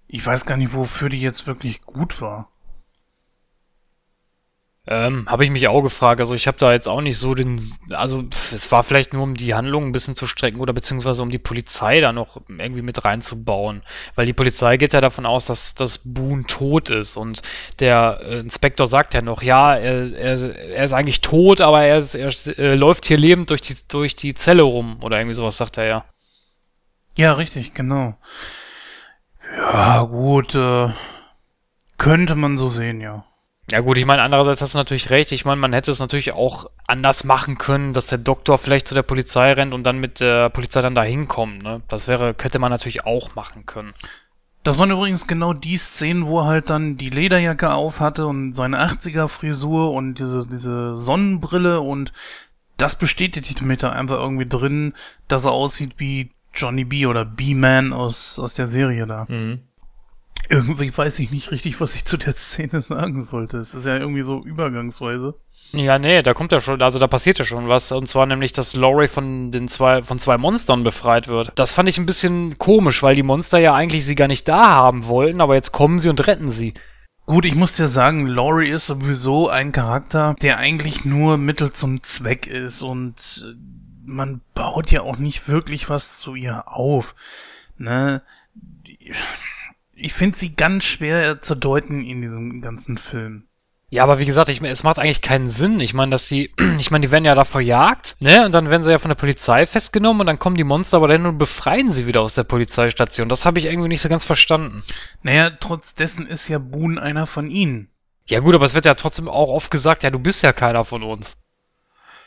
Ich 0.07 0.25
weiß 0.25 0.45
gar 0.47 0.57
nicht, 0.57 0.73
wofür 0.73 1.09
die 1.09 1.21
jetzt 1.21 1.45
wirklich 1.45 1.81
gut 1.81 2.19
war. 2.19 2.49
Ähm, 4.85 5.25
habe 5.29 5.45
ich 5.45 5.49
mich 5.49 5.69
auch 5.69 5.81
gefragt. 5.81 6.19
Also 6.19 6.35
ich 6.35 6.45
habe 6.45 6.57
da 6.57 6.73
jetzt 6.73 6.89
auch 6.89 6.99
nicht 6.99 7.17
so 7.17 7.33
den, 7.33 7.61
also 7.91 8.25
es 8.51 8.69
war 8.69 8.83
vielleicht 8.83 9.13
nur 9.13 9.23
um 9.23 9.35
die 9.35 9.53
Handlung 9.53 9.85
ein 9.85 9.91
bisschen 9.93 10.13
zu 10.13 10.27
strecken 10.27 10.59
oder 10.59 10.73
beziehungsweise 10.73 11.21
um 11.21 11.29
die 11.29 11.37
Polizei 11.37 12.01
da 12.01 12.11
noch 12.11 12.41
irgendwie 12.49 12.81
mit 12.81 13.05
reinzubauen, 13.05 13.83
weil 14.15 14.25
die 14.25 14.33
Polizei 14.33 14.75
geht 14.75 14.91
ja 14.91 14.99
davon 14.99 15.25
aus, 15.25 15.45
dass 15.45 15.73
dass 15.73 16.01
Boone 16.03 16.43
tot 16.47 16.89
ist 16.89 17.15
und 17.15 17.41
der 17.79 18.19
äh, 18.23 18.39
Inspektor 18.39 18.87
sagt 18.87 19.13
ja 19.13 19.21
noch, 19.21 19.41
ja, 19.41 19.73
er, 19.73 20.17
er, 20.17 20.55
er 20.57 20.83
ist 20.83 20.93
eigentlich 20.93 21.21
tot, 21.21 21.61
aber 21.61 21.83
er, 21.83 21.99
ist, 21.99 22.15
er 22.15 22.33
äh, 22.59 22.75
läuft 22.75 23.05
hier 23.05 23.17
lebend 23.17 23.51
durch 23.51 23.61
die 23.61 23.77
durch 23.87 24.17
die 24.17 24.33
Zelle 24.33 24.63
rum 24.63 24.97
oder 25.01 25.17
irgendwie 25.17 25.35
sowas 25.35 25.55
sagt 25.55 25.77
er 25.77 25.85
ja. 25.85 26.05
Ja, 27.15 27.33
richtig, 27.33 27.73
genau. 27.73 28.17
Ja, 29.55 30.01
gut, 30.03 30.55
äh, 30.55 30.89
könnte 31.97 32.35
man 32.35 32.57
so 32.57 32.67
sehen, 32.67 32.99
ja. 32.99 33.23
Ja 33.71 33.79
gut, 33.79 33.97
ich 33.97 34.05
meine, 34.05 34.21
andererseits 34.21 34.61
hast 34.61 34.73
du 34.73 34.77
natürlich 34.77 35.09
recht. 35.09 35.31
Ich 35.31 35.45
meine, 35.45 35.61
man 35.61 35.73
hätte 35.73 35.91
es 35.91 35.99
natürlich 35.99 36.33
auch 36.33 36.69
anders 36.85 37.23
machen 37.23 37.57
können, 37.57 37.93
dass 37.93 38.07
der 38.07 38.17
Doktor 38.17 38.57
vielleicht 38.57 38.87
zu 38.87 38.93
der 38.93 39.03
Polizei 39.03 39.53
rennt 39.53 39.73
und 39.73 39.83
dann 39.83 39.99
mit 39.99 40.19
der 40.19 40.49
Polizei 40.49 40.81
dann 40.81 40.95
da 40.95 41.03
hinkommt. 41.03 41.63
Ne? 41.63 41.81
Das 41.87 42.07
wäre, 42.07 42.33
könnte 42.33 42.59
man 42.59 42.71
natürlich 42.71 43.05
auch 43.05 43.35
machen 43.35 43.65
können. 43.65 43.93
Das 44.63 44.77
waren 44.77 44.91
übrigens 44.91 45.27
genau 45.27 45.53
die 45.53 45.77
Szenen, 45.77 46.25
wo 46.25 46.41
er 46.41 46.45
halt 46.45 46.69
dann 46.69 46.97
die 46.97 47.09
Lederjacke 47.09 47.73
auf 47.73 47.99
hatte 47.99 48.27
und 48.27 48.53
seine 48.53 48.81
80er-Frisur 48.85 49.91
und 49.91 50.19
diese, 50.19 50.47
diese 50.47 50.95
Sonnenbrille 50.95 51.81
und 51.81 52.13
das 52.77 52.97
bestätigt 52.97 53.61
mit 53.61 53.83
da 53.83 53.91
einfach 53.91 54.17
irgendwie 54.17 54.47
drin, 54.47 54.93
dass 55.27 55.45
er 55.45 55.51
aussieht 55.51 55.95
wie 55.97 56.31
Johnny 56.53 56.85
B 56.85 57.05
oder 57.05 57.25
B-Man 57.25 57.93
aus, 57.93 58.39
aus 58.39 58.53
der 58.53 58.67
Serie 58.67 59.05
da. 59.05 59.25
Mhm. 59.27 59.61
Irgendwie 60.53 60.95
weiß 60.95 61.17
ich 61.17 61.31
nicht 61.31 61.49
richtig, 61.49 61.81
was 61.81 61.95
ich 61.95 62.05
zu 62.05 62.15
der 62.15 62.33
Szene 62.33 62.83
sagen 62.83 63.23
sollte. 63.23 63.57
Es 63.57 63.73
ist 63.73 63.87
ja 63.87 63.97
irgendwie 63.97 64.21
so 64.21 64.43
übergangsweise. 64.43 65.33
Ja, 65.71 65.97
nee, 65.97 66.21
da 66.21 66.35
kommt 66.35 66.51
ja 66.51 66.61
schon, 66.61 66.79
also 66.79 66.99
da 66.99 67.07
passiert 67.07 67.39
ja 67.39 67.45
schon 67.45 67.67
was. 67.67 67.91
Und 67.91 68.07
zwar 68.07 68.27
nämlich, 68.27 68.51
dass 68.51 68.75
Laurie 68.75 69.07
von 69.07 69.49
den 69.49 69.67
zwei, 69.67 70.03
von 70.03 70.19
zwei 70.19 70.37
Monstern 70.37 70.83
befreit 70.83 71.27
wird. 71.27 71.53
Das 71.55 71.73
fand 71.73 71.89
ich 71.89 71.97
ein 71.97 72.05
bisschen 72.05 72.59
komisch, 72.59 73.01
weil 73.01 73.15
die 73.15 73.23
Monster 73.23 73.57
ja 73.57 73.73
eigentlich 73.73 74.05
sie 74.05 74.13
gar 74.13 74.27
nicht 74.27 74.47
da 74.47 74.75
haben 74.75 75.07
wollten, 75.07 75.41
aber 75.41 75.55
jetzt 75.55 75.71
kommen 75.71 75.97
sie 75.99 76.09
und 76.09 76.27
retten 76.27 76.51
sie. 76.51 76.75
Gut, 77.25 77.45
ich 77.45 77.55
muss 77.55 77.75
dir 77.75 77.87
sagen, 77.87 78.27
Laurie 78.27 78.69
ist 78.69 78.85
sowieso 78.85 79.49
ein 79.49 79.71
Charakter, 79.71 80.35
der 80.43 80.57
eigentlich 80.57 81.03
nur 81.03 81.37
Mittel 81.37 81.71
zum 81.71 82.03
Zweck 82.03 82.45
ist 82.45 82.83
und 82.83 83.43
äh, 83.43 83.55
man 84.05 84.41
baut 84.53 84.91
ja 84.91 85.01
auch 85.01 85.17
nicht 85.17 85.47
wirklich 85.47 85.89
was 85.89 86.19
zu 86.19 86.35
ihr 86.35 86.67
auf. 86.67 87.15
Ne? 87.79 88.21
Ich 90.03 90.13
finde 90.13 90.37
sie 90.37 90.55
ganz 90.55 90.83
schwer 90.83 91.41
zu 91.41 91.55
deuten 91.55 92.03
in 92.03 92.21
diesem 92.21 92.61
ganzen 92.61 92.97
Film. 92.97 93.47
Ja, 93.89 94.03
aber 94.03 94.17
wie 94.17 94.25
gesagt, 94.25 94.49
ich, 94.49 94.61
es 94.61 94.83
macht 94.83 94.97
eigentlich 94.99 95.21
keinen 95.21 95.49
Sinn. 95.49 95.79
Ich 95.79 95.93
meine, 95.93 96.11
dass 96.11 96.27
die, 96.27 96.51
ich 96.79 96.91
meine, 96.91 97.05
die 97.05 97.11
werden 97.11 97.25
ja 97.25 97.35
da 97.35 97.45
verjagt, 97.45 98.17
ne? 98.19 98.45
Und 98.45 98.51
dann 98.53 98.69
werden 98.69 98.83
sie 98.83 98.91
ja 98.91 98.99
von 98.99 99.09
der 99.09 99.15
Polizei 99.15 99.65
festgenommen 99.65 100.21
und 100.21 100.27
dann 100.27 100.39
kommen 100.39 100.57
die 100.57 100.63
Monster 100.63 100.97
aber 100.97 101.07
dann 101.07 101.25
und 101.25 101.37
befreien 101.37 101.91
sie 101.91 102.05
wieder 102.05 102.21
aus 102.21 102.33
der 102.33 102.43
Polizeistation. 102.43 103.29
Das 103.29 103.45
habe 103.45 103.59
ich 103.59 103.65
irgendwie 103.65 103.87
nicht 103.87 104.01
so 104.01 104.09
ganz 104.09 104.25
verstanden. 104.25 104.83
Naja, 105.21 105.51
trotz 105.51 105.93
dessen 105.93 106.25
ist 106.25 106.47
ja 106.47 106.59
Boone 106.59 107.01
einer 107.01 107.25
von 107.25 107.49
ihnen. 107.49 107.89
Ja 108.25 108.39
gut, 108.39 108.55
aber 108.55 108.65
es 108.65 108.73
wird 108.73 108.85
ja 108.85 108.95
trotzdem 108.95 109.29
auch 109.29 109.49
oft 109.49 109.71
gesagt, 109.71 110.03
ja, 110.03 110.09
du 110.09 110.19
bist 110.19 110.43
ja 110.43 110.53
keiner 110.53 110.83
von 110.83 111.03
uns. 111.03 111.37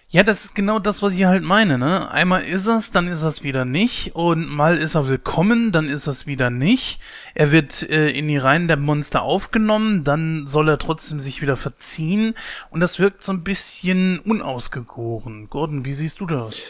Ja, 0.08 0.22
das 0.22 0.44
ist 0.44 0.54
genau 0.54 0.78
das, 0.78 1.02
was 1.02 1.14
ich 1.14 1.24
halt 1.24 1.42
meine, 1.42 1.78
ne? 1.78 2.08
Einmal 2.12 2.42
ist 2.42 2.68
es, 2.68 2.92
dann 2.92 3.08
ist 3.08 3.24
es 3.24 3.42
wieder 3.42 3.64
nicht 3.64 4.14
und 4.14 4.48
mal 4.48 4.76
ist 4.76 4.94
er 4.94 5.08
willkommen, 5.08 5.72
dann 5.72 5.88
ist 5.88 6.06
es 6.06 6.28
wieder 6.28 6.48
nicht. 6.48 7.00
Er 7.34 7.50
wird 7.50 7.82
äh, 7.90 8.10
in 8.10 8.28
die 8.28 8.36
Reihen 8.36 8.68
der 8.68 8.76
Monster 8.76 9.22
aufgenommen, 9.22 10.04
dann 10.04 10.46
soll 10.46 10.68
er 10.68 10.78
trotzdem 10.78 11.18
sich 11.18 11.42
wieder 11.42 11.56
verziehen 11.56 12.34
und 12.70 12.78
das 12.78 13.00
wirkt 13.00 13.24
so 13.24 13.32
ein 13.32 13.42
bisschen 13.42 14.20
unausgegoren. 14.20 15.50
Gordon, 15.50 15.84
wie 15.84 15.92
siehst 15.92 16.20
du 16.20 16.26
das? 16.26 16.66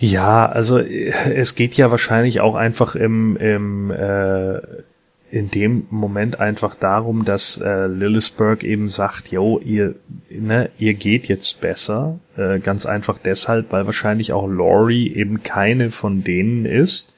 Ja, 0.00 0.46
also 0.46 0.78
äh, 0.78 1.12
es 1.34 1.54
geht 1.54 1.74
ja 1.74 1.92
wahrscheinlich 1.92 2.40
auch 2.40 2.56
einfach 2.56 2.96
im, 2.96 3.36
im 3.36 3.92
äh, 3.92 4.60
in 5.30 5.50
dem 5.50 5.86
Moment 5.90 6.40
einfach 6.40 6.74
darum, 6.74 7.24
dass 7.24 7.58
äh, 7.58 7.86
Lillisburg 7.86 8.64
eben 8.64 8.88
sagt, 8.88 9.28
yo, 9.28 9.58
ihr, 9.58 9.94
ne, 10.30 10.70
ihr 10.78 10.94
geht 10.94 11.28
jetzt 11.28 11.60
besser. 11.60 12.18
Äh, 12.36 12.60
ganz 12.60 12.86
einfach 12.86 13.18
deshalb, 13.18 13.70
weil 13.70 13.84
wahrscheinlich 13.86 14.32
auch 14.32 14.46
Laurie 14.46 15.12
eben 15.14 15.42
keine 15.42 15.90
von 15.90 16.24
denen 16.24 16.64
ist. 16.64 17.14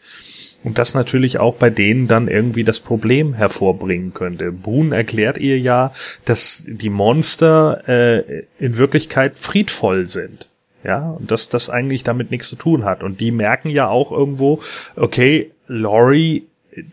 Und 0.64 0.78
das 0.78 0.94
natürlich 0.94 1.38
auch 1.38 1.54
bei 1.54 1.70
denen 1.70 2.08
dann 2.08 2.28
irgendwie 2.28 2.64
das 2.64 2.80
Problem 2.80 3.32
hervorbringen 3.32 4.12
könnte. 4.12 4.52
Boone 4.52 4.94
erklärt 4.94 5.38
ihr 5.38 5.58
ja, 5.58 5.92
dass 6.24 6.64
die 6.66 6.90
Monster 6.90 7.88
äh, 7.88 8.44
in 8.58 8.76
Wirklichkeit 8.76 9.38
friedvoll 9.38 10.06
sind. 10.06 10.48
Ja, 10.82 11.10
und 11.10 11.30
dass 11.30 11.50
das 11.50 11.68
eigentlich 11.68 12.04
damit 12.04 12.30
nichts 12.30 12.48
zu 12.48 12.56
tun 12.56 12.84
hat. 12.84 13.02
Und 13.02 13.20
die 13.20 13.32
merken 13.32 13.68
ja 13.68 13.88
auch 13.88 14.12
irgendwo, 14.12 14.60
okay, 14.96 15.50
Laurie 15.66 16.46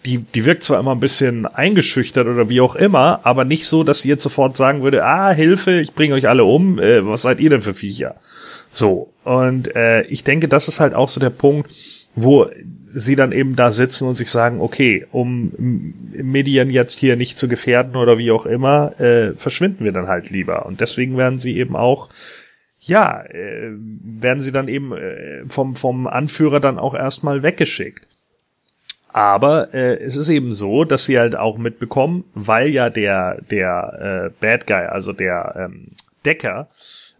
die, 0.05 0.19
die 0.19 0.45
wirkt 0.45 0.63
zwar 0.63 0.79
immer 0.79 0.93
ein 0.93 0.99
bisschen 0.99 1.45
eingeschüchtert 1.45 2.27
oder 2.27 2.49
wie 2.49 2.61
auch 2.61 2.75
immer, 2.75 3.21
aber 3.23 3.45
nicht 3.45 3.65
so, 3.65 3.83
dass 3.83 3.99
sie 3.99 4.09
jetzt 4.09 4.23
sofort 4.23 4.57
sagen 4.57 4.81
würde, 4.81 5.05
ah, 5.05 5.31
Hilfe, 5.31 5.79
ich 5.79 5.93
bringe 5.93 6.15
euch 6.15 6.27
alle 6.27 6.45
um, 6.45 6.79
äh, 6.79 7.05
was 7.05 7.21
seid 7.21 7.39
ihr 7.39 7.49
denn 7.49 7.61
für 7.61 7.73
Viecher? 7.73 8.15
So, 8.71 9.13
und 9.23 9.75
äh, 9.75 10.03
ich 10.03 10.23
denke, 10.23 10.47
das 10.47 10.67
ist 10.67 10.79
halt 10.79 10.93
auch 10.93 11.09
so 11.09 11.19
der 11.19 11.29
Punkt, 11.29 11.71
wo 12.15 12.47
sie 12.93 13.15
dann 13.15 13.31
eben 13.31 13.55
da 13.55 13.71
sitzen 13.71 14.07
und 14.07 14.15
sich 14.15 14.31
sagen, 14.31 14.61
okay, 14.61 15.05
um 15.11 15.51
Medien 16.11 16.69
jetzt 16.69 16.99
hier 16.99 17.15
nicht 17.15 17.37
zu 17.37 17.47
gefährden 17.47 17.95
oder 17.95 18.17
wie 18.17 18.31
auch 18.31 18.45
immer, 18.45 18.99
äh, 18.99 19.33
verschwinden 19.33 19.85
wir 19.85 19.91
dann 19.91 20.07
halt 20.07 20.29
lieber. 20.31 20.65
Und 20.65 20.81
deswegen 20.81 21.17
werden 21.17 21.39
sie 21.39 21.57
eben 21.57 21.75
auch 21.75 22.09
ja, 22.79 23.23
äh, 23.23 23.71
werden 23.71 24.41
sie 24.41 24.51
dann 24.51 24.67
eben 24.67 24.93
äh, 24.93 25.45
vom, 25.47 25.75
vom 25.75 26.07
Anführer 26.07 26.59
dann 26.59 26.77
auch 26.77 26.93
erstmal 26.93 27.43
weggeschickt. 27.43 28.06
Aber 29.17 29.73
äh, 29.73 29.95
es 29.95 30.15
ist 30.15 30.29
eben 30.29 30.53
so, 30.53 30.83
dass 30.83 31.05
sie 31.05 31.17
halt 31.17 31.35
auch 31.35 31.57
mitbekommen, 31.57 32.23
weil 32.35 32.67
ja 32.67 32.91
der 32.91 33.41
der 33.49 34.27
äh, 34.27 34.39
Bad 34.39 34.67
Guy, 34.67 34.85
also 34.85 35.11
der 35.11 35.55
ähm, 35.57 35.87
Decker, 36.23 36.67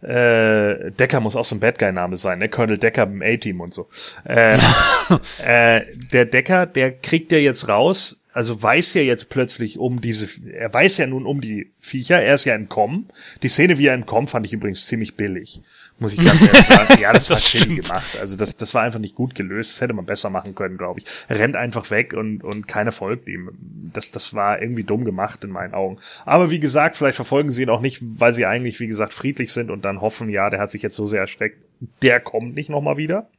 äh, 0.02 0.92
Decker 0.92 1.18
muss 1.18 1.34
auch 1.34 1.44
so 1.44 1.56
ein 1.56 1.60
Bad 1.60 1.80
Guy 1.80 1.90
Name 1.90 2.16
sein, 2.16 2.38
ne? 2.38 2.48
Colonel 2.48 2.78
Decker 2.78 3.02
im 3.02 3.20
A-Team 3.20 3.60
und 3.60 3.74
so. 3.74 3.88
Äh, 4.22 4.58
äh, 5.44 5.86
der 6.12 6.26
Decker, 6.26 6.66
der 6.66 6.92
kriegt 6.92 7.32
ja 7.32 7.38
jetzt 7.38 7.66
raus, 7.66 8.22
also 8.32 8.62
weiß 8.62 8.94
ja 8.94 9.02
jetzt 9.02 9.28
plötzlich 9.28 9.80
um 9.80 10.00
diese, 10.00 10.28
er 10.52 10.72
weiß 10.72 10.98
ja 10.98 11.08
nun 11.08 11.26
um 11.26 11.40
die 11.40 11.72
Viecher, 11.80 12.22
er 12.22 12.36
ist 12.36 12.44
ja 12.44 12.54
entkommen. 12.54 13.08
Die 13.42 13.48
Szene, 13.48 13.76
wie 13.78 13.88
er 13.88 13.94
entkommt, 13.94 14.30
fand 14.30 14.46
ich 14.46 14.52
übrigens 14.52 14.86
ziemlich 14.86 15.16
billig 15.16 15.62
muss 15.98 16.12
ich 16.12 16.24
ganz 16.24 16.40
ehrlich 16.42 16.66
sagen. 16.66 16.94
Ja, 17.00 17.12
das 17.12 17.28
war 17.30 17.38
schön 17.38 17.76
gemacht. 17.76 18.18
Also 18.20 18.36
das, 18.36 18.56
das 18.56 18.74
war 18.74 18.82
einfach 18.82 18.98
nicht 18.98 19.14
gut 19.14 19.34
gelöst. 19.34 19.74
Das 19.74 19.80
hätte 19.80 19.94
man 19.94 20.06
besser 20.06 20.30
machen 20.30 20.54
können, 20.54 20.78
glaube 20.78 21.00
ich. 21.00 21.06
Rennt 21.28 21.56
einfach 21.56 21.90
weg 21.90 22.12
und, 22.12 22.42
und 22.42 22.68
keiner 22.68 22.92
folgt 22.92 23.28
ihm. 23.28 23.50
Das, 23.92 24.10
das 24.10 24.34
war 24.34 24.60
irgendwie 24.60 24.84
dumm 24.84 25.04
gemacht 25.04 25.42
in 25.44 25.50
meinen 25.50 25.74
Augen. 25.74 25.98
Aber 26.24 26.50
wie 26.50 26.60
gesagt, 26.60 26.96
vielleicht 26.96 27.16
verfolgen 27.16 27.50
sie 27.50 27.62
ihn 27.62 27.70
auch 27.70 27.80
nicht, 27.80 28.00
weil 28.02 28.32
sie 28.32 28.46
eigentlich, 28.46 28.80
wie 28.80 28.86
gesagt, 28.86 29.12
friedlich 29.12 29.52
sind 29.52 29.70
und 29.70 29.84
dann 29.84 30.00
hoffen, 30.00 30.28
ja, 30.28 30.50
der 30.50 30.60
hat 30.60 30.70
sich 30.70 30.82
jetzt 30.82 30.96
so 30.96 31.06
sehr 31.06 31.20
erschreckt. 31.20 31.58
Der 32.02 32.20
kommt 32.20 32.54
nicht 32.54 32.70
nochmal 32.70 32.96
wieder. 32.96 33.30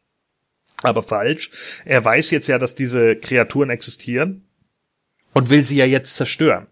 Aber 0.81 1.03
falsch. 1.03 1.84
Er 1.86 2.03
weiß 2.03 2.31
jetzt 2.31 2.48
ja, 2.48 2.57
dass 2.57 2.76
diese 2.76 3.15
Kreaturen 3.15 3.69
existieren 3.69 4.45
und 5.34 5.49
will 5.49 5.65
sie 5.65 5.77
ja 5.77 5.86
jetzt 5.86 6.15
zerstören. 6.15 6.68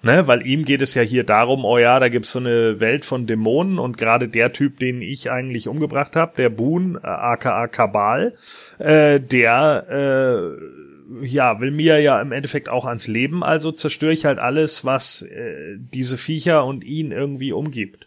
Ne, 0.00 0.28
weil 0.28 0.46
ihm 0.46 0.64
geht 0.64 0.80
es 0.80 0.94
ja 0.94 1.02
hier 1.02 1.24
darum, 1.24 1.64
oh 1.64 1.76
ja, 1.76 1.98
da 1.98 2.08
gibt's 2.08 2.30
so 2.30 2.38
eine 2.38 2.78
Welt 2.78 3.04
von 3.04 3.26
Dämonen 3.26 3.80
und 3.80 3.98
gerade 3.98 4.28
der 4.28 4.52
Typ, 4.52 4.78
den 4.78 5.02
ich 5.02 5.28
eigentlich 5.32 5.66
umgebracht 5.66 6.14
habe, 6.14 6.34
der 6.36 6.50
Boon, 6.50 6.94
äh, 7.02 7.06
aka 7.06 7.66
Kabal, 7.66 8.34
äh, 8.78 9.18
der 9.18 9.86
äh, 9.90 11.26
ja, 11.26 11.60
will 11.60 11.72
mir 11.72 12.00
ja 12.00 12.20
im 12.20 12.30
Endeffekt 12.30 12.68
auch 12.68 12.84
ans 12.84 13.08
Leben, 13.08 13.42
also 13.42 13.72
zerstöre 13.72 14.12
ich 14.12 14.24
halt 14.24 14.38
alles, 14.38 14.84
was 14.84 15.22
äh, 15.22 15.76
diese 15.76 16.16
Viecher 16.16 16.64
und 16.64 16.84
ihn 16.84 17.10
irgendwie 17.10 17.50
umgibt. 17.50 18.06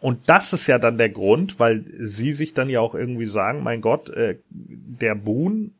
Und 0.00 0.28
das 0.28 0.52
ist 0.52 0.66
ja 0.66 0.78
dann 0.78 0.98
der 0.98 1.08
Grund, 1.08 1.58
weil 1.58 1.84
sie 2.00 2.34
sich 2.34 2.52
dann 2.52 2.68
ja 2.68 2.80
auch 2.80 2.94
irgendwie 2.94 3.26
sagen, 3.26 3.62
mein 3.62 3.80
Gott, 3.80 4.10
äh, 4.10 4.36
der 4.50 5.14
Boon 5.14 5.72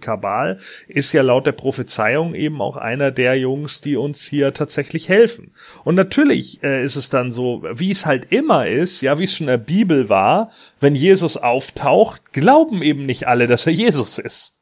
Kabal 0.00 0.58
ist 0.88 1.12
ja 1.12 1.22
laut 1.22 1.46
der 1.46 1.52
Prophezeiung 1.52 2.34
eben 2.34 2.60
auch 2.60 2.76
einer 2.76 3.10
der 3.10 3.38
Jungs, 3.38 3.80
die 3.80 3.96
uns 3.96 4.24
hier 4.24 4.52
tatsächlich 4.52 5.08
helfen. 5.08 5.52
Und 5.84 5.94
natürlich 5.94 6.62
äh, 6.62 6.82
ist 6.82 6.96
es 6.96 7.10
dann 7.10 7.32
so, 7.32 7.62
wie 7.74 7.90
es 7.90 8.06
halt 8.06 8.32
immer 8.32 8.66
ist, 8.66 9.00
ja, 9.00 9.18
wie 9.18 9.24
es 9.24 9.36
schon 9.36 9.46
in 9.46 9.52
der 9.52 9.58
Bibel 9.58 10.08
war, 10.08 10.50
wenn 10.80 10.94
Jesus 10.94 11.36
auftaucht, 11.36 12.32
glauben 12.32 12.82
eben 12.82 13.06
nicht 13.06 13.26
alle, 13.26 13.46
dass 13.46 13.66
er 13.66 13.72
Jesus 13.72 14.18
ist. 14.18 14.58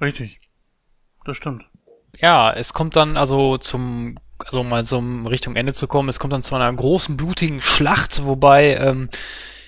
Richtig. 0.00 0.40
Das 1.24 1.36
stimmt. 1.36 1.64
Ja, 2.18 2.52
es 2.52 2.72
kommt 2.72 2.96
dann 2.96 3.16
also 3.16 3.58
zum, 3.58 4.18
also 4.38 4.60
um 4.60 4.68
mal 4.68 4.84
so 4.84 4.98
Richtung 4.98 5.56
Ende 5.56 5.72
zu 5.72 5.86
kommen, 5.86 6.08
es 6.08 6.18
kommt 6.18 6.32
dann 6.32 6.42
zu 6.42 6.54
einer 6.54 6.72
großen 6.72 7.16
blutigen 7.16 7.62
Schlacht, 7.62 8.24
wobei 8.24 8.76
ähm, 8.76 9.08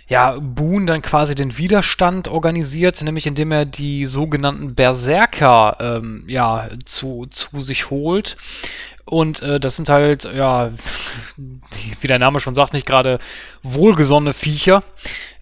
ja, 0.09 0.37
Boone 0.41 0.87
dann 0.87 1.03
quasi 1.03 1.35
den 1.35 1.59
Widerstand 1.59 2.29
organisiert, 2.29 3.03
nämlich 3.03 3.27
indem 3.27 3.51
er 3.51 3.65
die 3.65 4.07
sogenannten 4.07 4.75
Berserker 4.75 5.77
ähm, 5.81 6.25
ja, 6.29 6.69
zu, 6.85 7.27
zu 7.27 7.61
sich 7.61 7.91
holt. 7.91 8.37
Und 9.05 9.41
äh, 9.43 9.61
das 9.61 9.77
sind 9.77 9.89
halt, 9.89 10.25
ja, 10.25 10.71
die, 11.37 11.93
wie 12.01 12.07
der 12.07 12.19
Name 12.19 12.41
schon 12.41 12.55
sagt, 12.55 12.73
nicht 12.73 12.87
gerade 12.87 13.19
wohlgesonnene 13.63 14.33
Viecher. 14.33 14.83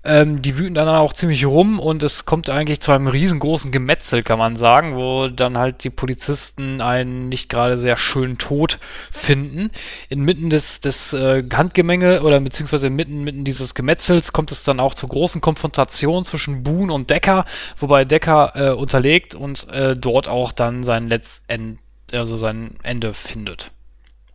Ähm, 0.06 0.42
die 0.42 0.58
wüten 0.58 0.74
dann 0.74 0.88
auch 0.88 1.14
ziemlich 1.14 1.46
rum 1.46 1.80
und 1.80 2.02
es 2.02 2.26
kommt 2.26 2.50
eigentlich 2.50 2.80
zu 2.80 2.92
einem 2.92 3.06
riesengroßen 3.06 3.72
Gemetzel, 3.72 4.22
kann 4.22 4.38
man 4.38 4.58
sagen, 4.58 4.96
wo 4.96 5.28
dann 5.28 5.56
halt 5.56 5.82
die 5.82 5.88
Polizisten 5.90 6.82
einen 6.82 7.30
nicht 7.30 7.48
gerade 7.48 7.78
sehr 7.78 7.96
schönen 7.96 8.36
Tod 8.36 8.78
finden. 9.10 9.70
Inmitten 10.10 10.50
des, 10.50 10.80
des 10.80 11.14
äh, 11.14 11.42
Handgemenge 11.52 12.22
oder 12.22 12.38
beziehungsweise 12.40 12.88
inmitten, 12.88 13.20
inmitten 13.20 13.44
dieses 13.44 13.74
Gemetzels 13.74 14.34
kommt 14.34 14.52
es 14.52 14.62
dann 14.62 14.78
auch 14.78 14.92
zur 14.92 15.08
großen 15.08 15.40
Konfrontation 15.40 16.24
zwischen 16.24 16.62
Boone 16.62 16.92
und 16.92 17.08
Decker, 17.08 17.46
wobei 17.78 18.04
Decker 18.04 18.52
äh, 18.54 18.74
unterlegt 18.74 19.34
und 19.34 19.68
äh, 19.70 19.96
dort 19.96 20.28
auch 20.28 20.52
dann 20.52 20.84
sein 20.84 21.08
Letztend, 21.08 21.80
also 22.12 22.36
sein 22.36 22.76
Ende 22.82 23.14
findet. 23.14 23.70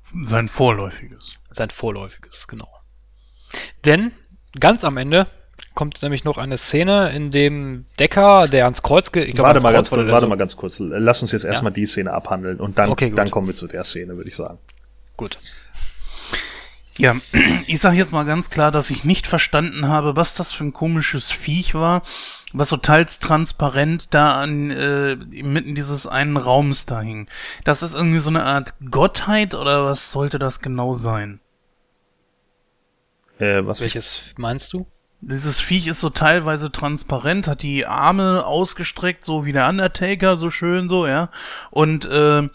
Sein 0.02 0.48
vorläufiges. 0.48 1.36
Sein 1.52 1.70
vorläufiges, 1.70 2.48
genau. 2.48 2.68
Denn 3.86 4.12
ganz 4.60 4.84
am 4.84 4.98
Ende 4.98 5.28
kommt 5.80 6.02
nämlich 6.02 6.26
noch 6.26 6.38
eine 6.38 6.58
Szene, 6.58 7.10
in 7.12 7.32
dem 7.32 7.86
Decker, 7.98 8.50
der 8.50 8.66
ans 8.66 8.84
Kreuz 8.84 9.14
geht. 9.14 9.38
Warte, 9.38 9.62
mal 9.62 9.72
ganz, 9.72 9.90
warte 9.94 10.20
so 10.20 10.28
mal 10.28 10.36
ganz 10.36 10.58
kurz. 10.58 10.78
Lass 10.82 11.22
uns 11.22 11.32
jetzt 11.32 11.46
erstmal 11.46 11.72
ja. 11.72 11.76
die 11.76 11.86
Szene 11.86 12.12
abhandeln 12.12 12.60
und 12.60 12.78
dann, 12.78 12.90
okay, 12.90 13.14
dann 13.16 13.32
kommen 13.32 13.48
wir 13.48 13.56
zu 13.56 13.66
der 13.66 13.86
Szene, 13.86 14.18
würde 14.18 14.28
ich 14.28 14.36
sagen. 14.36 14.58
Gut. 15.16 15.40
Ja, 16.98 17.16
ich 17.68 17.80
sage 17.80 17.96
jetzt 17.96 18.12
mal 18.12 18.26
ganz 18.26 18.50
klar, 18.50 18.72
dass 18.72 18.90
ich 18.90 19.06
nicht 19.06 19.26
verstanden 19.26 19.88
habe, 19.88 20.18
was 20.18 20.36
das 20.36 20.52
für 20.52 20.66
ein 20.66 20.74
komisches 20.74 21.32
Viech 21.32 21.76
war, 21.76 22.02
was 22.52 22.68
so 22.68 22.76
teils 22.76 23.20
transparent 23.20 24.14
da 24.14 24.34
an 24.34 24.72
äh, 24.72 25.16
mitten 25.16 25.76
dieses 25.76 26.08
einen 26.08 26.36
Raums 26.36 26.88
da 26.88 27.00
hing. 27.00 27.30
Das 27.64 27.84
ist 27.84 27.96
irgendwie 27.96 28.20
so 28.20 28.32
eine 28.32 28.44
Art 28.44 28.74
Gottheit 28.92 29.56
oder 29.56 29.86
was 29.86 30.12
sollte 30.12 30.40
das 30.40 30.60
genau 30.60 30.92
sein? 30.92 31.40
Äh, 33.38 33.66
was 33.66 33.80
Welches 33.80 34.24
meinst 34.36 34.74
du? 34.74 34.86
Dieses 35.22 35.60
Viech 35.60 35.88
ist 35.88 36.00
so 36.00 36.10
teilweise 36.10 36.72
transparent, 36.72 37.48
hat 37.48 37.62
die 37.62 37.86
Arme 37.86 38.46
ausgestreckt, 38.46 39.26
so 39.26 39.46
wie 39.46 39.52
der 39.52 39.68
Undertaker, 39.68 40.38
so 40.38 40.50
schön 40.50 40.88
so, 40.88 41.08
ja. 41.08 41.30
Und 41.72 42.06
äh, 42.06 42.48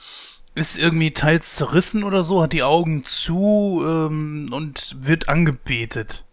ist 0.55 0.79
irgendwie 0.79 1.11
teils 1.11 1.57
zerrissen 1.57 2.05
oder 2.05 2.23
so, 2.23 2.43
hat 2.43 2.53
die 2.53 2.63
Augen 2.63 3.05
zu 3.05 3.83
ähm, 3.87 4.49
und 4.53 4.97
wird 5.01 5.29
angebetet. 5.29 6.25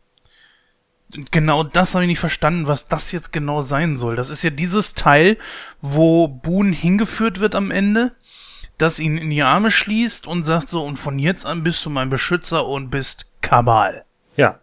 Genau 1.31 1.63
das 1.63 1.93
habe 1.93 2.05
ich 2.05 2.09
nicht 2.09 2.19
verstanden, 2.19 2.67
was 2.67 2.87
das 2.87 3.11
jetzt 3.11 3.33
genau 3.33 3.59
sein 3.59 3.97
soll. 3.97 4.15
Das 4.15 4.29
ist 4.29 4.43
ja 4.43 4.49
dieses 4.49 4.93
Teil, 4.93 5.37
wo 5.81 6.29
Boone 6.29 6.71
hingeführt 6.71 7.41
wird 7.41 7.55
am 7.55 7.71
Ende, 7.71 8.15
das 8.77 8.99
ihn 8.99 9.17
in 9.17 9.29
die 9.29 9.43
Arme 9.43 9.69
schließt 9.69 10.25
und 10.27 10.43
sagt 10.43 10.69
so, 10.69 10.81
und 10.81 10.97
von 10.97 11.19
jetzt 11.19 11.45
an 11.45 11.63
bist 11.63 11.85
du 11.85 11.89
mein 11.89 12.09
Beschützer 12.09 12.65
und 12.65 12.89
bist 12.89 13.25
Kabal. 13.41 14.05
Ja, 14.37 14.60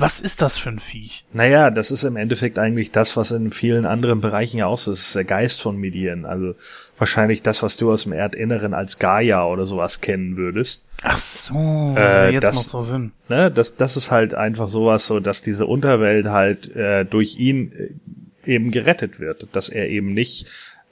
was 0.00 0.20
ist 0.20 0.40
das 0.40 0.56
für 0.56 0.70
ein 0.70 0.78
Viech? 0.78 1.24
Naja, 1.32 1.70
das 1.70 1.90
ist 1.90 2.04
im 2.04 2.16
Endeffekt 2.16 2.58
eigentlich 2.58 2.90
das, 2.90 3.16
was 3.16 3.30
in 3.30 3.52
vielen 3.52 3.84
anderen 3.84 4.20
Bereichen 4.20 4.58
ja 4.58 4.66
auch 4.66 4.78
so 4.78 4.92
ist. 4.92 5.00
Das 5.00 5.06
ist 5.08 5.16
der 5.16 5.24
Geist 5.24 5.60
von 5.60 5.76
Medien. 5.76 6.24
Also 6.24 6.54
wahrscheinlich 6.98 7.42
das, 7.42 7.62
was 7.62 7.76
du 7.76 7.92
aus 7.92 8.04
dem 8.04 8.12
Erdinneren 8.12 8.74
als 8.74 8.98
Gaia 8.98 9.46
oder 9.46 9.66
sowas 9.66 10.00
kennen 10.00 10.36
würdest. 10.36 10.84
Ach 11.02 11.18
so, 11.18 11.94
äh, 11.96 12.32
jetzt 12.32 12.46
das, 12.46 12.56
macht 12.56 12.68
so 12.68 12.82
Sinn. 12.82 13.12
Ne, 13.28 13.50
das, 13.50 13.76
das 13.76 13.96
ist 13.96 14.10
halt 14.10 14.34
einfach 14.34 14.68
sowas, 14.68 15.06
so 15.06 15.20
dass 15.20 15.42
diese 15.42 15.66
Unterwelt 15.66 16.26
halt 16.26 16.74
äh, 16.74 17.04
durch 17.04 17.38
ihn 17.38 17.72
äh, 17.72 18.52
eben 18.52 18.70
gerettet 18.70 19.20
wird. 19.20 19.48
Dass 19.52 19.68
er 19.68 19.88
eben 19.88 20.14
nicht 20.14 20.46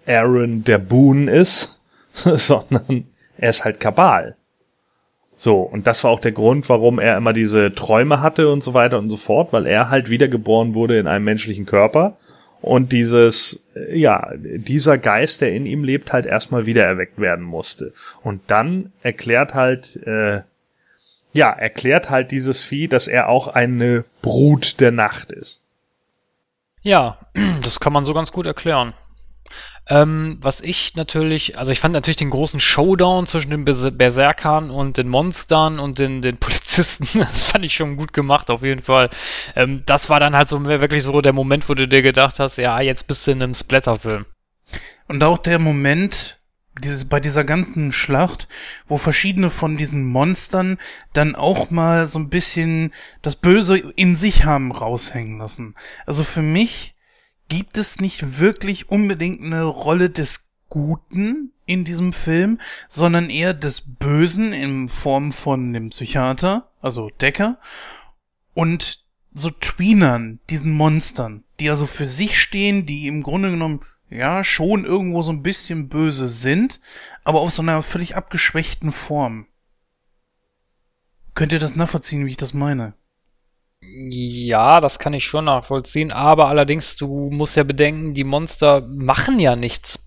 Aaron 0.06 0.64
der 0.64 0.78
Boon 0.78 1.28
ist, 1.28 1.80
sondern 2.12 3.04
er 3.36 3.50
ist 3.50 3.64
halt 3.64 3.80
Kabal. 3.80 4.36
So, 5.38 5.60
und 5.60 5.86
das 5.86 6.02
war 6.02 6.10
auch 6.10 6.20
der 6.20 6.32
Grund, 6.32 6.68
warum 6.68 6.98
er 6.98 7.16
immer 7.16 7.32
diese 7.32 7.72
Träume 7.72 8.20
hatte 8.20 8.48
und 8.50 8.64
so 8.64 8.74
weiter 8.74 8.98
und 8.98 9.08
so 9.08 9.16
fort, 9.16 9.52
weil 9.52 9.66
er 9.66 9.88
halt 9.88 10.10
wiedergeboren 10.10 10.74
wurde 10.74 10.98
in 10.98 11.06
einem 11.06 11.24
menschlichen 11.24 11.64
Körper 11.64 12.16
und 12.60 12.90
dieses, 12.90 13.64
äh, 13.76 13.96
ja, 13.96 14.32
dieser 14.34 14.98
Geist, 14.98 15.40
der 15.40 15.52
in 15.52 15.64
ihm 15.64 15.84
lebt, 15.84 16.12
halt 16.12 16.26
erstmal 16.26 16.66
wieder 16.66 16.84
erweckt 16.84 17.20
werden 17.20 17.44
musste. 17.44 17.92
Und 18.22 18.42
dann 18.48 18.92
erklärt 19.02 19.54
halt, 19.54 19.96
äh, 20.04 20.40
ja, 21.32 21.50
erklärt 21.52 22.10
halt 22.10 22.32
dieses 22.32 22.64
Vieh, 22.64 22.88
dass 22.88 23.06
er 23.06 23.28
auch 23.28 23.46
eine 23.46 24.04
Brut 24.22 24.80
der 24.80 24.90
Nacht 24.90 25.30
ist. 25.30 25.62
Ja, 26.82 27.18
das 27.62 27.78
kann 27.78 27.92
man 27.92 28.04
so 28.04 28.12
ganz 28.12 28.32
gut 28.32 28.46
erklären. 28.46 28.92
Ähm, 29.88 30.38
was 30.40 30.60
ich 30.60 30.94
natürlich, 30.96 31.56
also 31.56 31.72
ich 31.72 31.80
fand 31.80 31.94
natürlich 31.94 32.16
den 32.16 32.30
großen 32.30 32.60
Showdown 32.60 33.26
zwischen 33.26 33.50
den 33.50 33.64
Berserkern 33.64 34.70
und 34.70 34.98
den 34.98 35.08
Monstern 35.08 35.78
und 35.78 35.98
den, 35.98 36.20
den 36.20 36.36
Polizisten, 36.36 37.06
das 37.18 37.44
fand 37.44 37.64
ich 37.64 37.74
schon 37.74 37.96
gut 37.96 38.12
gemacht, 38.12 38.50
auf 38.50 38.62
jeden 38.62 38.82
Fall. 38.82 39.08
Ähm, 39.56 39.82
das 39.86 40.10
war 40.10 40.20
dann 40.20 40.36
halt 40.36 40.48
so 40.48 40.62
wirklich 40.64 41.02
so 41.02 41.20
der 41.20 41.32
Moment, 41.32 41.68
wo 41.68 41.74
du 41.74 41.88
dir 41.88 42.02
gedacht 42.02 42.38
hast, 42.38 42.58
ja, 42.58 42.80
jetzt 42.80 43.06
bist 43.06 43.26
du 43.26 43.30
in 43.30 43.42
einem 43.42 43.54
Splatterfilm. 43.54 44.26
Und 45.06 45.22
auch 45.22 45.38
der 45.38 45.58
Moment, 45.58 46.38
dieses, 46.82 47.06
bei 47.06 47.18
dieser 47.18 47.44
ganzen 47.44 47.92
Schlacht, 47.92 48.46
wo 48.86 48.98
verschiedene 48.98 49.50
von 49.50 49.76
diesen 49.76 50.04
Monstern 50.04 50.78
dann 51.12 51.34
auch 51.34 51.70
mal 51.70 52.06
so 52.06 52.18
ein 52.18 52.28
bisschen 52.28 52.92
das 53.22 53.36
Böse 53.36 53.78
in 53.78 54.16
sich 54.16 54.44
haben 54.44 54.70
raushängen 54.70 55.38
lassen. 55.38 55.74
Also 56.06 56.24
für 56.24 56.42
mich 56.42 56.94
gibt 57.48 57.78
es 57.78 58.00
nicht 58.00 58.38
wirklich 58.38 58.90
unbedingt 58.90 59.42
eine 59.42 59.64
Rolle 59.64 60.10
des 60.10 60.50
Guten 60.68 61.52
in 61.64 61.84
diesem 61.84 62.12
Film, 62.12 62.60
sondern 62.88 63.30
eher 63.30 63.54
des 63.54 63.94
Bösen 63.96 64.52
in 64.52 64.88
Form 64.88 65.32
von 65.32 65.72
dem 65.72 65.90
Psychiater, 65.90 66.70
also 66.80 67.10
Decker, 67.20 67.58
und 68.54 69.04
so 69.32 69.50
Tweenern, 69.50 70.40
diesen 70.50 70.72
Monstern, 70.72 71.44
die 71.60 71.70
also 71.70 71.86
für 71.86 72.06
sich 72.06 72.40
stehen, 72.40 72.86
die 72.86 73.06
im 73.06 73.22
Grunde 73.22 73.50
genommen 73.50 73.80
ja 74.10 74.44
schon 74.44 74.84
irgendwo 74.84 75.22
so 75.22 75.32
ein 75.32 75.42
bisschen 75.42 75.88
böse 75.88 76.28
sind, 76.28 76.80
aber 77.24 77.40
auf 77.40 77.50
so 77.50 77.62
einer 77.62 77.82
völlig 77.82 78.16
abgeschwächten 78.16 78.92
Form. 78.92 79.46
Könnt 81.34 81.52
ihr 81.52 81.60
das 81.60 81.76
nachvollziehen, 81.76 82.26
wie 82.26 82.30
ich 82.30 82.36
das 82.36 82.52
meine? 82.52 82.94
Ja, 83.80 84.80
das 84.80 84.98
kann 84.98 85.12
ich 85.12 85.24
schon 85.24 85.46
nachvollziehen, 85.46 86.12
aber 86.12 86.48
allerdings, 86.48 86.96
du 86.96 87.30
musst 87.30 87.56
ja 87.56 87.62
bedenken, 87.62 88.14
die 88.14 88.24
Monster 88.24 88.82
machen 88.86 89.38
ja 89.40 89.56
nichts 89.56 90.00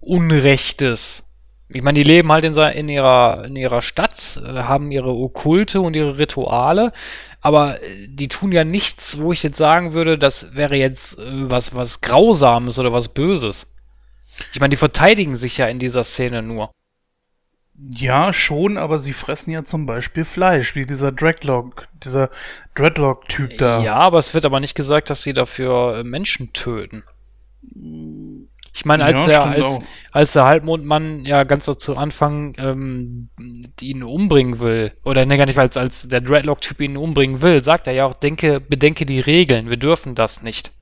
Unrechtes. 0.00 1.24
Ich 1.68 1.82
meine, 1.82 1.98
die 1.98 2.04
leben 2.04 2.30
halt 2.30 2.44
in, 2.44 2.54
in, 2.54 2.88
ihrer, 2.88 3.44
in 3.46 3.56
ihrer 3.56 3.82
Stadt, 3.82 4.40
äh, 4.44 4.62
haben 4.62 4.90
ihre 4.90 5.14
Okkulte 5.14 5.80
und 5.80 5.96
ihre 5.96 6.18
Rituale, 6.18 6.92
aber 7.40 7.82
äh, 7.82 8.08
die 8.08 8.28
tun 8.28 8.52
ja 8.52 8.64
nichts, 8.64 9.18
wo 9.18 9.32
ich 9.32 9.42
jetzt 9.42 9.56
sagen 9.56 9.94
würde, 9.94 10.18
das 10.18 10.54
wäre 10.54 10.76
jetzt 10.76 11.18
äh, 11.18 11.50
was, 11.50 11.74
was 11.74 12.00
Grausames 12.00 12.78
oder 12.78 12.92
was 12.92 13.08
Böses. 13.08 13.66
Ich 14.52 14.60
meine, 14.60 14.70
die 14.70 14.76
verteidigen 14.76 15.36
sich 15.36 15.58
ja 15.58 15.66
in 15.66 15.78
dieser 15.78 16.04
Szene 16.04 16.42
nur. 16.42 16.70
Ja, 17.76 18.32
schon, 18.32 18.78
aber 18.78 18.98
sie 18.98 19.12
fressen 19.12 19.50
ja 19.50 19.64
zum 19.64 19.84
Beispiel 19.84 20.24
Fleisch, 20.24 20.74
wie 20.76 20.86
dieser 20.86 21.10
Dreadlock, 21.10 21.88
dieser 22.04 22.30
Dreadlock-Typ 22.74 23.58
da. 23.58 23.82
Ja, 23.82 23.96
aber 23.96 24.18
es 24.18 24.32
wird 24.32 24.44
aber 24.44 24.60
nicht 24.60 24.76
gesagt, 24.76 25.10
dass 25.10 25.22
sie 25.22 25.32
dafür 25.32 25.98
äh, 25.98 26.04
Menschen 26.04 26.52
töten. 26.52 27.02
Ich 28.72 28.84
meine, 28.84 29.04
als, 29.04 29.26
ja, 29.26 29.26
der, 29.26 29.64
als, 29.64 29.78
als 30.12 30.32
der 30.34 30.44
Halbmondmann 30.44 31.24
ja 31.24 31.42
ganz 31.44 31.64
so 31.64 31.74
zu 31.74 31.96
Anfang 31.96 32.54
ähm, 32.58 33.28
ihn 33.80 34.02
umbringen 34.04 34.60
will, 34.60 34.92
oder 35.04 35.26
ne, 35.26 35.36
gar 35.36 35.46
nicht, 35.46 35.58
als, 35.58 35.76
als 35.76 36.06
der 36.08 36.20
Dreadlock-Typ 36.20 36.80
ihn 36.80 36.96
umbringen 36.96 37.42
will, 37.42 37.62
sagt 37.62 37.88
er 37.88 37.92
ja 37.92 38.06
auch, 38.06 38.14
denke, 38.14 38.60
bedenke 38.60 39.04
die 39.04 39.20
Regeln, 39.20 39.68
wir 39.68 39.76
dürfen 39.76 40.14
das 40.14 40.42
nicht. 40.42 40.72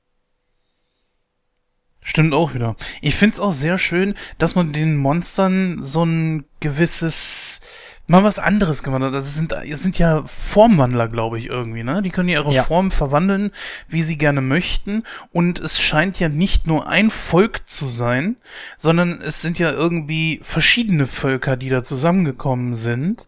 Stimmt 2.03 2.33
auch 2.33 2.53
wieder. 2.53 2.75
Ich 3.01 3.15
find's 3.15 3.39
auch 3.39 3.51
sehr 3.53 3.77
schön, 3.77 4.13
dass 4.37 4.55
man 4.55 4.73
den 4.73 4.97
Monstern 4.97 5.81
so 5.81 6.03
ein 6.03 6.45
gewisses, 6.59 7.61
mal 8.07 8.23
was 8.23 8.39
anderes 8.39 8.83
gemacht 8.83 9.01
hat. 9.01 9.13
Das 9.13 9.35
sind, 9.35 9.53
das 9.53 9.81
sind 9.81 9.97
ja 9.97 10.23
Formwandler, 10.25 11.07
glaube 11.07 11.37
ich, 11.39 11.47
irgendwie, 11.47 11.83
ne? 11.83 12.01
Die 12.01 12.09
können 12.09 12.27
ja 12.27 12.41
ihre 12.41 12.53
Ja. 12.53 12.63
Form 12.63 12.91
verwandeln, 12.91 13.51
wie 13.87 14.01
sie 14.01 14.17
gerne 14.17 14.41
möchten. 14.41 15.03
Und 15.31 15.59
es 15.59 15.81
scheint 15.81 16.19
ja 16.19 16.27
nicht 16.29 16.67
nur 16.67 16.87
ein 16.87 17.09
Volk 17.09 17.67
zu 17.67 17.85
sein, 17.85 18.35
sondern 18.77 19.21
es 19.21 19.41
sind 19.41 19.57
ja 19.57 19.71
irgendwie 19.71 20.41
verschiedene 20.43 21.07
Völker, 21.07 21.55
die 21.55 21.69
da 21.69 21.83
zusammengekommen 21.83 22.75
sind. 22.75 23.27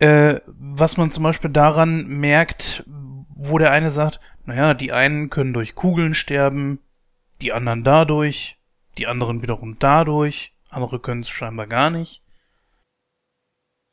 Äh, 0.00 0.40
was 0.46 0.96
man 0.96 1.12
zum 1.12 1.22
Beispiel 1.24 1.50
daran 1.50 2.06
merkt, 2.06 2.84
wo 3.34 3.56
der 3.58 3.70
eine 3.70 3.90
sagt, 3.90 4.20
naja, 4.44 4.74
die 4.74 4.92
einen 4.92 5.30
können 5.30 5.52
durch 5.52 5.74
Kugeln 5.74 6.14
sterben, 6.14 6.78
die 7.42 7.52
anderen 7.52 7.84
dadurch, 7.84 8.56
die 8.98 9.06
anderen 9.06 9.42
wiederum 9.42 9.78
dadurch, 9.78 10.52
andere 10.70 10.98
können 10.98 11.22
es 11.22 11.28
scheinbar 11.28 11.66
gar 11.66 11.90
nicht. 11.90 12.22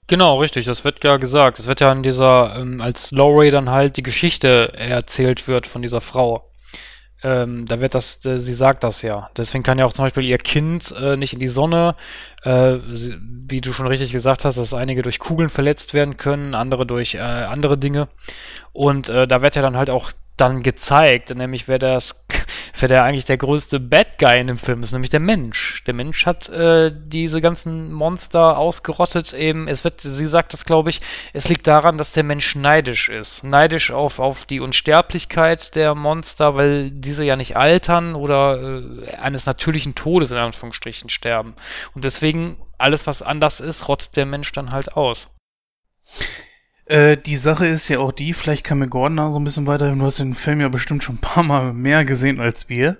Genau, 0.07 0.39
richtig, 0.39 0.65
das 0.65 0.85
wird 0.85 1.03
ja 1.03 1.17
gesagt. 1.17 1.59
Es 1.59 1.67
wird 1.67 1.81
ja 1.81 1.91
in 1.91 2.01
dieser, 2.01 2.55
ähm, 2.57 2.79
als 2.79 3.11
Laurie 3.11 3.51
dann 3.51 3.69
halt 3.69 3.97
die 3.97 4.03
Geschichte 4.03 4.73
erzählt 4.73 5.47
wird 5.49 5.67
von 5.67 5.81
dieser 5.81 5.99
Frau. 5.99 6.49
Ähm, 7.23 7.65
da 7.65 7.81
wird 7.81 7.95
das, 7.95 8.23
äh, 8.25 8.37
sie 8.37 8.53
sagt 8.53 8.83
das 8.83 9.01
ja. 9.01 9.29
Deswegen 9.35 9.63
kann 9.63 9.79
ja 9.79 9.85
auch 9.85 9.91
zum 9.91 10.05
Beispiel 10.05 10.23
ihr 10.23 10.37
Kind 10.37 10.93
äh, 10.97 11.17
nicht 11.17 11.33
in 11.33 11.39
die 11.39 11.47
Sonne, 11.47 11.95
äh, 12.43 12.77
sie, 12.89 13.17
wie 13.21 13.59
du 13.59 13.73
schon 13.73 13.87
richtig 13.87 14.11
gesagt 14.11 14.45
hast, 14.45 14.57
dass 14.57 14.73
einige 14.73 15.01
durch 15.01 15.19
Kugeln 15.19 15.49
verletzt 15.49 15.93
werden 15.93 16.17
können, 16.17 16.53
andere 16.53 16.85
durch 16.85 17.15
äh, 17.15 17.19
andere 17.19 17.77
Dinge. 17.77 18.07
Und 18.71 19.09
äh, 19.09 19.27
da 19.27 19.41
wird 19.41 19.55
ja 19.55 19.61
dann 19.61 19.77
halt 19.77 19.89
auch 19.89 20.11
dann 20.37 20.61
gezeigt, 20.61 21.35
nämlich 21.35 21.67
wer 21.67 21.79
das, 21.79 22.26
wer 22.79 22.89
der 22.89 23.03
eigentlich 23.03 23.25
der 23.25 23.37
größte 23.37 23.79
Bad 23.79 24.17
Guy 24.17 24.39
in 24.39 24.47
dem 24.47 24.57
Film 24.57 24.83
ist, 24.83 24.91
nämlich 24.91 25.09
der 25.09 25.19
Mensch. 25.19 25.83
Der 25.85 25.93
Mensch 25.93 26.25
hat 26.25 26.49
äh, 26.49 26.91
diese 26.93 27.41
ganzen 27.41 27.91
Monster 27.91 28.57
ausgerottet. 28.57 29.33
Eben, 29.33 29.67
es 29.67 29.83
wird, 29.83 30.01
sie 30.01 30.27
sagt 30.27 30.53
das, 30.53 30.65
glaube 30.65 30.89
ich, 30.89 31.01
es 31.33 31.49
liegt 31.49 31.67
daran, 31.67 31.97
dass 31.97 32.11
der 32.11 32.23
Mensch 32.23 32.55
neidisch 32.55 33.09
ist, 33.09 33.43
neidisch 33.43 33.91
auf 33.91 34.19
auf 34.19 34.45
die 34.45 34.59
Unsterblichkeit 34.59 35.75
der 35.75 35.95
Monster, 35.95 36.55
weil 36.55 36.91
diese 36.91 37.25
ja 37.25 37.35
nicht 37.35 37.57
altern 37.57 38.15
oder 38.15 38.81
äh, 38.81 39.15
eines 39.15 39.45
natürlichen 39.45 39.95
Todes 39.95 40.31
in 40.31 40.37
Anführungsstrichen 40.37 41.09
sterben. 41.09 41.55
Und 41.93 42.03
deswegen 42.03 42.57
alles, 42.77 43.07
was 43.07 43.21
anders 43.21 43.59
ist, 43.59 43.87
rottet 43.87 44.15
der 44.15 44.25
Mensch 44.25 44.51
dann 44.51 44.71
halt 44.71 44.93
aus. 44.95 45.29
Äh, 46.89 47.17
die 47.17 47.37
Sache 47.37 47.67
ist 47.67 47.89
ja 47.89 47.99
auch 47.99 48.11
die, 48.11 48.33
vielleicht 48.33 48.63
kann 48.63 48.79
mir 48.79 48.87
Gordon 48.87 49.17
da 49.17 49.31
so 49.31 49.39
ein 49.39 49.43
bisschen 49.43 49.67
weiterhelfen, 49.67 49.99
du 49.99 50.05
hast 50.05 50.19
den 50.19 50.33
Film 50.33 50.61
ja 50.61 50.69
bestimmt 50.69 51.03
schon 51.03 51.15
ein 51.15 51.21
paar 51.21 51.43
Mal 51.43 51.73
mehr 51.73 52.05
gesehen 52.05 52.39
als 52.39 52.69
wir. 52.69 52.97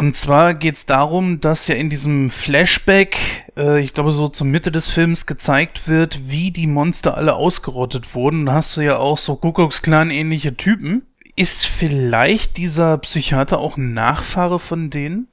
Und 0.00 0.16
zwar 0.16 0.54
geht's 0.54 0.86
darum, 0.86 1.40
dass 1.40 1.66
ja 1.66 1.74
in 1.74 1.90
diesem 1.90 2.30
Flashback, 2.30 3.16
äh, 3.56 3.80
ich 3.80 3.94
glaube 3.94 4.12
so 4.12 4.28
zur 4.28 4.46
Mitte 4.46 4.70
des 4.70 4.88
Films 4.88 5.26
gezeigt 5.26 5.88
wird, 5.88 6.30
wie 6.30 6.52
die 6.52 6.68
Monster 6.68 7.16
alle 7.16 7.34
ausgerottet 7.34 8.14
wurden. 8.14 8.46
Da 8.46 8.54
hast 8.54 8.76
du 8.76 8.80
ja 8.80 8.98
auch 8.98 9.18
so 9.18 9.34
Kuckucksklan 9.36 10.10
ähnliche 10.10 10.56
Typen. 10.56 11.02
Ist 11.34 11.66
vielleicht 11.66 12.56
dieser 12.56 12.98
Psychiater 12.98 13.58
auch 13.58 13.76
ein 13.76 13.92
Nachfahre 13.92 14.60
von 14.60 14.90
denen? 14.90 15.28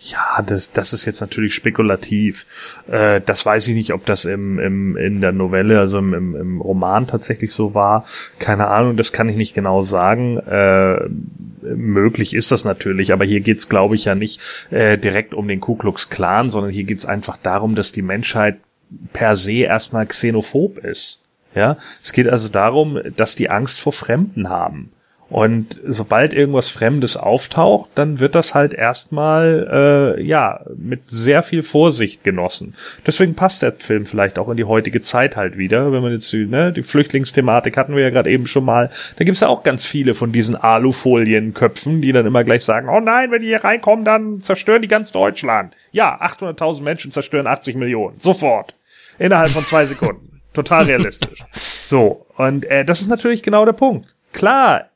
Ja, 0.00 0.42
das, 0.42 0.72
das 0.72 0.92
ist 0.92 1.04
jetzt 1.04 1.20
natürlich 1.20 1.54
spekulativ. 1.54 2.46
Äh, 2.88 3.20
das 3.24 3.44
weiß 3.44 3.66
ich 3.68 3.74
nicht, 3.74 3.92
ob 3.92 4.04
das 4.06 4.24
im, 4.24 4.58
im, 4.58 4.96
in 4.96 5.20
der 5.20 5.32
Novelle, 5.32 5.80
also 5.80 5.98
im, 5.98 6.14
im, 6.14 6.60
Roman 6.60 7.06
tatsächlich 7.06 7.52
so 7.52 7.74
war. 7.74 8.04
Keine 8.38 8.68
Ahnung, 8.68 8.96
das 8.96 9.12
kann 9.12 9.28
ich 9.28 9.36
nicht 9.36 9.54
genau 9.54 9.82
sagen. 9.82 10.38
Äh, 10.38 11.08
möglich 11.62 12.34
ist 12.34 12.52
das 12.52 12.64
natürlich, 12.64 13.12
aber 13.12 13.24
hier 13.24 13.40
geht's, 13.40 13.68
glaube 13.68 13.94
ich, 13.94 14.04
ja 14.04 14.14
nicht 14.14 14.40
äh, 14.70 14.96
direkt 14.96 15.34
um 15.34 15.48
den 15.48 15.60
Ku 15.60 15.74
Klux 15.74 16.08
Klan, 16.08 16.50
sondern 16.50 16.70
hier 16.70 16.84
geht's 16.84 17.06
einfach 17.06 17.38
darum, 17.42 17.74
dass 17.74 17.92
die 17.92 18.02
Menschheit 18.02 18.58
per 19.12 19.34
se 19.34 19.54
erstmal 19.54 20.06
xenophob 20.06 20.78
ist. 20.78 21.22
Ja, 21.54 21.78
es 22.02 22.12
geht 22.12 22.28
also 22.28 22.48
darum, 22.48 23.00
dass 23.16 23.34
die 23.34 23.48
Angst 23.48 23.80
vor 23.80 23.92
Fremden 23.92 24.50
haben. 24.50 24.92
Und 25.28 25.80
sobald 25.84 26.32
irgendwas 26.32 26.68
Fremdes 26.68 27.16
auftaucht, 27.16 27.90
dann 27.96 28.20
wird 28.20 28.36
das 28.36 28.54
halt 28.54 28.74
erstmal 28.74 30.16
äh, 30.18 30.22
ja 30.22 30.60
mit 30.76 31.10
sehr 31.10 31.42
viel 31.42 31.64
Vorsicht 31.64 32.22
genossen. 32.22 32.74
Deswegen 33.04 33.34
passt 33.34 33.62
der 33.62 33.72
Film 33.72 34.06
vielleicht 34.06 34.38
auch 34.38 34.48
in 34.48 34.56
die 34.56 34.64
heutige 34.64 35.02
Zeit 35.02 35.34
halt 35.34 35.58
wieder. 35.58 35.90
Wenn 35.90 36.02
man 36.02 36.12
jetzt 36.12 36.32
ne, 36.32 36.72
die 36.72 36.82
Flüchtlingsthematik 36.82 37.76
hatten 37.76 37.96
wir 37.96 38.04
ja 38.04 38.10
gerade 38.10 38.30
eben 38.30 38.46
schon 38.46 38.64
mal. 38.64 38.90
Da 39.16 39.24
gibt's 39.24 39.40
ja 39.40 39.48
auch 39.48 39.64
ganz 39.64 39.84
viele 39.84 40.14
von 40.14 40.30
diesen 40.30 40.54
Alufolienköpfen, 40.54 42.02
die 42.02 42.12
dann 42.12 42.26
immer 42.26 42.44
gleich 42.44 42.64
sagen: 42.64 42.88
Oh 42.88 43.00
nein, 43.00 43.32
wenn 43.32 43.42
die 43.42 43.48
hier 43.48 43.64
reinkommen, 43.64 44.04
dann 44.04 44.42
zerstören 44.42 44.82
die 44.82 44.88
ganz 44.88 45.10
Deutschland. 45.10 45.74
Ja, 45.90 46.20
800.000 46.20 46.82
Menschen 46.82 47.10
zerstören 47.10 47.48
80 47.48 47.74
Millionen 47.74 48.20
sofort 48.20 48.74
innerhalb 49.18 49.48
von 49.48 49.64
zwei 49.64 49.86
Sekunden. 49.86 50.40
Total 50.54 50.84
realistisch. 50.84 51.44
So 51.84 52.26
und 52.36 52.64
äh, 52.66 52.84
das 52.84 53.00
ist 53.00 53.08
natürlich 53.08 53.42
genau 53.42 53.64
der 53.64 53.72
Punkt. 53.72 54.14
Klar 54.32 54.86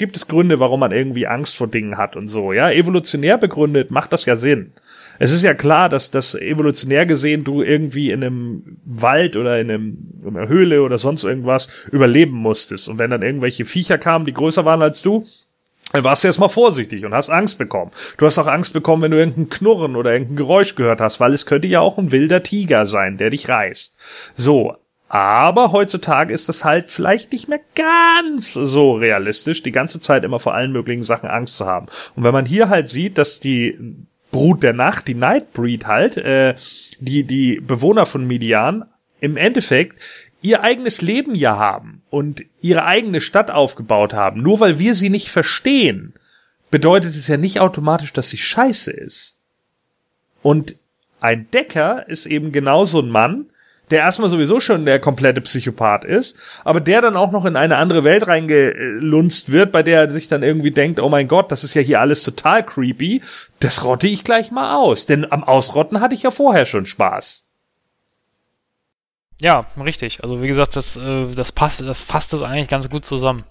gibt 0.00 0.16
es 0.16 0.28
Gründe, 0.28 0.60
warum 0.60 0.80
man 0.80 0.92
irgendwie 0.92 1.26
Angst 1.26 1.58
vor 1.58 1.68
Dingen 1.68 1.98
hat 1.98 2.16
und 2.16 2.26
so. 2.26 2.54
Ja, 2.54 2.70
evolutionär 2.70 3.36
begründet 3.36 3.90
macht 3.90 4.14
das 4.14 4.24
ja 4.24 4.34
Sinn. 4.34 4.72
Es 5.18 5.30
ist 5.30 5.42
ja 5.42 5.52
klar, 5.52 5.90
dass 5.90 6.10
das 6.10 6.34
evolutionär 6.34 7.04
gesehen 7.04 7.44
du 7.44 7.60
irgendwie 7.60 8.10
in 8.10 8.24
einem 8.24 8.78
Wald 8.86 9.36
oder 9.36 9.60
in, 9.60 9.70
einem, 9.70 9.98
in 10.26 10.38
einer 10.38 10.48
Höhle 10.48 10.82
oder 10.82 10.96
sonst 10.96 11.24
irgendwas 11.24 11.68
überleben 11.92 12.32
musstest. 12.32 12.88
Und 12.88 12.98
wenn 12.98 13.10
dann 13.10 13.20
irgendwelche 13.20 13.66
Viecher 13.66 13.98
kamen, 13.98 14.24
die 14.24 14.32
größer 14.32 14.64
waren 14.64 14.80
als 14.80 15.02
du, 15.02 15.22
dann 15.92 16.02
warst 16.02 16.24
du 16.24 16.28
erstmal 16.28 16.48
vorsichtig 16.48 17.04
und 17.04 17.12
hast 17.12 17.28
Angst 17.28 17.58
bekommen. 17.58 17.90
Du 18.16 18.24
hast 18.24 18.38
auch 18.38 18.46
Angst 18.46 18.72
bekommen, 18.72 19.02
wenn 19.02 19.10
du 19.10 19.18
irgendein 19.18 19.50
Knurren 19.50 19.96
oder 19.96 20.12
irgendein 20.12 20.36
Geräusch 20.36 20.76
gehört 20.76 21.02
hast, 21.02 21.20
weil 21.20 21.34
es 21.34 21.44
könnte 21.44 21.68
ja 21.68 21.80
auch 21.80 21.98
ein 21.98 22.10
wilder 22.10 22.42
Tiger 22.42 22.86
sein, 22.86 23.18
der 23.18 23.28
dich 23.28 23.50
reißt. 23.50 23.98
So, 24.34 24.76
aber 25.10 25.72
heutzutage 25.72 26.32
ist 26.32 26.48
das 26.48 26.64
halt 26.64 26.92
vielleicht 26.92 27.32
nicht 27.32 27.48
mehr 27.48 27.58
ganz 27.74 28.52
so 28.52 28.92
realistisch, 28.92 29.60
die 29.60 29.72
ganze 29.72 29.98
Zeit 29.98 30.22
immer 30.22 30.38
vor 30.38 30.54
allen 30.54 30.70
möglichen 30.70 31.02
Sachen 31.02 31.28
Angst 31.28 31.56
zu 31.56 31.66
haben. 31.66 31.86
Und 32.14 32.22
wenn 32.22 32.32
man 32.32 32.46
hier 32.46 32.68
halt 32.68 32.88
sieht, 32.88 33.18
dass 33.18 33.40
die 33.40 33.76
Brut 34.30 34.62
der 34.62 34.72
Nacht, 34.72 35.08
die 35.08 35.16
Nightbreed 35.16 35.88
halt, 35.88 36.16
äh, 36.16 36.54
die, 37.00 37.24
die 37.24 37.60
Bewohner 37.60 38.06
von 38.06 38.24
Midian 38.24 38.84
im 39.20 39.36
Endeffekt 39.36 40.00
ihr 40.42 40.62
eigenes 40.62 41.02
Leben 41.02 41.34
ja 41.34 41.58
haben 41.58 42.02
und 42.08 42.44
ihre 42.60 42.84
eigene 42.84 43.20
Stadt 43.20 43.50
aufgebaut 43.50 44.14
haben, 44.14 44.40
nur 44.40 44.60
weil 44.60 44.78
wir 44.78 44.94
sie 44.94 45.10
nicht 45.10 45.28
verstehen, 45.28 46.14
bedeutet 46.70 47.16
es 47.16 47.26
ja 47.26 47.36
nicht 47.36 47.58
automatisch, 47.58 48.12
dass 48.12 48.30
sie 48.30 48.38
scheiße 48.38 48.92
ist. 48.92 49.40
Und 50.40 50.76
ein 51.20 51.50
Decker 51.50 52.08
ist 52.08 52.26
eben 52.26 52.52
genauso 52.52 53.00
ein 53.00 53.10
Mann, 53.10 53.49
der 53.90 54.00
erstmal 54.00 54.30
sowieso 54.30 54.60
schon 54.60 54.84
der 54.84 55.00
komplette 55.00 55.40
Psychopath 55.40 56.04
ist, 56.04 56.38
aber 56.64 56.80
der 56.80 57.02
dann 57.02 57.16
auch 57.16 57.32
noch 57.32 57.44
in 57.44 57.56
eine 57.56 57.76
andere 57.76 58.04
Welt 58.04 58.26
reingelunzt 58.26 59.52
wird, 59.52 59.72
bei 59.72 59.82
der 59.82 60.00
er 60.00 60.10
sich 60.10 60.28
dann 60.28 60.42
irgendwie 60.42 60.70
denkt, 60.70 61.00
oh 61.00 61.08
mein 61.08 61.28
Gott, 61.28 61.50
das 61.52 61.64
ist 61.64 61.74
ja 61.74 61.82
hier 61.82 62.00
alles 62.00 62.22
total 62.22 62.64
creepy, 62.64 63.22
das 63.58 63.84
rotte 63.84 64.08
ich 64.08 64.24
gleich 64.24 64.50
mal 64.50 64.76
aus, 64.76 65.06
denn 65.06 65.30
am 65.30 65.44
Ausrotten 65.44 66.00
hatte 66.00 66.14
ich 66.14 66.22
ja 66.22 66.30
vorher 66.30 66.64
schon 66.64 66.86
Spaß. 66.86 67.46
Ja, 69.40 69.64
richtig. 69.82 70.22
Also 70.22 70.42
wie 70.42 70.48
gesagt, 70.48 70.76
das, 70.76 70.96
äh, 70.96 71.34
das 71.34 71.50
passt, 71.52 71.80
das 71.80 72.02
fasst 72.02 72.32
das 72.32 72.42
eigentlich 72.42 72.68
ganz 72.68 72.90
gut 72.90 73.04
zusammen. 73.04 73.44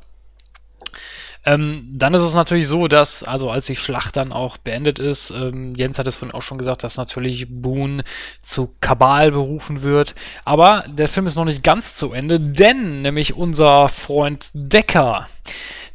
Ähm, 1.45 1.89
dann 1.93 2.13
ist 2.13 2.21
es 2.21 2.33
natürlich 2.33 2.67
so, 2.67 2.87
dass, 2.87 3.23
also 3.23 3.49
als 3.49 3.65
die 3.65 3.75
Schlacht 3.75 4.17
dann 4.17 4.33
auch 4.33 4.57
beendet 4.57 4.99
ist, 4.99 5.31
ähm, 5.31 5.73
Jens 5.75 5.97
hat 5.97 6.07
es 6.07 6.15
vorhin 6.15 6.35
auch 6.35 6.41
schon 6.41 6.57
gesagt, 6.57 6.83
dass 6.83 6.97
natürlich 6.97 7.47
Boone 7.49 8.03
zu 8.41 8.75
Kabal 8.81 9.31
berufen 9.31 9.81
wird. 9.81 10.15
Aber 10.43 10.83
der 10.87 11.07
Film 11.07 11.27
ist 11.27 11.37
noch 11.37 11.45
nicht 11.45 11.63
ganz 11.63 11.95
zu 11.95 12.11
Ende, 12.11 12.39
denn 12.39 13.01
nämlich 13.01 13.35
unser 13.35 13.87
Freund 13.87 14.49
Decker, 14.53 15.27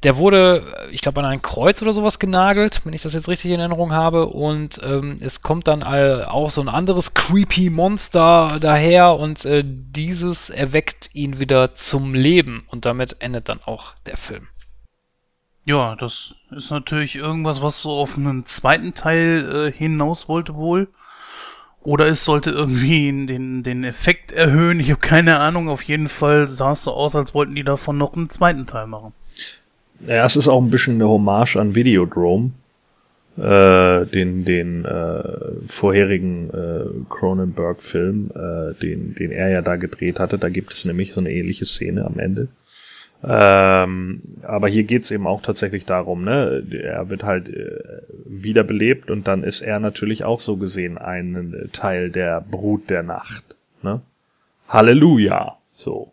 der 0.02 0.18
wurde, 0.18 0.62
ich 0.90 1.00
glaube, 1.00 1.20
an 1.20 1.26
ein 1.26 1.42
Kreuz 1.42 1.80
oder 1.80 1.94
sowas 1.94 2.18
genagelt, 2.18 2.82
wenn 2.84 2.92
ich 2.92 3.02
das 3.02 3.14
jetzt 3.14 3.28
richtig 3.28 3.50
in 3.50 3.60
Erinnerung 3.60 3.92
habe. 3.92 4.26
Und 4.26 4.78
ähm, 4.84 5.18
es 5.20 5.40
kommt 5.40 5.66
dann 5.66 5.82
all, 5.82 6.26
auch 6.26 6.50
so 6.50 6.60
ein 6.60 6.68
anderes 6.68 7.14
creepy 7.14 7.70
Monster 7.70 8.58
daher 8.60 9.16
und 9.16 9.44
äh, 9.46 9.64
dieses 9.64 10.50
erweckt 10.50 11.10
ihn 11.14 11.38
wieder 11.38 11.74
zum 11.74 12.14
Leben. 12.14 12.64
Und 12.68 12.84
damit 12.84 13.16
endet 13.20 13.48
dann 13.48 13.60
auch 13.64 13.94
der 14.04 14.18
Film. 14.18 14.48
Ja, 15.64 15.96
das 15.96 16.34
ist 16.50 16.70
natürlich 16.70 17.16
irgendwas, 17.16 17.62
was 17.62 17.80
so 17.80 17.90
auf 17.90 18.18
einen 18.18 18.44
zweiten 18.44 18.94
Teil 18.94 19.68
äh, 19.68 19.72
hinaus 19.72 20.28
wollte 20.28 20.54
wohl. 20.54 20.88
Oder 21.82 22.06
es 22.06 22.24
sollte 22.24 22.50
irgendwie 22.50 23.26
den, 23.26 23.62
den 23.62 23.84
Effekt 23.84 24.32
erhöhen. 24.32 24.80
Ich 24.80 24.90
habe 24.90 25.00
keine 25.00 25.38
Ahnung. 25.38 25.68
Auf 25.68 25.82
jeden 25.82 26.08
Fall 26.08 26.48
sah 26.48 26.72
es 26.72 26.84
so 26.84 26.92
aus, 26.92 27.16
als 27.16 27.34
wollten 27.34 27.54
die 27.54 27.64
davon 27.64 27.96
noch 27.96 28.14
einen 28.14 28.30
zweiten 28.30 28.66
Teil 28.66 28.86
machen. 28.86 29.12
Ja, 30.06 30.24
es 30.24 30.36
ist 30.36 30.48
auch 30.48 30.60
ein 30.60 30.70
bisschen 30.70 30.96
eine 30.96 31.08
Hommage 31.08 31.56
an 31.56 31.74
Videodrome, 31.74 32.50
äh, 33.38 34.06
den, 34.06 34.44
den 34.44 34.84
äh, 34.84 35.22
vorherigen 35.66 36.50
äh, 36.50 36.84
Cronenberg-Film, 37.08 38.30
äh, 38.34 38.74
den, 38.80 39.14
den 39.14 39.30
er 39.30 39.48
ja 39.48 39.62
da 39.62 39.76
gedreht 39.76 40.18
hatte. 40.18 40.36
Da 40.36 40.50
gibt 40.50 40.72
es 40.72 40.84
nämlich 40.84 41.12
so 41.14 41.20
eine 41.20 41.32
ähnliche 41.32 41.64
Szene 41.64 42.04
am 42.04 42.18
Ende. 42.18 42.48
Ähm, 43.26 44.20
aber 44.42 44.68
hier 44.68 44.84
geht's 44.84 45.10
eben 45.10 45.26
auch 45.26 45.40
tatsächlich 45.40 45.86
darum, 45.86 46.24
ne? 46.24 46.62
Er 46.70 47.08
wird 47.08 47.22
halt 47.22 47.48
äh, 47.48 48.02
wiederbelebt 48.26 49.10
und 49.10 49.26
dann 49.26 49.44
ist 49.44 49.62
er 49.62 49.80
natürlich 49.80 50.24
auch 50.24 50.40
so 50.40 50.56
gesehen 50.56 50.98
ein 50.98 51.70
Teil 51.72 52.10
der 52.10 52.42
Brut 52.42 52.90
der 52.90 53.02
Nacht. 53.02 53.44
Ne? 53.82 54.02
Halleluja. 54.68 55.56
So. 55.72 56.12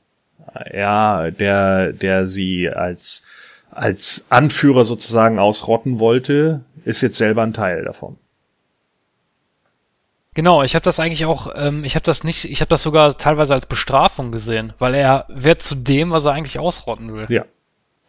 Er, 0.54 1.32
der, 1.32 1.92
der 1.94 2.28
sie 2.28 2.70
als, 2.70 3.26
als 3.72 4.28
Anführer 4.30 4.86
sozusagen 4.86 5.38
ausrotten 5.40 6.00
wollte, 6.00 6.62
ist 6.86 7.02
jetzt 7.02 7.18
selber 7.18 7.44
ein 7.44 7.54
Teil 7.54 7.84
davon. 7.84 8.18
Genau, 10.34 10.64
ich 10.64 10.76
habe 10.76 10.86
das 10.86 11.00
eigentlich 11.00 11.26
auch, 11.26 11.54
ähm, 11.58 11.84
ich 11.84 11.96
habe 11.96 12.06
das 12.06 12.24
nicht, 12.24 12.46
ich 12.46 12.62
habe 12.62 12.70
das 12.70 12.84
sogar 12.84 13.18
teilweise 13.18 13.54
als 13.54 13.66
Bestrafung 13.66 14.32
gesehen, 14.32 14.72
weil 14.80 14.96
er 14.96 15.26
wird 15.28 15.62
zu 15.62 15.76
dem, 15.76 16.12
was 16.12 16.26
er 16.26 16.32
eigentlich 16.32 16.58
ausrotten 16.58 17.14
will. 17.14 17.26
Ja. 17.30 17.46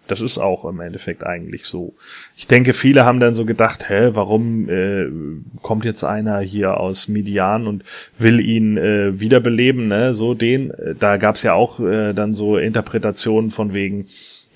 Das 0.09 0.21
ist 0.21 0.37
auch 0.37 0.65
im 0.65 0.81
Endeffekt 0.81 1.25
eigentlich 1.25 1.65
so. 1.65 1.95
Ich 2.37 2.49
denke, 2.49 2.75
viele 2.75 3.05
haben 3.05 3.21
dann 3.21 3.37
so 3.37 3.45
gedacht, 3.45 3.89
hä, 3.89 4.11
warum 4.13 4.69
äh, 4.69 5.07
kommt 5.63 5.85
jetzt 5.85 6.03
einer 6.03 6.41
hier 6.41 6.79
aus 6.79 7.07
Midian 7.07 7.69
und 7.69 7.85
will 8.19 8.41
ihn 8.41 8.77
äh, 8.77 9.21
wiederbeleben, 9.21 9.87
ne? 9.89 10.13
So 10.13 10.35
den. 10.35 10.73
Da 10.99 11.19
gab's 11.19 11.45
ja 11.45 11.55
auch 11.55 11.79
äh, 11.79 12.15
dann 12.15 12.35
so 12.35 12.59
Interpretationen 12.59 13.53
von 13.53 13.75
wegen, 13.75 14.07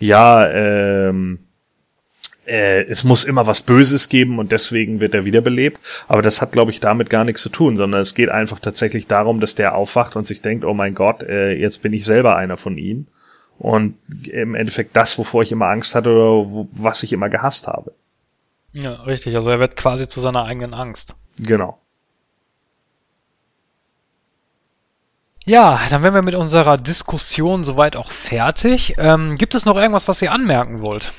ja, 0.00 0.46
ähm, 0.50 1.38
äh, 2.46 2.82
es 2.84 3.04
muss 3.04 3.24
immer 3.24 3.46
was 3.46 3.62
Böses 3.62 4.08
geben 4.08 4.38
und 4.38 4.52
deswegen 4.52 5.00
wird 5.00 5.14
er 5.14 5.24
wiederbelebt. 5.24 5.80
Aber 6.08 6.22
das 6.22 6.40
hat, 6.40 6.52
glaube 6.52 6.70
ich, 6.70 6.80
damit 6.80 7.10
gar 7.10 7.24
nichts 7.24 7.42
zu 7.42 7.48
tun, 7.48 7.76
sondern 7.76 8.00
es 8.00 8.14
geht 8.14 8.28
einfach 8.28 8.60
tatsächlich 8.60 9.06
darum, 9.06 9.40
dass 9.40 9.54
der 9.54 9.74
aufwacht 9.74 10.16
und 10.16 10.26
sich 10.26 10.42
denkt, 10.42 10.64
oh 10.64 10.74
mein 10.74 10.94
Gott, 10.94 11.22
äh, 11.22 11.52
jetzt 11.52 11.82
bin 11.82 11.92
ich 11.92 12.04
selber 12.04 12.36
einer 12.36 12.56
von 12.56 12.78
ihnen. 12.78 13.08
Und 13.58 13.96
im 14.28 14.54
Endeffekt 14.54 14.96
das, 14.96 15.18
wovor 15.18 15.42
ich 15.42 15.50
immer 15.50 15.66
Angst 15.66 15.94
hatte 15.94 16.10
oder 16.10 16.50
wo, 16.50 16.68
was 16.72 17.02
ich 17.02 17.12
immer 17.12 17.28
gehasst 17.28 17.66
habe. 17.66 17.92
Ja, 18.72 18.92
richtig. 19.04 19.34
Also 19.34 19.48
er 19.48 19.58
wird 19.58 19.76
quasi 19.76 20.06
zu 20.06 20.20
seiner 20.20 20.44
eigenen 20.44 20.74
Angst. 20.74 21.14
Genau. 21.38 21.78
Ja, 25.46 25.80
dann 25.90 26.02
wären 26.02 26.14
wir 26.14 26.22
mit 26.22 26.34
unserer 26.34 26.76
Diskussion 26.76 27.64
soweit 27.64 27.96
auch 27.96 28.10
fertig. 28.10 28.96
Ähm, 28.98 29.38
gibt 29.38 29.54
es 29.54 29.64
noch 29.64 29.76
irgendwas, 29.76 30.08
was 30.08 30.20
ihr 30.20 30.32
anmerken 30.32 30.82
wollt? 30.82 31.12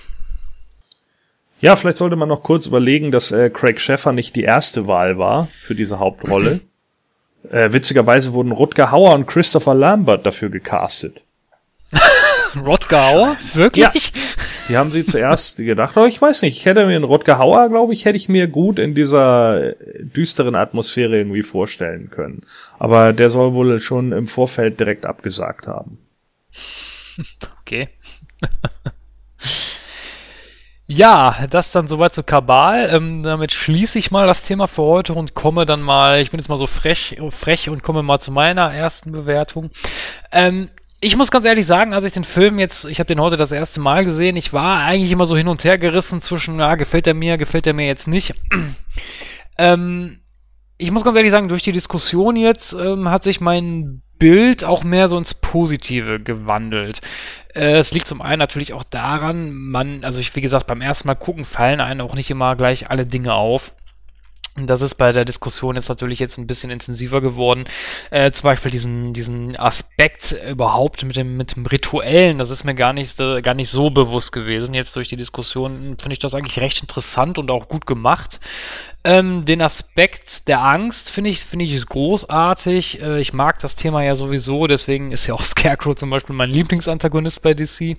Ja, 1.60 1.76
vielleicht 1.76 1.98
sollte 1.98 2.16
man 2.16 2.30
noch 2.30 2.44
kurz 2.44 2.68
überlegen, 2.68 3.12
dass 3.12 3.32
äh, 3.32 3.50
Craig 3.50 3.80
Sheffer 3.80 4.12
nicht 4.12 4.36
die 4.36 4.44
erste 4.44 4.88
Wahl 4.88 5.18
war 5.18 5.48
für 5.62 5.76
diese 5.76 6.00
Hauptrolle. 6.00 6.60
äh, 7.50 7.72
witzigerweise 7.72 8.34
wurden 8.34 8.52
Rutger 8.52 8.92
Hauer 8.92 9.14
und 9.14 9.28
Christopher 9.28 9.74
Lambert 9.74 10.26
dafür 10.26 10.50
gecastet. 10.50 11.22
Rutger 12.66 13.08
Hauer? 13.08 13.36
Wirklich? 13.54 14.12
Ja. 14.14 14.22
Die 14.70 14.78
haben 14.78 14.92
sie 14.92 15.06
zuerst 15.06 15.58
gedacht, 15.58 15.98
aber 15.98 16.08
ich 16.08 16.22
weiß 16.22 16.42
nicht, 16.42 16.58
ich 16.58 16.66
hätte 16.66 16.86
mir 16.86 16.96
einen 16.96 17.04
Rutger 17.04 17.40
Hauer, 17.40 17.70
glaube 17.70 17.94
ich, 17.94 18.06
hätte 18.06 18.18
ich 18.18 18.30
mir 18.30 18.48
gut 18.48 18.80
in 18.80 18.96
dieser 18.96 19.72
äh, 19.72 19.76
düsteren 20.04 20.56
Atmosphäre 20.56 21.18
irgendwie 21.18 21.44
vorstellen 21.44 22.10
können. 22.12 22.44
Aber 22.78 23.14
der 23.14 23.30
soll 23.30 23.54
wohl 23.54 23.80
schon 23.80 24.12
im 24.12 24.28
Vorfeld 24.28 24.80
direkt 24.80 25.06
abgesagt 25.06 25.68
haben. 25.68 26.00
Okay. 27.62 27.90
Ja, 30.90 31.36
das 31.50 31.74
dann 31.74 31.90
soweit 31.90 32.14
zu 32.14 32.24
Kabal. 32.24 32.90
Ähm, 32.94 33.22
damit 33.22 33.52
schließe 33.52 34.00
ich 34.00 34.10
mal 34.10 34.26
das 34.26 34.44
Thema 34.44 34.68
für 34.68 34.84
heute 34.84 35.14
und 35.14 35.34
komme 35.34 35.66
dann 35.66 35.82
mal, 35.82 36.22
ich 36.22 36.32
bin 36.32 36.40
jetzt 36.40 36.48
mal 36.48 36.58
so 36.58 36.66
frech, 36.66 37.18
frech 37.30 37.70
und 37.70 37.84
komme 37.84 38.04
mal 38.04 38.20
zu 38.20 38.32
meiner 38.32 38.74
ersten 38.74 39.12
Bewertung. 39.12 39.70
Ähm, 40.32 40.70
ich 41.02 41.18
muss 41.18 41.30
ganz 41.30 41.46
ehrlich 41.46 41.66
sagen, 41.66 41.94
als 41.94 42.06
ich 42.06 42.14
den 42.14 42.24
Film 42.24 42.58
jetzt, 42.58 42.86
ich 42.86 43.00
habe 43.00 43.08
den 43.08 43.20
heute 43.20 43.36
das 43.36 43.52
erste 43.52 43.82
Mal 43.82 44.06
gesehen, 44.06 44.38
ich 44.38 44.54
war 44.54 44.80
eigentlich 44.80 45.12
immer 45.12 45.26
so 45.26 45.36
hin 45.36 45.50
und 45.50 45.64
her 45.66 45.78
gerissen 45.78 46.22
zwischen, 46.22 46.58
ja, 46.58 46.76
gefällt 46.76 47.06
er 47.06 47.14
mir, 47.14 47.38
gefällt 47.38 47.68
er 47.68 47.74
mir 47.74 47.86
jetzt 47.86 48.08
nicht. 48.08 48.34
ähm, 49.58 50.20
ich 50.78 50.92
muss 50.92 51.04
ganz 51.04 51.18
ehrlich 51.18 51.32
sagen, 51.32 51.48
durch 51.48 51.64
die 51.64 51.72
Diskussion 51.72 52.36
jetzt 52.36 52.74
ähm, 52.74 53.10
hat 53.10 53.24
sich 53.24 53.42
mein 53.42 54.02
Bild 54.20 54.64
auch 54.64 54.84
mehr 54.84 55.08
so 55.08 55.18
ins 55.18 55.34
Positive 55.34 56.20
gewandelt. 56.20 57.02
Äh, 57.54 57.78
es 57.78 57.92
liegt 57.92 58.08
zum 58.08 58.22
einen 58.22 58.40
natürlich 58.40 58.74
auch 58.74 58.84
daran, 58.84 59.54
man, 59.54 60.04
also 60.04 60.20
ich, 60.20 60.36
wie 60.36 60.42
gesagt, 60.42 60.68
beim 60.68 60.82
ersten 60.82 61.08
Mal 61.08 61.16
gucken 61.16 61.46
fallen 61.46 61.82
einem 61.82 62.02
auch 62.02 62.16
nicht 62.16 62.30
immer 62.30 62.56
gleich 62.56 62.90
alle 62.90 63.06
Dinge 63.06 63.34
auf. 63.34 63.74
Das 64.66 64.82
ist 64.82 64.96
bei 64.96 65.12
der 65.12 65.24
Diskussion 65.24 65.76
jetzt 65.76 65.90
natürlich 65.90 66.18
jetzt 66.18 66.38
ein 66.38 66.48
bisschen 66.48 66.72
intensiver 66.72 67.22
geworden. 67.22 67.66
Äh, 68.10 68.32
zum 68.32 68.44
Beispiel 68.44 68.72
diesen, 68.72 69.14
diesen 69.14 69.56
Aspekt 69.58 70.36
überhaupt 70.50 71.04
mit 71.04 71.16
dem, 71.16 71.38
mit 71.38 71.56
dem 71.56 71.66
Rituellen, 71.66 72.40
das 72.40 72.50
ist 72.50 72.64
mir 72.64 72.74
gar 72.74 72.92
nicht, 72.92 73.20
äh, 73.20 73.42
gar 73.42 73.54
nicht 73.54 73.70
so 73.70 73.92
bewusst 73.92 74.32
gewesen. 74.32 74.74
Jetzt 74.74 74.96
durch 74.96 75.10
die 75.10 75.18
Diskussion 75.18 75.96
finde 76.00 76.14
ich 76.14 76.20
das 76.20 76.34
eigentlich 76.34 76.60
recht 76.60 76.82
interessant 76.82 77.38
und 77.38 77.52
auch 77.52 77.68
gut 77.68 77.86
gemacht. 77.86 78.40
Ähm, 79.04 79.46
den 79.46 79.62
Aspekt 79.62 80.48
der 80.48 80.64
Angst 80.64 81.12
finde 81.12 81.30
ich, 81.30 81.42
finde 81.42 81.66
ich 81.66 81.86
großartig. 81.86 83.02
Äh, 83.02 83.22
ich 83.22 83.34
mag 83.34 83.60
das 83.60 83.76
Thema 83.76 84.04
ja 84.04 84.16
sowieso, 84.16 84.66
deswegen 84.66 85.12
ist 85.12 85.28
ja 85.28 85.36
auch 85.36 85.44
Scarecrow 85.44 85.96
zum 85.96 86.10
Beispiel 86.10 86.36
mein 86.36 86.50
Lieblingsantagonist 86.50 87.42
bei 87.42 87.54
DC. 87.54 87.98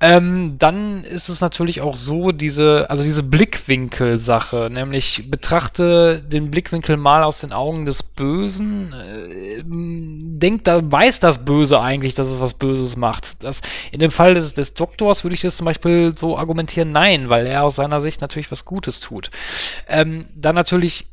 Ähm, 0.00 0.56
dann 0.58 1.02
ist 1.02 1.28
es 1.28 1.40
natürlich 1.40 1.80
auch 1.80 1.96
so, 1.96 2.30
diese, 2.30 2.88
also 2.88 3.02
diese 3.02 3.24
Blickwinkel-Sache, 3.24 4.68
nämlich 4.70 5.28
betrachte 5.28 6.22
den 6.22 6.52
Blickwinkel 6.52 6.96
mal 6.96 7.24
aus 7.24 7.38
den 7.38 7.52
Augen 7.52 7.84
des 7.84 8.04
Bösen, 8.04 8.92
äh, 8.92 9.62
denkt, 9.64 10.68
da 10.68 10.80
weiß 10.82 11.18
das 11.18 11.44
Böse 11.44 11.80
eigentlich, 11.80 12.14
dass 12.14 12.28
es 12.28 12.40
was 12.40 12.54
Böses 12.54 12.96
macht. 12.96 13.42
Das, 13.42 13.60
in 13.90 13.98
dem 13.98 14.12
Fall 14.12 14.34
des, 14.34 14.54
des 14.54 14.74
Doktors 14.74 15.24
würde 15.24 15.34
ich 15.34 15.40
das 15.40 15.56
zum 15.56 15.64
Beispiel 15.64 16.16
so 16.16 16.38
argumentieren, 16.38 16.90
nein, 16.90 17.28
weil 17.28 17.46
er 17.46 17.64
aus 17.64 17.76
seiner 17.76 18.00
Sicht 18.00 18.20
natürlich 18.20 18.52
was 18.52 18.64
Gutes 18.64 19.00
tut. 19.00 19.32
Ähm, 19.88 20.26
dann 20.36 20.54
natürlich 20.54 21.06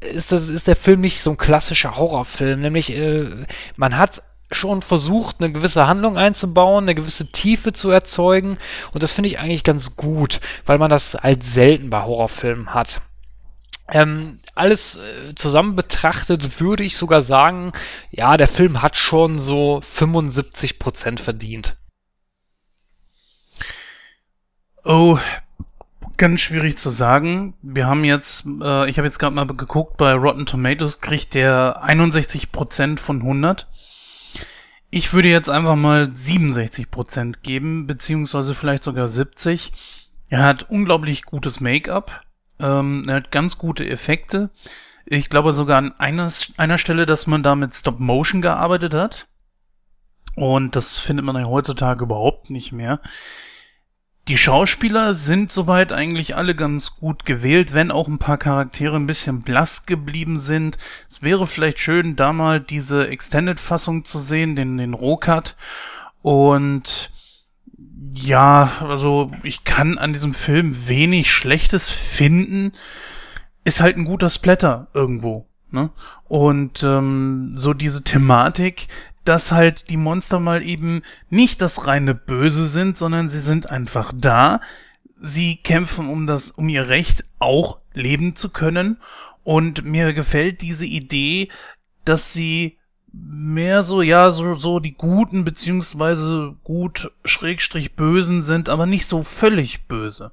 ist, 0.00 0.32
das, 0.32 0.48
ist 0.48 0.66
der 0.66 0.76
Film 0.76 1.00
nicht 1.00 1.22
so 1.22 1.30
ein 1.30 1.36
klassischer 1.36 1.96
Horrorfilm, 1.96 2.60
nämlich 2.60 2.96
äh, 2.96 3.46
man 3.76 3.96
hat 3.96 4.22
schon 4.54 4.82
versucht, 4.82 5.36
eine 5.38 5.52
gewisse 5.52 5.86
Handlung 5.86 6.16
einzubauen, 6.16 6.84
eine 6.84 6.94
gewisse 6.94 7.30
Tiefe 7.30 7.72
zu 7.72 7.90
erzeugen. 7.90 8.58
Und 8.92 9.02
das 9.02 9.12
finde 9.12 9.28
ich 9.28 9.38
eigentlich 9.38 9.64
ganz 9.64 9.96
gut, 9.96 10.40
weil 10.64 10.78
man 10.78 10.90
das 10.90 11.14
halt 11.14 11.42
selten 11.42 11.90
bei 11.90 12.02
Horrorfilmen 12.02 12.72
hat. 12.72 13.00
Ähm, 13.88 14.40
alles 14.54 14.96
äh, 14.96 15.34
zusammen 15.34 15.76
betrachtet 15.76 16.60
würde 16.60 16.84
ich 16.84 16.96
sogar 16.96 17.22
sagen, 17.22 17.72
ja, 18.10 18.36
der 18.36 18.48
Film 18.48 18.80
hat 18.80 18.96
schon 18.96 19.38
so 19.38 19.80
75% 19.84 21.18
verdient. 21.18 21.76
Oh, 24.84 25.18
ganz 26.16 26.40
schwierig 26.40 26.78
zu 26.78 26.90
sagen. 26.90 27.54
Wir 27.62 27.86
haben 27.86 28.04
jetzt, 28.04 28.46
äh, 28.46 28.88
ich 28.88 28.98
habe 28.98 29.06
jetzt 29.06 29.18
gerade 29.18 29.34
mal 29.34 29.46
geguckt, 29.46 29.96
bei 29.96 30.12
Rotten 30.12 30.46
Tomatoes 30.46 31.00
kriegt 31.00 31.34
der 31.34 31.82
61% 31.84 32.98
von 32.98 33.20
100. 33.20 33.66
Ich 34.96 35.12
würde 35.12 35.26
jetzt 35.26 35.50
einfach 35.50 35.74
mal 35.74 36.04
67% 36.04 37.40
geben, 37.42 37.88
beziehungsweise 37.88 38.54
vielleicht 38.54 38.84
sogar 38.84 39.08
70. 39.08 39.72
Er 40.28 40.44
hat 40.44 40.70
unglaublich 40.70 41.24
gutes 41.24 41.58
Make-up. 41.58 42.20
Ähm, 42.60 43.04
er 43.08 43.16
hat 43.16 43.32
ganz 43.32 43.58
gute 43.58 43.84
Effekte. 43.84 44.50
Ich 45.04 45.30
glaube 45.30 45.52
sogar 45.52 45.78
an 45.78 45.94
einer, 45.98 46.30
einer 46.58 46.78
Stelle, 46.78 47.06
dass 47.06 47.26
man 47.26 47.42
da 47.42 47.56
mit 47.56 47.74
Stop 47.74 47.98
Motion 47.98 48.40
gearbeitet 48.40 48.94
hat. 48.94 49.26
Und 50.36 50.76
das 50.76 50.96
findet 50.96 51.26
man 51.26 51.34
ja 51.34 51.46
heutzutage 51.46 52.04
überhaupt 52.04 52.50
nicht 52.50 52.70
mehr. 52.70 53.00
Die 54.28 54.38
Schauspieler 54.38 55.12
sind 55.12 55.52
soweit 55.52 55.92
eigentlich 55.92 56.34
alle 56.34 56.54
ganz 56.54 56.96
gut 56.96 57.26
gewählt, 57.26 57.74
wenn 57.74 57.90
auch 57.90 58.08
ein 58.08 58.18
paar 58.18 58.38
Charaktere 58.38 58.96
ein 58.96 59.06
bisschen 59.06 59.42
blass 59.42 59.84
geblieben 59.84 60.38
sind. 60.38 60.78
Es 61.10 61.20
wäre 61.20 61.46
vielleicht 61.46 61.78
schön, 61.78 62.16
da 62.16 62.32
mal 62.32 62.58
diese 62.58 63.08
Extended-Fassung 63.08 64.06
zu 64.06 64.18
sehen, 64.18 64.56
den, 64.56 64.78
den 64.78 64.94
Rohcut. 64.94 65.56
Und 66.22 67.10
ja, 68.14 68.72
also 68.80 69.30
ich 69.42 69.64
kann 69.64 69.98
an 69.98 70.14
diesem 70.14 70.32
Film 70.32 70.88
wenig 70.88 71.30
Schlechtes 71.30 71.90
finden. 71.90 72.72
Ist 73.62 73.82
halt 73.82 73.98
ein 73.98 74.06
guter 74.06 74.30
Splatter 74.30 74.88
irgendwo. 74.94 75.46
Ne? 75.70 75.90
Und 76.28 76.82
ähm, 76.82 77.52
so 77.56 77.74
diese 77.74 78.04
Thematik, 78.04 78.86
dass 79.24 79.52
halt 79.52 79.90
die 79.90 79.96
Monster 79.96 80.40
mal 80.40 80.62
eben 80.62 81.02
nicht 81.30 81.62
das 81.62 81.86
reine 81.86 82.14
Böse 82.14 82.66
sind, 82.66 82.98
sondern 82.98 83.28
sie 83.28 83.40
sind 83.40 83.70
einfach 83.70 84.12
da. 84.14 84.60
Sie 85.16 85.56
kämpfen 85.56 86.08
um 86.08 86.26
das, 86.26 86.50
um 86.50 86.68
ihr 86.68 86.88
Recht, 86.88 87.24
auch 87.38 87.78
leben 87.94 88.36
zu 88.36 88.50
können. 88.50 88.98
Und 89.42 89.84
mir 89.84 90.12
gefällt 90.12 90.62
diese 90.62 90.86
Idee, 90.86 91.50
dass 92.04 92.32
sie 92.32 92.78
mehr 93.12 93.82
so, 93.82 94.02
ja, 94.02 94.30
so, 94.30 94.56
so 94.56 94.80
die 94.80 94.94
Guten 94.94 95.44
beziehungsweise 95.44 96.56
gut 96.64 97.12
Schrägstrich 97.24 97.94
Bösen 97.94 98.42
sind, 98.42 98.68
aber 98.68 98.86
nicht 98.86 99.06
so 99.06 99.22
völlig 99.22 99.86
böse. 99.86 100.32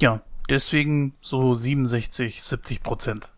Ja, 0.00 0.22
deswegen 0.48 1.14
so 1.20 1.54
67, 1.54 2.42
70 2.42 2.82
Prozent. 2.82 3.34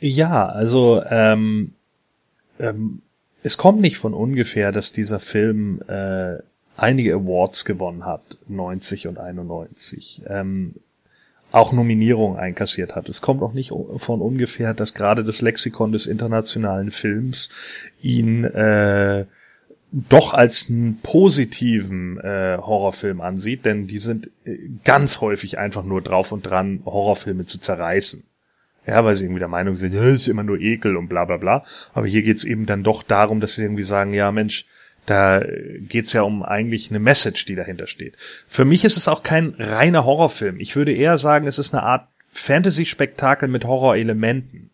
Ja, 0.00 0.46
also 0.46 1.02
ähm, 1.04 1.72
ähm, 2.58 3.02
es 3.42 3.56
kommt 3.58 3.80
nicht 3.80 3.98
von 3.98 4.14
ungefähr, 4.14 4.72
dass 4.72 4.92
dieser 4.92 5.20
Film 5.20 5.82
äh, 5.88 6.38
einige 6.76 7.14
Awards 7.14 7.64
gewonnen 7.64 8.06
hat, 8.06 8.22
90 8.48 9.06
und 9.08 9.18
91. 9.18 10.22
Ähm, 10.26 10.74
auch 11.52 11.72
Nominierungen 11.72 12.38
einkassiert 12.38 12.94
hat. 12.94 13.08
Es 13.08 13.22
kommt 13.22 13.42
auch 13.42 13.52
nicht 13.52 13.72
von 13.96 14.20
ungefähr, 14.20 14.72
dass 14.72 14.94
gerade 14.94 15.24
das 15.24 15.40
Lexikon 15.40 15.92
des 15.92 16.06
internationalen 16.06 16.92
Films 16.92 17.48
ihn 18.00 18.44
äh, 18.44 19.26
doch 19.92 20.32
als 20.32 20.70
einen 20.70 21.00
positiven 21.02 22.18
äh, 22.20 22.56
Horrorfilm 22.58 23.20
ansieht, 23.20 23.64
denn 23.64 23.88
die 23.88 23.98
sind 23.98 24.30
äh, 24.44 24.56
ganz 24.84 25.20
häufig 25.20 25.58
einfach 25.58 25.82
nur 25.82 26.00
drauf 26.00 26.30
und 26.30 26.42
dran, 26.42 26.82
Horrorfilme 26.84 27.46
zu 27.46 27.58
zerreißen. 27.58 28.24
Ja, 28.90 29.04
weil 29.04 29.14
sie 29.14 29.26
irgendwie 29.26 29.38
der 29.38 29.46
Meinung 29.46 29.76
sind, 29.76 29.94
ja, 29.94 30.02
ist 30.02 30.26
immer 30.26 30.42
nur 30.42 30.58
Ekel 30.58 30.96
und 30.96 31.06
bla 31.06 31.24
bla 31.24 31.36
bla. 31.36 31.64
Aber 31.94 32.08
hier 32.08 32.22
geht's 32.22 32.42
eben 32.42 32.66
dann 32.66 32.82
doch 32.82 33.04
darum, 33.04 33.38
dass 33.38 33.54
sie 33.54 33.62
irgendwie 33.62 33.84
sagen, 33.84 34.14
ja 34.14 34.32
Mensch, 34.32 34.66
da 35.06 35.44
geht's 35.78 36.12
ja 36.12 36.22
um 36.22 36.42
eigentlich 36.42 36.90
eine 36.90 36.98
Message, 36.98 37.44
die 37.44 37.54
dahinter 37.54 37.86
steht. 37.86 38.16
Für 38.48 38.64
mich 38.64 38.84
ist 38.84 38.96
es 38.96 39.06
auch 39.06 39.22
kein 39.22 39.54
reiner 39.60 40.04
Horrorfilm. 40.04 40.58
Ich 40.58 40.74
würde 40.74 40.92
eher 40.92 41.18
sagen, 41.18 41.46
es 41.46 41.60
ist 41.60 41.72
eine 41.72 41.84
Art 41.84 42.08
Fantasy-Spektakel 42.32 43.48
mit 43.48 43.64
Horrorelementen. 43.64 44.70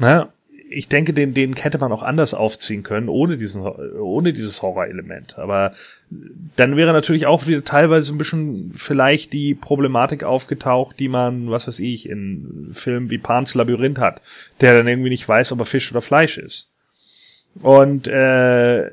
Ne? 0.00 0.28
Ich 0.74 0.88
denke, 0.88 1.12
den, 1.12 1.34
den 1.34 1.54
hätte 1.54 1.78
man 1.78 1.92
auch 1.92 2.02
anders 2.02 2.34
aufziehen 2.34 2.82
können, 2.82 3.08
ohne 3.08 3.36
diesen, 3.36 3.62
ohne 3.62 4.32
dieses 4.32 4.62
Horrorelement. 4.62 5.38
Aber 5.38 5.72
dann 6.56 6.76
wäre 6.76 6.92
natürlich 6.92 7.26
auch 7.26 7.46
wieder 7.46 7.64
teilweise 7.64 8.12
ein 8.12 8.18
bisschen 8.18 8.72
vielleicht 8.74 9.32
die 9.32 9.54
Problematik 9.54 10.24
aufgetaucht, 10.24 10.98
die 10.98 11.08
man, 11.08 11.50
was 11.50 11.68
weiß 11.68 11.80
ich, 11.80 12.08
in 12.08 12.70
Filmen 12.72 13.10
wie 13.10 13.18
Pan's 13.18 13.54
Labyrinth 13.54 13.98
hat, 13.98 14.20
der 14.60 14.74
dann 14.74 14.88
irgendwie 14.88 15.10
nicht 15.10 15.28
weiß, 15.28 15.52
ob 15.52 15.60
er 15.60 15.64
Fisch 15.64 15.90
oder 15.90 16.02
Fleisch 16.02 16.38
ist. 16.38 16.70
Und 17.62 18.08
äh, 18.08 18.90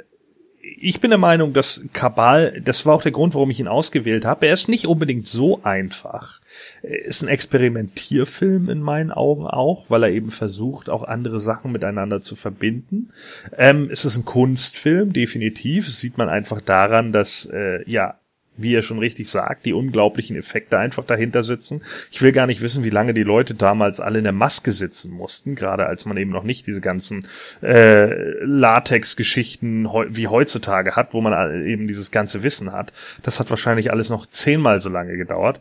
ich 0.81 0.99
bin 0.99 1.11
der 1.11 1.19
Meinung, 1.19 1.53
dass 1.53 1.83
Kabal, 1.93 2.59
das 2.63 2.85
war 2.85 2.95
auch 2.95 3.03
der 3.03 3.11
Grund, 3.11 3.35
warum 3.35 3.51
ich 3.51 3.59
ihn 3.59 3.67
ausgewählt 3.67 4.25
habe. 4.25 4.47
Er 4.47 4.53
ist 4.53 4.67
nicht 4.67 4.87
unbedingt 4.87 5.27
so 5.27 5.63
einfach. 5.63 6.41
Er 6.81 7.05
ist 7.05 7.21
ein 7.21 7.27
Experimentierfilm 7.27 8.69
in 8.69 8.81
meinen 8.81 9.11
Augen 9.11 9.45
auch, 9.45 9.89
weil 9.89 10.03
er 10.03 10.09
eben 10.09 10.31
versucht, 10.31 10.89
auch 10.89 11.03
andere 11.03 11.39
Sachen 11.39 11.71
miteinander 11.71 12.21
zu 12.21 12.35
verbinden. 12.35 13.09
Ähm, 13.57 13.89
es 13.91 14.05
ist 14.05 14.17
ein 14.17 14.25
Kunstfilm, 14.25 15.13
definitiv. 15.13 15.85
Das 15.85 15.99
sieht 15.99 16.17
man 16.17 16.29
einfach 16.29 16.61
daran, 16.61 17.11
dass 17.11 17.45
äh, 17.45 17.89
ja 17.89 18.15
wie 18.61 18.75
er 18.75 18.81
schon 18.81 18.99
richtig 18.99 19.29
sagt, 19.29 19.65
die 19.65 19.73
unglaublichen 19.73 20.35
Effekte 20.35 20.77
einfach 20.77 21.05
dahinter 21.05 21.43
sitzen. 21.43 21.83
Ich 22.11 22.21
will 22.21 22.31
gar 22.31 22.47
nicht 22.47 22.61
wissen, 22.61 22.83
wie 22.83 22.89
lange 22.89 23.13
die 23.13 23.23
Leute 23.23 23.53
damals 23.55 23.99
alle 23.99 24.19
in 24.19 24.23
der 24.23 24.33
Maske 24.33 24.71
sitzen 24.71 25.13
mussten, 25.13 25.55
gerade 25.55 25.85
als 25.85 26.05
man 26.05 26.17
eben 26.17 26.31
noch 26.31 26.43
nicht 26.43 26.67
diese 26.67 26.81
ganzen 26.81 27.27
äh, 27.61 28.43
Latex-Geschichten 28.43 29.85
wie 30.09 30.27
heutzutage 30.27 30.95
hat, 30.95 31.13
wo 31.13 31.21
man 31.21 31.65
eben 31.65 31.87
dieses 31.87 32.11
ganze 32.11 32.43
Wissen 32.43 32.71
hat. 32.71 32.93
Das 33.23 33.39
hat 33.39 33.49
wahrscheinlich 33.49 33.91
alles 33.91 34.09
noch 34.09 34.25
zehnmal 34.25 34.79
so 34.79 34.89
lange 34.89 35.17
gedauert. 35.17 35.59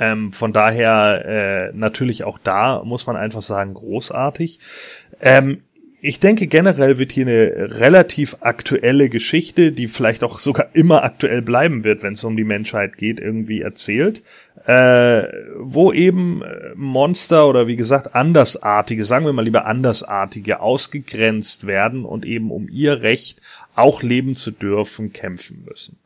Ähm, 0.00 0.32
von 0.32 0.52
daher 0.52 1.24
äh, 1.26 1.76
natürlich 1.76 2.24
auch 2.24 2.38
da 2.38 2.82
muss 2.84 3.06
man 3.06 3.16
einfach 3.16 3.42
sagen, 3.42 3.74
großartig. 3.74 4.58
Ähm, 5.20 5.62
ich 6.02 6.18
denke 6.18 6.46
generell 6.46 6.98
wird 6.98 7.12
hier 7.12 7.26
eine 7.26 7.78
relativ 7.78 8.36
aktuelle 8.40 9.08
Geschichte, 9.08 9.72
die 9.72 9.86
vielleicht 9.86 10.24
auch 10.24 10.38
sogar 10.38 10.70
immer 10.72 11.04
aktuell 11.04 11.42
bleiben 11.42 11.84
wird, 11.84 12.02
wenn 12.02 12.14
es 12.14 12.24
um 12.24 12.36
die 12.36 12.44
Menschheit 12.44 12.96
geht, 12.96 13.20
irgendwie 13.20 13.60
erzählt, 13.60 14.22
äh, 14.64 15.22
wo 15.58 15.92
eben 15.92 16.42
äh, 16.42 16.72
Monster 16.74 17.48
oder 17.48 17.66
wie 17.66 17.76
gesagt 17.76 18.14
andersartige, 18.14 19.04
sagen 19.04 19.26
wir 19.26 19.32
mal 19.32 19.44
lieber 19.44 19.66
andersartige, 19.66 20.60
ausgegrenzt 20.60 21.66
werden 21.66 22.04
und 22.04 22.24
eben 22.24 22.50
um 22.50 22.68
ihr 22.68 23.02
Recht 23.02 23.40
auch 23.74 24.02
leben 24.02 24.36
zu 24.36 24.50
dürfen 24.50 25.12
kämpfen 25.12 25.64
müssen. 25.68 25.98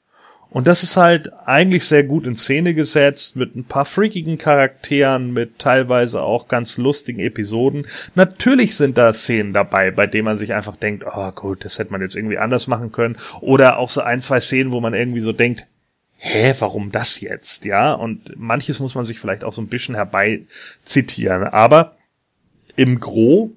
Und 0.55 0.69
das 0.69 0.85
ist 0.85 0.97
halt 0.97 1.33
eigentlich 1.47 1.85
sehr 1.85 2.05
gut 2.05 2.29
in 2.29 2.37
Szene 2.37 2.75
gesetzt, 2.75 3.35
mit 3.35 3.57
ein 3.57 3.65
paar 3.65 3.85
freakigen 3.85 4.39
Charakteren, 4.39 5.33
mit 5.33 5.59
teilweise 5.59 6.23
auch 6.23 6.47
ganz 6.47 6.79
lustigen 6.79 7.19
Episoden. 7.19 7.89
Natürlich 8.15 8.77
sind 8.77 8.97
da 8.97 9.13
Szenen 9.13 9.53
dabei, 9.53 9.91
bei 9.91 10.07
denen 10.07 10.27
man 10.27 10.39
sich 10.39 10.55
einfach 10.55 10.77
denkt, 10.77 11.05
oh 11.13 11.33
gut, 11.33 11.65
das 11.65 11.81
hätte 11.81 11.91
man 11.91 12.03
jetzt 12.03 12.15
irgendwie 12.15 12.39
anders 12.39 12.69
machen 12.69 12.93
können. 12.93 13.17
Oder 13.41 13.79
auch 13.79 13.91
so 13.91 14.03
ein, 14.03 14.21
zwei 14.21 14.39
Szenen, 14.39 14.71
wo 14.71 14.81
man 14.81 14.95
irgendwie 14.95 15.19
so 15.19 15.33
denkt, 15.33 15.67
hä, 16.19 16.55
warum 16.61 16.93
das 16.93 17.21
jetzt? 17.21 17.65
Ja, 17.65 17.93
und 17.93 18.39
manches 18.39 18.79
muss 18.79 18.95
man 18.95 19.05
sich 19.05 19.19
vielleicht 19.19 19.43
auch 19.43 19.53
so 19.53 19.61
ein 19.61 19.67
bisschen 19.67 19.97
herbei 19.97 20.43
zitieren. 20.85 21.43
Aber 21.43 21.97
im 22.77 23.01
Gro 23.01 23.51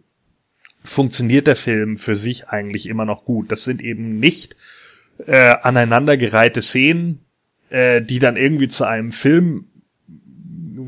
funktioniert 0.84 1.46
der 1.46 1.58
Film 1.58 1.98
für 1.98 2.16
sich 2.16 2.48
eigentlich 2.48 2.90
immer 2.90 3.06
noch 3.06 3.24
gut. 3.24 3.52
Das 3.52 3.66
sind 3.66 3.84
eben 3.84 4.18
nicht 4.18 4.56
äh, 5.26 5.56
aneinandergereihte 5.62 6.62
Szenen, 6.62 7.20
äh, 7.70 8.02
die 8.02 8.20
dann 8.20 8.38
irgendwie 8.38 8.68
zu 8.68 8.86
einem 8.86 9.12
Film 9.12 9.66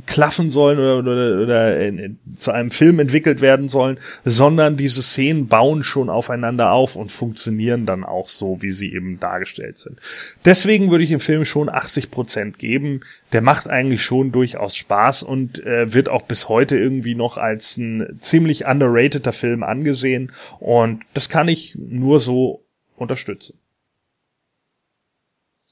klaffen 0.06 0.50
sollen 0.50 0.80
oder, 0.80 0.98
oder, 1.00 1.42
oder 1.42 1.88
in, 1.88 2.00
in, 2.00 2.20
zu 2.36 2.52
einem 2.52 2.72
Film 2.72 3.00
entwickelt 3.00 3.42
werden 3.42 3.70
sollen, 3.70 4.00
sondern 4.26 4.78
diese 4.78 5.02
Szenen 5.02 5.48
bauen 5.48 5.84
schon 5.84 6.10
aufeinander 6.10 6.72
auf 6.72 6.96
und 6.96 7.12
funktionieren 7.12 7.86
dann 7.86 8.04
auch 8.04 8.30
so, 8.30 8.62
wie 8.62 8.72
sie 8.72 8.94
eben 8.94 9.20
dargestellt 9.20 9.78
sind. 9.78 10.00
Deswegen 10.46 10.92
würde 10.92 11.04
ich 11.04 11.10
dem 11.10 11.20
Film 11.20 11.46
schon 11.46 11.70
80 11.70 12.12
Prozent 12.12 12.60
geben. 12.60 13.02
Der 13.32 13.42
macht 13.42 13.68
eigentlich 13.68 14.02
schon 14.02 14.32
durchaus 14.32 14.76
Spaß 14.76 15.24
und 15.24 15.64
äh, 15.66 15.94
wird 15.94 16.10
auch 16.10 16.24
bis 16.24 16.50
heute 16.50 16.78
irgendwie 16.78 17.16
noch 17.16 17.38
als 17.38 17.78
ein 17.78 18.18
ziemlich 18.22 18.66
underrateder 18.66 19.34
Film 19.34 19.64
angesehen 19.64 20.32
und 20.60 21.04
das 21.14 21.30
kann 21.30 21.48
ich 21.48 21.76
nur 21.76 22.20
so 22.20 22.64
unterstützen. 22.96 23.60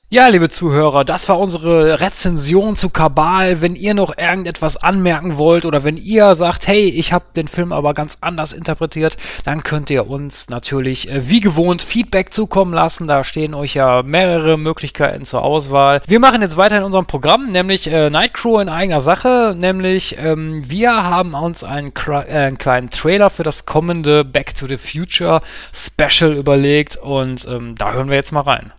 Ja, 0.09 0.29
liebe 0.29 0.47
Zuhörer, 0.47 1.03
das 1.03 1.27
war 1.27 1.37
unsere 1.37 1.99
Rezension 1.99 2.77
zu 2.77 2.89
Kabal. 2.89 3.59
Wenn 3.59 3.75
ihr 3.75 3.93
noch 3.93 4.17
irgendetwas 4.17 4.77
anmerken 4.77 5.35
wollt 5.35 5.65
oder 5.65 5.83
wenn 5.83 5.97
ihr 5.97 6.33
sagt, 6.35 6.65
hey, 6.65 6.87
ich 6.87 7.11
habe 7.11 7.25
den 7.35 7.49
Film 7.49 7.73
aber 7.73 7.93
ganz 7.93 8.17
anders 8.21 8.53
interpretiert, 8.53 9.17
dann 9.43 9.63
könnt 9.63 9.89
ihr 9.89 10.09
uns 10.09 10.47
natürlich 10.47 11.11
äh, 11.11 11.27
wie 11.27 11.41
gewohnt 11.41 11.81
Feedback 11.81 12.33
zukommen 12.33 12.73
lassen. 12.73 13.09
Da 13.09 13.25
stehen 13.25 13.53
euch 13.53 13.73
ja 13.73 14.01
mehrere 14.01 14.57
Möglichkeiten 14.57 15.25
zur 15.25 15.41
Auswahl. 15.41 16.01
Wir 16.07 16.21
machen 16.21 16.41
jetzt 16.41 16.55
weiter 16.55 16.77
in 16.77 16.83
unserem 16.83 17.05
Programm, 17.05 17.51
nämlich 17.51 17.91
äh, 17.91 18.09
Nightcrow 18.09 18.61
in 18.61 18.69
eigener 18.69 19.01
Sache. 19.01 19.55
Nämlich 19.57 20.15
ähm, 20.17 20.63
wir 20.71 21.03
haben 21.03 21.33
uns 21.33 21.65
einen, 21.65 21.91
äh, 22.07 22.13
einen, 22.13 22.57
kleinen 22.57 22.91
Trailer 22.91 23.29
für 23.29 23.43
das 23.43 23.65
kommende 23.65 24.23
Back 24.23 24.55
to 24.55 24.67
the 24.67 24.77
Future 24.77 25.41
Special 25.73 26.31
überlegt 26.31 26.95
und 26.95 27.45
ähm, 27.49 27.75
da 27.75 27.91
hören 27.91 28.07
wir 28.07 28.15
jetzt 28.15 28.31
mal 28.31 28.39
rein. 28.39 28.71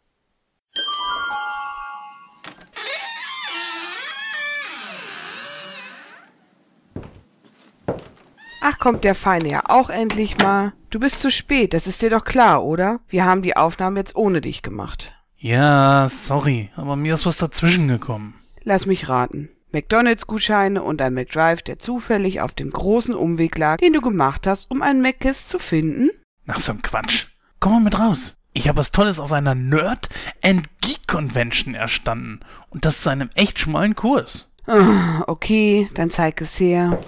Ach, 8.60 8.78
kommt 8.78 9.04
der 9.04 9.14
Feine 9.14 9.48
ja 9.48 9.62
auch 9.68 9.90
endlich 9.90 10.38
mal. 10.38 10.72
Du 10.90 10.98
bist 10.98 11.20
zu 11.20 11.30
spät, 11.30 11.74
das 11.74 11.86
ist 11.86 12.02
dir 12.02 12.10
doch 12.10 12.24
klar, 12.24 12.64
oder? 12.64 13.00
Wir 13.08 13.24
haben 13.24 13.42
die 13.42 13.56
Aufnahme 13.56 14.00
jetzt 14.00 14.16
ohne 14.16 14.40
dich 14.40 14.62
gemacht. 14.62 15.12
Ja, 15.36 16.08
sorry, 16.08 16.70
aber 16.74 16.96
mir 16.96 17.14
ist 17.14 17.26
was 17.26 17.38
dazwischen 17.38 17.86
gekommen. 17.88 18.34
Lass 18.64 18.86
mich 18.86 19.08
raten. 19.08 19.48
McDonalds-Gutscheine 19.70 20.82
und 20.82 21.00
ein 21.02 21.14
McDrive, 21.14 21.62
der 21.62 21.78
zufällig 21.78 22.40
auf 22.40 22.54
dem 22.54 22.70
großen 22.70 23.14
Umweg 23.14 23.56
lag, 23.58 23.76
den 23.76 23.92
du 23.92 24.00
gemacht 24.00 24.46
hast, 24.46 24.70
um 24.70 24.82
einen 24.82 25.02
McKiss 25.02 25.48
zu 25.48 25.58
finden? 25.58 26.10
Ach, 26.46 26.58
so 26.58 26.72
ein 26.72 26.82
Quatsch. 26.82 27.26
Komm 27.60 27.72
mal 27.72 27.80
mit 27.80 27.98
raus. 27.98 28.36
Ich 28.54 28.66
habe 28.66 28.78
was 28.78 28.90
Tolles 28.90 29.20
auf 29.20 29.30
einer 29.30 29.54
Nerd 29.54 30.08
and 30.42 30.66
Geek 30.80 31.06
Convention 31.06 31.74
erstanden. 31.74 32.40
Und 32.70 32.84
das 32.84 33.02
zu 33.02 33.10
einem 33.10 33.28
echt 33.34 33.58
schmalen 33.58 33.94
Kurs. 33.94 34.52
Ah, 34.66 35.22
okay, 35.26 35.88
dann 35.94 36.10
zeig 36.10 36.40
es 36.40 36.58
her. 36.58 36.98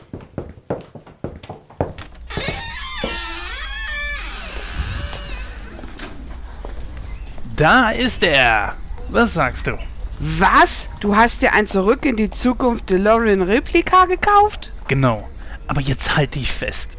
Da 7.61 7.91
ist 7.91 8.23
er. 8.23 8.75
Was 9.11 9.35
sagst 9.35 9.67
du? 9.67 9.79
Was? 10.19 10.89
Du 11.01 11.15
hast 11.15 11.43
dir 11.43 11.53
ein 11.53 11.67
Zurück 11.67 12.07
in 12.07 12.17
die 12.17 12.31
Zukunft 12.31 12.89
DeLorean 12.89 13.43
Replika 13.43 14.07
gekauft? 14.07 14.73
Genau. 14.89 15.29
Aber 15.67 15.83
jetzt 15.83 16.17
halt 16.17 16.37
dich 16.37 16.51
fest. 16.51 16.97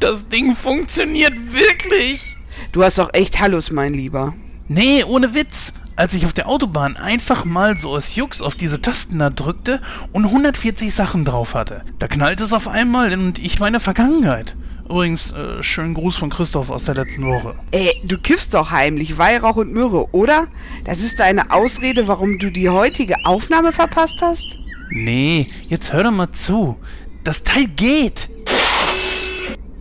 Das 0.00 0.28
Ding 0.28 0.54
funktioniert 0.54 1.32
wirklich. 1.54 2.36
Du 2.72 2.84
hast 2.84 2.98
doch 2.98 3.14
echt 3.14 3.40
Hallus, 3.40 3.70
mein 3.70 3.94
Lieber. 3.94 4.34
Nee, 4.68 5.04
ohne 5.04 5.32
Witz. 5.32 5.72
Als 5.96 6.12
ich 6.12 6.26
auf 6.26 6.34
der 6.34 6.50
Autobahn 6.50 6.98
einfach 6.98 7.46
mal 7.46 7.78
so 7.78 7.88
aus 7.88 8.14
Jux 8.14 8.42
auf 8.42 8.56
diese 8.56 8.82
Tasten 8.82 9.20
da 9.20 9.30
drückte 9.30 9.80
und 10.12 10.26
140 10.26 10.94
Sachen 10.94 11.24
drauf 11.24 11.54
hatte, 11.54 11.82
da 11.98 12.08
knallte 12.08 12.44
es 12.44 12.52
auf 12.52 12.68
einmal 12.68 13.14
und 13.14 13.38
ich 13.38 13.58
meine 13.58 13.80
Vergangenheit. 13.80 14.54
Übrigens, 14.88 15.32
äh, 15.32 15.62
schönen 15.62 15.94
Gruß 15.94 16.16
von 16.16 16.28
Christoph 16.30 16.70
aus 16.70 16.84
der 16.84 16.94
letzten 16.94 17.26
Woche. 17.26 17.54
Ey, 17.70 18.00
du 18.04 18.18
kiffst 18.18 18.52
doch 18.52 18.70
heimlich 18.70 19.16
Weihrauch 19.16 19.56
und 19.56 19.72
Myrrhe, 19.72 20.08
oder? 20.12 20.48
Das 20.84 21.02
ist 21.02 21.18
deine 21.20 21.50
Ausrede, 21.50 22.06
warum 22.06 22.38
du 22.38 22.50
die 22.50 22.68
heutige 22.68 23.24
Aufnahme 23.24 23.72
verpasst 23.72 24.20
hast? 24.20 24.58
Nee, 24.90 25.48
jetzt 25.68 25.92
hör 25.92 26.04
doch 26.04 26.10
mal 26.10 26.30
zu. 26.32 26.76
Das 27.24 27.42
Teil 27.42 27.66
geht. 27.68 28.28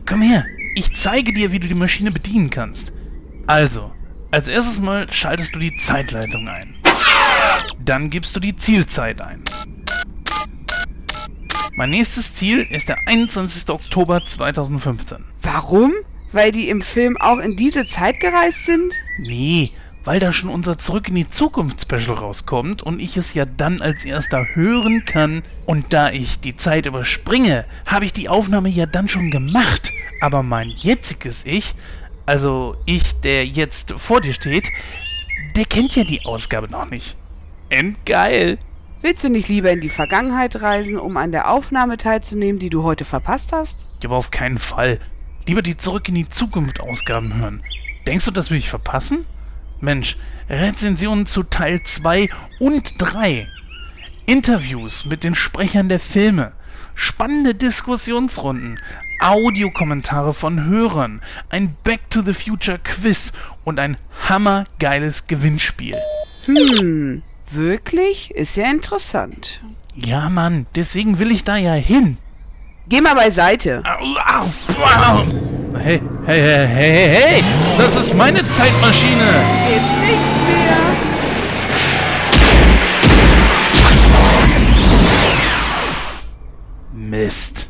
Komm 0.06 0.22
her, 0.22 0.46
Ich 0.76 0.96
zeige 0.96 1.34
dir, 1.34 1.52
wie 1.52 1.60
du 1.60 1.68
die 1.68 1.76
Maschine 1.76 2.12
bedienen 2.12 2.50
kannst. 2.50 2.94
Also, 3.46 3.92
als 4.32 4.48
erstes 4.48 4.80
mal 4.80 5.12
schaltest 5.12 5.54
du 5.54 5.60
die 5.60 5.76
Zeitleitung 5.76 6.48
ein. 6.48 6.74
Dann 7.84 8.10
gibst 8.10 8.36
du 8.36 8.40
die 8.40 8.56
Zielzeit 8.56 9.22
ein. 9.22 9.44
Mein 11.76 11.90
nächstes 11.90 12.36
Ziel 12.36 12.68
ist 12.70 12.88
der 12.88 13.00
21. 13.08 13.68
Oktober 13.70 14.24
2015. 14.24 15.24
Warum? 15.42 15.92
Weil 16.32 16.52
die 16.52 16.70
im 16.70 16.84
Film 16.84 17.18
auch 17.18 17.40
in 17.40 17.56
diese 17.56 17.88
Zeit 17.88 18.20
gereist 18.20 18.68
sind? 18.68 18.94
Nee, 19.18 19.72
weil 20.06 20.20
da 20.20 20.32
schon 20.32 20.52
unser 20.52 20.78
Zurück 20.78 21.08
in 21.08 21.16
die 21.16 21.28
Zukunft 21.28 21.82
Special 21.82 22.16
rauskommt 22.16 22.84
und 22.84 23.00
ich 23.00 23.18
es 23.18 23.34
ja 23.34 23.46
dann 23.46 23.82
als 23.82 24.06
erster 24.06 24.46
hören 24.54 25.06
kann. 25.06 25.42
Und 25.66 25.94
da 25.94 26.12
ich 26.12 26.40
die 26.40 26.56
Zeit 26.56 26.86
überspringe, 26.86 27.66
habe 27.88 28.06
ich 28.06 28.14
die 28.14 28.30
Aufnahme 28.30 28.70
ja 28.70 28.86
dann 28.86 29.10
schon 29.10 29.32
gemacht. 29.32 29.90
Aber 30.22 30.44
mein 30.44 30.70
jetziges 30.70 31.44
Ich, 31.44 31.74
also 32.28 32.76
ich, 32.86 33.20
der 33.22 33.48
jetzt 33.48 33.94
vor 33.98 34.22
dir 34.22 34.36
steht, 34.36 34.68
der 35.56 35.66
kennt 35.66 35.96
ja 35.96 36.04
die 36.04 36.24
Ausgabe 36.24 36.70
noch 36.70 36.88
nicht. 36.92 37.18
Endgeil! 37.70 38.60
Willst 39.04 39.22
du 39.22 39.28
nicht 39.28 39.50
lieber 39.50 39.70
in 39.70 39.82
die 39.82 39.90
Vergangenheit 39.90 40.62
reisen, 40.62 40.98
um 40.98 41.18
an 41.18 41.34
der 41.34 41.50
Aufnahme 41.50 41.98
teilzunehmen, 41.98 42.58
die 42.58 42.70
du 42.70 42.84
heute 42.84 43.04
verpasst 43.04 43.52
hast? 43.52 43.86
Ja, 44.02 44.08
aber 44.08 44.16
auf 44.16 44.32
keinen 44.32 44.60
Fall. 44.60 44.98
Lieber 45.46 45.62
die 45.62 45.76
Zurück 45.76 46.08
in 46.08 46.16
die 46.16 46.30
Zukunft 46.30 46.80
Ausgaben 46.80 47.36
hören. 47.36 47.62
Denkst 48.08 48.24
du, 48.24 48.32
das 48.32 48.50
will 48.50 48.58
ich 48.58 48.70
verpassen? 48.70 49.24
Mensch, 49.82 50.16
Rezensionen 50.50 51.26
zu 51.26 51.44
Teil 51.44 51.82
2 51.84 52.30
und 52.62 52.94
3. 52.98 53.46
Interviews 54.26 55.04
mit 55.04 55.26
den 55.26 55.36
Sprechern 55.36 55.90
der 55.90 56.00
Filme. 56.00 56.54
Spannende 56.96 57.54
Diskussionsrunden. 57.54 58.80
Audiokommentare 59.20 60.34
von 60.34 60.64
Hörern. 60.64 61.22
Ein 61.50 61.76
Back 61.84 62.10
to 62.10 62.22
the 62.22 62.34
Future 62.34 62.80
Quiz 62.82 63.34
und 63.66 63.80
ein 63.80 63.98
hammergeiles 64.30 65.28
Gewinnspiel. 65.28 65.98
Hm, 66.46 67.22
wirklich? 67.54 68.32
Ist 68.32 68.56
ja 68.56 68.70
interessant. 68.70 69.62
Ja, 69.96 70.30
Mann, 70.30 70.66
deswegen 70.76 71.20
will 71.20 71.32
ich 71.32 71.44
da 71.44 71.56
ja 71.56 71.74
hin. 71.74 72.18
Geh 72.88 73.02
mal 73.02 73.16
beiseite. 73.16 73.82
Au, 73.86 74.00
au, 74.00 74.46
au. 74.84 75.26
Hey, 75.80 76.02
hey, 76.26 76.42
hey, 76.42 76.68
hey, 76.68 76.68
hey, 76.68 77.10
hey, 77.10 77.44
das 77.78 77.96
ist 77.96 78.14
meine 78.14 78.48
Zeitmaschine. 78.48 79.42
Jetzt 79.70 79.96
nicht 80.02 80.18
mehr. 80.48 80.78
Mist. 86.94 87.70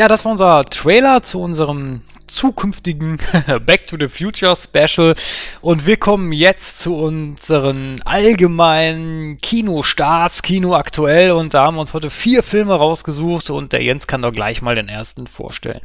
Ja, 0.00 0.08
das 0.08 0.24
war 0.24 0.32
unser 0.32 0.64
Trailer 0.64 1.20
zu 1.22 1.42
unserem 1.42 2.00
zukünftigen 2.26 3.18
Back 3.66 3.86
to 3.86 3.98
the 4.00 4.08
Future 4.08 4.56
Special. 4.56 5.14
Und 5.60 5.84
wir 5.84 5.98
kommen 5.98 6.32
jetzt 6.32 6.78
zu 6.78 6.96
unseren 6.96 8.00
allgemeinen 8.06 9.36
Kinostarts, 9.42 10.40
Kino 10.40 10.74
aktuell. 10.74 11.32
Und 11.32 11.52
da 11.52 11.66
haben 11.66 11.74
wir 11.74 11.82
uns 11.82 11.92
heute 11.92 12.08
vier 12.08 12.42
Filme 12.42 12.72
rausgesucht 12.72 13.50
und 13.50 13.74
der 13.74 13.82
Jens 13.82 14.06
kann 14.06 14.22
doch 14.22 14.32
gleich 14.32 14.62
mal 14.62 14.74
den 14.74 14.88
ersten 14.88 15.26
vorstellen. 15.26 15.82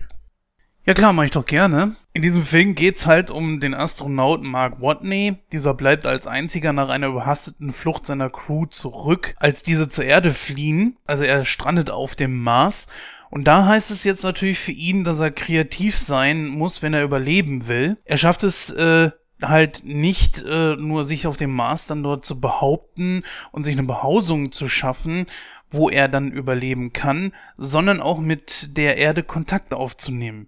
Ja 0.85 0.93
klar, 0.93 1.11
mache 1.11 1.25
ich 1.25 1.31
doch 1.31 1.45
gerne. 1.45 1.95
In 2.13 2.21
diesem 2.21 2.45
Film 2.45 2.73
geht's 2.73 3.07
halt 3.07 3.31
um 3.31 3.59
den 3.59 3.73
Astronauten 3.73 4.47
Mark 4.47 4.79
Watney. 4.79 5.39
Dieser 5.51 5.73
bleibt 5.73 6.05
als 6.05 6.25
einziger 6.25 6.71
nach 6.71 6.87
einer 6.87 7.07
überhasteten 7.07 7.73
Flucht 7.73 8.05
seiner 8.05 8.29
Crew 8.29 8.67
zurück, 8.67 9.35
als 9.39 9.61
diese 9.61 9.89
zur 9.89 10.05
Erde 10.05 10.31
fliehen. 10.31 10.95
Also 11.05 11.25
er 11.25 11.43
strandet 11.43 11.89
auf 11.91 12.15
dem 12.15 12.41
Mars. 12.41 12.87
Und 13.35 13.43
da 13.43 13.65
heißt 13.65 13.91
es 13.91 14.05
jetzt 14.05 14.23
natürlich 14.23 14.59
für 14.59 14.71
ihn, 14.71 15.03
dass 15.03 15.19
er 15.19 15.29
kreativ 15.29 15.97
sein 15.97 16.47
muss, 16.47 16.81
wenn 16.81 16.93
er 16.93 17.03
überleben 17.03 17.67
will. 17.67 17.97
Er 18.05 18.15
schafft 18.15 18.43
es 18.43 18.69
äh, 18.69 19.11
halt 19.41 19.83
nicht 19.83 20.41
äh, 20.47 20.77
nur 20.77 21.03
sich 21.03 21.27
auf 21.27 21.35
dem 21.35 21.53
Mars 21.53 21.85
dann 21.85 22.01
dort 22.01 22.23
zu 22.23 22.39
behaupten 22.39 23.23
und 23.51 23.65
sich 23.65 23.73
eine 23.77 23.85
Behausung 23.85 24.53
zu 24.53 24.69
schaffen, 24.69 25.25
wo 25.69 25.89
er 25.89 26.07
dann 26.07 26.31
überleben 26.31 26.93
kann, 26.93 27.33
sondern 27.57 27.99
auch 27.99 28.19
mit 28.19 28.77
der 28.77 28.95
Erde 28.95 29.21
Kontakt 29.21 29.73
aufzunehmen. 29.73 30.47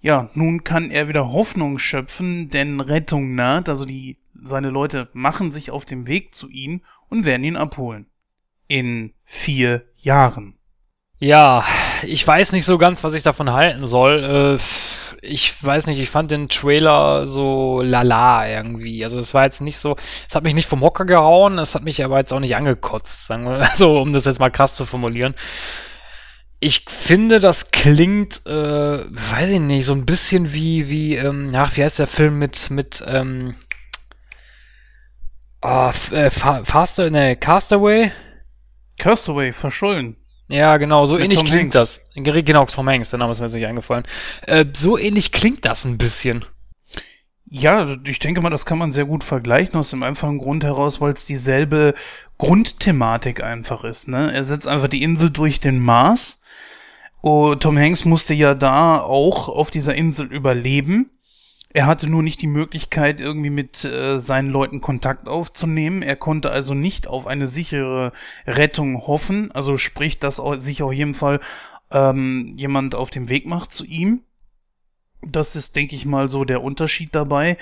Ja, 0.00 0.28
nun 0.34 0.64
kann 0.64 0.90
er 0.90 1.06
wieder 1.06 1.30
Hoffnung 1.30 1.78
schöpfen, 1.78 2.50
denn 2.50 2.80
Rettung 2.80 3.36
naht, 3.36 3.68
also 3.68 3.84
die 3.84 4.18
seine 4.42 4.70
Leute 4.70 5.08
machen 5.12 5.52
sich 5.52 5.70
auf 5.70 5.84
dem 5.84 6.08
Weg 6.08 6.34
zu 6.34 6.50
ihm 6.50 6.82
und 7.08 7.26
werden 7.26 7.44
ihn 7.44 7.56
abholen. 7.56 8.06
In 8.66 9.14
vier 9.24 9.84
Jahren. 9.94 10.58
Ja, 11.20 11.64
ich 12.06 12.26
weiß 12.26 12.52
nicht 12.52 12.64
so 12.64 12.78
ganz, 12.78 13.04
was 13.04 13.14
ich 13.14 13.22
davon 13.22 13.52
halten 13.52 13.86
soll. 13.86 14.58
Äh, 14.58 14.62
ich 15.26 15.62
weiß 15.62 15.86
nicht, 15.86 15.98
ich 15.98 16.10
fand 16.10 16.30
den 16.30 16.48
Trailer 16.48 17.26
so 17.26 17.80
lala 17.82 18.48
irgendwie. 18.48 19.04
Also 19.04 19.18
es 19.18 19.34
war 19.34 19.44
jetzt 19.44 19.60
nicht 19.60 19.78
so, 19.78 19.96
es 20.28 20.34
hat 20.34 20.44
mich 20.44 20.54
nicht 20.54 20.68
vom 20.68 20.82
Hocker 20.82 21.04
gehauen, 21.06 21.58
es 21.58 21.74
hat 21.74 21.82
mich 21.82 22.04
aber 22.04 22.18
jetzt 22.18 22.32
auch 22.32 22.40
nicht 22.40 22.56
angekotzt, 22.56 23.26
sagen 23.26 23.44
wir, 23.44 23.58
also 23.70 24.00
um 24.00 24.12
das 24.12 24.26
jetzt 24.26 24.40
mal 24.40 24.50
krass 24.50 24.74
zu 24.74 24.86
formulieren. 24.86 25.34
Ich 26.60 26.84
finde, 26.88 27.40
das 27.40 27.70
klingt, 27.72 28.46
äh, 28.46 29.04
weiß 29.10 29.50
ich 29.50 29.60
nicht, 29.60 29.84
so 29.84 29.92
ein 29.92 30.06
bisschen 30.06 30.52
wie, 30.52 30.88
wie, 30.88 31.16
ähm, 31.16 31.52
ach, 31.54 31.76
wie 31.76 31.84
heißt 31.84 31.98
der 31.98 32.06
Film 32.06 32.38
mit, 32.38 32.70
mit, 32.70 33.02
ähm, 33.06 33.54
oh, 35.62 35.90
äh, 36.10 36.30
Faster, 36.30 37.10
ne, 37.10 37.36
Castaway? 37.36 38.12
Castaway, 38.96 39.52
verschollen. 39.52 40.16
Ja, 40.48 40.76
genau, 40.76 41.06
so 41.06 41.14
Mit 41.14 41.24
ähnlich 41.24 41.38
Tom 41.38 41.48
klingt 41.48 41.74
Hanks. 41.74 42.00
das. 42.14 42.24
Genau, 42.44 42.66
Tom 42.66 42.88
Hanks, 42.88 43.10
der 43.10 43.18
Name 43.18 43.32
ist 43.32 43.38
mir 43.40 43.46
jetzt 43.46 43.54
nicht 43.54 43.66
eingefallen. 43.66 44.04
Äh, 44.46 44.66
so 44.74 44.98
ähnlich 44.98 45.32
klingt 45.32 45.64
das 45.64 45.84
ein 45.84 45.96
bisschen. 45.96 46.44
Ja, 47.48 47.96
ich 48.06 48.18
denke 48.18 48.40
mal, 48.40 48.50
das 48.50 48.66
kann 48.66 48.78
man 48.78 48.90
sehr 48.90 49.04
gut 49.04 49.22
vergleichen 49.22 49.78
aus 49.78 49.90
dem 49.90 50.02
einfachen 50.02 50.38
Grund 50.38 50.64
heraus, 50.64 51.00
weil 51.00 51.12
es 51.12 51.24
dieselbe 51.24 51.94
Grundthematik 52.36 53.42
einfach 53.42 53.84
ist. 53.84 54.08
Ne? 54.08 54.32
Er 54.32 54.44
setzt 54.44 54.66
einfach 54.66 54.88
die 54.88 55.02
Insel 55.02 55.30
durch 55.30 55.60
den 55.60 55.78
Mars. 55.78 56.42
Oh, 57.22 57.54
Tom 57.54 57.78
Hanks 57.78 58.04
musste 58.04 58.34
ja 58.34 58.54
da 58.54 59.00
auch 59.00 59.48
auf 59.48 59.70
dieser 59.70 59.94
Insel 59.94 60.26
überleben. 60.26 61.10
Er 61.76 61.86
hatte 61.86 62.08
nur 62.08 62.22
nicht 62.22 62.40
die 62.40 62.46
Möglichkeit, 62.46 63.20
irgendwie 63.20 63.50
mit 63.50 63.84
äh, 63.84 64.20
seinen 64.20 64.48
Leuten 64.48 64.80
Kontakt 64.80 65.28
aufzunehmen. 65.28 66.02
Er 66.02 66.14
konnte 66.14 66.52
also 66.52 66.72
nicht 66.72 67.08
auf 67.08 67.26
eine 67.26 67.48
sichere 67.48 68.12
Rettung 68.46 69.08
hoffen. 69.08 69.50
Also 69.50 69.76
sprich, 69.76 70.20
dass 70.20 70.36
sich 70.36 70.84
auf 70.84 70.92
jeden 70.92 71.14
Fall 71.14 71.40
ähm, 71.90 72.52
jemand 72.56 72.94
auf 72.94 73.10
dem 73.10 73.28
Weg 73.28 73.46
macht 73.46 73.72
zu 73.72 73.84
ihm. 73.84 74.22
Das 75.20 75.56
ist, 75.56 75.74
denke 75.74 75.96
ich 75.96 76.06
mal, 76.06 76.28
so 76.28 76.44
der 76.44 76.62
Unterschied 76.62 77.12
dabei. 77.12 77.58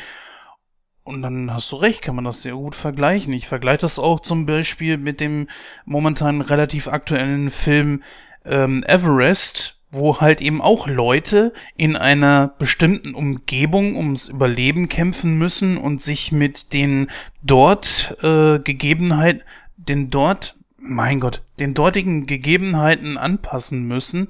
Und 1.05 1.23
dann 1.23 1.51
hast 1.53 1.73
du 1.73 1.77
recht, 1.77 2.03
kann 2.03 2.15
man 2.15 2.25
das 2.27 2.43
sehr 2.43 2.55
gut 2.55 2.75
vergleichen. 2.75 3.33
Ich 3.33 3.49
vergleiche 3.49 3.79
das 3.79 3.99
auch 3.99 4.21
zum 4.21 4.45
Beispiel 4.45 4.99
mit 4.99 5.21
dem 5.21 5.49
momentan 5.87 6.43
relativ 6.43 6.87
aktuellen 6.87 7.51
Film 7.51 8.03
ähm, 8.45 8.85
Everest, 8.87 9.81
wo 9.93 10.21
halt 10.21 10.41
eben 10.41 10.61
auch 10.61 10.89
Leute 10.89 11.53
in 11.77 11.97
einer 11.97 12.55
bestimmten 12.59 13.15
Umgebung 13.15 13.95
ums 13.97 14.29
Überleben 14.29 14.89
kämpfen 14.89 15.39
müssen 15.39 15.77
und 15.77 16.01
sich 16.03 16.33
mit 16.33 16.73
den 16.73 17.09
dort 17.43 18.17
äh, 18.23 18.59
Gegebenheiten, 18.59 19.43
den 19.77 20.11
dort, 20.11 20.57
mein 20.79 21.21
Gott, 21.21 21.43
den 21.61 21.75
dortigen 21.75 22.27
Gegebenheiten 22.27 23.19
anpassen 23.19 23.87
müssen 23.87 24.29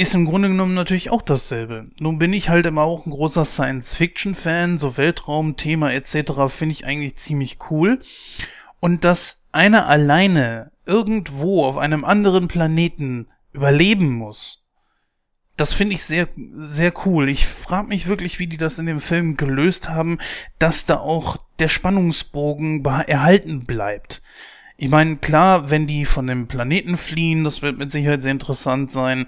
ist 0.00 0.14
im 0.14 0.24
Grunde 0.24 0.48
genommen 0.48 0.72
natürlich 0.72 1.10
auch 1.10 1.20
dasselbe. 1.20 1.90
Nun 1.98 2.18
bin 2.18 2.32
ich 2.32 2.48
halt 2.48 2.64
immer 2.64 2.82
auch 2.82 3.04
ein 3.04 3.10
großer 3.10 3.44
Science-Fiction-Fan, 3.44 4.78
so 4.78 4.96
Weltraumthema 4.96 5.90
etc. 5.90 6.32
finde 6.48 6.72
ich 6.72 6.86
eigentlich 6.86 7.16
ziemlich 7.16 7.58
cool. 7.70 7.98
Und 8.80 9.04
dass 9.04 9.44
einer 9.52 9.88
alleine 9.88 10.72
irgendwo 10.86 11.66
auf 11.66 11.76
einem 11.76 12.06
anderen 12.06 12.48
Planeten 12.48 13.28
überleben 13.52 14.10
muss, 14.10 14.64
das 15.60 15.74
finde 15.74 15.94
ich 15.94 16.04
sehr, 16.04 16.26
sehr 16.36 16.92
cool. 17.04 17.28
Ich 17.28 17.46
frage 17.46 17.88
mich 17.88 18.06
wirklich, 18.06 18.38
wie 18.38 18.46
die 18.46 18.56
das 18.56 18.78
in 18.78 18.86
dem 18.86 19.00
Film 19.00 19.36
gelöst 19.36 19.90
haben, 19.90 20.18
dass 20.58 20.86
da 20.86 20.96
auch 20.98 21.36
der 21.58 21.68
Spannungsbogen 21.68 22.82
erhalten 22.84 23.66
bleibt. 23.66 24.22
Ich 24.78 24.88
meine, 24.88 25.18
klar, 25.18 25.68
wenn 25.68 25.86
die 25.86 26.06
von 26.06 26.26
dem 26.26 26.48
Planeten 26.48 26.96
fliehen, 26.96 27.44
das 27.44 27.60
wird 27.60 27.76
mit 27.76 27.90
Sicherheit 27.90 28.22
sehr 28.22 28.32
interessant 28.32 28.90
sein. 28.90 29.26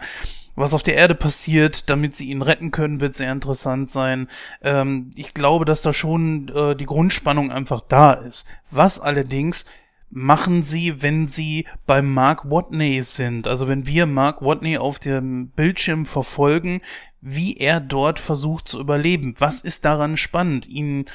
Was 0.55 0.73
auf 0.73 0.83
der 0.83 0.97
Erde 0.97 1.15
passiert, 1.15 1.91
damit 1.91 2.17
sie 2.17 2.31
ihn 2.31 2.41
retten 2.41 2.71
können, 2.71 3.03
wird 3.03 3.15
sehr 3.15 3.33
interessant 3.33 3.91
sein. 3.91 4.29
Ähm, 4.63 5.11
ich 5.15 5.35
glaube, 5.35 5.67
dass 5.67 5.83
da 5.83 5.93
schon 5.93 6.49
äh, 6.49 6.75
die 6.75 6.87
Grundspannung 6.87 7.53
einfach 7.53 7.83
da 7.83 8.15
ist. 8.15 8.47
Was 8.71 8.99
allerdings 8.99 9.67
machen 10.13 10.63
sie, 10.63 11.03
wenn 11.03 11.27
sie 11.27 11.67
bei 11.87 12.03
Mark 12.03 12.49
Watney 12.49 13.03
sind? 13.03 13.49
Also 13.49 13.67
wenn 13.67 13.87
wir 13.87 14.07
Mark 14.07 14.43
Watney 14.43 14.79
auf 14.79 14.99
dem 14.99 15.49
Bildschirm 15.49 16.07
verfolgen, 16.07 16.83
wie 17.21 17.57
er 17.57 17.81
dort 17.81 18.19
versucht 18.19 18.69
zu 18.69 18.79
überleben. 18.79 19.35
Was 19.39 19.61
ist 19.61 19.85
daran 19.85 20.17
spannend, 20.17 20.69
ihn 20.69 21.07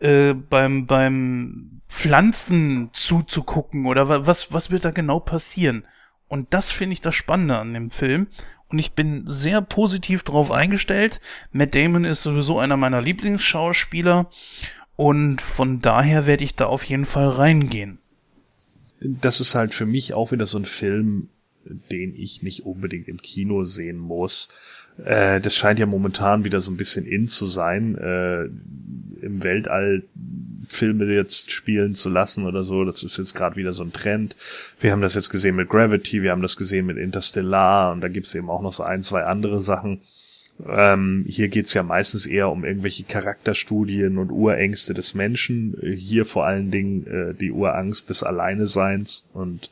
äh, 0.00 0.34
beim, 0.34 0.86
beim 0.86 1.80
Pflanzen 1.88 2.90
zuzugucken 2.92 3.86
oder 3.86 4.26
was, 4.26 4.52
was 4.52 4.70
wird 4.70 4.84
da 4.84 4.90
genau 4.90 5.20
passieren? 5.20 5.86
Und 6.28 6.52
das 6.52 6.70
finde 6.70 6.94
ich 6.94 7.00
das 7.00 7.14
Spannende 7.14 7.58
an 7.58 7.74
dem 7.74 7.90
Film. 7.90 8.26
Und 8.68 8.78
ich 8.78 8.92
bin 8.92 9.24
sehr 9.26 9.60
positiv 9.60 10.22
darauf 10.22 10.50
eingestellt. 10.50 11.20
Matt 11.52 11.74
Damon 11.74 12.04
ist 12.04 12.22
sowieso 12.22 12.58
einer 12.58 12.76
meiner 12.76 13.02
Lieblingsschauspieler. 13.02 14.30
Und 14.96 15.40
von 15.40 15.80
daher 15.80 16.26
werde 16.26 16.44
ich 16.44 16.54
da 16.54 16.66
auf 16.66 16.84
jeden 16.84 17.04
Fall 17.04 17.28
reingehen. 17.28 18.01
Das 19.04 19.40
ist 19.40 19.54
halt 19.54 19.74
für 19.74 19.86
mich 19.86 20.14
auch 20.14 20.32
wieder 20.32 20.46
so 20.46 20.58
ein 20.58 20.64
Film, 20.64 21.28
den 21.64 22.14
ich 22.16 22.42
nicht 22.42 22.64
unbedingt 22.64 23.08
im 23.08 23.18
Kino 23.18 23.64
sehen 23.64 23.98
muss. 23.98 24.48
Äh, 25.04 25.40
das 25.40 25.54
scheint 25.54 25.78
ja 25.78 25.86
momentan 25.86 26.44
wieder 26.44 26.60
so 26.60 26.70
ein 26.70 26.76
bisschen 26.76 27.06
in 27.06 27.28
zu 27.28 27.46
sein, 27.46 27.96
äh, 27.96 28.44
im 29.24 29.42
Weltall 29.42 30.02
Filme 30.68 31.04
jetzt 31.12 31.50
spielen 31.50 31.94
zu 31.94 32.08
lassen 32.08 32.46
oder 32.46 32.62
so. 32.62 32.84
Das 32.84 33.02
ist 33.02 33.18
jetzt 33.18 33.34
gerade 33.34 33.56
wieder 33.56 33.72
so 33.72 33.82
ein 33.82 33.92
Trend. 33.92 34.36
Wir 34.80 34.92
haben 34.92 35.02
das 35.02 35.14
jetzt 35.14 35.30
gesehen 35.30 35.56
mit 35.56 35.68
Gravity, 35.68 36.22
wir 36.22 36.30
haben 36.30 36.42
das 36.42 36.56
gesehen 36.56 36.86
mit 36.86 36.96
Interstellar 36.96 37.92
und 37.92 38.00
da 38.00 38.08
gibt's 38.08 38.34
eben 38.34 38.50
auch 38.50 38.62
noch 38.62 38.72
so 38.72 38.82
ein, 38.82 39.02
zwei 39.02 39.24
andere 39.24 39.60
Sachen. 39.60 40.00
Ähm, 40.68 41.24
hier 41.28 41.48
geht's 41.48 41.74
ja 41.74 41.82
meistens 41.82 42.26
eher 42.26 42.50
um 42.50 42.64
irgendwelche 42.64 43.04
Charakterstudien 43.04 44.18
und 44.18 44.30
Urängste 44.30 44.94
des 44.94 45.14
Menschen. 45.14 45.76
Hier 45.96 46.24
vor 46.24 46.46
allen 46.46 46.70
Dingen 46.70 47.06
äh, 47.06 47.34
die 47.34 47.50
Urangst 47.50 48.10
des 48.10 48.22
Alleineseins 48.22 49.28
und 49.32 49.70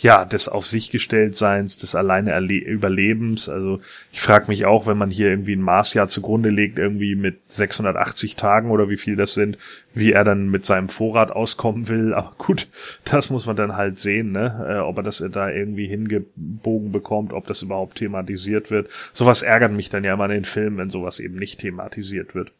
ja, 0.00 0.24
des 0.24 0.48
auf 0.48 0.66
sich 0.66 0.90
gestellt 0.90 1.36
Seins, 1.36 1.78
des 1.78 1.94
alleine 1.94 2.38
Überlebens. 2.40 3.50
Also 3.50 3.80
ich 4.12 4.22
frage 4.22 4.46
mich 4.48 4.64
auch, 4.64 4.86
wenn 4.86 4.96
man 4.96 5.10
hier 5.10 5.28
irgendwie 5.28 5.54
ein 5.54 5.60
Marsjahr 5.60 6.08
zugrunde 6.08 6.48
legt, 6.48 6.78
irgendwie 6.78 7.14
mit 7.14 7.52
680 7.52 8.36
Tagen 8.36 8.70
oder 8.70 8.88
wie 8.88 8.96
viel 8.96 9.16
das 9.16 9.34
sind, 9.34 9.58
wie 9.92 10.12
er 10.12 10.24
dann 10.24 10.50
mit 10.50 10.64
seinem 10.64 10.88
Vorrat 10.88 11.30
auskommen 11.30 11.88
will. 11.88 12.14
Aber 12.20 12.32
gut, 12.38 12.68
das 13.04 13.28
muss 13.28 13.44
man 13.44 13.56
dann 13.56 13.76
halt 13.76 13.98
sehen, 13.98 14.32
ne? 14.32 14.66
Äh, 14.68 14.78
ob 14.78 14.96
er 14.96 15.02
das 15.02 15.22
da 15.32 15.50
irgendwie 15.50 15.86
hingebogen 15.86 16.92
bekommt, 16.92 17.34
ob 17.34 17.46
das 17.46 17.60
überhaupt 17.60 17.98
thematisiert 17.98 18.70
wird. 18.70 18.88
Sowas 19.12 19.42
ärgert 19.42 19.72
mich 19.72 19.90
dann 19.90 20.04
ja 20.04 20.14
immer 20.14 20.24
in 20.24 20.30
den 20.30 20.44
Filmen, 20.44 20.78
wenn 20.78 20.88
sowas 20.88 21.20
eben 21.20 21.36
nicht 21.36 21.60
thematisiert 21.60 22.34
wird. 22.34 22.52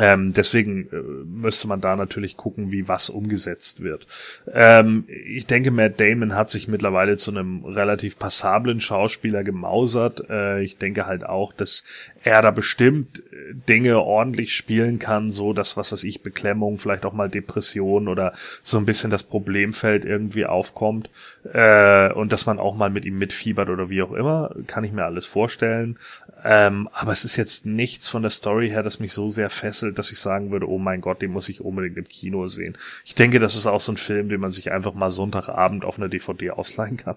Ähm, 0.00 0.32
deswegen 0.32 0.88
äh, 0.90 0.96
müsste 1.24 1.68
man 1.68 1.80
da 1.80 1.96
natürlich 1.96 2.36
gucken, 2.36 2.70
wie 2.70 2.88
was 2.88 3.08
umgesetzt 3.10 3.82
wird. 3.82 4.06
Ähm, 4.52 5.04
ich 5.08 5.46
denke, 5.46 5.70
Matt 5.70 6.00
Damon 6.00 6.34
hat 6.34 6.50
sich 6.50 6.68
mittlerweile 6.68 7.16
zu 7.16 7.30
einem 7.30 7.64
relativ 7.64 8.18
passablen 8.18 8.80
Schauspieler 8.80 9.42
gemausert. 9.42 10.28
Äh, 10.28 10.62
ich 10.62 10.78
denke 10.78 11.06
halt 11.06 11.24
auch, 11.24 11.52
dass 11.52 11.84
er 12.26 12.42
da 12.42 12.50
bestimmt 12.50 13.20
äh, 13.20 13.54
Dinge 13.68 14.00
ordentlich 14.00 14.54
spielen 14.54 14.98
kann, 14.98 15.30
so 15.30 15.52
dass 15.52 15.76
was 15.76 15.92
weiß 15.92 16.02
ich, 16.04 16.22
Beklemmung, 16.22 16.78
vielleicht 16.78 17.04
auch 17.04 17.12
mal 17.12 17.30
Depression 17.30 18.08
oder 18.08 18.32
so 18.62 18.78
ein 18.78 18.84
bisschen 18.84 19.10
das 19.10 19.22
Problemfeld 19.22 20.04
irgendwie 20.04 20.44
aufkommt 20.44 21.08
äh, 21.52 22.12
und 22.12 22.32
dass 22.32 22.44
man 22.44 22.58
auch 22.58 22.74
mal 22.74 22.90
mit 22.90 23.04
ihm 23.04 23.16
mitfiebert 23.16 23.70
oder 23.70 23.88
wie 23.90 24.02
auch 24.02 24.12
immer, 24.12 24.54
kann 24.66 24.82
ich 24.82 24.92
mir 24.92 25.04
alles 25.04 25.24
vorstellen. 25.24 25.98
Ähm, 26.44 26.88
aber 26.92 27.12
es 27.12 27.24
ist 27.24 27.36
jetzt 27.36 27.64
nichts 27.64 28.08
von 28.08 28.22
der 28.22 28.30
Story 28.30 28.68
her, 28.70 28.82
das 28.82 28.98
mich 28.98 29.12
so 29.12 29.28
sehr 29.28 29.48
fesselt, 29.48 29.96
dass 29.98 30.10
ich 30.10 30.18
sagen 30.18 30.50
würde, 30.50 30.68
oh 30.68 30.78
mein 30.78 31.00
Gott, 31.00 31.22
den 31.22 31.30
muss 31.30 31.48
ich 31.48 31.60
unbedingt 31.60 31.96
im 31.96 32.08
Kino 32.08 32.48
sehen. 32.48 32.76
Ich 33.04 33.14
denke, 33.14 33.38
das 33.38 33.54
ist 33.54 33.66
auch 33.66 33.80
so 33.80 33.92
ein 33.92 33.96
Film, 33.96 34.28
den 34.28 34.40
man 34.40 34.50
sich 34.50 34.72
einfach 34.72 34.94
mal 34.94 35.12
Sonntagabend 35.12 35.84
auf 35.84 35.96
einer 35.96 36.08
DVD 36.08 36.50
ausleihen 36.50 36.96
kann. 36.96 37.16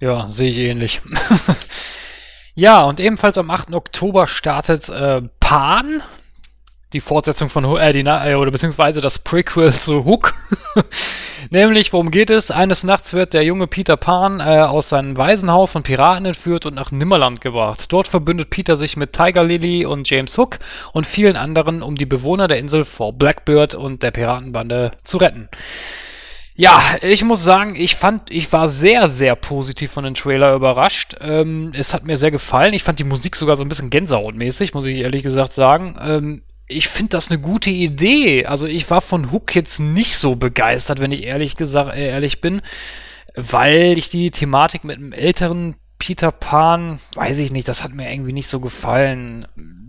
Ja, 0.00 0.28
sehe 0.28 0.50
ich 0.50 0.58
ähnlich. 0.58 1.00
ja, 2.58 2.82
und 2.82 2.98
ebenfalls 2.98 3.38
am 3.38 3.52
8. 3.52 3.72
Oktober 3.72 4.26
startet 4.26 4.88
äh, 4.88 5.22
Pan, 5.38 6.02
die 6.92 7.00
Fortsetzung 7.00 7.50
von 7.50 7.64
äh, 7.76 7.92
die, 7.92 8.00
äh, 8.00 8.34
oder 8.34 8.50
beziehungsweise 8.50 9.00
das 9.00 9.20
Prequel 9.20 9.72
zu 9.72 10.04
Hook. 10.04 10.34
Nämlich, 11.50 11.92
worum 11.92 12.10
geht 12.10 12.30
es? 12.30 12.50
Eines 12.50 12.82
Nachts 12.82 13.12
wird 13.12 13.32
der 13.32 13.44
junge 13.44 13.68
Peter 13.68 13.96
Pan 13.96 14.40
äh, 14.40 14.62
aus 14.62 14.88
seinem 14.88 15.16
Waisenhaus 15.16 15.70
von 15.70 15.84
Piraten 15.84 16.26
entführt 16.26 16.66
und 16.66 16.74
nach 16.74 16.90
Nimmerland 16.90 17.40
gebracht. 17.40 17.92
Dort 17.92 18.08
verbündet 18.08 18.50
Peter 18.50 18.76
sich 18.76 18.96
mit 18.96 19.12
Tiger 19.12 19.44
Lily 19.44 19.86
und 19.86 20.10
James 20.10 20.36
Hook 20.36 20.58
und 20.92 21.06
vielen 21.06 21.36
anderen, 21.36 21.80
um 21.80 21.94
die 21.94 22.06
Bewohner 22.06 22.48
der 22.48 22.58
Insel 22.58 22.84
vor 22.84 23.12
Blackbird 23.12 23.76
und 23.76 24.02
der 24.02 24.10
Piratenbande 24.10 24.90
zu 25.04 25.18
retten. 25.18 25.48
Ja, 26.60 26.96
ich 27.02 27.22
muss 27.22 27.44
sagen, 27.44 27.76
ich 27.76 27.94
fand, 27.94 28.32
ich 28.32 28.52
war 28.52 28.66
sehr, 28.66 29.08
sehr 29.08 29.36
positiv 29.36 29.92
von 29.92 30.02
dem 30.02 30.14
Trailer 30.14 30.56
überrascht. 30.56 31.14
Ähm, 31.20 31.72
es 31.72 31.94
hat 31.94 32.04
mir 32.04 32.16
sehr 32.16 32.32
gefallen. 32.32 32.74
Ich 32.74 32.82
fand 32.82 32.98
die 32.98 33.04
Musik 33.04 33.36
sogar 33.36 33.54
so 33.54 33.62
ein 33.62 33.68
bisschen 33.68 33.90
Gänsehautmäßig, 33.90 34.74
muss 34.74 34.84
ich 34.86 34.98
ehrlich 34.98 35.22
gesagt 35.22 35.52
sagen. 35.52 35.96
Ähm, 36.00 36.42
ich 36.66 36.88
finde 36.88 37.10
das 37.10 37.30
eine 37.30 37.38
gute 37.38 37.70
Idee. 37.70 38.44
Also 38.44 38.66
ich 38.66 38.90
war 38.90 39.02
von 39.02 39.30
Hook 39.30 39.54
jetzt 39.54 39.78
nicht 39.78 40.18
so 40.18 40.34
begeistert, 40.34 40.98
wenn 40.98 41.12
ich 41.12 41.22
ehrlich 41.22 41.54
gesagt 41.54 41.94
äh, 41.94 42.08
ehrlich 42.08 42.40
bin, 42.40 42.60
weil 43.36 43.96
ich 43.96 44.08
die 44.08 44.32
Thematik 44.32 44.82
mit 44.82 44.96
einem 44.96 45.12
älteren 45.12 45.76
Peter 46.00 46.32
Pan, 46.32 46.98
weiß 47.14 47.38
ich 47.38 47.52
nicht, 47.52 47.68
das 47.68 47.84
hat 47.84 47.94
mir 47.94 48.10
irgendwie 48.10 48.32
nicht 48.32 48.48
so 48.48 48.58
gefallen. 48.58 49.46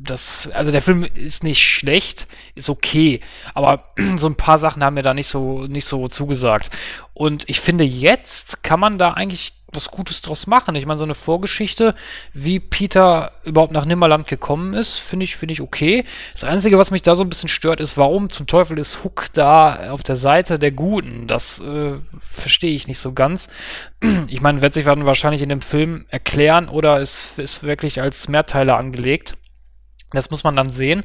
Das, 0.09 0.49
also 0.53 0.71
der 0.71 0.81
Film 0.81 1.05
ist 1.15 1.43
nicht 1.43 1.61
schlecht, 1.61 2.27
ist 2.55 2.69
okay, 2.69 3.21
aber 3.53 3.83
so 4.17 4.27
ein 4.27 4.35
paar 4.35 4.59
Sachen 4.59 4.83
haben 4.83 4.95
mir 4.95 5.03
da 5.03 5.13
nicht 5.13 5.27
so 5.27 5.65
nicht 5.67 5.85
so 5.85 6.07
zugesagt. 6.07 6.69
Und 7.13 7.47
ich 7.49 7.59
finde 7.59 7.83
jetzt 7.83 8.63
kann 8.63 8.79
man 8.79 8.97
da 8.97 9.13
eigentlich 9.13 9.53
was 9.71 9.91
Gutes 9.91 10.21
draus 10.21 10.47
machen. 10.47 10.75
Ich 10.75 10.85
meine, 10.85 10.97
so 10.97 11.03
eine 11.03 11.15
Vorgeschichte, 11.15 11.95
wie 12.33 12.59
Peter 12.59 13.31
überhaupt 13.43 13.71
nach 13.71 13.85
Nimmerland 13.85 14.27
gekommen 14.27 14.73
ist, 14.73 14.97
finde 14.97 15.25
ich, 15.25 15.35
finde 15.35 15.53
ich 15.53 15.61
okay. 15.61 16.05
Das 16.33 16.43
Einzige, 16.43 16.77
was 16.77 16.91
mich 16.91 17.01
da 17.01 17.15
so 17.15 17.23
ein 17.23 17.29
bisschen 17.29 17.49
stört, 17.49 17.79
ist, 17.79 17.97
warum 17.97 18.29
zum 18.29 18.47
Teufel 18.47 18.77
ist 18.79 19.03
Hook 19.03 19.27
da 19.33 19.91
auf 19.91 20.03
der 20.03 20.17
Seite 20.17 20.59
der 20.59 20.71
Guten? 20.71 21.27
Das 21.27 21.59
äh, 21.59 21.93
verstehe 22.19 22.71
ich 22.71 22.87
nicht 22.87 22.99
so 22.99 23.13
ganz. 23.13 23.49
Ich 24.27 24.41
meine, 24.41 24.61
wird 24.61 24.73
sich 24.73 24.85
dann 24.85 25.05
wahrscheinlich 25.05 25.41
in 25.41 25.49
dem 25.49 25.61
Film 25.61 26.05
erklären 26.09 26.69
oder 26.69 27.01
es 27.01 27.37
ist 27.37 27.63
wirklich 27.63 28.01
als 28.01 28.27
Mehrteiler 28.27 28.77
angelegt. 28.77 29.35
Das 30.11 30.29
muss 30.31 30.43
man 30.43 30.55
dann 30.55 30.69
sehen. 30.69 31.03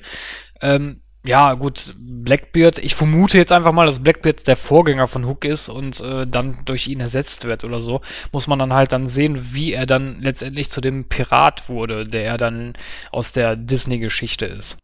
Ähm, 0.60 1.01
ja, 1.26 1.55
gut, 1.55 1.94
Blackbeard, 1.98 2.78
ich 2.78 2.94
vermute 2.94 3.39
jetzt 3.39 3.51
einfach 3.51 3.72
mal, 3.72 3.86
dass 3.86 4.02
Blackbeard 4.02 4.47
der 4.47 4.56
Vorgänger 4.56 5.09
von 5.09 5.26
Hook 5.26 5.47
ist 5.47 5.70
und 5.70 6.01
äh, 6.01 6.26
dann 6.26 6.59
durch 6.66 6.86
ihn 6.86 7.01
ersetzt 7.01 7.44
wird 7.44 7.64
oder 7.64 7.81
so. 7.81 8.02
Muss 8.31 8.47
man 8.47 8.59
dann 8.59 8.74
halt 8.74 8.93
dann 8.93 9.09
sehen, 9.09 9.55
wie 9.55 9.72
er 9.72 9.86
dann 9.86 10.20
letztendlich 10.20 10.70
zu 10.70 10.82
dem 10.82 11.06
Pirat 11.06 11.70
wurde, 11.70 12.05
der 12.05 12.26
er 12.26 12.36
dann 12.36 12.74
aus 13.10 13.32
der 13.32 13.56
Disney-Geschichte 13.56 14.44
ist. 14.44 14.76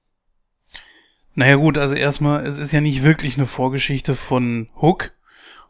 Naja 1.35 1.57
gut, 1.57 1.77
also 1.77 1.95
erstmal, 1.95 2.47
es 2.47 2.59
ist 2.59 2.73
ja 2.73 2.81
nicht 2.81 3.05
wirklich 3.05 3.37
eine 3.37 3.47
Vorgeschichte 3.47 4.15
von 4.15 4.71
Hook. 4.81 5.13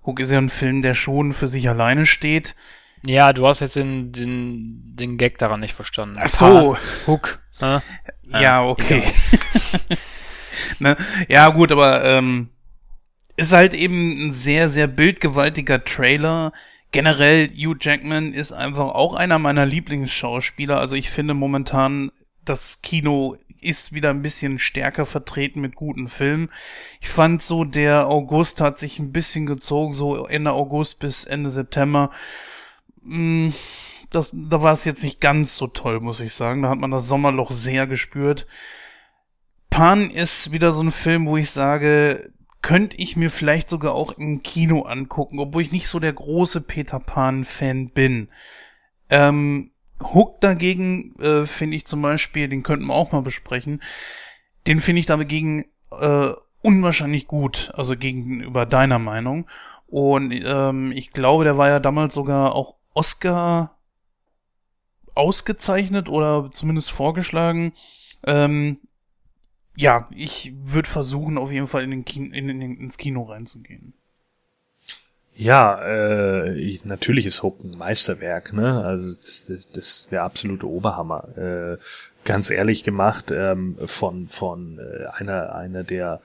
Hook 0.06 0.20
ist 0.20 0.30
ja 0.30 0.38
ein 0.38 0.48
Film, 0.50 0.82
der 0.82 0.94
schon 0.94 1.32
für 1.32 1.48
sich 1.48 1.68
alleine 1.68 2.06
steht. 2.06 2.54
Ja, 3.02 3.32
du 3.32 3.46
hast 3.46 3.60
jetzt 3.60 3.76
den, 3.76 4.12
den, 4.12 4.94
den 4.94 5.18
Gag 5.18 5.38
daran 5.38 5.60
nicht 5.60 5.74
verstanden. 5.74 6.16
Ach 6.20 6.28
so. 6.28 6.76
Hook. 7.06 7.40
Ne? 7.60 7.82
Ja, 8.28 8.64
okay. 8.64 9.02
ne? 10.78 10.96
Ja, 11.28 11.48
gut, 11.50 11.72
aber 11.72 12.04
ähm, 12.04 12.48
ist 13.36 13.52
halt 13.52 13.74
eben 13.74 14.28
ein 14.28 14.32
sehr, 14.32 14.68
sehr 14.68 14.86
bildgewaltiger 14.86 15.84
Trailer. 15.84 16.52
Generell, 16.92 17.48
Hugh 17.50 17.76
Jackman 17.80 18.32
ist 18.32 18.52
einfach 18.52 18.94
auch 18.94 19.14
einer 19.14 19.38
meiner 19.38 19.66
Lieblingsschauspieler. 19.66 20.78
Also 20.78 20.96
ich 20.96 21.10
finde 21.10 21.34
momentan, 21.34 22.10
das 22.44 22.82
Kino 22.82 23.36
ist 23.60 23.92
wieder 23.92 24.10
ein 24.10 24.22
bisschen 24.22 24.58
stärker 24.58 25.06
vertreten 25.06 25.60
mit 25.60 25.74
guten 25.74 26.08
Filmen. 26.08 26.50
Ich 27.00 27.08
fand 27.08 27.42
so, 27.42 27.64
der 27.64 28.08
August 28.08 28.60
hat 28.60 28.78
sich 28.78 28.98
ein 28.98 29.12
bisschen 29.12 29.46
gezogen, 29.46 29.92
so 29.92 30.26
Ende 30.26 30.52
August 30.52 30.98
bis 30.98 31.24
Ende 31.24 31.50
September. 31.50 32.10
Mm, 33.02 33.50
das, 34.10 34.34
da 34.34 34.62
war 34.62 34.72
es 34.72 34.84
jetzt 34.84 35.02
nicht 35.02 35.20
ganz 35.20 35.56
so 35.56 35.66
toll, 35.66 36.00
muss 36.00 36.20
ich 36.20 36.34
sagen. 36.34 36.62
Da 36.62 36.68
hat 36.68 36.78
man 36.78 36.90
das 36.90 37.06
Sommerloch 37.06 37.50
sehr 37.50 37.86
gespürt. 37.86 38.46
Pan 39.70 40.10
ist 40.10 40.52
wieder 40.52 40.72
so 40.72 40.82
ein 40.82 40.92
Film, 40.92 41.26
wo 41.26 41.36
ich 41.36 41.50
sage, 41.50 42.32
könnte 42.60 42.96
ich 42.98 43.16
mir 43.16 43.30
vielleicht 43.30 43.70
sogar 43.70 43.94
auch 43.94 44.12
im 44.12 44.42
Kino 44.42 44.82
angucken, 44.82 45.38
obwohl 45.38 45.62
ich 45.62 45.72
nicht 45.72 45.88
so 45.88 46.00
der 46.00 46.12
große 46.12 46.62
Peter 46.62 46.98
Pan-Fan 46.98 47.90
bin. 47.90 48.28
Ähm, 49.08 49.70
Hook 50.02 50.40
dagegen 50.40 51.14
äh, 51.20 51.46
finde 51.46 51.76
ich 51.76 51.86
zum 51.86 52.02
Beispiel, 52.02 52.48
den 52.48 52.62
könnten 52.62 52.86
wir 52.86 52.94
auch 52.94 53.12
mal 53.12 53.22
besprechen, 53.22 53.82
den 54.66 54.80
finde 54.80 55.00
ich 55.00 55.06
dagegen 55.06 55.66
äh, 55.98 56.32
unwahrscheinlich 56.62 57.26
gut, 57.26 57.70
also 57.74 57.96
gegenüber 57.96 58.66
deiner 58.66 58.98
Meinung. 58.98 59.46
Und 59.86 60.32
ähm, 60.32 60.92
ich 60.92 61.12
glaube, 61.12 61.44
der 61.44 61.58
war 61.58 61.68
ja 61.68 61.80
damals 61.80 62.14
sogar 62.14 62.54
auch 62.54 62.76
Oscar 62.94 63.76
ausgezeichnet 65.20 66.08
oder 66.08 66.50
zumindest 66.50 66.90
vorgeschlagen. 66.90 67.72
Ähm, 68.26 68.78
ja, 69.76 70.08
ich 70.10 70.52
würde 70.64 70.88
versuchen, 70.88 71.38
auf 71.38 71.52
jeden 71.52 71.66
Fall 71.66 71.84
in 71.84 71.90
den 71.90 72.04
Kino, 72.04 72.34
in, 72.34 72.48
in, 72.48 72.76
ins 72.76 72.98
Kino 72.98 73.22
reinzugehen. 73.22 73.92
Ja, 75.34 75.80
äh, 75.82 76.54
ich, 76.58 76.84
natürlich 76.84 77.24
ist 77.24 77.42
Hook 77.42 77.64
ein 77.64 77.78
Meisterwerk, 77.78 78.52
ne? 78.52 78.84
Also 78.84 79.08
das, 79.08 79.46
das, 79.46 79.70
das 79.70 79.88
ist 79.88 80.12
der 80.12 80.24
absolute 80.24 80.68
Oberhammer. 80.68 81.28
Äh, 81.36 81.78
ganz 82.24 82.50
ehrlich 82.50 82.84
gemacht, 82.84 83.30
ähm, 83.30 83.78
von 83.86 84.28
von 84.28 84.78
äh, 84.78 85.06
einer 85.06 85.54
einer 85.54 85.84
der 85.84 86.20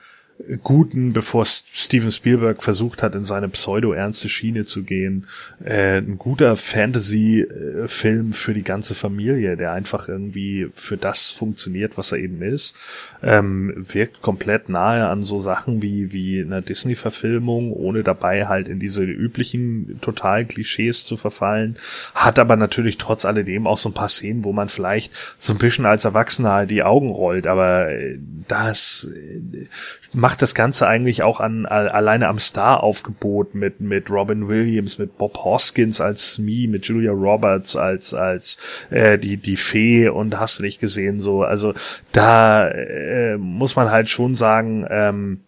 guten, 0.64 1.14
bevor 1.14 1.46
Steven 1.46 2.12
Spielberg 2.12 2.62
versucht 2.62 3.02
hat, 3.02 3.16
in 3.16 3.24
seine 3.24 3.48
pseudo-ernste 3.48 4.28
Schiene 4.28 4.66
zu 4.66 4.84
gehen. 4.84 5.28
Äh, 5.64 5.98
ein 6.00 6.18
guter 6.18 6.58
Fantasy-Film 6.58 8.34
für 8.34 8.54
die 8.54 8.64
ganze 8.64 8.96
Familie, 8.96 9.56
der 9.56 9.72
einfach 9.72 10.10
irgendwie 10.10 10.68
für 10.74 10.98
das 10.98 11.32
funktioniert, 11.32 11.98
was 11.98 12.12
er 12.12 12.20
eben 12.20 12.42
ist. 12.42 12.78
Ähm, 13.24 13.86
wirkt 13.92 14.22
komplett 14.22 14.68
nahe 14.68 15.08
an 15.08 15.24
so 15.24 15.40
Sachen 15.40 15.82
wie, 15.82 16.12
wie 16.12 16.42
einer 16.42 16.62
Disney-Verfilmung, 16.62 17.72
ohne 17.72 18.04
dabei 18.04 18.48
halt 18.48 18.68
in 18.68 18.80
diese 18.80 19.04
üblichen 19.04 20.00
total 20.02 20.46
Klischees 20.46 21.06
zu 21.06 21.16
verfallen. 21.16 21.76
Hat 22.14 22.40
aber 22.40 22.58
natürlich 22.58 22.98
trotz 22.98 23.24
alledem 23.24 23.68
auch 23.68 23.78
so 23.78 23.90
ein 23.90 23.96
paar 23.96 24.10
Szenen, 24.10 24.44
wo 24.44 24.52
man 24.52 24.68
vielleicht 24.68 25.14
so 25.40 25.54
ein 25.54 25.60
bisschen 25.60 25.86
als 25.86 26.04
Erwachsener 26.04 26.66
die 26.66 26.84
Augen 26.84 27.10
rollt, 27.10 27.48
aber 27.48 27.90
äh, 27.90 28.20
das 28.48 29.10
äh, 29.16 29.68
macht 30.26 30.42
das 30.42 30.56
Ganze 30.56 30.88
eigentlich 30.88 31.22
auch 31.22 31.40
an 31.40 31.68
alleine 31.68 32.30
am 32.30 32.40
Star-Aufgebot 32.40 33.54
mit 33.54 33.80
mit 33.80 34.10
Robin 34.10 34.48
Williams, 34.48 34.98
mit 34.98 35.20
Bob 35.20 35.38
Hoskins 35.44 36.02
als 36.02 36.34
Smee, 36.34 36.66
mit 36.66 36.86
Julia 36.86 37.12
Roberts 37.12 37.76
als 37.76 38.16
als 38.16 38.58
äh, 38.90 39.20
die 39.20 39.38
die 39.38 39.56
Fee 39.56 40.10
und 40.10 40.40
hast 40.40 40.58
du 40.58 40.64
nicht 40.64 40.80
gesehen 40.80 41.20
so. 41.20 41.44
Also 41.44 41.76
da 42.12 42.68
äh, 42.68 43.38
muss 43.38 43.76
man 43.76 43.92
halt 43.92 44.10
schon 44.10 44.34
sagen. 44.34 44.88
Ähm, 44.90 45.42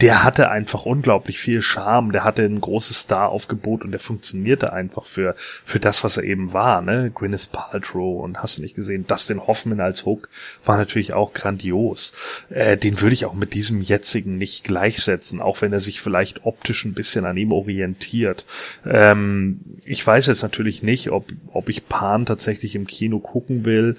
der 0.00 0.24
hatte 0.24 0.50
einfach 0.50 0.86
unglaublich 0.86 1.38
viel 1.38 1.60
Charme, 1.60 2.12
der 2.12 2.24
hatte 2.24 2.42
ein 2.42 2.60
großes 2.60 3.00
Star-Aufgebot 3.00 3.84
und 3.84 3.92
der 3.92 4.00
funktionierte 4.00 4.72
einfach 4.72 5.04
für, 5.04 5.34
für 5.36 5.80
das, 5.80 6.02
was 6.02 6.16
er 6.16 6.24
eben 6.24 6.52
war, 6.52 6.80
ne? 6.80 7.10
Gwyneth 7.14 7.50
Paltrow 7.52 8.22
und 8.22 8.42
hast 8.42 8.58
du 8.58 8.62
nicht 8.62 8.74
gesehen, 8.74 9.06
Dustin 9.06 9.46
Hoffman 9.46 9.80
als 9.80 10.06
Hook 10.06 10.28
war 10.64 10.76
natürlich 10.76 11.12
auch 11.12 11.32
grandios. 11.32 12.12
Äh, 12.48 12.76
den 12.76 13.00
würde 13.00 13.14
ich 13.14 13.26
auch 13.26 13.34
mit 13.34 13.54
diesem 13.54 13.82
jetzigen 13.82 14.38
nicht 14.38 14.64
gleichsetzen, 14.64 15.42
auch 15.42 15.60
wenn 15.60 15.72
er 15.72 15.80
sich 15.80 16.00
vielleicht 16.00 16.44
optisch 16.44 16.84
ein 16.84 16.94
bisschen 16.94 17.26
an 17.26 17.36
ihm 17.36 17.52
orientiert. 17.52 18.46
Ähm, 18.86 19.60
ich 19.84 20.06
weiß 20.06 20.26
jetzt 20.28 20.42
natürlich 20.42 20.82
nicht, 20.82 21.10
ob, 21.10 21.26
ob 21.52 21.68
ich 21.68 21.88
Pan 21.88 22.24
tatsächlich 22.24 22.76
im 22.76 22.86
Kino 22.86 23.18
gucken 23.18 23.64
will 23.64 23.96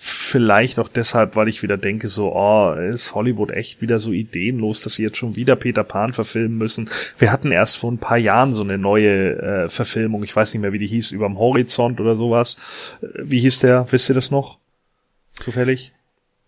Vielleicht 0.00 0.78
auch 0.78 0.88
deshalb, 0.88 1.34
weil 1.34 1.48
ich 1.48 1.64
wieder 1.64 1.76
denke, 1.76 2.06
so, 2.06 2.32
oh, 2.32 2.72
ist 2.72 3.16
Hollywood 3.16 3.50
echt 3.50 3.80
wieder 3.80 3.98
so 3.98 4.12
ideenlos, 4.12 4.82
dass 4.82 4.94
sie 4.94 5.02
jetzt 5.02 5.16
schon 5.16 5.34
wieder 5.34 5.56
Peter 5.56 5.82
Pan 5.82 6.12
verfilmen 6.12 6.56
müssen. 6.56 6.88
Wir 7.18 7.32
hatten 7.32 7.50
erst 7.50 7.78
vor 7.78 7.90
ein 7.90 7.98
paar 7.98 8.16
Jahren 8.16 8.52
so 8.52 8.62
eine 8.62 8.78
neue 8.78 9.64
äh, 9.64 9.68
Verfilmung, 9.68 10.22
ich 10.22 10.36
weiß 10.36 10.54
nicht 10.54 10.62
mehr, 10.62 10.72
wie 10.72 10.78
die 10.78 10.86
hieß, 10.86 11.10
überm 11.10 11.36
Horizont 11.36 12.00
oder 12.00 12.14
sowas. 12.14 12.56
Äh, 13.02 13.06
wie 13.24 13.40
hieß 13.40 13.58
der? 13.58 13.88
Wisst 13.90 14.08
ihr 14.08 14.14
das 14.14 14.30
noch? 14.30 14.58
Zufällig? 15.34 15.92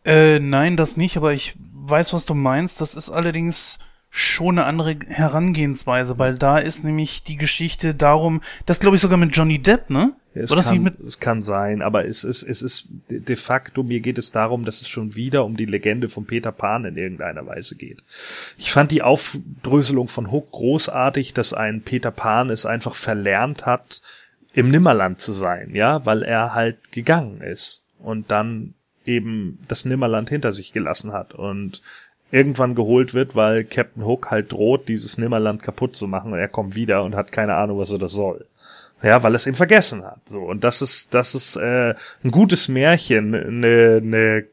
Äh, 0.04 0.38
nein, 0.38 0.76
das 0.76 0.96
nicht, 0.96 1.16
aber 1.16 1.32
ich 1.32 1.56
weiß, 1.74 2.12
was 2.12 2.26
du 2.26 2.34
meinst. 2.34 2.80
Das 2.80 2.94
ist 2.94 3.10
allerdings 3.10 3.80
schon 4.10 4.60
eine 4.60 4.66
andere 4.66 4.96
Herangehensweise, 5.08 6.18
weil 6.18 6.38
da 6.38 6.58
ist 6.58 6.84
nämlich 6.84 7.24
die 7.24 7.36
Geschichte 7.36 7.96
darum, 7.96 8.42
das 8.66 8.78
glaube 8.78 8.94
ich 8.94 9.02
sogar 9.02 9.18
mit 9.18 9.34
Johnny 9.34 9.58
Depp, 9.58 9.90
ne? 9.90 10.12
Es, 10.32 10.52
Oder 10.52 10.62
kann, 10.62 10.92
es 11.04 11.18
kann 11.18 11.42
sein, 11.42 11.82
aber 11.82 12.04
es 12.04 12.22
ist, 12.22 12.44
es 12.44 12.62
ist 12.62 12.88
de 13.10 13.36
facto, 13.36 13.82
mir 13.82 13.98
geht 13.98 14.16
es 14.16 14.30
darum, 14.30 14.64
dass 14.64 14.80
es 14.80 14.88
schon 14.88 15.16
wieder 15.16 15.44
um 15.44 15.56
die 15.56 15.64
Legende 15.64 16.08
von 16.08 16.24
Peter 16.24 16.52
Pan 16.52 16.84
in 16.84 16.96
irgendeiner 16.96 17.46
Weise 17.46 17.76
geht. 17.76 18.04
Ich 18.56 18.70
fand 18.70 18.92
die 18.92 19.02
Aufdröselung 19.02 20.06
von 20.06 20.30
Hook 20.30 20.52
großartig, 20.52 21.34
dass 21.34 21.52
ein 21.52 21.82
Peter 21.82 22.12
Pan 22.12 22.50
es 22.50 22.64
einfach 22.64 22.94
verlernt 22.94 23.66
hat, 23.66 24.02
im 24.52 24.70
Nimmerland 24.70 25.20
zu 25.20 25.32
sein, 25.32 25.74
ja, 25.74 26.04
weil 26.06 26.22
er 26.22 26.54
halt 26.54 26.92
gegangen 26.92 27.40
ist 27.40 27.84
und 27.98 28.30
dann 28.30 28.74
eben 29.04 29.58
das 29.66 29.84
Nimmerland 29.84 30.28
hinter 30.28 30.52
sich 30.52 30.72
gelassen 30.72 31.12
hat 31.12 31.34
und 31.34 31.82
irgendwann 32.30 32.74
geholt 32.74 33.14
wird, 33.14 33.34
weil 33.34 33.64
Captain 33.64 34.04
Hook 34.04 34.30
halt 34.30 34.52
droht, 34.52 34.88
dieses 34.88 35.18
Nimmerland 35.18 35.62
kaputt 35.62 35.96
zu 35.96 36.06
machen 36.06 36.32
und 36.32 36.38
er 36.38 36.48
kommt 36.48 36.74
wieder 36.74 37.02
und 37.02 37.16
hat 37.16 37.32
keine 37.32 37.56
Ahnung, 37.56 37.78
was 37.78 37.90
er 37.90 37.98
das 37.98 38.12
soll. 38.12 38.46
Ja, 39.02 39.22
weil 39.22 39.34
es 39.34 39.46
eben 39.46 39.56
vergessen 39.56 40.04
hat. 40.04 40.20
So 40.26 40.40
und 40.40 40.64
das 40.64 40.82
ist 40.82 41.14
das 41.14 41.34
ist 41.34 41.56
äh, 41.56 41.94
ein 42.22 42.30
gutes 42.30 42.68
Märchen, 42.68 43.34
eine 43.34 44.00
eine 44.02 44.46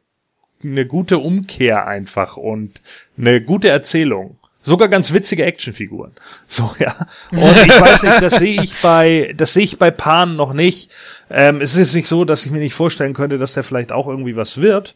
eine 0.64 0.86
gute 0.86 1.19
Umkehr 1.19 1.86
einfach 1.86 2.38
und 2.38 2.82
eine 3.18 3.41
gute 3.41 3.69
Erzählung. 3.69 4.38
Sogar 4.61 4.90
ganz 4.90 5.14
witzige 5.14 5.45
Actionfiguren. 5.45 6.11
So, 6.48 6.69
ja. 6.80 7.07
Und 7.32 7.57
ich 7.65 7.80
weiß 7.80 8.03
nicht, 8.03 8.22
das 8.22 8.38
sehe 8.38 8.61
ich 8.61 8.82
bei, 8.82 9.34
das 9.38 9.53
sehe 9.53 9.64
ich 9.64 9.78
bei 9.78 9.91
Pan 9.91 10.36
noch 10.36 10.53
nicht. 10.53 10.91
Ähm, 11.30 11.61
es 11.61 11.78
ist 11.78 11.95
nicht 11.95 12.07
so, 12.07 12.26
dass 12.26 12.45
ich 12.45 12.52
mir 12.52 12.60
nicht 12.60 12.74
vorstellen 12.74 13.14
könnte, 13.14 13.38
dass 13.38 13.53
der 13.53 13.64
vielleicht 13.64 13.91
auch 13.91 14.07
irgendwie 14.07 14.36
was 14.36 14.60
wird. 14.60 14.95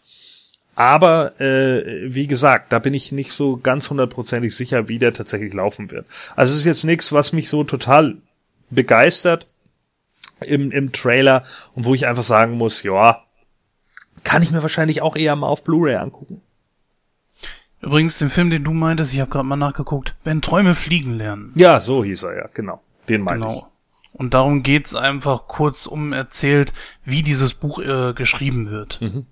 Aber 0.76 1.40
äh, 1.40 2.14
wie 2.14 2.28
gesagt, 2.28 2.72
da 2.72 2.80
bin 2.80 2.94
ich 2.94 3.11
nicht 3.11 3.32
so 3.32 3.57
ganz 3.57 3.90
hundertprozentig 3.90 4.56
sicher, 4.56 4.88
wie 4.88 4.99
der 4.99 5.14
tatsächlich 5.14 5.53
laufen 5.53 5.91
wird. 5.91 6.06
Also 6.36 6.53
es 6.53 6.60
ist 6.60 6.65
jetzt 6.65 6.84
nichts, 6.84 7.14
was 7.14 7.34
mich 7.34 7.49
so 7.49 7.64
total 7.64 8.18
begeistert 8.72 9.48
im, 10.39 10.72
im 10.72 10.91
Trailer 10.91 11.43
und 11.76 11.85
wo 11.85 11.93
ich 11.93 12.07
einfach 12.07 12.23
sagen 12.23 12.57
muss, 12.57 12.84
ja, 12.84 13.23
kann 14.23 14.41
ich 14.41 14.52
mir 14.52 14.61
wahrscheinlich 14.61 15.02
auch 15.02 15.15
eher 15.15 15.35
mal 15.35 15.48
auf 15.48 15.64
Blu-ray 15.64 15.95
angucken. 15.95 16.41
Übrigens, 17.81 18.19
den 18.19 18.30
Film, 18.30 18.52
den 18.52 18.64
du 18.64 18.72
meintest, 18.72 19.14
ich 19.14 19.19
habe 19.19 19.31
gerade 19.31 19.48
mal 19.48 19.56
nachgeguckt, 19.56 20.15
wenn 20.23 20.41
Träume 20.41 20.76
fliegen 20.76 21.18
lernen. 21.18 21.52
Ja, 21.56 21.80
so 21.80 22.03
hieß 22.03 22.23
er 22.23 22.38
ja, 22.38 22.49
genau. 22.53 22.81
Den 23.10 23.22
meinte 23.22 23.48
genau. 23.48 23.57
ich. 23.57 23.72
Und 24.14 24.34
darum 24.34 24.61
geht's 24.61 24.93
einfach 24.93 25.48
kurz 25.48 25.88
um 25.88 26.14
erzählt, 26.14 26.73
wie 27.03 27.23
dieses 27.23 27.53
Buch 27.53 27.80
äh, 27.80 28.14
geschrieben 28.14 28.69
wird. 28.69 29.02
Mhm. 29.02 29.26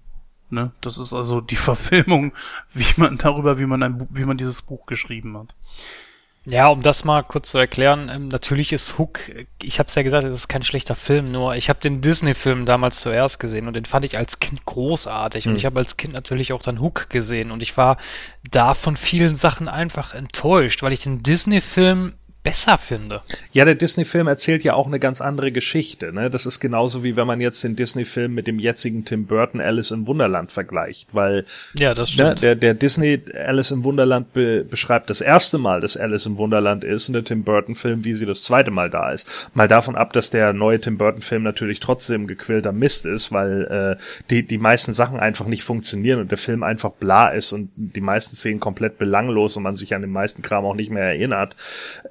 Ne? 0.50 0.72
Das 0.82 0.98
ist 0.98 1.14
also 1.14 1.42
die 1.42 1.56
Verfilmung, 1.58 2.34
wie 2.74 2.88
man 2.98 3.18
darüber, 3.18 3.60
wie 3.60 3.68
man 3.68 3.84
ein, 3.84 4.08
wie 4.10 4.26
man 4.26 4.38
dieses 4.38 4.64
Buch 4.64 4.86
geschrieben 4.88 5.38
hat. 5.38 5.56
Ja, 6.46 6.68
um 6.68 6.82
das 6.82 7.04
mal 7.04 7.22
kurz 7.22 7.50
zu 7.52 7.58
erklären, 7.58 8.10
ähm, 8.12 8.28
natürlich 8.30 8.72
ist 8.72 8.98
Hook, 8.98 9.20
ich 9.62 9.78
habe 9.78 9.88
es 9.88 9.96
ja 9.96 10.02
gesagt, 10.02 10.24
es 10.24 10.36
ist 10.36 10.48
kein 10.48 10.64
schlechter 10.64 10.96
Film, 10.96 11.32
nur 11.32 11.56
ich 11.56 11.70
habe 11.70 11.80
den 11.80 12.02
Disney-Film 12.02 12.66
damals 12.66 13.02
zuerst 13.02 13.40
gesehen 13.40 13.68
und 13.68 13.76
den 13.76 13.86
fand 13.86 14.06
ich 14.06 14.18
als 14.18 14.40
Kind 14.40 14.66
großartig 14.66 15.46
mhm. 15.46 15.52
und 15.52 15.54
hm. 15.56 15.58
ich 15.58 15.66
habe 15.66 15.80
als 15.80 15.98
Kind 15.98 16.14
natürlich 16.14 16.54
auch 16.54 16.62
dann 16.62 16.80
Hook 16.80 17.10
gesehen 17.10 17.52
und 17.52 17.62
ich 17.62 17.78
war 17.78 17.98
da 18.50 18.74
von 18.74 18.98
vielen 18.98 19.36
Sachen 19.36 19.68
einfach 19.68 20.14
enttäuscht, 20.14 20.82
weil 20.82 20.94
ich 20.94 21.02
den 21.02 21.22
Disney-Film 21.24 22.16
besser 22.44 22.78
finde. 22.78 23.22
Ja, 23.52 23.66
der 23.66 23.76
Disney-Film 23.76 24.28
erzählt 24.28 24.64
ja 24.64 24.74
auch 24.74 24.88
eine 24.88 25.00
ganz 25.00 25.20
andere 25.20 25.52
Geschichte. 25.52 26.14
Ne? 26.14 26.30
Das 26.30 26.46
ist 26.46 26.60
genauso 26.60 27.04
wie 27.04 27.16
wenn 27.18 27.28
man 27.28 27.42
jetzt 27.42 27.64
den 27.64 27.76
Disney-Film 27.76 28.34
mit 28.34 28.48
dem 28.48 28.60
jetzigen 28.60 29.04
Tim 29.04 29.26
Burton 29.26 29.60
Alice 29.60 29.92
im 29.92 30.08
Wunderland 30.08 30.52
vergleicht, 30.52 31.10
weil 31.14 31.46
ja, 31.74 31.94
das 31.94 32.16
ne, 32.16 32.26
stimmt. 32.26 32.42
Der, 32.42 32.56
der 32.56 32.74
Disney 32.76 33.22
Alice 33.36 33.72
im 33.72 33.84
Wunderland 33.84 34.32
be 34.34 34.64
beschreibt 34.64 35.10
das 35.10 35.20
erste 35.20 35.58
Mal, 35.58 35.82
dass 35.82 35.98
Alice 35.98 36.26
im 36.26 36.38
Wunderland 36.38 36.84
ist 36.84 37.10
und 37.10 37.14
der 37.14 37.26
Tim 37.26 37.44
Burton-Film, 37.44 38.06
wie 38.06 38.14
sie 38.14 38.26
das 38.26 38.42
zweite 38.42 38.72
Mal 38.72 38.90
da 38.90 39.12
ist. 39.12 39.52
Mal 39.54 39.68
davon 39.68 39.96
ab, 39.96 40.14
dass 40.14 40.30
der 40.30 40.54
neue 40.54 40.80
Tim 40.80 40.98
Burton-Film 40.98 41.44
natürlich 41.44 41.82
trotzdem 41.82 42.26
gequillter 42.26 42.72
Mist 42.72 43.06
ist, 43.06 43.34
weil 43.34 43.98
äh, 44.00 44.02
die, 44.30 44.44
die 44.44 44.58
meisten 44.58 44.94
Sachen 44.94 45.20
einfach 45.20 45.46
nicht 45.46 45.64
funktionieren 45.64 46.22
und 46.22 46.32
der 46.32 46.38
Film 46.38 46.64
einfach 46.64 46.92
bla 46.92 47.30
ist 47.30 47.52
und 47.52 47.70
die 47.76 48.02
meisten 48.02 48.38
Szenen 48.38 48.62
komplett 48.62 48.98
belanglos 48.98 49.58
und 49.58 49.64
man 49.64 49.76
sich 49.76 49.94
an 49.94 50.02
den 50.02 50.12
meisten 50.12 50.42
Kram 50.42 50.64
auch 50.66 50.76
nicht 50.76 50.90
mehr 50.90 51.04
erinnert. 51.04 51.56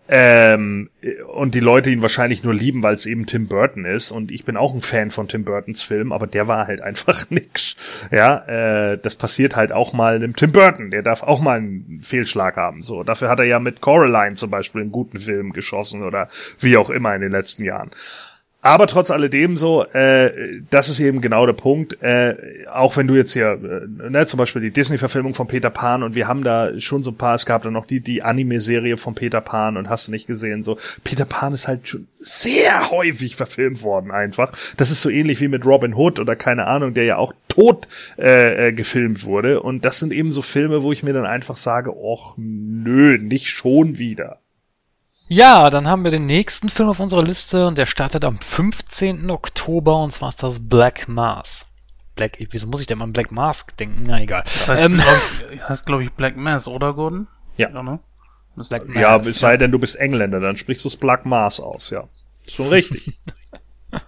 Äh, 0.06 0.17
ähm, 0.20 0.90
und 1.32 1.54
die 1.54 1.60
Leute 1.60 1.90
ihn 1.90 2.02
wahrscheinlich 2.02 2.42
nur 2.42 2.52
lieben, 2.52 2.82
weil 2.82 2.96
es 2.96 3.06
eben 3.06 3.26
Tim 3.26 3.46
Burton 3.46 3.84
ist. 3.84 4.10
Und 4.10 4.32
ich 4.32 4.44
bin 4.44 4.56
auch 4.56 4.74
ein 4.74 4.80
Fan 4.80 5.12
von 5.12 5.28
Tim 5.28 5.44
Burtons 5.44 5.82
Film, 5.82 6.10
aber 6.10 6.26
der 6.26 6.48
war 6.48 6.66
halt 6.66 6.80
einfach 6.82 7.30
nix. 7.30 8.08
Ja, 8.10 8.38
äh, 8.92 8.98
das 8.98 9.14
passiert 9.14 9.54
halt 9.54 9.70
auch 9.70 9.92
mal 9.92 10.16
einem 10.16 10.34
Tim 10.34 10.50
Burton. 10.50 10.90
Der 10.90 11.02
darf 11.02 11.22
auch 11.22 11.38
mal 11.40 11.58
einen 11.58 12.00
Fehlschlag 12.02 12.56
haben. 12.56 12.82
So, 12.82 13.04
dafür 13.04 13.28
hat 13.28 13.38
er 13.38 13.44
ja 13.44 13.60
mit 13.60 13.80
Coraline 13.80 14.34
zum 14.34 14.50
Beispiel 14.50 14.80
einen 14.80 14.90
guten 14.90 15.20
Film 15.20 15.52
geschossen 15.52 16.02
oder 16.02 16.26
wie 16.58 16.76
auch 16.76 16.90
immer 16.90 17.14
in 17.14 17.20
den 17.20 17.30
letzten 17.30 17.62
Jahren. 17.62 17.92
Aber 18.60 18.89
trotz 18.89 19.12
alledem 19.12 19.56
so, 19.56 19.85
äh, 19.85 20.60
das 20.68 20.89
ist 20.89 20.98
eben 20.98 21.20
genau 21.20 21.47
der 21.47 21.52
Punkt. 21.52 22.02
Äh, 22.02 22.66
auch 22.72 22.97
wenn 22.97 23.06
du 23.06 23.14
jetzt 23.14 23.32
hier, 23.32 23.52
äh, 23.52 24.10
ne, 24.10 24.26
zum 24.26 24.36
Beispiel 24.36 24.60
die 24.60 24.72
Disney-Verfilmung 24.72 25.35
von 25.35 25.47
Peter 25.47 25.70
Pan 25.70 26.02
und 26.02 26.16
wir 26.16 26.26
haben 26.26 26.43
da 26.43 26.78
schon 26.80 27.05
so 27.05 27.12
ein 27.12 27.16
paar, 27.16 27.36
es 27.36 27.47
gab 27.47 27.62
da 27.62 27.70
noch 27.70 27.86
die, 27.86 28.01
die 28.01 28.22
Anime-Serie 28.22 28.97
von 28.97 29.14
Peter 29.14 29.40
Pan 29.40 29.76
und 29.76 29.89
hast 29.89 30.09
du 30.09 30.12
nicht 30.12 30.26
gesehen, 30.26 30.64
so 30.64 30.76
Peter 31.05 31.24
Pan 31.24 31.55
ist 31.55 31.68
halt 31.68 31.86
schon 31.86 32.09
sehr 32.18 32.90
häufig 32.90 33.36
verfilmt 33.36 33.82
worden 33.82 34.10
einfach. 34.10 34.52
Das 34.76 34.90
ist 34.90 35.02
so 35.02 35.09
ähnlich 35.09 35.40
wie 35.40 35.48
mit 35.48 35.64
Robin 35.64 35.94
Hood 35.94 36.18
oder 36.18 36.35
keine 36.35 36.66
Ahnung, 36.66 36.94
der 36.94 37.05
ja 37.05 37.16
auch 37.16 37.32
tot 37.48 37.86
äh, 38.18 38.68
äh, 38.68 38.72
gefilmt 38.72 39.24
wurde. 39.24 39.62
Und 39.62 39.85
das 39.85 40.01
sind 40.01 40.12
eben 40.12 40.32
so 40.32 40.43
Filme, 40.43 40.82
wo 40.82 40.90
ich 40.90 41.05
mir 41.05 41.12
dann 41.12 41.26
einfach 41.26 41.56
sage, 41.56 41.97
och 41.97 42.35
nö, 42.36 43.18
nicht 43.18 43.47
schon 43.47 43.98
wieder. 43.98 44.38
Ja, 45.28 45.68
dann 45.70 45.86
haben 45.88 46.05
wir 46.05 46.10
den 46.10 46.26
nächsten 46.26 46.70
Film 46.70 46.88
auf 46.88 47.00
unserer 47.00 47.22
Liste 47.22 47.66
und 47.66 47.76
der 47.76 47.86
startet 47.86 48.24
am 48.24 48.38
15. 48.40 49.30
Oktober 49.30 49.96
und 50.02 50.10
zwar 50.12 50.30
ist 50.30 50.42
das 50.42 50.59
Black 50.60 51.06
Mass. 51.09 51.66
Black, 52.14 52.38
wieso 52.50 52.66
muss 52.66 52.80
ich 52.80 52.86
denn 52.86 52.98
mal 52.98 53.05
an 53.05 53.12
Black 53.12 53.30
Mask 53.30 53.76
denken? 53.76 54.05
Na 54.06 54.20
egal. 54.20 54.42
Das 54.44 54.68
heißt, 54.68 54.82
Ähm, 54.82 54.96
glaub, 54.96 55.50
ich- 55.52 55.68
heißt 55.68 55.86
glaube 55.86 56.05
ich, 56.05 56.12
Black 56.12 56.36
Mass, 56.36 56.66
oder, 56.66 56.94
Gordon? 56.94 57.28
Ja. 57.56 57.68
ne? 57.68 58.00
Das- 58.56 58.70
Black 58.70 58.84
Ja, 58.94 59.18
Mass, 59.18 59.26
es 59.26 59.38
sei 59.38 59.56
denn, 59.56 59.70
du 59.70 59.78
bist 59.78 59.96
Engländer, 59.96 60.40
dann 60.40 60.56
sprichst 60.56 60.84
du 60.84 60.88
es 60.88 60.96
Black 60.96 61.26
Mars 61.26 61.60
aus, 61.60 61.90
ja. 61.90 62.05
Ist 62.46 62.55
schon 62.56 62.68
richtig. 62.68 63.18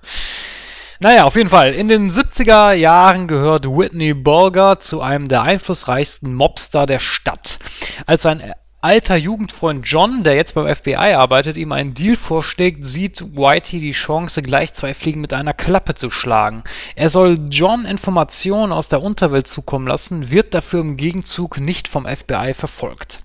Naja, 1.03 1.25
auf 1.25 1.35
jeden 1.35 1.49
Fall. 1.49 1.73
In 1.73 1.89
den 1.89 2.11
70er 2.11 2.73
Jahren 2.73 3.27
gehört 3.27 3.65
Whitney 3.67 4.13
Bulger 4.13 4.81
zu 4.81 5.01
einem 5.01 5.29
der 5.29 5.41
einflussreichsten 5.41 6.35
Mobster 6.35 6.85
der 6.85 7.01
Stadt. 7.01 7.59
Als 8.05 8.21
sein 8.21 8.53
alter 8.83 9.17
Jugendfreund 9.17 9.87
John, 9.87 10.23
der 10.23 10.35
jetzt 10.35 10.55
beim 10.55 10.75
FBI 10.75 11.15
arbeitet, 11.15 11.57
ihm 11.57 11.73
einen 11.73 11.95
Deal 11.95 12.17
vorschlägt, 12.17 12.85
sieht 12.85 13.21
Whitey 13.21 13.81
die 13.81 13.93
Chance, 13.93 14.43
gleich 14.43 14.75
zwei 14.75 14.95
Fliegen 14.95 15.21
mit 15.21 15.33
einer 15.33 15.53
Klappe 15.53 15.95
zu 15.95 16.11
schlagen. 16.11 16.63
Er 16.97 17.09
soll 17.09 17.39
John 17.51 17.85
Informationen 17.85 18.73
aus 18.73 18.89
der 18.89 19.03
Unterwelt 19.03 19.49
zukommen 19.49 19.87
lassen, 19.87 20.31
wird 20.31 20.55
dafür 20.55 20.81
im 20.81 20.97
Gegenzug 20.97 21.61
nicht 21.61 21.89
vom 21.89 22.07
FBI 22.07 22.55
verfolgt. 22.55 23.21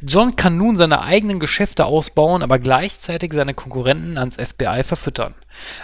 John 0.00 0.36
kann 0.36 0.56
nun 0.56 0.76
seine 0.76 1.02
eigenen 1.02 1.40
Geschäfte 1.40 1.86
ausbauen, 1.86 2.42
aber 2.42 2.58
gleichzeitig 2.58 3.32
seine 3.32 3.54
Konkurrenten 3.54 4.18
ans 4.18 4.36
FBI 4.36 4.82
verfüttern. 4.84 5.34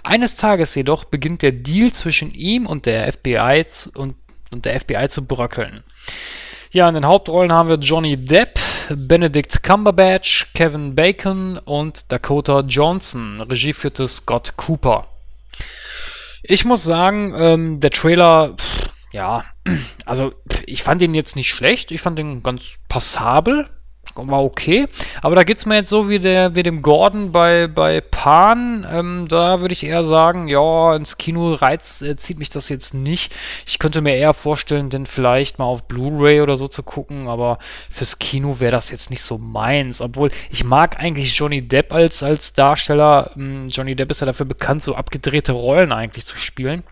Eines 0.02 0.36
Tages 0.36 0.74
jedoch 0.74 1.04
beginnt 1.04 1.42
der 1.42 1.52
Deal 1.52 1.92
zwischen 1.92 2.32
ihm 2.32 2.66
und 2.66 2.86
der 2.86 3.12
FBI 3.12 3.64
zu, 3.66 3.90
und, 3.92 4.14
und 4.52 4.64
der 4.64 4.80
FBI 4.80 5.08
zu 5.08 5.26
bröckeln. 5.26 5.82
Ja, 6.70 6.88
in 6.88 6.94
den 6.94 7.06
Hauptrollen 7.06 7.52
haben 7.52 7.68
wir 7.68 7.78
Johnny 7.78 8.16
Depp, 8.16 8.58
Benedict 8.94 9.62
Cumberbatch, 9.62 10.52
Kevin 10.54 10.94
Bacon 10.94 11.58
und 11.58 12.12
Dakota 12.12 12.60
Johnson. 12.60 13.40
Regie 13.40 13.72
führte 13.72 14.06
Scott 14.06 14.54
Cooper. 14.56 15.06
Ich 16.42 16.64
muss 16.64 16.84
sagen, 16.84 17.34
ähm, 17.36 17.80
der 17.80 17.90
Trailer, 17.90 18.54
pff, 18.56 18.90
ja, 19.12 19.44
also 20.04 20.34
ich 20.66 20.82
fand 20.82 21.02
ihn 21.02 21.14
jetzt 21.14 21.36
nicht 21.36 21.48
schlecht, 21.48 21.90
ich 21.90 22.00
fand 22.00 22.18
ihn 22.18 22.42
ganz 22.42 22.76
passabel, 22.88 23.68
war 24.14 24.42
okay, 24.42 24.88
aber 25.22 25.34
da 25.34 25.44
geht's 25.44 25.66
mir 25.66 25.76
jetzt 25.76 25.90
so 25.90 26.08
wie 26.08 26.18
der 26.18 26.54
wie 26.54 26.62
dem 26.62 26.82
Gordon 26.82 27.32
bei 27.32 27.66
bei 27.66 28.00
Pan, 28.00 28.86
ähm, 28.90 29.26
da 29.28 29.60
würde 29.60 29.72
ich 29.72 29.84
eher 29.84 30.02
sagen, 30.02 30.48
ja, 30.48 30.94
ins 30.96 31.18
Kino 31.18 31.54
reizt 31.54 32.02
äh, 32.02 32.16
zieht 32.16 32.38
mich 32.38 32.50
das 32.50 32.68
jetzt 32.68 32.94
nicht. 32.94 33.34
Ich 33.66 33.78
könnte 33.78 34.00
mir 34.00 34.16
eher 34.16 34.34
vorstellen, 34.34 34.90
den 34.90 35.06
vielleicht 35.06 35.58
mal 35.58 35.66
auf 35.66 35.84
Blu-ray 35.84 36.40
oder 36.40 36.56
so 36.56 36.68
zu 36.68 36.82
gucken, 36.82 37.28
aber 37.28 37.58
fürs 37.90 38.18
Kino 38.18 38.60
wäre 38.60 38.72
das 38.72 38.90
jetzt 38.90 39.10
nicht 39.10 39.22
so 39.22 39.38
meins, 39.38 40.00
obwohl 40.00 40.30
ich 40.50 40.64
mag 40.64 40.98
eigentlich 40.98 41.36
Johnny 41.36 41.66
Depp 41.66 41.92
als 41.92 42.22
als 42.22 42.52
Darsteller. 42.52 43.32
Ähm, 43.36 43.68
Johnny 43.68 43.94
Depp 43.96 44.10
ist 44.10 44.20
ja 44.20 44.26
dafür 44.26 44.46
bekannt, 44.46 44.82
so 44.82 44.94
abgedrehte 44.94 45.52
Rollen 45.52 45.92
eigentlich 45.92 46.24
zu 46.24 46.36
spielen. 46.36 46.82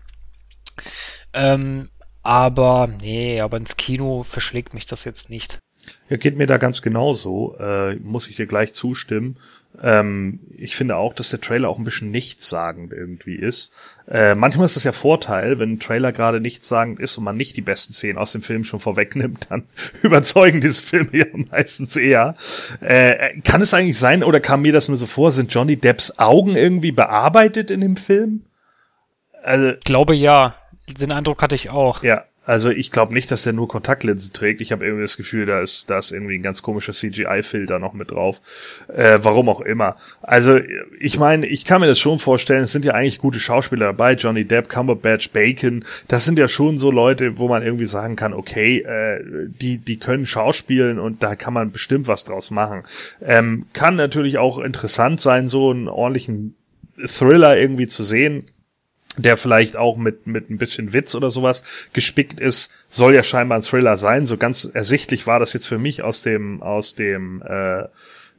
Ähm, 1.33 1.89
aber 2.23 2.87
nee, 2.87 3.39
aber 3.39 3.57
ins 3.57 3.77
Kino 3.77 4.23
verschlägt 4.23 4.73
mich 4.73 4.85
das 4.85 5.03
jetzt 5.03 5.29
nicht. 5.29 5.59
Ja, 6.07 6.17
geht 6.17 6.37
mir 6.37 6.45
da 6.45 6.57
ganz 6.57 6.83
genauso, 6.83 7.55
äh, 7.59 7.95
muss 7.95 8.27
ich 8.27 8.35
dir 8.35 8.45
gleich 8.45 8.73
zustimmen. 8.73 9.37
Ähm, 9.81 10.39
ich 10.55 10.75
finde 10.75 10.97
auch, 10.97 11.13
dass 11.13 11.31
der 11.31 11.41
Trailer 11.41 11.67
auch 11.67 11.79
ein 11.79 11.83
bisschen 11.83 12.11
nichtssagend 12.11 12.93
irgendwie 12.93 13.35
ist. 13.35 13.73
Äh, 14.07 14.35
manchmal 14.35 14.65
ist 14.65 14.77
es 14.77 14.83
ja 14.83 14.91
Vorteil, 14.91 15.57
wenn 15.57 15.73
ein 15.73 15.79
Trailer 15.79 16.11
gerade 16.11 16.39
nichtssagend 16.39 16.99
ist 16.99 17.17
und 17.17 17.23
man 17.23 17.35
nicht 17.35 17.57
die 17.57 17.61
besten 17.61 17.93
Szenen 17.93 18.19
aus 18.19 18.31
dem 18.31 18.43
Film 18.43 18.63
schon 18.63 18.79
vorwegnimmt, 18.79 19.47
dann 19.49 19.63
überzeugen 20.03 20.61
diese 20.61 20.81
Filme 20.81 21.09
ja 21.11 21.25
meistens 21.33 21.97
eher. 21.97 22.35
Äh, 22.81 23.39
kann 23.41 23.61
es 23.61 23.73
eigentlich 23.73 23.97
sein, 23.97 24.23
oder 24.23 24.39
kam 24.39 24.61
mir 24.61 24.73
das 24.73 24.87
nur 24.87 24.97
so 24.97 25.07
vor, 25.07 25.31
sind 25.31 25.53
Johnny 25.53 25.75
Depps 25.75 26.19
Augen 26.19 26.55
irgendwie 26.55 26.91
bearbeitet 26.91 27.71
in 27.71 27.81
dem 27.81 27.97
Film? 27.97 28.43
Also, 29.43 29.71
Ich 29.71 29.79
glaube 29.81 30.15
ja. 30.15 30.55
Den 30.87 31.11
Eindruck 31.11 31.41
hatte 31.41 31.55
ich 31.55 31.71
auch. 31.71 32.03
ja, 32.03 32.25
also 32.45 32.69
ich 32.69 32.91
glaube 32.91 33.13
nicht, 33.13 33.31
dass 33.31 33.45
er 33.45 33.53
nur 33.53 33.67
Kontaktlinsen 33.67 34.33
trägt. 34.33 34.61
Ich 34.61 34.71
habe 34.71 34.85
irgendwie 34.85 35.03
das 35.03 35.17
Gefühl, 35.17 35.45
da 35.45 35.61
ist, 35.61 35.89
da 35.89 35.97
ist 35.97 36.11
irgendwie 36.11 36.37
ein 36.37 36.43
ganz 36.43 36.61
komischer 36.61 36.93
CGI-Filter 36.93 37.79
noch 37.79 37.93
mit 37.93 38.11
drauf. 38.11 38.39
Äh, 38.87 39.19
warum 39.21 39.49
auch 39.49 39.61
immer. 39.61 39.95
Also 40.21 40.59
ich 40.99 41.17
meine, 41.17 41.47
ich 41.47 41.65
kann 41.65 41.81
mir 41.81 41.87
das 41.87 41.99
schon 41.99 42.19
vorstellen, 42.19 42.63
es 42.63 42.71
sind 42.71 42.85
ja 42.85 42.93
eigentlich 42.93 43.19
gute 43.19 43.39
Schauspieler 43.39 43.87
dabei, 43.87 44.13
Johnny 44.13 44.45
Depp, 44.45 44.69
Cumberbatch, 44.69 45.31
Bacon. 45.31 45.83
Das 46.07 46.25
sind 46.25 46.37
ja 46.37 46.47
schon 46.47 46.77
so 46.77 46.91
Leute, 46.91 47.39
wo 47.39 47.47
man 47.47 47.63
irgendwie 47.63 47.85
sagen 47.85 48.15
kann, 48.15 48.33
okay, 48.33 48.79
äh, 48.79 49.23
die, 49.47 49.77
die 49.77 49.97
können 49.97 50.25
schauspielen 50.25 50.99
und 50.99 51.23
da 51.23 51.35
kann 51.35 51.53
man 51.53 51.71
bestimmt 51.71 52.07
was 52.07 52.25
draus 52.25 52.51
machen. 52.51 52.83
Ähm, 53.23 53.65
kann 53.73 53.95
natürlich 53.95 54.37
auch 54.37 54.59
interessant 54.59 55.19
sein, 55.19 55.47
so 55.47 55.71
einen 55.71 55.87
ordentlichen 55.87 56.55
Thriller 57.05 57.57
irgendwie 57.57 57.87
zu 57.87 58.03
sehen 58.03 58.49
der 59.17 59.37
vielleicht 59.37 59.77
auch 59.77 59.97
mit, 59.97 60.27
mit 60.27 60.49
ein 60.49 60.57
bisschen 60.57 60.93
Witz 60.93 61.15
oder 61.15 61.31
sowas 61.31 61.63
gespickt 61.93 62.39
ist, 62.39 62.73
soll 62.89 63.15
ja 63.15 63.23
scheinbar 63.23 63.59
ein 63.59 63.63
Thriller 63.63 63.97
sein. 63.97 64.25
So 64.25 64.37
ganz 64.37 64.65
ersichtlich 64.65 65.27
war 65.27 65.39
das 65.39 65.53
jetzt 65.53 65.67
für 65.67 65.77
mich 65.77 66.03
aus 66.03 66.21
dem, 66.21 66.61
aus 66.61 66.95
dem, 66.95 67.41
äh, 67.41 67.83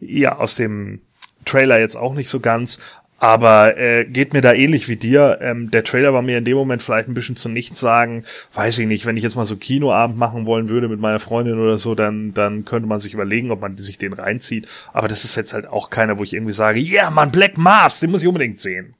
ja, 0.00 0.36
aus 0.38 0.56
dem 0.56 1.00
Trailer 1.44 1.78
jetzt 1.78 1.96
auch 1.96 2.14
nicht 2.14 2.28
so 2.28 2.40
ganz. 2.40 2.80
Aber 3.18 3.78
äh, 3.78 4.04
geht 4.04 4.34
mir 4.34 4.42
da 4.42 4.52
ähnlich 4.52 4.88
wie 4.88 4.96
dir. 4.96 5.38
Ähm, 5.40 5.70
der 5.70 5.84
Trailer 5.84 6.12
war 6.12 6.20
mir 6.20 6.36
in 6.36 6.44
dem 6.44 6.56
Moment 6.56 6.82
vielleicht 6.82 7.08
ein 7.08 7.14
bisschen 7.14 7.36
zu 7.36 7.48
nichts 7.48 7.80
sagen. 7.80 8.24
Weiß 8.52 8.78
ich 8.78 8.86
nicht, 8.86 9.06
wenn 9.06 9.16
ich 9.16 9.22
jetzt 9.22 9.36
mal 9.36 9.46
so 9.46 9.56
Kinoabend 9.56 10.18
machen 10.18 10.44
wollen 10.44 10.68
würde 10.68 10.88
mit 10.88 11.00
meiner 11.00 11.18
Freundin 11.18 11.58
oder 11.58 11.78
so, 11.78 11.94
dann, 11.94 12.34
dann 12.34 12.66
könnte 12.66 12.86
man 12.86 13.00
sich 13.00 13.14
überlegen, 13.14 13.50
ob 13.50 13.62
man 13.62 13.78
sich 13.78 13.96
den 13.96 14.12
reinzieht. 14.12 14.68
Aber 14.92 15.08
das 15.08 15.24
ist 15.24 15.34
jetzt 15.34 15.54
halt 15.54 15.66
auch 15.66 15.88
keiner, 15.88 16.18
wo 16.18 16.24
ich 16.24 16.34
irgendwie 16.34 16.52
sage, 16.52 16.78
ja, 16.78 17.04
yeah, 17.04 17.10
man, 17.10 17.30
Black 17.30 17.56
Mass, 17.56 18.00
den 18.00 18.10
muss 18.10 18.20
ich 18.20 18.28
unbedingt 18.28 18.60
sehen. 18.60 18.94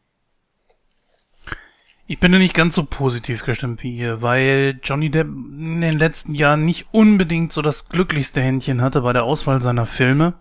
Ich 2.08 2.20
bin 2.20 2.30
nicht 2.30 2.54
ganz 2.54 2.76
so 2.76 2.84
positiv 2.84 3.42
gestimmt 3.42 3.82
wie 3.82 3.96
ihr, 3.96 4.22
weil 4.22 4.78
Johnny 4.80 5.10
Depp 5.10 5.26
in 5.26 5.80
den 5.80 5.98
letzten 5.98 6.36
Jahren 6.36 6.64
nicht 6.64 6.86
unbedingt 6.92 7.52
so 7.52 7.62
das 7.62 7.88
glücklichste 7.88 8.40
Händchen 8.40 8.80
hatte 8.80 9.00
bei 9.00 9.12
der 9.12 9.24
Auswahl 9.24 9.60
seiner 9.60 9.86
Filme. 9.86 10.34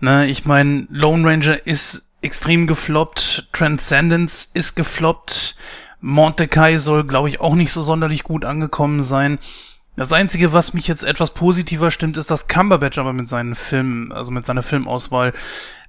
Na, 0.00 0.26
ich 0.26 0.44
meine, 0.44 0.86
Lone 0.90 1.26
Ranger 1.26 1.66
ist 1.66 2.12
extrem 2.20 2.66
gefloppt, 2.66 3.48
Transcendence 3.54 4.50
ist 4.52 4.74
gefloppt, 4.74 5.56
Montekai 6.02 6.76
soll, 6.76 7.04
glaube 7.04 7.30
ich, 7.30 7.40
auch 7.40 7.54
nicht 7.54 7.72
so 7.72 7.80
sonderlich 7.80 8.22
gut 8.22 8.44
angekommen 8.44 9.00
sein. 9.00 9.38
Das 9.96 10.12
Einzige, 10.12 10.52
was 10.52 10.74
mich 10.74 10.86
jetzt 10.86 11.04
etwas 11.04 11.32
positiver 11.32 11.90
stimmt, 11.92 12.18
ist, 12.18 12.30
dass 12.30 12.46
Cumberbatch 12.46 12.98
aber 12.98 13.14
mit 13.14 13.28
seinen 13.28 13.54
Filmen, 13.54 14.12
also 14.12 14.32
mit 14.32 14.44
seiner 14.44 14.62
Filmauswahl, 14.62 15.32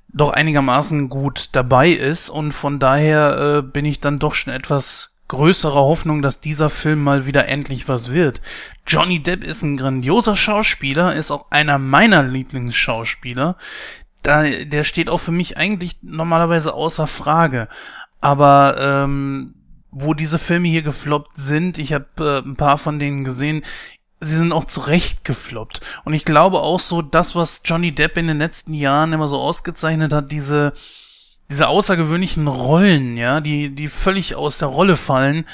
doch 0.09 0.31
einigermaßen 0.31 1.09
gut 1.09 1.49
dabei 1.53 1.89
ist 1.89 2.29
und 2.29 2.51
von 2.51 2.79
daher 2.79 3.57
äh, 3.57 3.61
bin 3.61 3.85
ich 3.85 3.99
dann 3.99 4.19
doch 4.19 4.33
schon 4.33 4.53
etwas 4.53 5.15
größerer 5.27 5.73
Hoffnung, 5.73 6.21
dass 6.21 6.39
dieser 6.39 6.69
Film 6.69 7.03
mal 7.03 7.25
wieder 7.25 7.47
endlich 7.47 7.89
was 7.89 8.11
wird. 8.11 8.41
Johnny 8.85 9.21
Depp 9.21 9.43
ist 9.43 9.63
ein 9.63 9.77
grandioser 9.77 10.35
Schauspieler, 10.35 11.15
ist 11.15 11.31
auch 11.31 11.51
einer 11.51 11.79
meiner 11.79 12.23
Lieblingsschauspieler. 12.23 13.57
Da, 14.21 14.43
der 14.43 14.83
steht 14.83 15.09
auch 15.09 15.19
für 15.19 15.31
mich 15.31 15.57
eigentlich 15.57 15.97
normalerweise 16.01 16.73
außer 16.73 17.07
Frage. 17.07 17.67
Aber 18.21 18.75
ähm, 18.79 19.55
wo 19.91 20.13
diese 20.13 20.39
Filme 20.39 20.67
hier 20.67 20.81
gefloppt 20.81 21.37
sind, 21.37 21.77
ich 21.77 21.93
habe 21.93 22.05
äh, 22.19 22.47
ein 22.47 22.55
paar 22.55 22.77
von 22.77 22.99
denen 22.99 23.23
gesehen, 23.23 23.63
sie 24.19 24.35
sind 24.35 24.51
auch 24.51 24.65
zurecht 24.65 25.25
gefloppt. 25.25 25.81
Und 26.03 26.13
ich 26.13 26.25
glaube 26.25 26.59
auch 26.59 26.79
so, 26.79 27.01
das, 27.01 27.35
was 27.35 27.61
Johnny 27.65 27.93
Depp 27.93 28.17
in 28.17 28.27
den 28.27 28.37
letzten 28.37 28.73
Jahren 28.73 29.13
immer 29.13 29.27
so 29.27 29.39
ausgezeichnet 29.39 30.13
hat, 30.13 30.31
diese, 30.31 30.73
diese 31.49 31.67
außergewöhnlichen 31.67 32.47
Rollen, 32.47 33.17
ja, 33.17 33.41
die, 33.41 33.69
die 33.69 33.87
völlig 33.87 34.35
aus 34.35 34.57
der 34.57 34.69
Rolle 34.69 34.97
fallen. 34.97 35.45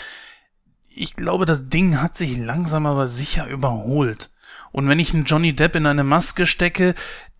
Ich 0.89 1.15
glaube, 1.15 1.45
das 1.45 1.69
Ding 1.69 2.01
hat 2.01 2.17
sich 2.17 2.37
langsam 2.37 2.85
aber 2.85 3.07
sicher 3.07 3.47
überholt. 3.47 4.29
Und 4.71 4.87
wenn 4.87 4.99
ich 4.99 5.13
einen 5.13 5.25
Johnny 5.25 5.53
Depp 5.53 5.75
in 5.75 5.85
eine 5.85 6.03
Maske 6.03 6.45
stecke, 6.45 6.95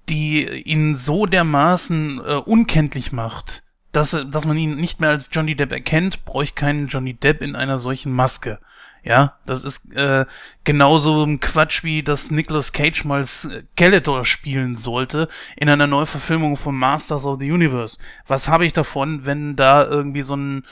die 0.10 0.46
ihn 0.46 0.96
so 0.96 1.26
dermaßen 1.26 2.20
äh, 2.20 2.34
unkenntlich 2.36 3.12
macht, 3.12 3.64
dass, 3.92 4.18
dass 4.30 4.46
man 4.46 4.58
ihn 4.58 4.76
nicht 4.76 5.02
mehr 5.02 5.10
als 5.10 5.30
Johnny 5.32 5.56
Depp 5.56 5.72
erkennt, 5.72 6.26
brauche 6.26 6.44
ich 6.44 6.56
keinen 6.56 6.88
Johnny 6.88 7.14
Depp 7.14 7.42
in 7.42 7.56
einer 7.56 7.78
solchen 7.78 8.12
Maske. 8.12 8.60
Ja, 9.04 9.40
das 9.48 9.64
ist 9.64 9.96
äh, 9.96 10.26
genauso 10.64 11.24
ein 11.24 11.40
Quatsch 11.40 11.84
wie 11.84 12.04
dass 12.04 12.30
Nicolas 12.30 12.72
Cage 12.72 13.04
mal 13.04 13.26
Skeletor 13.26 14.26
spielen 14.26 14.76
sollte 14.76 15.28
in 15.58 15.70
einer 15.70 15.88
Neuverfilmung 15.88 16.56
von 16.56 16.76
Masters 16.76 17.26
of 17.26 17.40
the 17.40 17.52
Universe. 17.52 17.98
Was 18.28 18.48
habe 18.48 18.66
ich 18.66 18.74
davon, 18.74 19.26
wenn 19.26 19.56
da 19.56 19.88
irgendwie 19.88 20.22
so 20.22 20.36
ein 20.36 20.66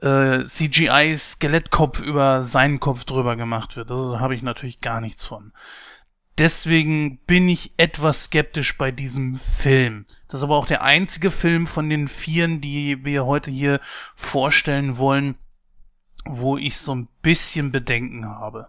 äh, 0.00 0.42
CGI-Skelettkopf 0.42 2.00
über 2.00 2.42
seinen 2.42 2.80
Kopf 2.80 3.04
drüber 3.04 3.36
gemacht 3.36 3.76
wird? 3.76 3.90
Das 3.90 4.00
habe 4.00 4.34
ich 4.34 4.42
natürlich 4.42 4.80
gar 4.80 5.02
nichts 5.02 5.26
von. 5.26 5.52
Deswegen 6.38 7.18
bin 7.26 7.48
ich 7.48 7.72
etwas 7.78 8.24
skeptisch 8.24 8.76
bei 8.76 8.90
diesem 8.90 9.36
Film. 9.36 10.04
Das 10.28 10.40
ist 10.40 10.44
aber 10.44 10.56
auch 10.56 10.66
der 10.66 10.82
einzige 10.82 11.30
Film 11.30 11.66
von 11.66 11.88
den 11.88 12.08
vieren, 12.08 12.60
die 12.60 13.04
wir 13.04 13.24
heute 13.24 13.50
hier 13.50 13.80
vorstellen 14.14 14.98
wollen, 14.98 15.36
wo 16.26 16.56
ich 16.56 16.78
so 16.78 16.94
ein 16.94 17.08
bisschen 17.22 17.72
Bedenken 17.72 18.26
habe. 18.26 18.68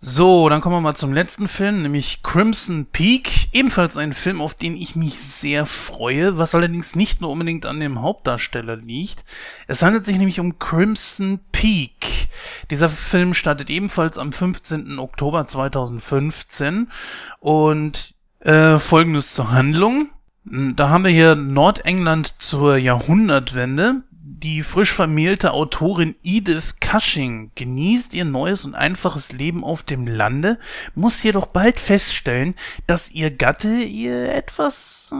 So, 0.00 0.48
dann 0.48 0.60
kommen 0.60 0.76
wir 0.76 0.80
mal 0.80 0.94
zum 0.94 1.12
letzten 1.12 1.48
Film, 1.48 1.82
nämlich 1.82 2.22
Crimson 2.22 2.86
Peak. 2.86 3.48
Ebenfalls 3.52 3.96
ein 3.96 4.12
Film, 4.12 4.40
auf 4.40 4.54
den 4.54 4.76
ich 4.76 4.94
mich 4.94 5.18
sehr 5.18 5.66
freue, 5.66 6.38
was 6.38 6.54
allerdings 6.54 6.94
nicht 6.94 7.20
nur 7.20 7.30
unbedingt 7.30 7.66
an 7.66 7.80
dem 7.80 8.00
Hauptdarsteller 8.00 8.76
liegt. 8.76 9.24
Es 9.66 9.82
handelt 9.82 10.04
sich 10.04 10.16
nämlich 10.16 10.38
um 10.38 10.60
Crimson 10.60 11.40
Peak. 11.50 12.28
Dieser 12.70 12.88
Film 12.88 13.34
startet 13.34 13.70
ebenfalls 13.70 14.18
am 14.18 14.32
15. 14.32 15.00
Oktober 15.00 15.48
2015 15.48 16.92
und 17.40 18.14
äh, 18.38 18.78
folgendes 18.78 19.34
zur 19.34 19.50
Handlung. 19.50 20.10
Da 20.44 20.90
haben 20.90 21.02
wir 21.02 21.10
hier 21.10 21.34
Nordengland 21.34 22.40
zur 22.40 22.76
Jahrhundertwende. 22.76 24.02
Die 24.40 24.62
frisch 24.62 24.92
vermählte 24.92 25.52
Autorin 25.52 26.14
Edith 26.22 26.76
Cushing 26.80 27.50
genießt 27.56 28.14
ihr 28.14 28.24
neues 28.24 28.64
und 28.64 28.76
einfaches 28.76 29.32
Leben 29.32 29.64
auf 29.64 29.82
dem 29.82 30.06
Lande, 30.06 30.60
muss 30.94 31.20
jedoch 31.24 31.48
bald 31.48 31.80
feststellen, 31.80 32.54
dass 32.86 33.10
ihr 33.10 33.32
Gatte 33.32 33.68
ihr 33.68 34.32
etwas, 34.32 35.12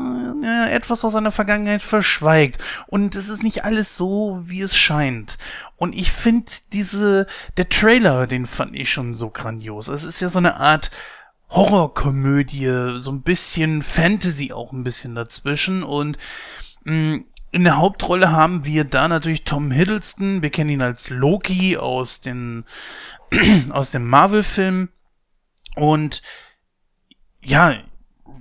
äh, 0.44 0.70
etwas 0.70 1.04
aus 1.04 1.14
seiner 1.14 1.32
Vergangenheit 1.32 1.82
verschweigt. 1.82 2.58
Und 2.86 3.16
es 3.16 3.28
ist 3.28 3.42
nicht 3.42 3.64
alles 3.64 3.96
so, 3.96 4.40
wie 4.44 4.62
es 4.62 4.76
scheint. 4.76 5.36
Und 5.74 5.96
ich 5.96 6.12
finde 6.12 6.52
diese, 6.72 7.26
der 7.56 7.68
Trailer, 7.68 8.28
den 8.28 8.46
fand 8.46 8.76
ich 8.76 8.88
schon 8.88 9.14
so 9.14 9.30
grandios. 9.30 9.88
Es 9.88 10.04
ist 10.04 10.20
ja 10.20 10.28
so 10.28 10.38
eine 10.38 10.60
Art 10.60 10.92
Horrorkomödie, 11.50 13.00
so 13.00 13.10
ein 13.10 13.22
bisschen 13.22 13.82
Fantasy 13.82 14.52
auch 14.52 14.70
ein 14.70 14.84
bisschen 14.84 15.16
dazwischen 15.16 15.82
und 15.82 16.18
mh, 16.84 17.16
mm, 17.16 17.24
in 17.50 17.64
der 17.64 17.78
Hauptrolle 17.78 18.30
haben 18.30 18.64
wir 18.64 18.84
da 18.84 19.08
natürlich 19.08 19.44
Tom 19.44 19.70
Hiddleston. 19.70 20.42
Wir 20.42 20.50
kennen 20.50 20.70
ihn 20.70 20.82
als 20.82 21.10
Loki 21.10 21.76
aus 21.76 22.20
den 22.20 22.64
aus 23.70 23.90
dem 23.90 24.06
Marvel-Film. 24.06 24.90
Und 25.76 26.22
ja, 27.40 27.78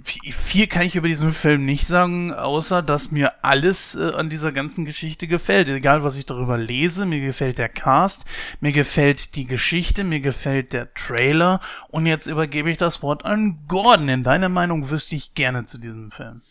viel 0.03 0.67
kann 0.67 0.83
ich 0.83 0.95
über 0.95 1.07
diesen 1.07 1.33
Film 1.33 1.65
nicht 1.65 1.85
sagen, 1.85 2.33
außer 2.33 2.81
dass 2.81 3.11
mir 3.11 3.43
alles 3.43 3.95
äh, 3.95 4.11
an 4.13 4.29
dieser 4.29 4.51
ganzen 4.51 4.85
Geschichte 4.85 5.27
gefällt. 5.27 5.67
Egal, 5.67 6.03
was 6.03 6.15
ich 6.15 6.25
darüber 6.25 6.57
lese, 6.57 7.05
mir 7.05 7.21
gefällt 7.21 7.57
der 7.57 7.69
Cast, 7.69 8.25
mir 8.59 8.71
gefällt 8.71 9.35
die 9.35 9.45
Geschichte, 9.45 10.03
mir 10.03 10.19
gefällt 10.19 10.73
der 10.73 10.93
Trailer. 10.93 11.59
Und 11.89 12.05
jetzt 12.05 12.27
übergebe 12.27 12.71
ich 12.71 12.77
das 12.77 13.01
Wort 13.01 13.25
an 13.25 13.59
Gordon. 13.67 14.09
In 14.09 14.23
deiner 14.23 14.49
Meinung 14.49 14.89
wüsste 14.89 15.15
ich 15.15 15.33
gerne 15.33 15.65
zu 15.65 15.77
diesem 15.77 16.11
Film. 16.11 16.41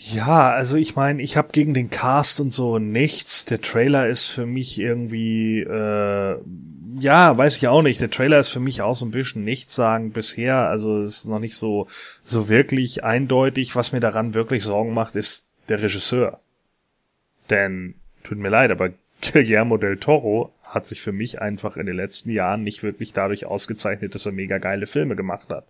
Ja, 0.00 0.52
also 0.52 0.76
ich 0.76 0.94
meine, 0.94 1.20
ich 1.22 1.36
habe 1.36 1.48
gegen 1.50 1.74
den 1.74 1.90
Cast 1.90 2.38
und 2.40 2.50
so 2.52 2.78
nichts. 2.78 3.44
Der 3.46 3.60
Trailer 3.60 4.06
ist 4.06 4.26
für 4.28 4.46
mich 4.46 4.78
irgendwie, 4.78 5.60
äh, 5.60 6.36
ja, 7.00 7.36
weiß 7.36 7.56
ich 7.56 7.66
auch 7.66 7.82
nicht. 7.82 8.00
Der 8.00 8.10
Trailer 8.10 8.38
ist 8.38 8.50
für 8.50 8.60
mich 8.60 8.80
auch 8.80 8.94
so 8.94 9.04
ein 9.04 9.10
bisschen 9.10 9.42
nichts 9.44 9.74
sagen 9.74 10.12
bisher. 10.12 10.68
Also 10.68 11.02
es 11.02 11.18
ist 11.18 11.24
noch 11.26 11.40
nicht 11.40 11.56
so 11.56 11.88
so 12.22 12.48
wirklich 12.48 13.02
eindeutig. 13.02 13.74
Was 13.74 13.92
mir 13.92 13.98
daran 13.98 14.34
wirklich 14.34 14.62
Sorgen 14.62 14.94
macht, 14.94 15.16
ist 15.16 15.48
der 15.68 15.82
Regisseur. 15.82 16.38
Denn 17.50 17.94
tut 18.22 18.38
mir 18.38 18.50
leid, 18.50 18.70
aber 18.70 18.90
Guillermo 19.32 19.78
del 19.78 19.96
Toro 19.98 20.52
hat 20.62 20.86
sich 20.86 21.00
für 21.00 21.12
mich 21.12 21.42
einfach 21.42 21.76
in 21.76 21.86
den 21.86 21.96
letzten 21.96 22.30
Jahren 22.30 22.62
nicht 22.62 22.84
wirklich 22.84 23.14
dadurch 23.14 23.46
ausgezeichnet, 23.46 24.14
dass 24.14 24.26
er 24.26 24.32
mega 24.32 24.58
geile 24.58 24.86
Filme 24.86 25.16
gemacht 25.16 25.48
hat. 25.48 25.66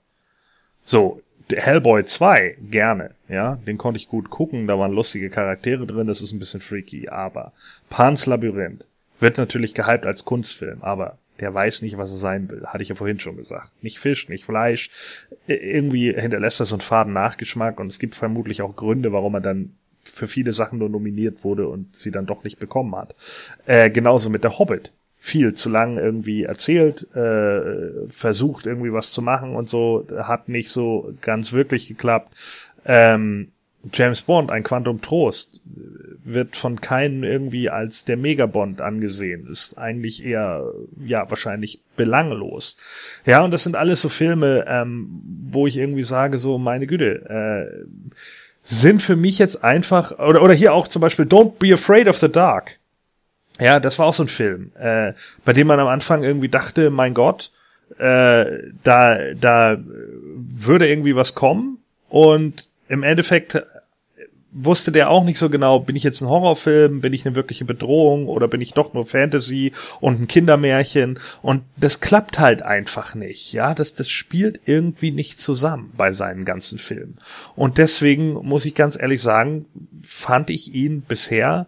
So, 0.85 1.23
Hellboy 1.51 2.05
2 2.05 2.57
gerne, 2.71 3.11
ja, 3.29 3.57
den 3.67 3.79
konnte 3.79 3.99
ich 3.99 4.09
gut 4.09 4.31
gucken, 4.31 4.67
da 4.67 4.79
waren 4.79 4.93
lustige 4.93 5.31
Charaktere 5.31 5.87
drin, 5.87 6.07
das 6.07 6.21
ist 6.21 6.33
ein 6.33 6.39
bisschen 6.39 6.61
freaky, 6.61 7.09
aber 7.09 7.53
Pans 7.89 8.27
Labyrinth 8.27 8.85
wird 9.21 9.39
natürlich 9.39 9.75
gehypt 9.75 10.07
als 10.07 10.25
Kunstfilm, 10.25 10.83
aber 10.83 11.19
der 11.41 11.55
weiß 11.55 11.83
nicht, 11.83 11.99
was 11.99 12.11
er 12.11 12.17
sein 12.17 12.51
will, 12.51 12.67
hatte 12.67 12.83
ich 12.83 12.89
ja 12.89 12.95
vorhin 12.95 13.21
schon 13.21 13.37
gesagt. 13.37 13.71
Nicht 13.83 13.99
Fisch, 13.99 14.29
nicht 14.29 14.45
Fleisch, 14.45 14.91
irgendwie 15.47 16.13
hinterlässt 16.13 16.61
er 16.61 16.67
so 16.67 16.75
einen 16.75 16.83
faden 16.83 17.13
Nachgeschmack 17.13 17.79
und 17.81 17.87
es 17.89 17.99
gibt 17.99 18.15
vermutlich 18.15 18.63
auch 18.63 18.75
Gründe, 18.75 19.13
warum 19.13 19.35
er 19.35 19.41
dann 19.41 19.75
für 20.05 20.27
viele 20.27 20.53
Sachen 20.53 20.79
nur 20.79 20.89
nominiert 20.89 21.45
wurde 21.45 21.69
und 21.69 21.95
sie 21.97 22.11
dann 22.11 22.27
doch 22.27 22.45
nicht 22.45 22.59
bekommen 22.59 22.95
hat. 22.97 23.15
Äh, 23.67 23.91
genauso 23.91 24.31
mit 24.31 24.43
der 24.45 24.59
Hobbit 24.59 24.91
viel 25.19 25.55
zu 25.55 25.69
lang 25.69 25.99
irgendwie 25.99 26.45
erzählt, 26.45 27.07
äh, 27.15 28.09
versucht 28.09 28.67
irgendwie 28.67 28.93
was 28.93 29.11
zu 29.11 29.21
machen 29.21 29.57
und 29.57 29.69
so, 29.69 30.07
hat 30.19 30.49
nicht 30.49 30.71
so 30.71 31.13
ganz 31.21 31.53
wirklich 31.53 31.89
geklappt. 31.89 32.33
Ähm, 32.85 33.49
James 33.93 34.23
Bond, 34.23 34.51
ein 34.51 34.65
Quantum 34.65 35.01
Trost, 35.01 35.61
wird 36.25 36.57
von 36.57 36.81
keinem 36.81 37.25
irgendwie 37.25 37.71
als 37.71 38.05
der 38.05 38.17
Megabond 38.17 38.81
angesehen. 38.81 39.47
Ist 39.49 39.79
eigentlich 39.79 40.25
eher, 40.25 40.65
ja, 41.05 41.29
wahrscheinlich 41.31 41.81
belanglos. 41.97 42.77
Ja, 43.25 43.43
und 43.43 43.53
das 43.53 43.65
sind 43.65 43.77
alles 43.77 44.01
so 44.01 44.09
Filme, 44.09 44.65
ähm, 44.69 45.23
wo 45.51 45.67
ich 45.67 45.77
irgendwie 45.77 46.03
sage, 46.03 46.39
so, 46.39 46.59
meine 46.59 46.87
Güte, 46.87 47.25
äh, 47.29 47.87
sind 48.63 49.03
für 49.03 49.17
mich 49.17 49.39
jetzt 49.39 49.65
einfach, 49.65 50.19
oder, 50.19 50.43
oder 50.43 50.55
hier 50.55 50.75
auch 50.75 50.89
zum 50.89 51.01
Beispiel 51.01 51.25
Don't 51.25 51.59
Be 51.59 51.73
Afraid 51.73 52.09
of 52.09 52.19
the 52.19 52.31
Dark. 52.31 52.78
Ja, 53.59 53.81
das 53.81 53.99
war 53.99 54.07
auch 54.07 54.15
so 54.15 54.25
ein 54.25 54.29
Film, 54.29 54.73
äh, 54.79 55.13
bei 55.45 55.53
dem 55.53 55.67
man 55.67 55.81
am 55.81 55.89
Anfang 55.89 56.23
irgendwie 56.23 56.49
dachte, 56.49 56.91
mein 56.91 57.15
Gott, 57.15 57.51
äh, 57.99 58.45
da, 58.85 59.35
da 59.35 59.79
würde 59.85 60.89
irgendwie 60.89 61.17
was 61.17 61.35
kommen. 61.35 61.79
Und 62.09 62.69
im 62.89 63.03
Endeffekt 63.03 63.61
wusste 64.51 64.93
der 64.93 65.11
auch 65.11 65.25
nicht 65.25 65.39
so 65.39 65.51
genau, 65.51 65.79
bin 65.79 65.97
ich 65.97 66.03
jetzt 66.03 66.21
ein 66.21 66.29
Horrorfilm, 66.29 67.01
bin 67.01 67.13
ich 67.13 67.27
eine 67.27 67.37
wirkliche 67.37 67.65
Bedrohung 67.65 68.29
oder 68.29 68.49
bin 68.49 68.61
ich 68.61 68.73
doch 68.73 68.95
nur 68.95 69.05
Fantasy 69.05 69.73
und 70.01 70.21
ein 70.21 70.29
Kindermärchen? 70.29 71.19
Und 71.43 71.63
das 71.77 72.01
klappt 72.01 72.39
halt 72.39 72.63
einfach 72.63 73.15
nicht, 73.15 73.53
ja, 73.53 73.75
das, 73.75 73.95
das 73.95 74.09
spielt 74.09 74.61
irgendwie 74.65 75.11
nicht 75.11 75.39
zusammen 75.41 75.93
bei 75.97 76.13
seinen 76.13 76.45
ganzen 76.45 76.79
Filmen. 76.79 77.19
Und 77.57 77.79
deswegen 77.79 78.35
muss 78.35 78.65
ich 78.65 78.75
ganz 78.75 78.99
ehrlich 79.01 79.21
sagen, 79.21 79.67
fand 80.03 80.51
ich 80.51 80.73
ihn 80.73 81.03
bisher 81.03 81.67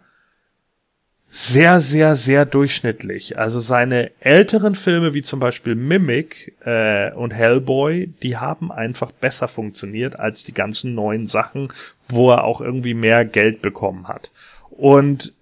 sehr, 1.32 1.80
sehr, 1.80 2.16
sehr 2.16 2.44
durchschnittlich. 2.44 3.38
Also 3.38 3.60
seine 3.60 4.10
älteren 4.18 4.74
Filme 4.74 5.14
wie 5.14 5.22
zum 5.22 5.38
Beispiel 5.38 5.76
Mimic 5.76 6.56
äh, 6.64 7.14
und 7.14 7.30
Hellboy, 7.30 8.08
die 8.20 8.36
haben 8.36 8.72
einfach 8.72 9.12
besser 9.12 9.46
funktioniert 9.46 10.18
als 10.18 10.42
die 10.42 10.52
ganzen 10.52 10.96
neuen 10.96 11.28
Sachen, 11.28 11.72
wo 12.08 12.30
er 12.30 12.42
auch 12.42 12.60
irgendwie 12.60 12.94
mehr 12.94 13.24
Geld 13.24 13.62
bekommen 13.62 14.08
hat. 14.08 14.32
Und 14.70 15.34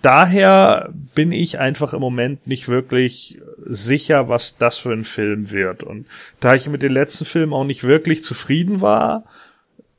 daher 0.00 0.88
bin 1.14 1.32
ich 1.32 1.58
einfach 1.58 1.92
im 1.92 2.00
Moment 2.00 2.46
nicht 2.46 2.68
wirklich 2.68 3.38
sicher, 3.66 4.30
was 4.30 4.56
das 4.56 4.78
für 4.78 4.94
ein 4.94 5.04
Film 5.04 5.50
wird. 5.50 5.82
Und 5.82 6.06
da 6.40 6.54
ich 6.54 6.70
mit 6.70 6.80
den 6.80 6.92
letzten 6.92 7.26
Filmen 7.26 7.52
auch 7.52 7.64
nicht 7.64 7.84
wirklich 7.84 8.24
zufrieden 8.24 8.80
war, 8.80 9.24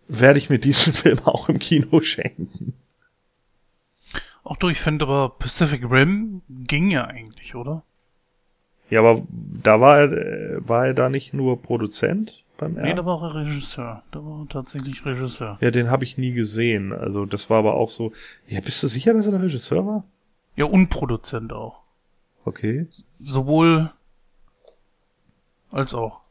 werde 0.07 0.39
ich 0.39 0.49
mir 0.49 0.57
diesen 0.57 0.93
Film 0.93 1.19
auch 1.19 1.49
im 1.49 1.59
Kino 1.59 1.99
schenken. 2.01 2.73
Ach 4.51 4.57
du, 4.57 4.69
ich 4.69 4.79
finde 4.79 5.05
aber 5.05 5.29
Pacific 5.29 5.89
Rim 5.89 6.41
ging 6.49 6.89
ja 6.89 7.05
eigentlich, 7.05 7.53
oder? 7.53 7.83
Ja, 8.89 8.99
aber 9.01 9.21
da 9.29 9.79
war 9.79 9.99
er, 9.99 10.11
äh, 10.11 10.67
war 10.67 10.87
er 10.87 10.95
da 10.95 11.09
nicht 11.09 11.35
nur 11.35 11.61
Produzent 11.61 12.43
beim 12.57 12.75
ersten? 12.75 12.89
Nee, 12.89 12.95
da 12.95 13.05
war 13.05 13.21
er 13.21 13.35
Regisseur. 13.35 14.01
Da 14.11 14.25
war 14.25 14.41
er 14.41 14.49
tatsächlich 14.49 15.05
Regisseur. 15.05 15.59
Ja, 15.61 15.69
den 15.69 15.91
habe 15.91 16.03
ich 16.03 16.17
nie 16.17 16.31
gesehen. 16.31 16.93
Also 16.93 17.27
das 17.27 17.51
war 17.51 17.59
aber 17.59 17.75
auch 17.75 17.91
so. 17.91 18.11
Ja, 18.47 18.59
bist 18.61 18.81
du 18.81 18.87
sicher, 18.87 19.13
dass 19.13 19.27
er 19.27 19.33
der 19.33 19.43
Regisseur 19.43 19.85
war? 19.85 20.03
Ja, 20.55 20.65
und 20.65 20.89
Produzent 20.89 21.53
auch. 21.53 21.81
Okay. 22.43 22.87
Sowohl 23.19 23.91
als 25.69 25.93
auch. 25.93 26.21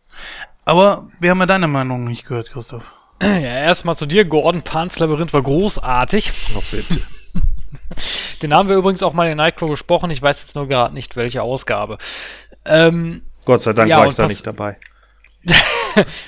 Aber 0.64 1.08
wir 1.20 1.30
haben 1.30 1.38
ja 1.38 1.46
deine 1.46 1.68
Meinung 1.68 2.02
nicht 2.02 2.26
gehört, 2.26 2.50
Christoph. 2.50 2.92
Ja, 3.22 3.28
erstmal 3.28 3.94
zu 3.94 4.06
dir. 4.06 4.24
Gordon 4.24 4.62
Pans 4.62 4.98
Labyrinth 4.98 5.32
war 5.32 5.42
großartig. 5.42 6.32
Oh, 6.56 6.62
bitte. 6.72 7.00
Den 8.38 8.54
haben 8.54 8.68
wir 8.68 8.76
übrigens 8.76 9.02
auch 9.02 9.12
mal 9.12 9.28
in 9.28 9.36
Nightcrow 9.36 9.68
besprochen. 9.68 10.10
Ich 10.10 10.22
weiß 10.22 10.40
jetzt 10.40 10.54
nur 10.54 10.68
gerade 10.68 10.94
nicht, 10.94 11.16
welche 11.16 11.42
Ausgabe. 11.42 11.98
Ähm, 12.64 13.22
Gott 13.44 13.62
sei 13.62 13.72
Dank 13.72 13.88
ja, 13.88 13.98
war 13.98 14.08
ich 14.08 14.16
da 14.16 14.26
nicht 14.26 14.46
dabei. 14.46 14.76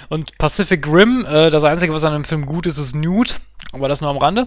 und 0.08 0.36
Pacific 0.38 0.86
Rim, 0.86 1.26
äh, 1.28 1.50
das 1.50 1.64
Einzige, 1.64 1.92
was 1.92 2.04
an 2.04 2.12
dem 2.12 2.24
Film 2.24 2.46
gut 2.46 2.66
ist, 2.66 2.78
ist 2.78 2.94
Nude. 2.94 3.32
Aber 3.72 3.88
das 3.88 4.00
nur 4.00 4.10
am 4.10 4.16
Rande. 4.16 4.46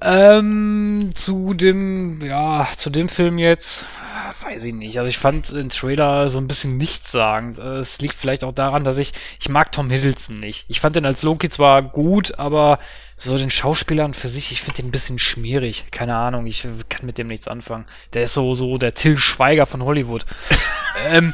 Ähm, 0.00 1.10
zu 1.14 1.54
dem, 1.54 2.20
ja, 2.22 2.66
zu 2.76 2.90
dem 2.90 3.08
Film 3.08 3.38
jetzt, 3.38 3.86
weiß 4.42 4.64
ich 4.64 4.74
nicht. 4.74 4.98
Also 4.98 5.08
ich 5.08 5.18
fand 5.18 5.52
den 5.52 5.68
Trailer 5.68 6.28
so 6.28 6.38
ein 6.38 6.48
bisschen 6.48 6.76
nichtssagend. 6.76 7.58
Äh, 7.58 7.78
es 7.78 8.00
liegt 8.00 8.14
vielleicht 8.14 8.44
auch 8.44 8.52
daran, 8.52 8.84
dass 8.84 8.98
ich, 8.98 9.12
ich 9.40 9.48
mag 9.48 9.70
Tom 9.70 9.90
Hiddleston 9.90 10.40
nicht. 10.40 10.64
Ich 10.68 10.80
fand 10.80 10.96
den 10.96 11.06
als 11.06 11.22
Loki 11.22 11.48
zwar 11.48 11.82
gut, 11.82 12.38
aber 12.38 12.78
so 13.22 13.38
den 13.38 13.50
Schauspielern 13.50 14.14
für 14.14 14.28
sich, 14.28 14.50
ich 14.50 14.62
finde 14.62 14.82
den 14.82 14.88
ein 14.88 14.92
bisschen 14.92 15.18
schmierig. 15.18 15.86
Keine 15.90 16.16
Ahnung, 16.16 16.46
ich 16.46 16.66
kann 16.88 17.06
mit 17.06 17.18
dem 17.18 17.28
nichts 17.28 17.48
anfangen. 17.48 17.86
Der 18.14 18.24
ist 18.24 18.34
so, 18.34 18.54
so 18.54 18.78
der 18.78 18.94
Till 18.94 19.16
Schweiger 19.16 19.66
von 19.66 19.84
Hollywood. 19.84 20.26
ähm, 21.08 21.32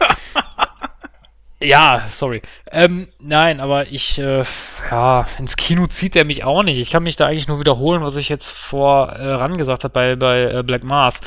ja, 1.60 2.06
sorry. 2.10 2.43
Ähm, 2.70 3.09
nein, 3.20 3.60
aber 3.60 3.89
ich, 3.89 4.19
äh, 4.19 4.44
ja, 4.90 5.27
ins 5.39 5.56
Kino 5.56 5.86
zieht 5.86 6.15
er 6.15 6.24
mich 6.24 6.44
auch 6.44 6.62
nicht. 6.62 6.78
Ich 6.78 6.90
kann 6.90 7.02
mich 7.02 7.16
da 7.16 7.27
eigentlich 7.27 7.48
nur 7.48 7.59
wiederholen, 7.59 8.02
was 8.02 8.16
ich 8.16 8.28
jetzt 8.28 8.51
voran 8.51 9.55
äh, 9.55 9.56
gesagt 9.56 9.85
habe 9.85 9.93
bei, 9.93 10.16
bei 10.16 10.59
äh, 10.59 10.62
Black 10.62 10.85
Mars. 10.85 11.20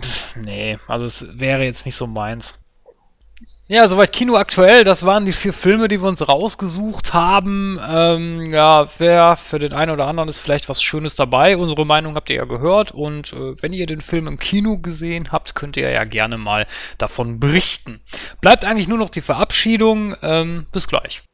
Pff, 0.00 0.36
nee, 0.36 0.78
also 0.88 1.04
es 1.04 1.26
wäre 1.38 1.64
jetzt 1.64 1.86
nicht 1.86 1.96
so 1.96 2.06
meins. 2.06 2.58
Ja, 3.68 3.88
soweit 3.88 4.12
Kino 4.12 4.36
aktuell. 4.36 4.84
Das 4.84 5.04
waren 5.04 5.24
die 5.24 5.32
vier 5.32 5.52
Filme, 5.52 5.88
die 5.88 6.00
wir 6.00 6.08
uns 6.08 6.28
rausgesucht 6.28 7.14
haben. 7.14 7.80
Ähm, 7.84 8.46
ja, 8.52 8.86
wer 8.98 9.34
für 9.34 9.58
den 9.58 9.72
einen 9.72 9.90
oder 9.90 10.06
anderen 10.06 10.28
ist 10.28 10.38
vielleicht 10.38 10.68
was 10.68 10.80
Schönes 10.80 11.16
dabei. 11.16 11.56
Unsere 11.56 11.84
Meinung 11.84 12.14
habt 12.14 12.30
ihr 12.30 12.36
ja 12.36 12.44
gehört. 12.44 12.92
Und 12.92 13.32
äh, 13.32 13.60
wenn 13.60 13.72
ihr 13.72 13.86
den 13.86 14.02
Film 14.02 14.28
im 14.28 14.38
Kino 14.38 14.78
gesehen 14.78 15.32
habt, 15.32 15.56
könnt 15.56 15.76
ihr 15.76 15.90
ja 15.90 16.04
gerne 16.04 16.38
mal 16.38 16.68
davon 16.98 17.40
berichten. 17.40 18.00
Bleibt 18.40 18.64
eigentlich 18.64 18.86
nur 18.86 18.98
noch 18.98 19.10
die 19.10 19.20
Verabschiedung. 19.20 20.14
Ähm, 20.22 20.66
bis 20.70 20.86
gleich. 20.86 21.25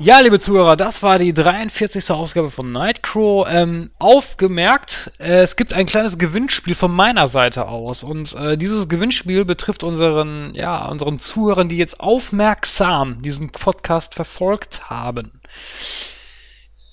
Ja, 0.00 0.20
liebe 0.20 0.38
Zuhörer, 0.38 0.76
das 0.76 1.02
war 1.02 1.18
die 1.18 1.34
43. 1.34 2.12
Ausgabe 2.12 2.52
von 2.52 2.70
Nightcrow. 2.70 3.48
Ähm, 3.50 3.90
aufgemerkt, 3.98 5.10
äh, 5.18 5.40
es 5.40 5.56
gibt 5.56 5.72
ein 5.72 5.86
kleines 5.86 6.18
Gewinnspiel 6.18 6.76
von 6.76 6.92
meiner 6.92 7.26
Seite 7.26 7.66
aus. 7.66 8.04
Und 8.04 8.32
äh, 8.36 8.56
dieses 8.56 8.88
Gewinnspiel 8.88 9.44
betrifft 9.44 9.82
unseren, 9.82 10.54
ja, 10.54 10.86
unseren 10.86 11.18
Zuhörern, 11.18 11.68
die 11.68 11.78
jetzt 11.78 11.98
aufmerksam 11.98 13.22
diesen 13.22 13.50
Podcast 13.50 14.14
verfolgt 14.14 14.88
haben. 14.88 15.40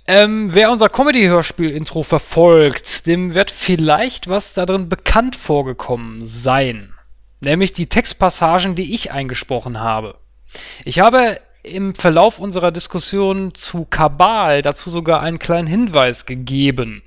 Ähm, 0.08 0.50
wer 0.56 0.72
unser 0.72 0.90
Comedy-Hörspiel-Intro 0.90 2.02
verfolgt, 2.02 3.06
dem 3.06 3.36
wird 3.36 3.52
vielleicht 3.52 4.30
was 4.30 4.54
darin 4.54 4.90
bekannt 4.90 5.36
vorgekommen 5.36 6.26
sein. 6.26 6.92
Nämlich 7.40 7.72
die 7.72 7.86
Textpassagen, 7.86 8.74
die 8.74 8.96
ich 8.96 9.12
eingesprochen 9.12 9.80
habe. 9.80 10.16
Ich 10.86 11.00
habe 11.00 11.40
im 11.66 11.96
Verlauf 11.96 12.40
unserer 12.40 12.72
Diskussion 12.72 13.54
zu 13.54 13.86
Kabal 13.86 14.62
dazu 14.62 14.90
sogar 14.90 15.22
einen 15.22 15.40
kleinen 15.40 15.68
Hinweis 15.68 16.26
gegeben. 16.26 17.02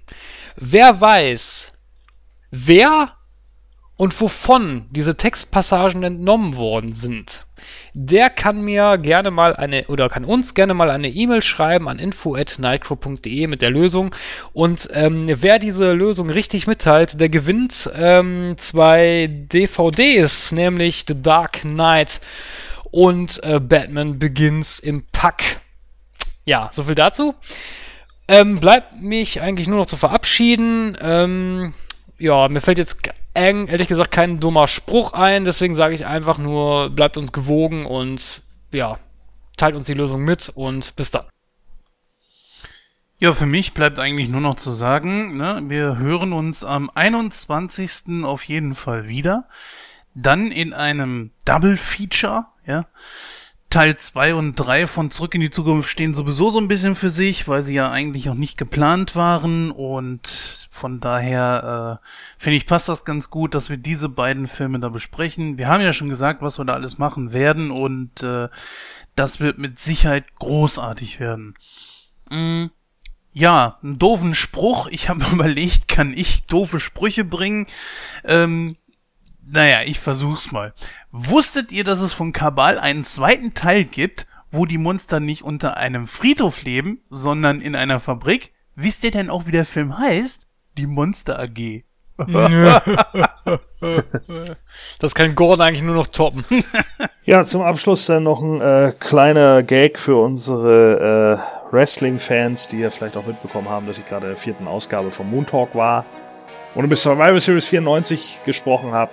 Wer 0.56 1.01
weiß, 1.01 1.72
wer 2.51 3.12
und 3.97 4.18
wovon 4.20 4.86
diese 4.90 5.16
Textpassagen 5.16 6.02
entnommen 6.05 6.56
worden 6.56 6.94
sind, 6.94 7.43
der 7.94 8.30
kann 8.30 8.62
mir 8.62 8.97
gerne 8.98 9.30
mal 9.30 9.56
eine 9.56 9.86
oder 9.89 10.09
kann 10.09 10.24
uns 10.24 10.55
gerne 10.55 10.72
mal 10.72 10.90
eine 10.90 11.09
E-Mail 11.09 11.43
schreiben 11.43 11.89
an 11.89 11.98
info@nightcrow.de 11.98 13.47
mit 13.48 13.60
der 13.60 13.70
Lösung 13.70 14.14
und 14.52 14.89
ähm, 14.93 15.26
wer 15.28 15.59
diese 15.59 15.93
Lösung 15.93 16.30
richtig 16.30 16.66
mitteilt, 16.66 17.20
der 17.20 17.28
gewinnt 17.28 17.90
ähm, 17.97 18.55
zwei 18.56 19.28
DVDs, 19.52 20.52
nämlich 20.52 21.05
The 21.09 21.20
Dark 21.20 21.62
Knight 21.62 22.20
und 22.90 23.43
äh, 23.43 23.60
Batman 23.60 24.19
Begins 24.19 24.78
im 24.78 25.05
Pack. 25.12 25.60
Ja, 26.44 26.70
soviel 26.73 26.94
dazu. 26.94 27.35
Ähm, 28.27 28.60
bleibt 28.60 29.01
mich 29.01 29.40
eigentlich 29.40 29.69
nur 29.69 29.78
noch 29.78 29.86
zu 29.86 29.97
verabschieden. 29.97 30.97
Ähm, 31.01 31.74
ja, 32.19 32.48
mir 32.48 32.60
fällt 32.60 32.78
jetzt 32.78 32.98
eng, 33.35 33.69
ehrlich 33.69 33.89
gesagt, 33.89 34.10
kein 34.10 34.40
dummer 34.40 34.69
Spruch 34.69 35.12
ein. 35.12 35.44
Deswegen 35.44 35.74
sage 35.74 35.94
ich 35.94 36.06
einfach 36.06 36.39
nur, 36.39 36.90
bleibt 36.90 37.16
uns 37.16 37.32
gewogen 37.32 37.86
und 37.86 38.43
ja, 38.73 38.98
teilt 39.56 39.77
uns 39.77 39.85
die 39.86 39.94
Lösung 39.94 40.24
mit 40.24 40.51
und 40.51 40.94
bis 40.97 41.10
dann. 41.10 41.24
Ja, 43.20 43.32
für 43.32 43.47
mich 43.47 43.74
bleibt 43.74 43.98
eigentlich 43.98 44.28
nur 44.28 44.40
noch 44.40 44.55
zu 44.55 44.70
sagen, 44.70 45.36
ne, 45.36 45.60
wir 45.66 45.98
hören 45.98 46.32
uns 46.32 46.62
am 46.62 46.89
21. 46.94 48.24
auf 48.24 48.44
jeden 48.44 48.77
Fall 48.77 49.09
wieder. 49.09 49.48
Dann 50.15 50.52
in 50.52 50.73
einem 50.73 51.32
Double 51.44 51.77
Feature, 51.77 52.47
ja. 52.69 52.86
Teil 53.70 53.97
2 53.97 54.35
und 54.35 54.55
3 54.55 54.86
von 54.86 55.11
Zurück 55.11 55.35
in 55.35 55.43
die 55.43 55.51
Zukunft 55.51 55.90
stehen 55.90 56.15
sowieso 56.15 56.49
so 56.49 56.59
ein 56.59 56.69
bisschen 56.69 56.97
für 56.97 57.11
sich, 57.11 57.49
weil 57.49 57.61
sie 57.61 57.74
ja 57.74 57.90
eigentlich 57.90 58.31
auch 58.31 58.35
nicht 58.35 58.57
geplant 58.57 59.15
waren 59.15 59.70
und 59.70 60.69
von 60.70 61.01
daher 61.01 62.01
äh, 62.01 62.43
finde 62.43 62.57
ich 62.57 62.66
passt 62.66 62.89
das 62.89 63.05
ganz 63.05 63.28
gut, 63.28 63.55
dass 63.55 63.69
wir 63.69 63.77
diese 63.77 64.09
beiden 64.09 64.49
Filme 64.49 64.81
da 64.81 64.89
besprechen. 64.89 65.59
Wir 65.59 65.69
haben 65.69 65.82
ja 65.82 65.93
schon 65.93 66.09
gesagt, 66.09 66.40
was 66.40 66.59
wir 66.59 66.65
da 66.65 66.73
alles 66.74 66.97
machen 66.97 67.35
werden 67.35 67.70
und 67.70 68.23
äh, 68.23 68.49
das 69.15 69.39
wird 69.40 69.59
mit 69.59 69.78
Sicherheit 69.78 70.24
großartig 70.36 71.20
werden. 71.20 71.55
Mm, 72.31 72.66
ja, 73.35 73.78
einen 73.82 73.99
doofen 73.99 74.35
Spruch. 74.35 74.86
Ich 74.86 75.11
habe 75.11 75.24
überlegt, 75.32 75.89
kann 75.89 76.15
ich 76.16 76.47
doofe 76.47 76.81
Sprüche 76.81 77.24
bringen? 77.24 77.66
Ähm, 78.24 78.77
naja, 79.51 79.82
ich 79.85 79.99
versuch's 79.99 80.53
mal. 80.53 80.74
Wusstet 81.10 81.72
ihr, 81.72 81.85
dass 81.85 82.02
es 82.02 82.12
von 82.12 82.32
Kabal 82.32 82.78
einen 82.78 83.05
zweiten 83.05 83.55
Teil 83.55 83.85
gibt, 83.85 84.26
wo 84.51 84.66
die 84.66 84.78
Monster 84.78 85.20
nicht 85.20 85.43
unter 85.43 85.76
einem 85.76 86.06
Friedhof 86.06 86.62
leben, 86.62 87.01
sondern 87.09 87.60
in 87.60 87.74
einer 87.74 87.98
Fabrik? 88.01 88.52
Wisst 88.74 89.05
ihr 89.05 89.10
denn 89.10 89.30
auch, 89.30 89.47
wie 89.47 89.52
der 89.52 89.64
Film 89.64 89.98
heißt? 89.98 90.47
Die 90.76 90.86
Monster 90.86 91.39
AG. 91.39 91.85
das 94.98 95.14
kann 95.14 95.35
Gordon 95.36 95.66
eigentlich 95.66 95.82
nur 95.82 95.94
noch 95.94 96.09
toppen. 96.09 96.44
Ja, 97.24 97.44
zum 97.44 97.62
Abschluss 97.62 98.06
dann 98.06 98.24
noch 98.24 98.43
ein 98.43 98.60
äh, 98.60 98.93
kleiner 98.98 99.62
Gag 99.62 99.98
für 99.98 100.16
unsere 100.16 101.39
äh, 101.70 101.72
Wrestling-Fans, 101.72 102.68
die 102.68 102.80
ja 102.80 102.90
vielleicht 102.90 103.16
auch 103.16 103.26
mitbekommen 103.26 103.68
haben, 103.68 103.86
dass 103.86 103.98
ich 103.98 104.06
gerade 104.06 104.26
in 104.26 104.32
der 104.32 104.39
vierten 104.40 104.66
Ausgabe 104.66 105.10
vom 105.10 105.30
Moon 105.30 105.47
Talk 105.47 105.74
war 105.74 106.05
und 106.74 106.85
über 106.85 106.97
Survivor 106.97 107.39
Series 107.40 107.66
94 107.66 108.40
gesprochen 108.44 108.93
habe. 108.93 109.12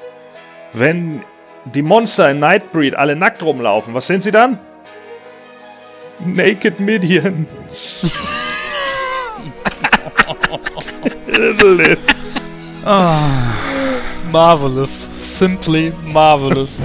Wenn 0.74 1.24
die 1.66 1.82
Monster 1.82 2.32
in 2.32 2.40
Nightbreed 2.40 2.96
alle 2.96 3.16
nackt 3.16 3.42
rumlaufen, 3.44 3.94
was 3.94 4.08
sind 4.08 4.24
sie 4.24 4.32
dann? 4.32 4.60
Naked 6.20 6.80
Midian. 6.80 7.48
Marvelous. 14.32 15.10
Simply 15.18 15.92
marvelous. 16.06 16.82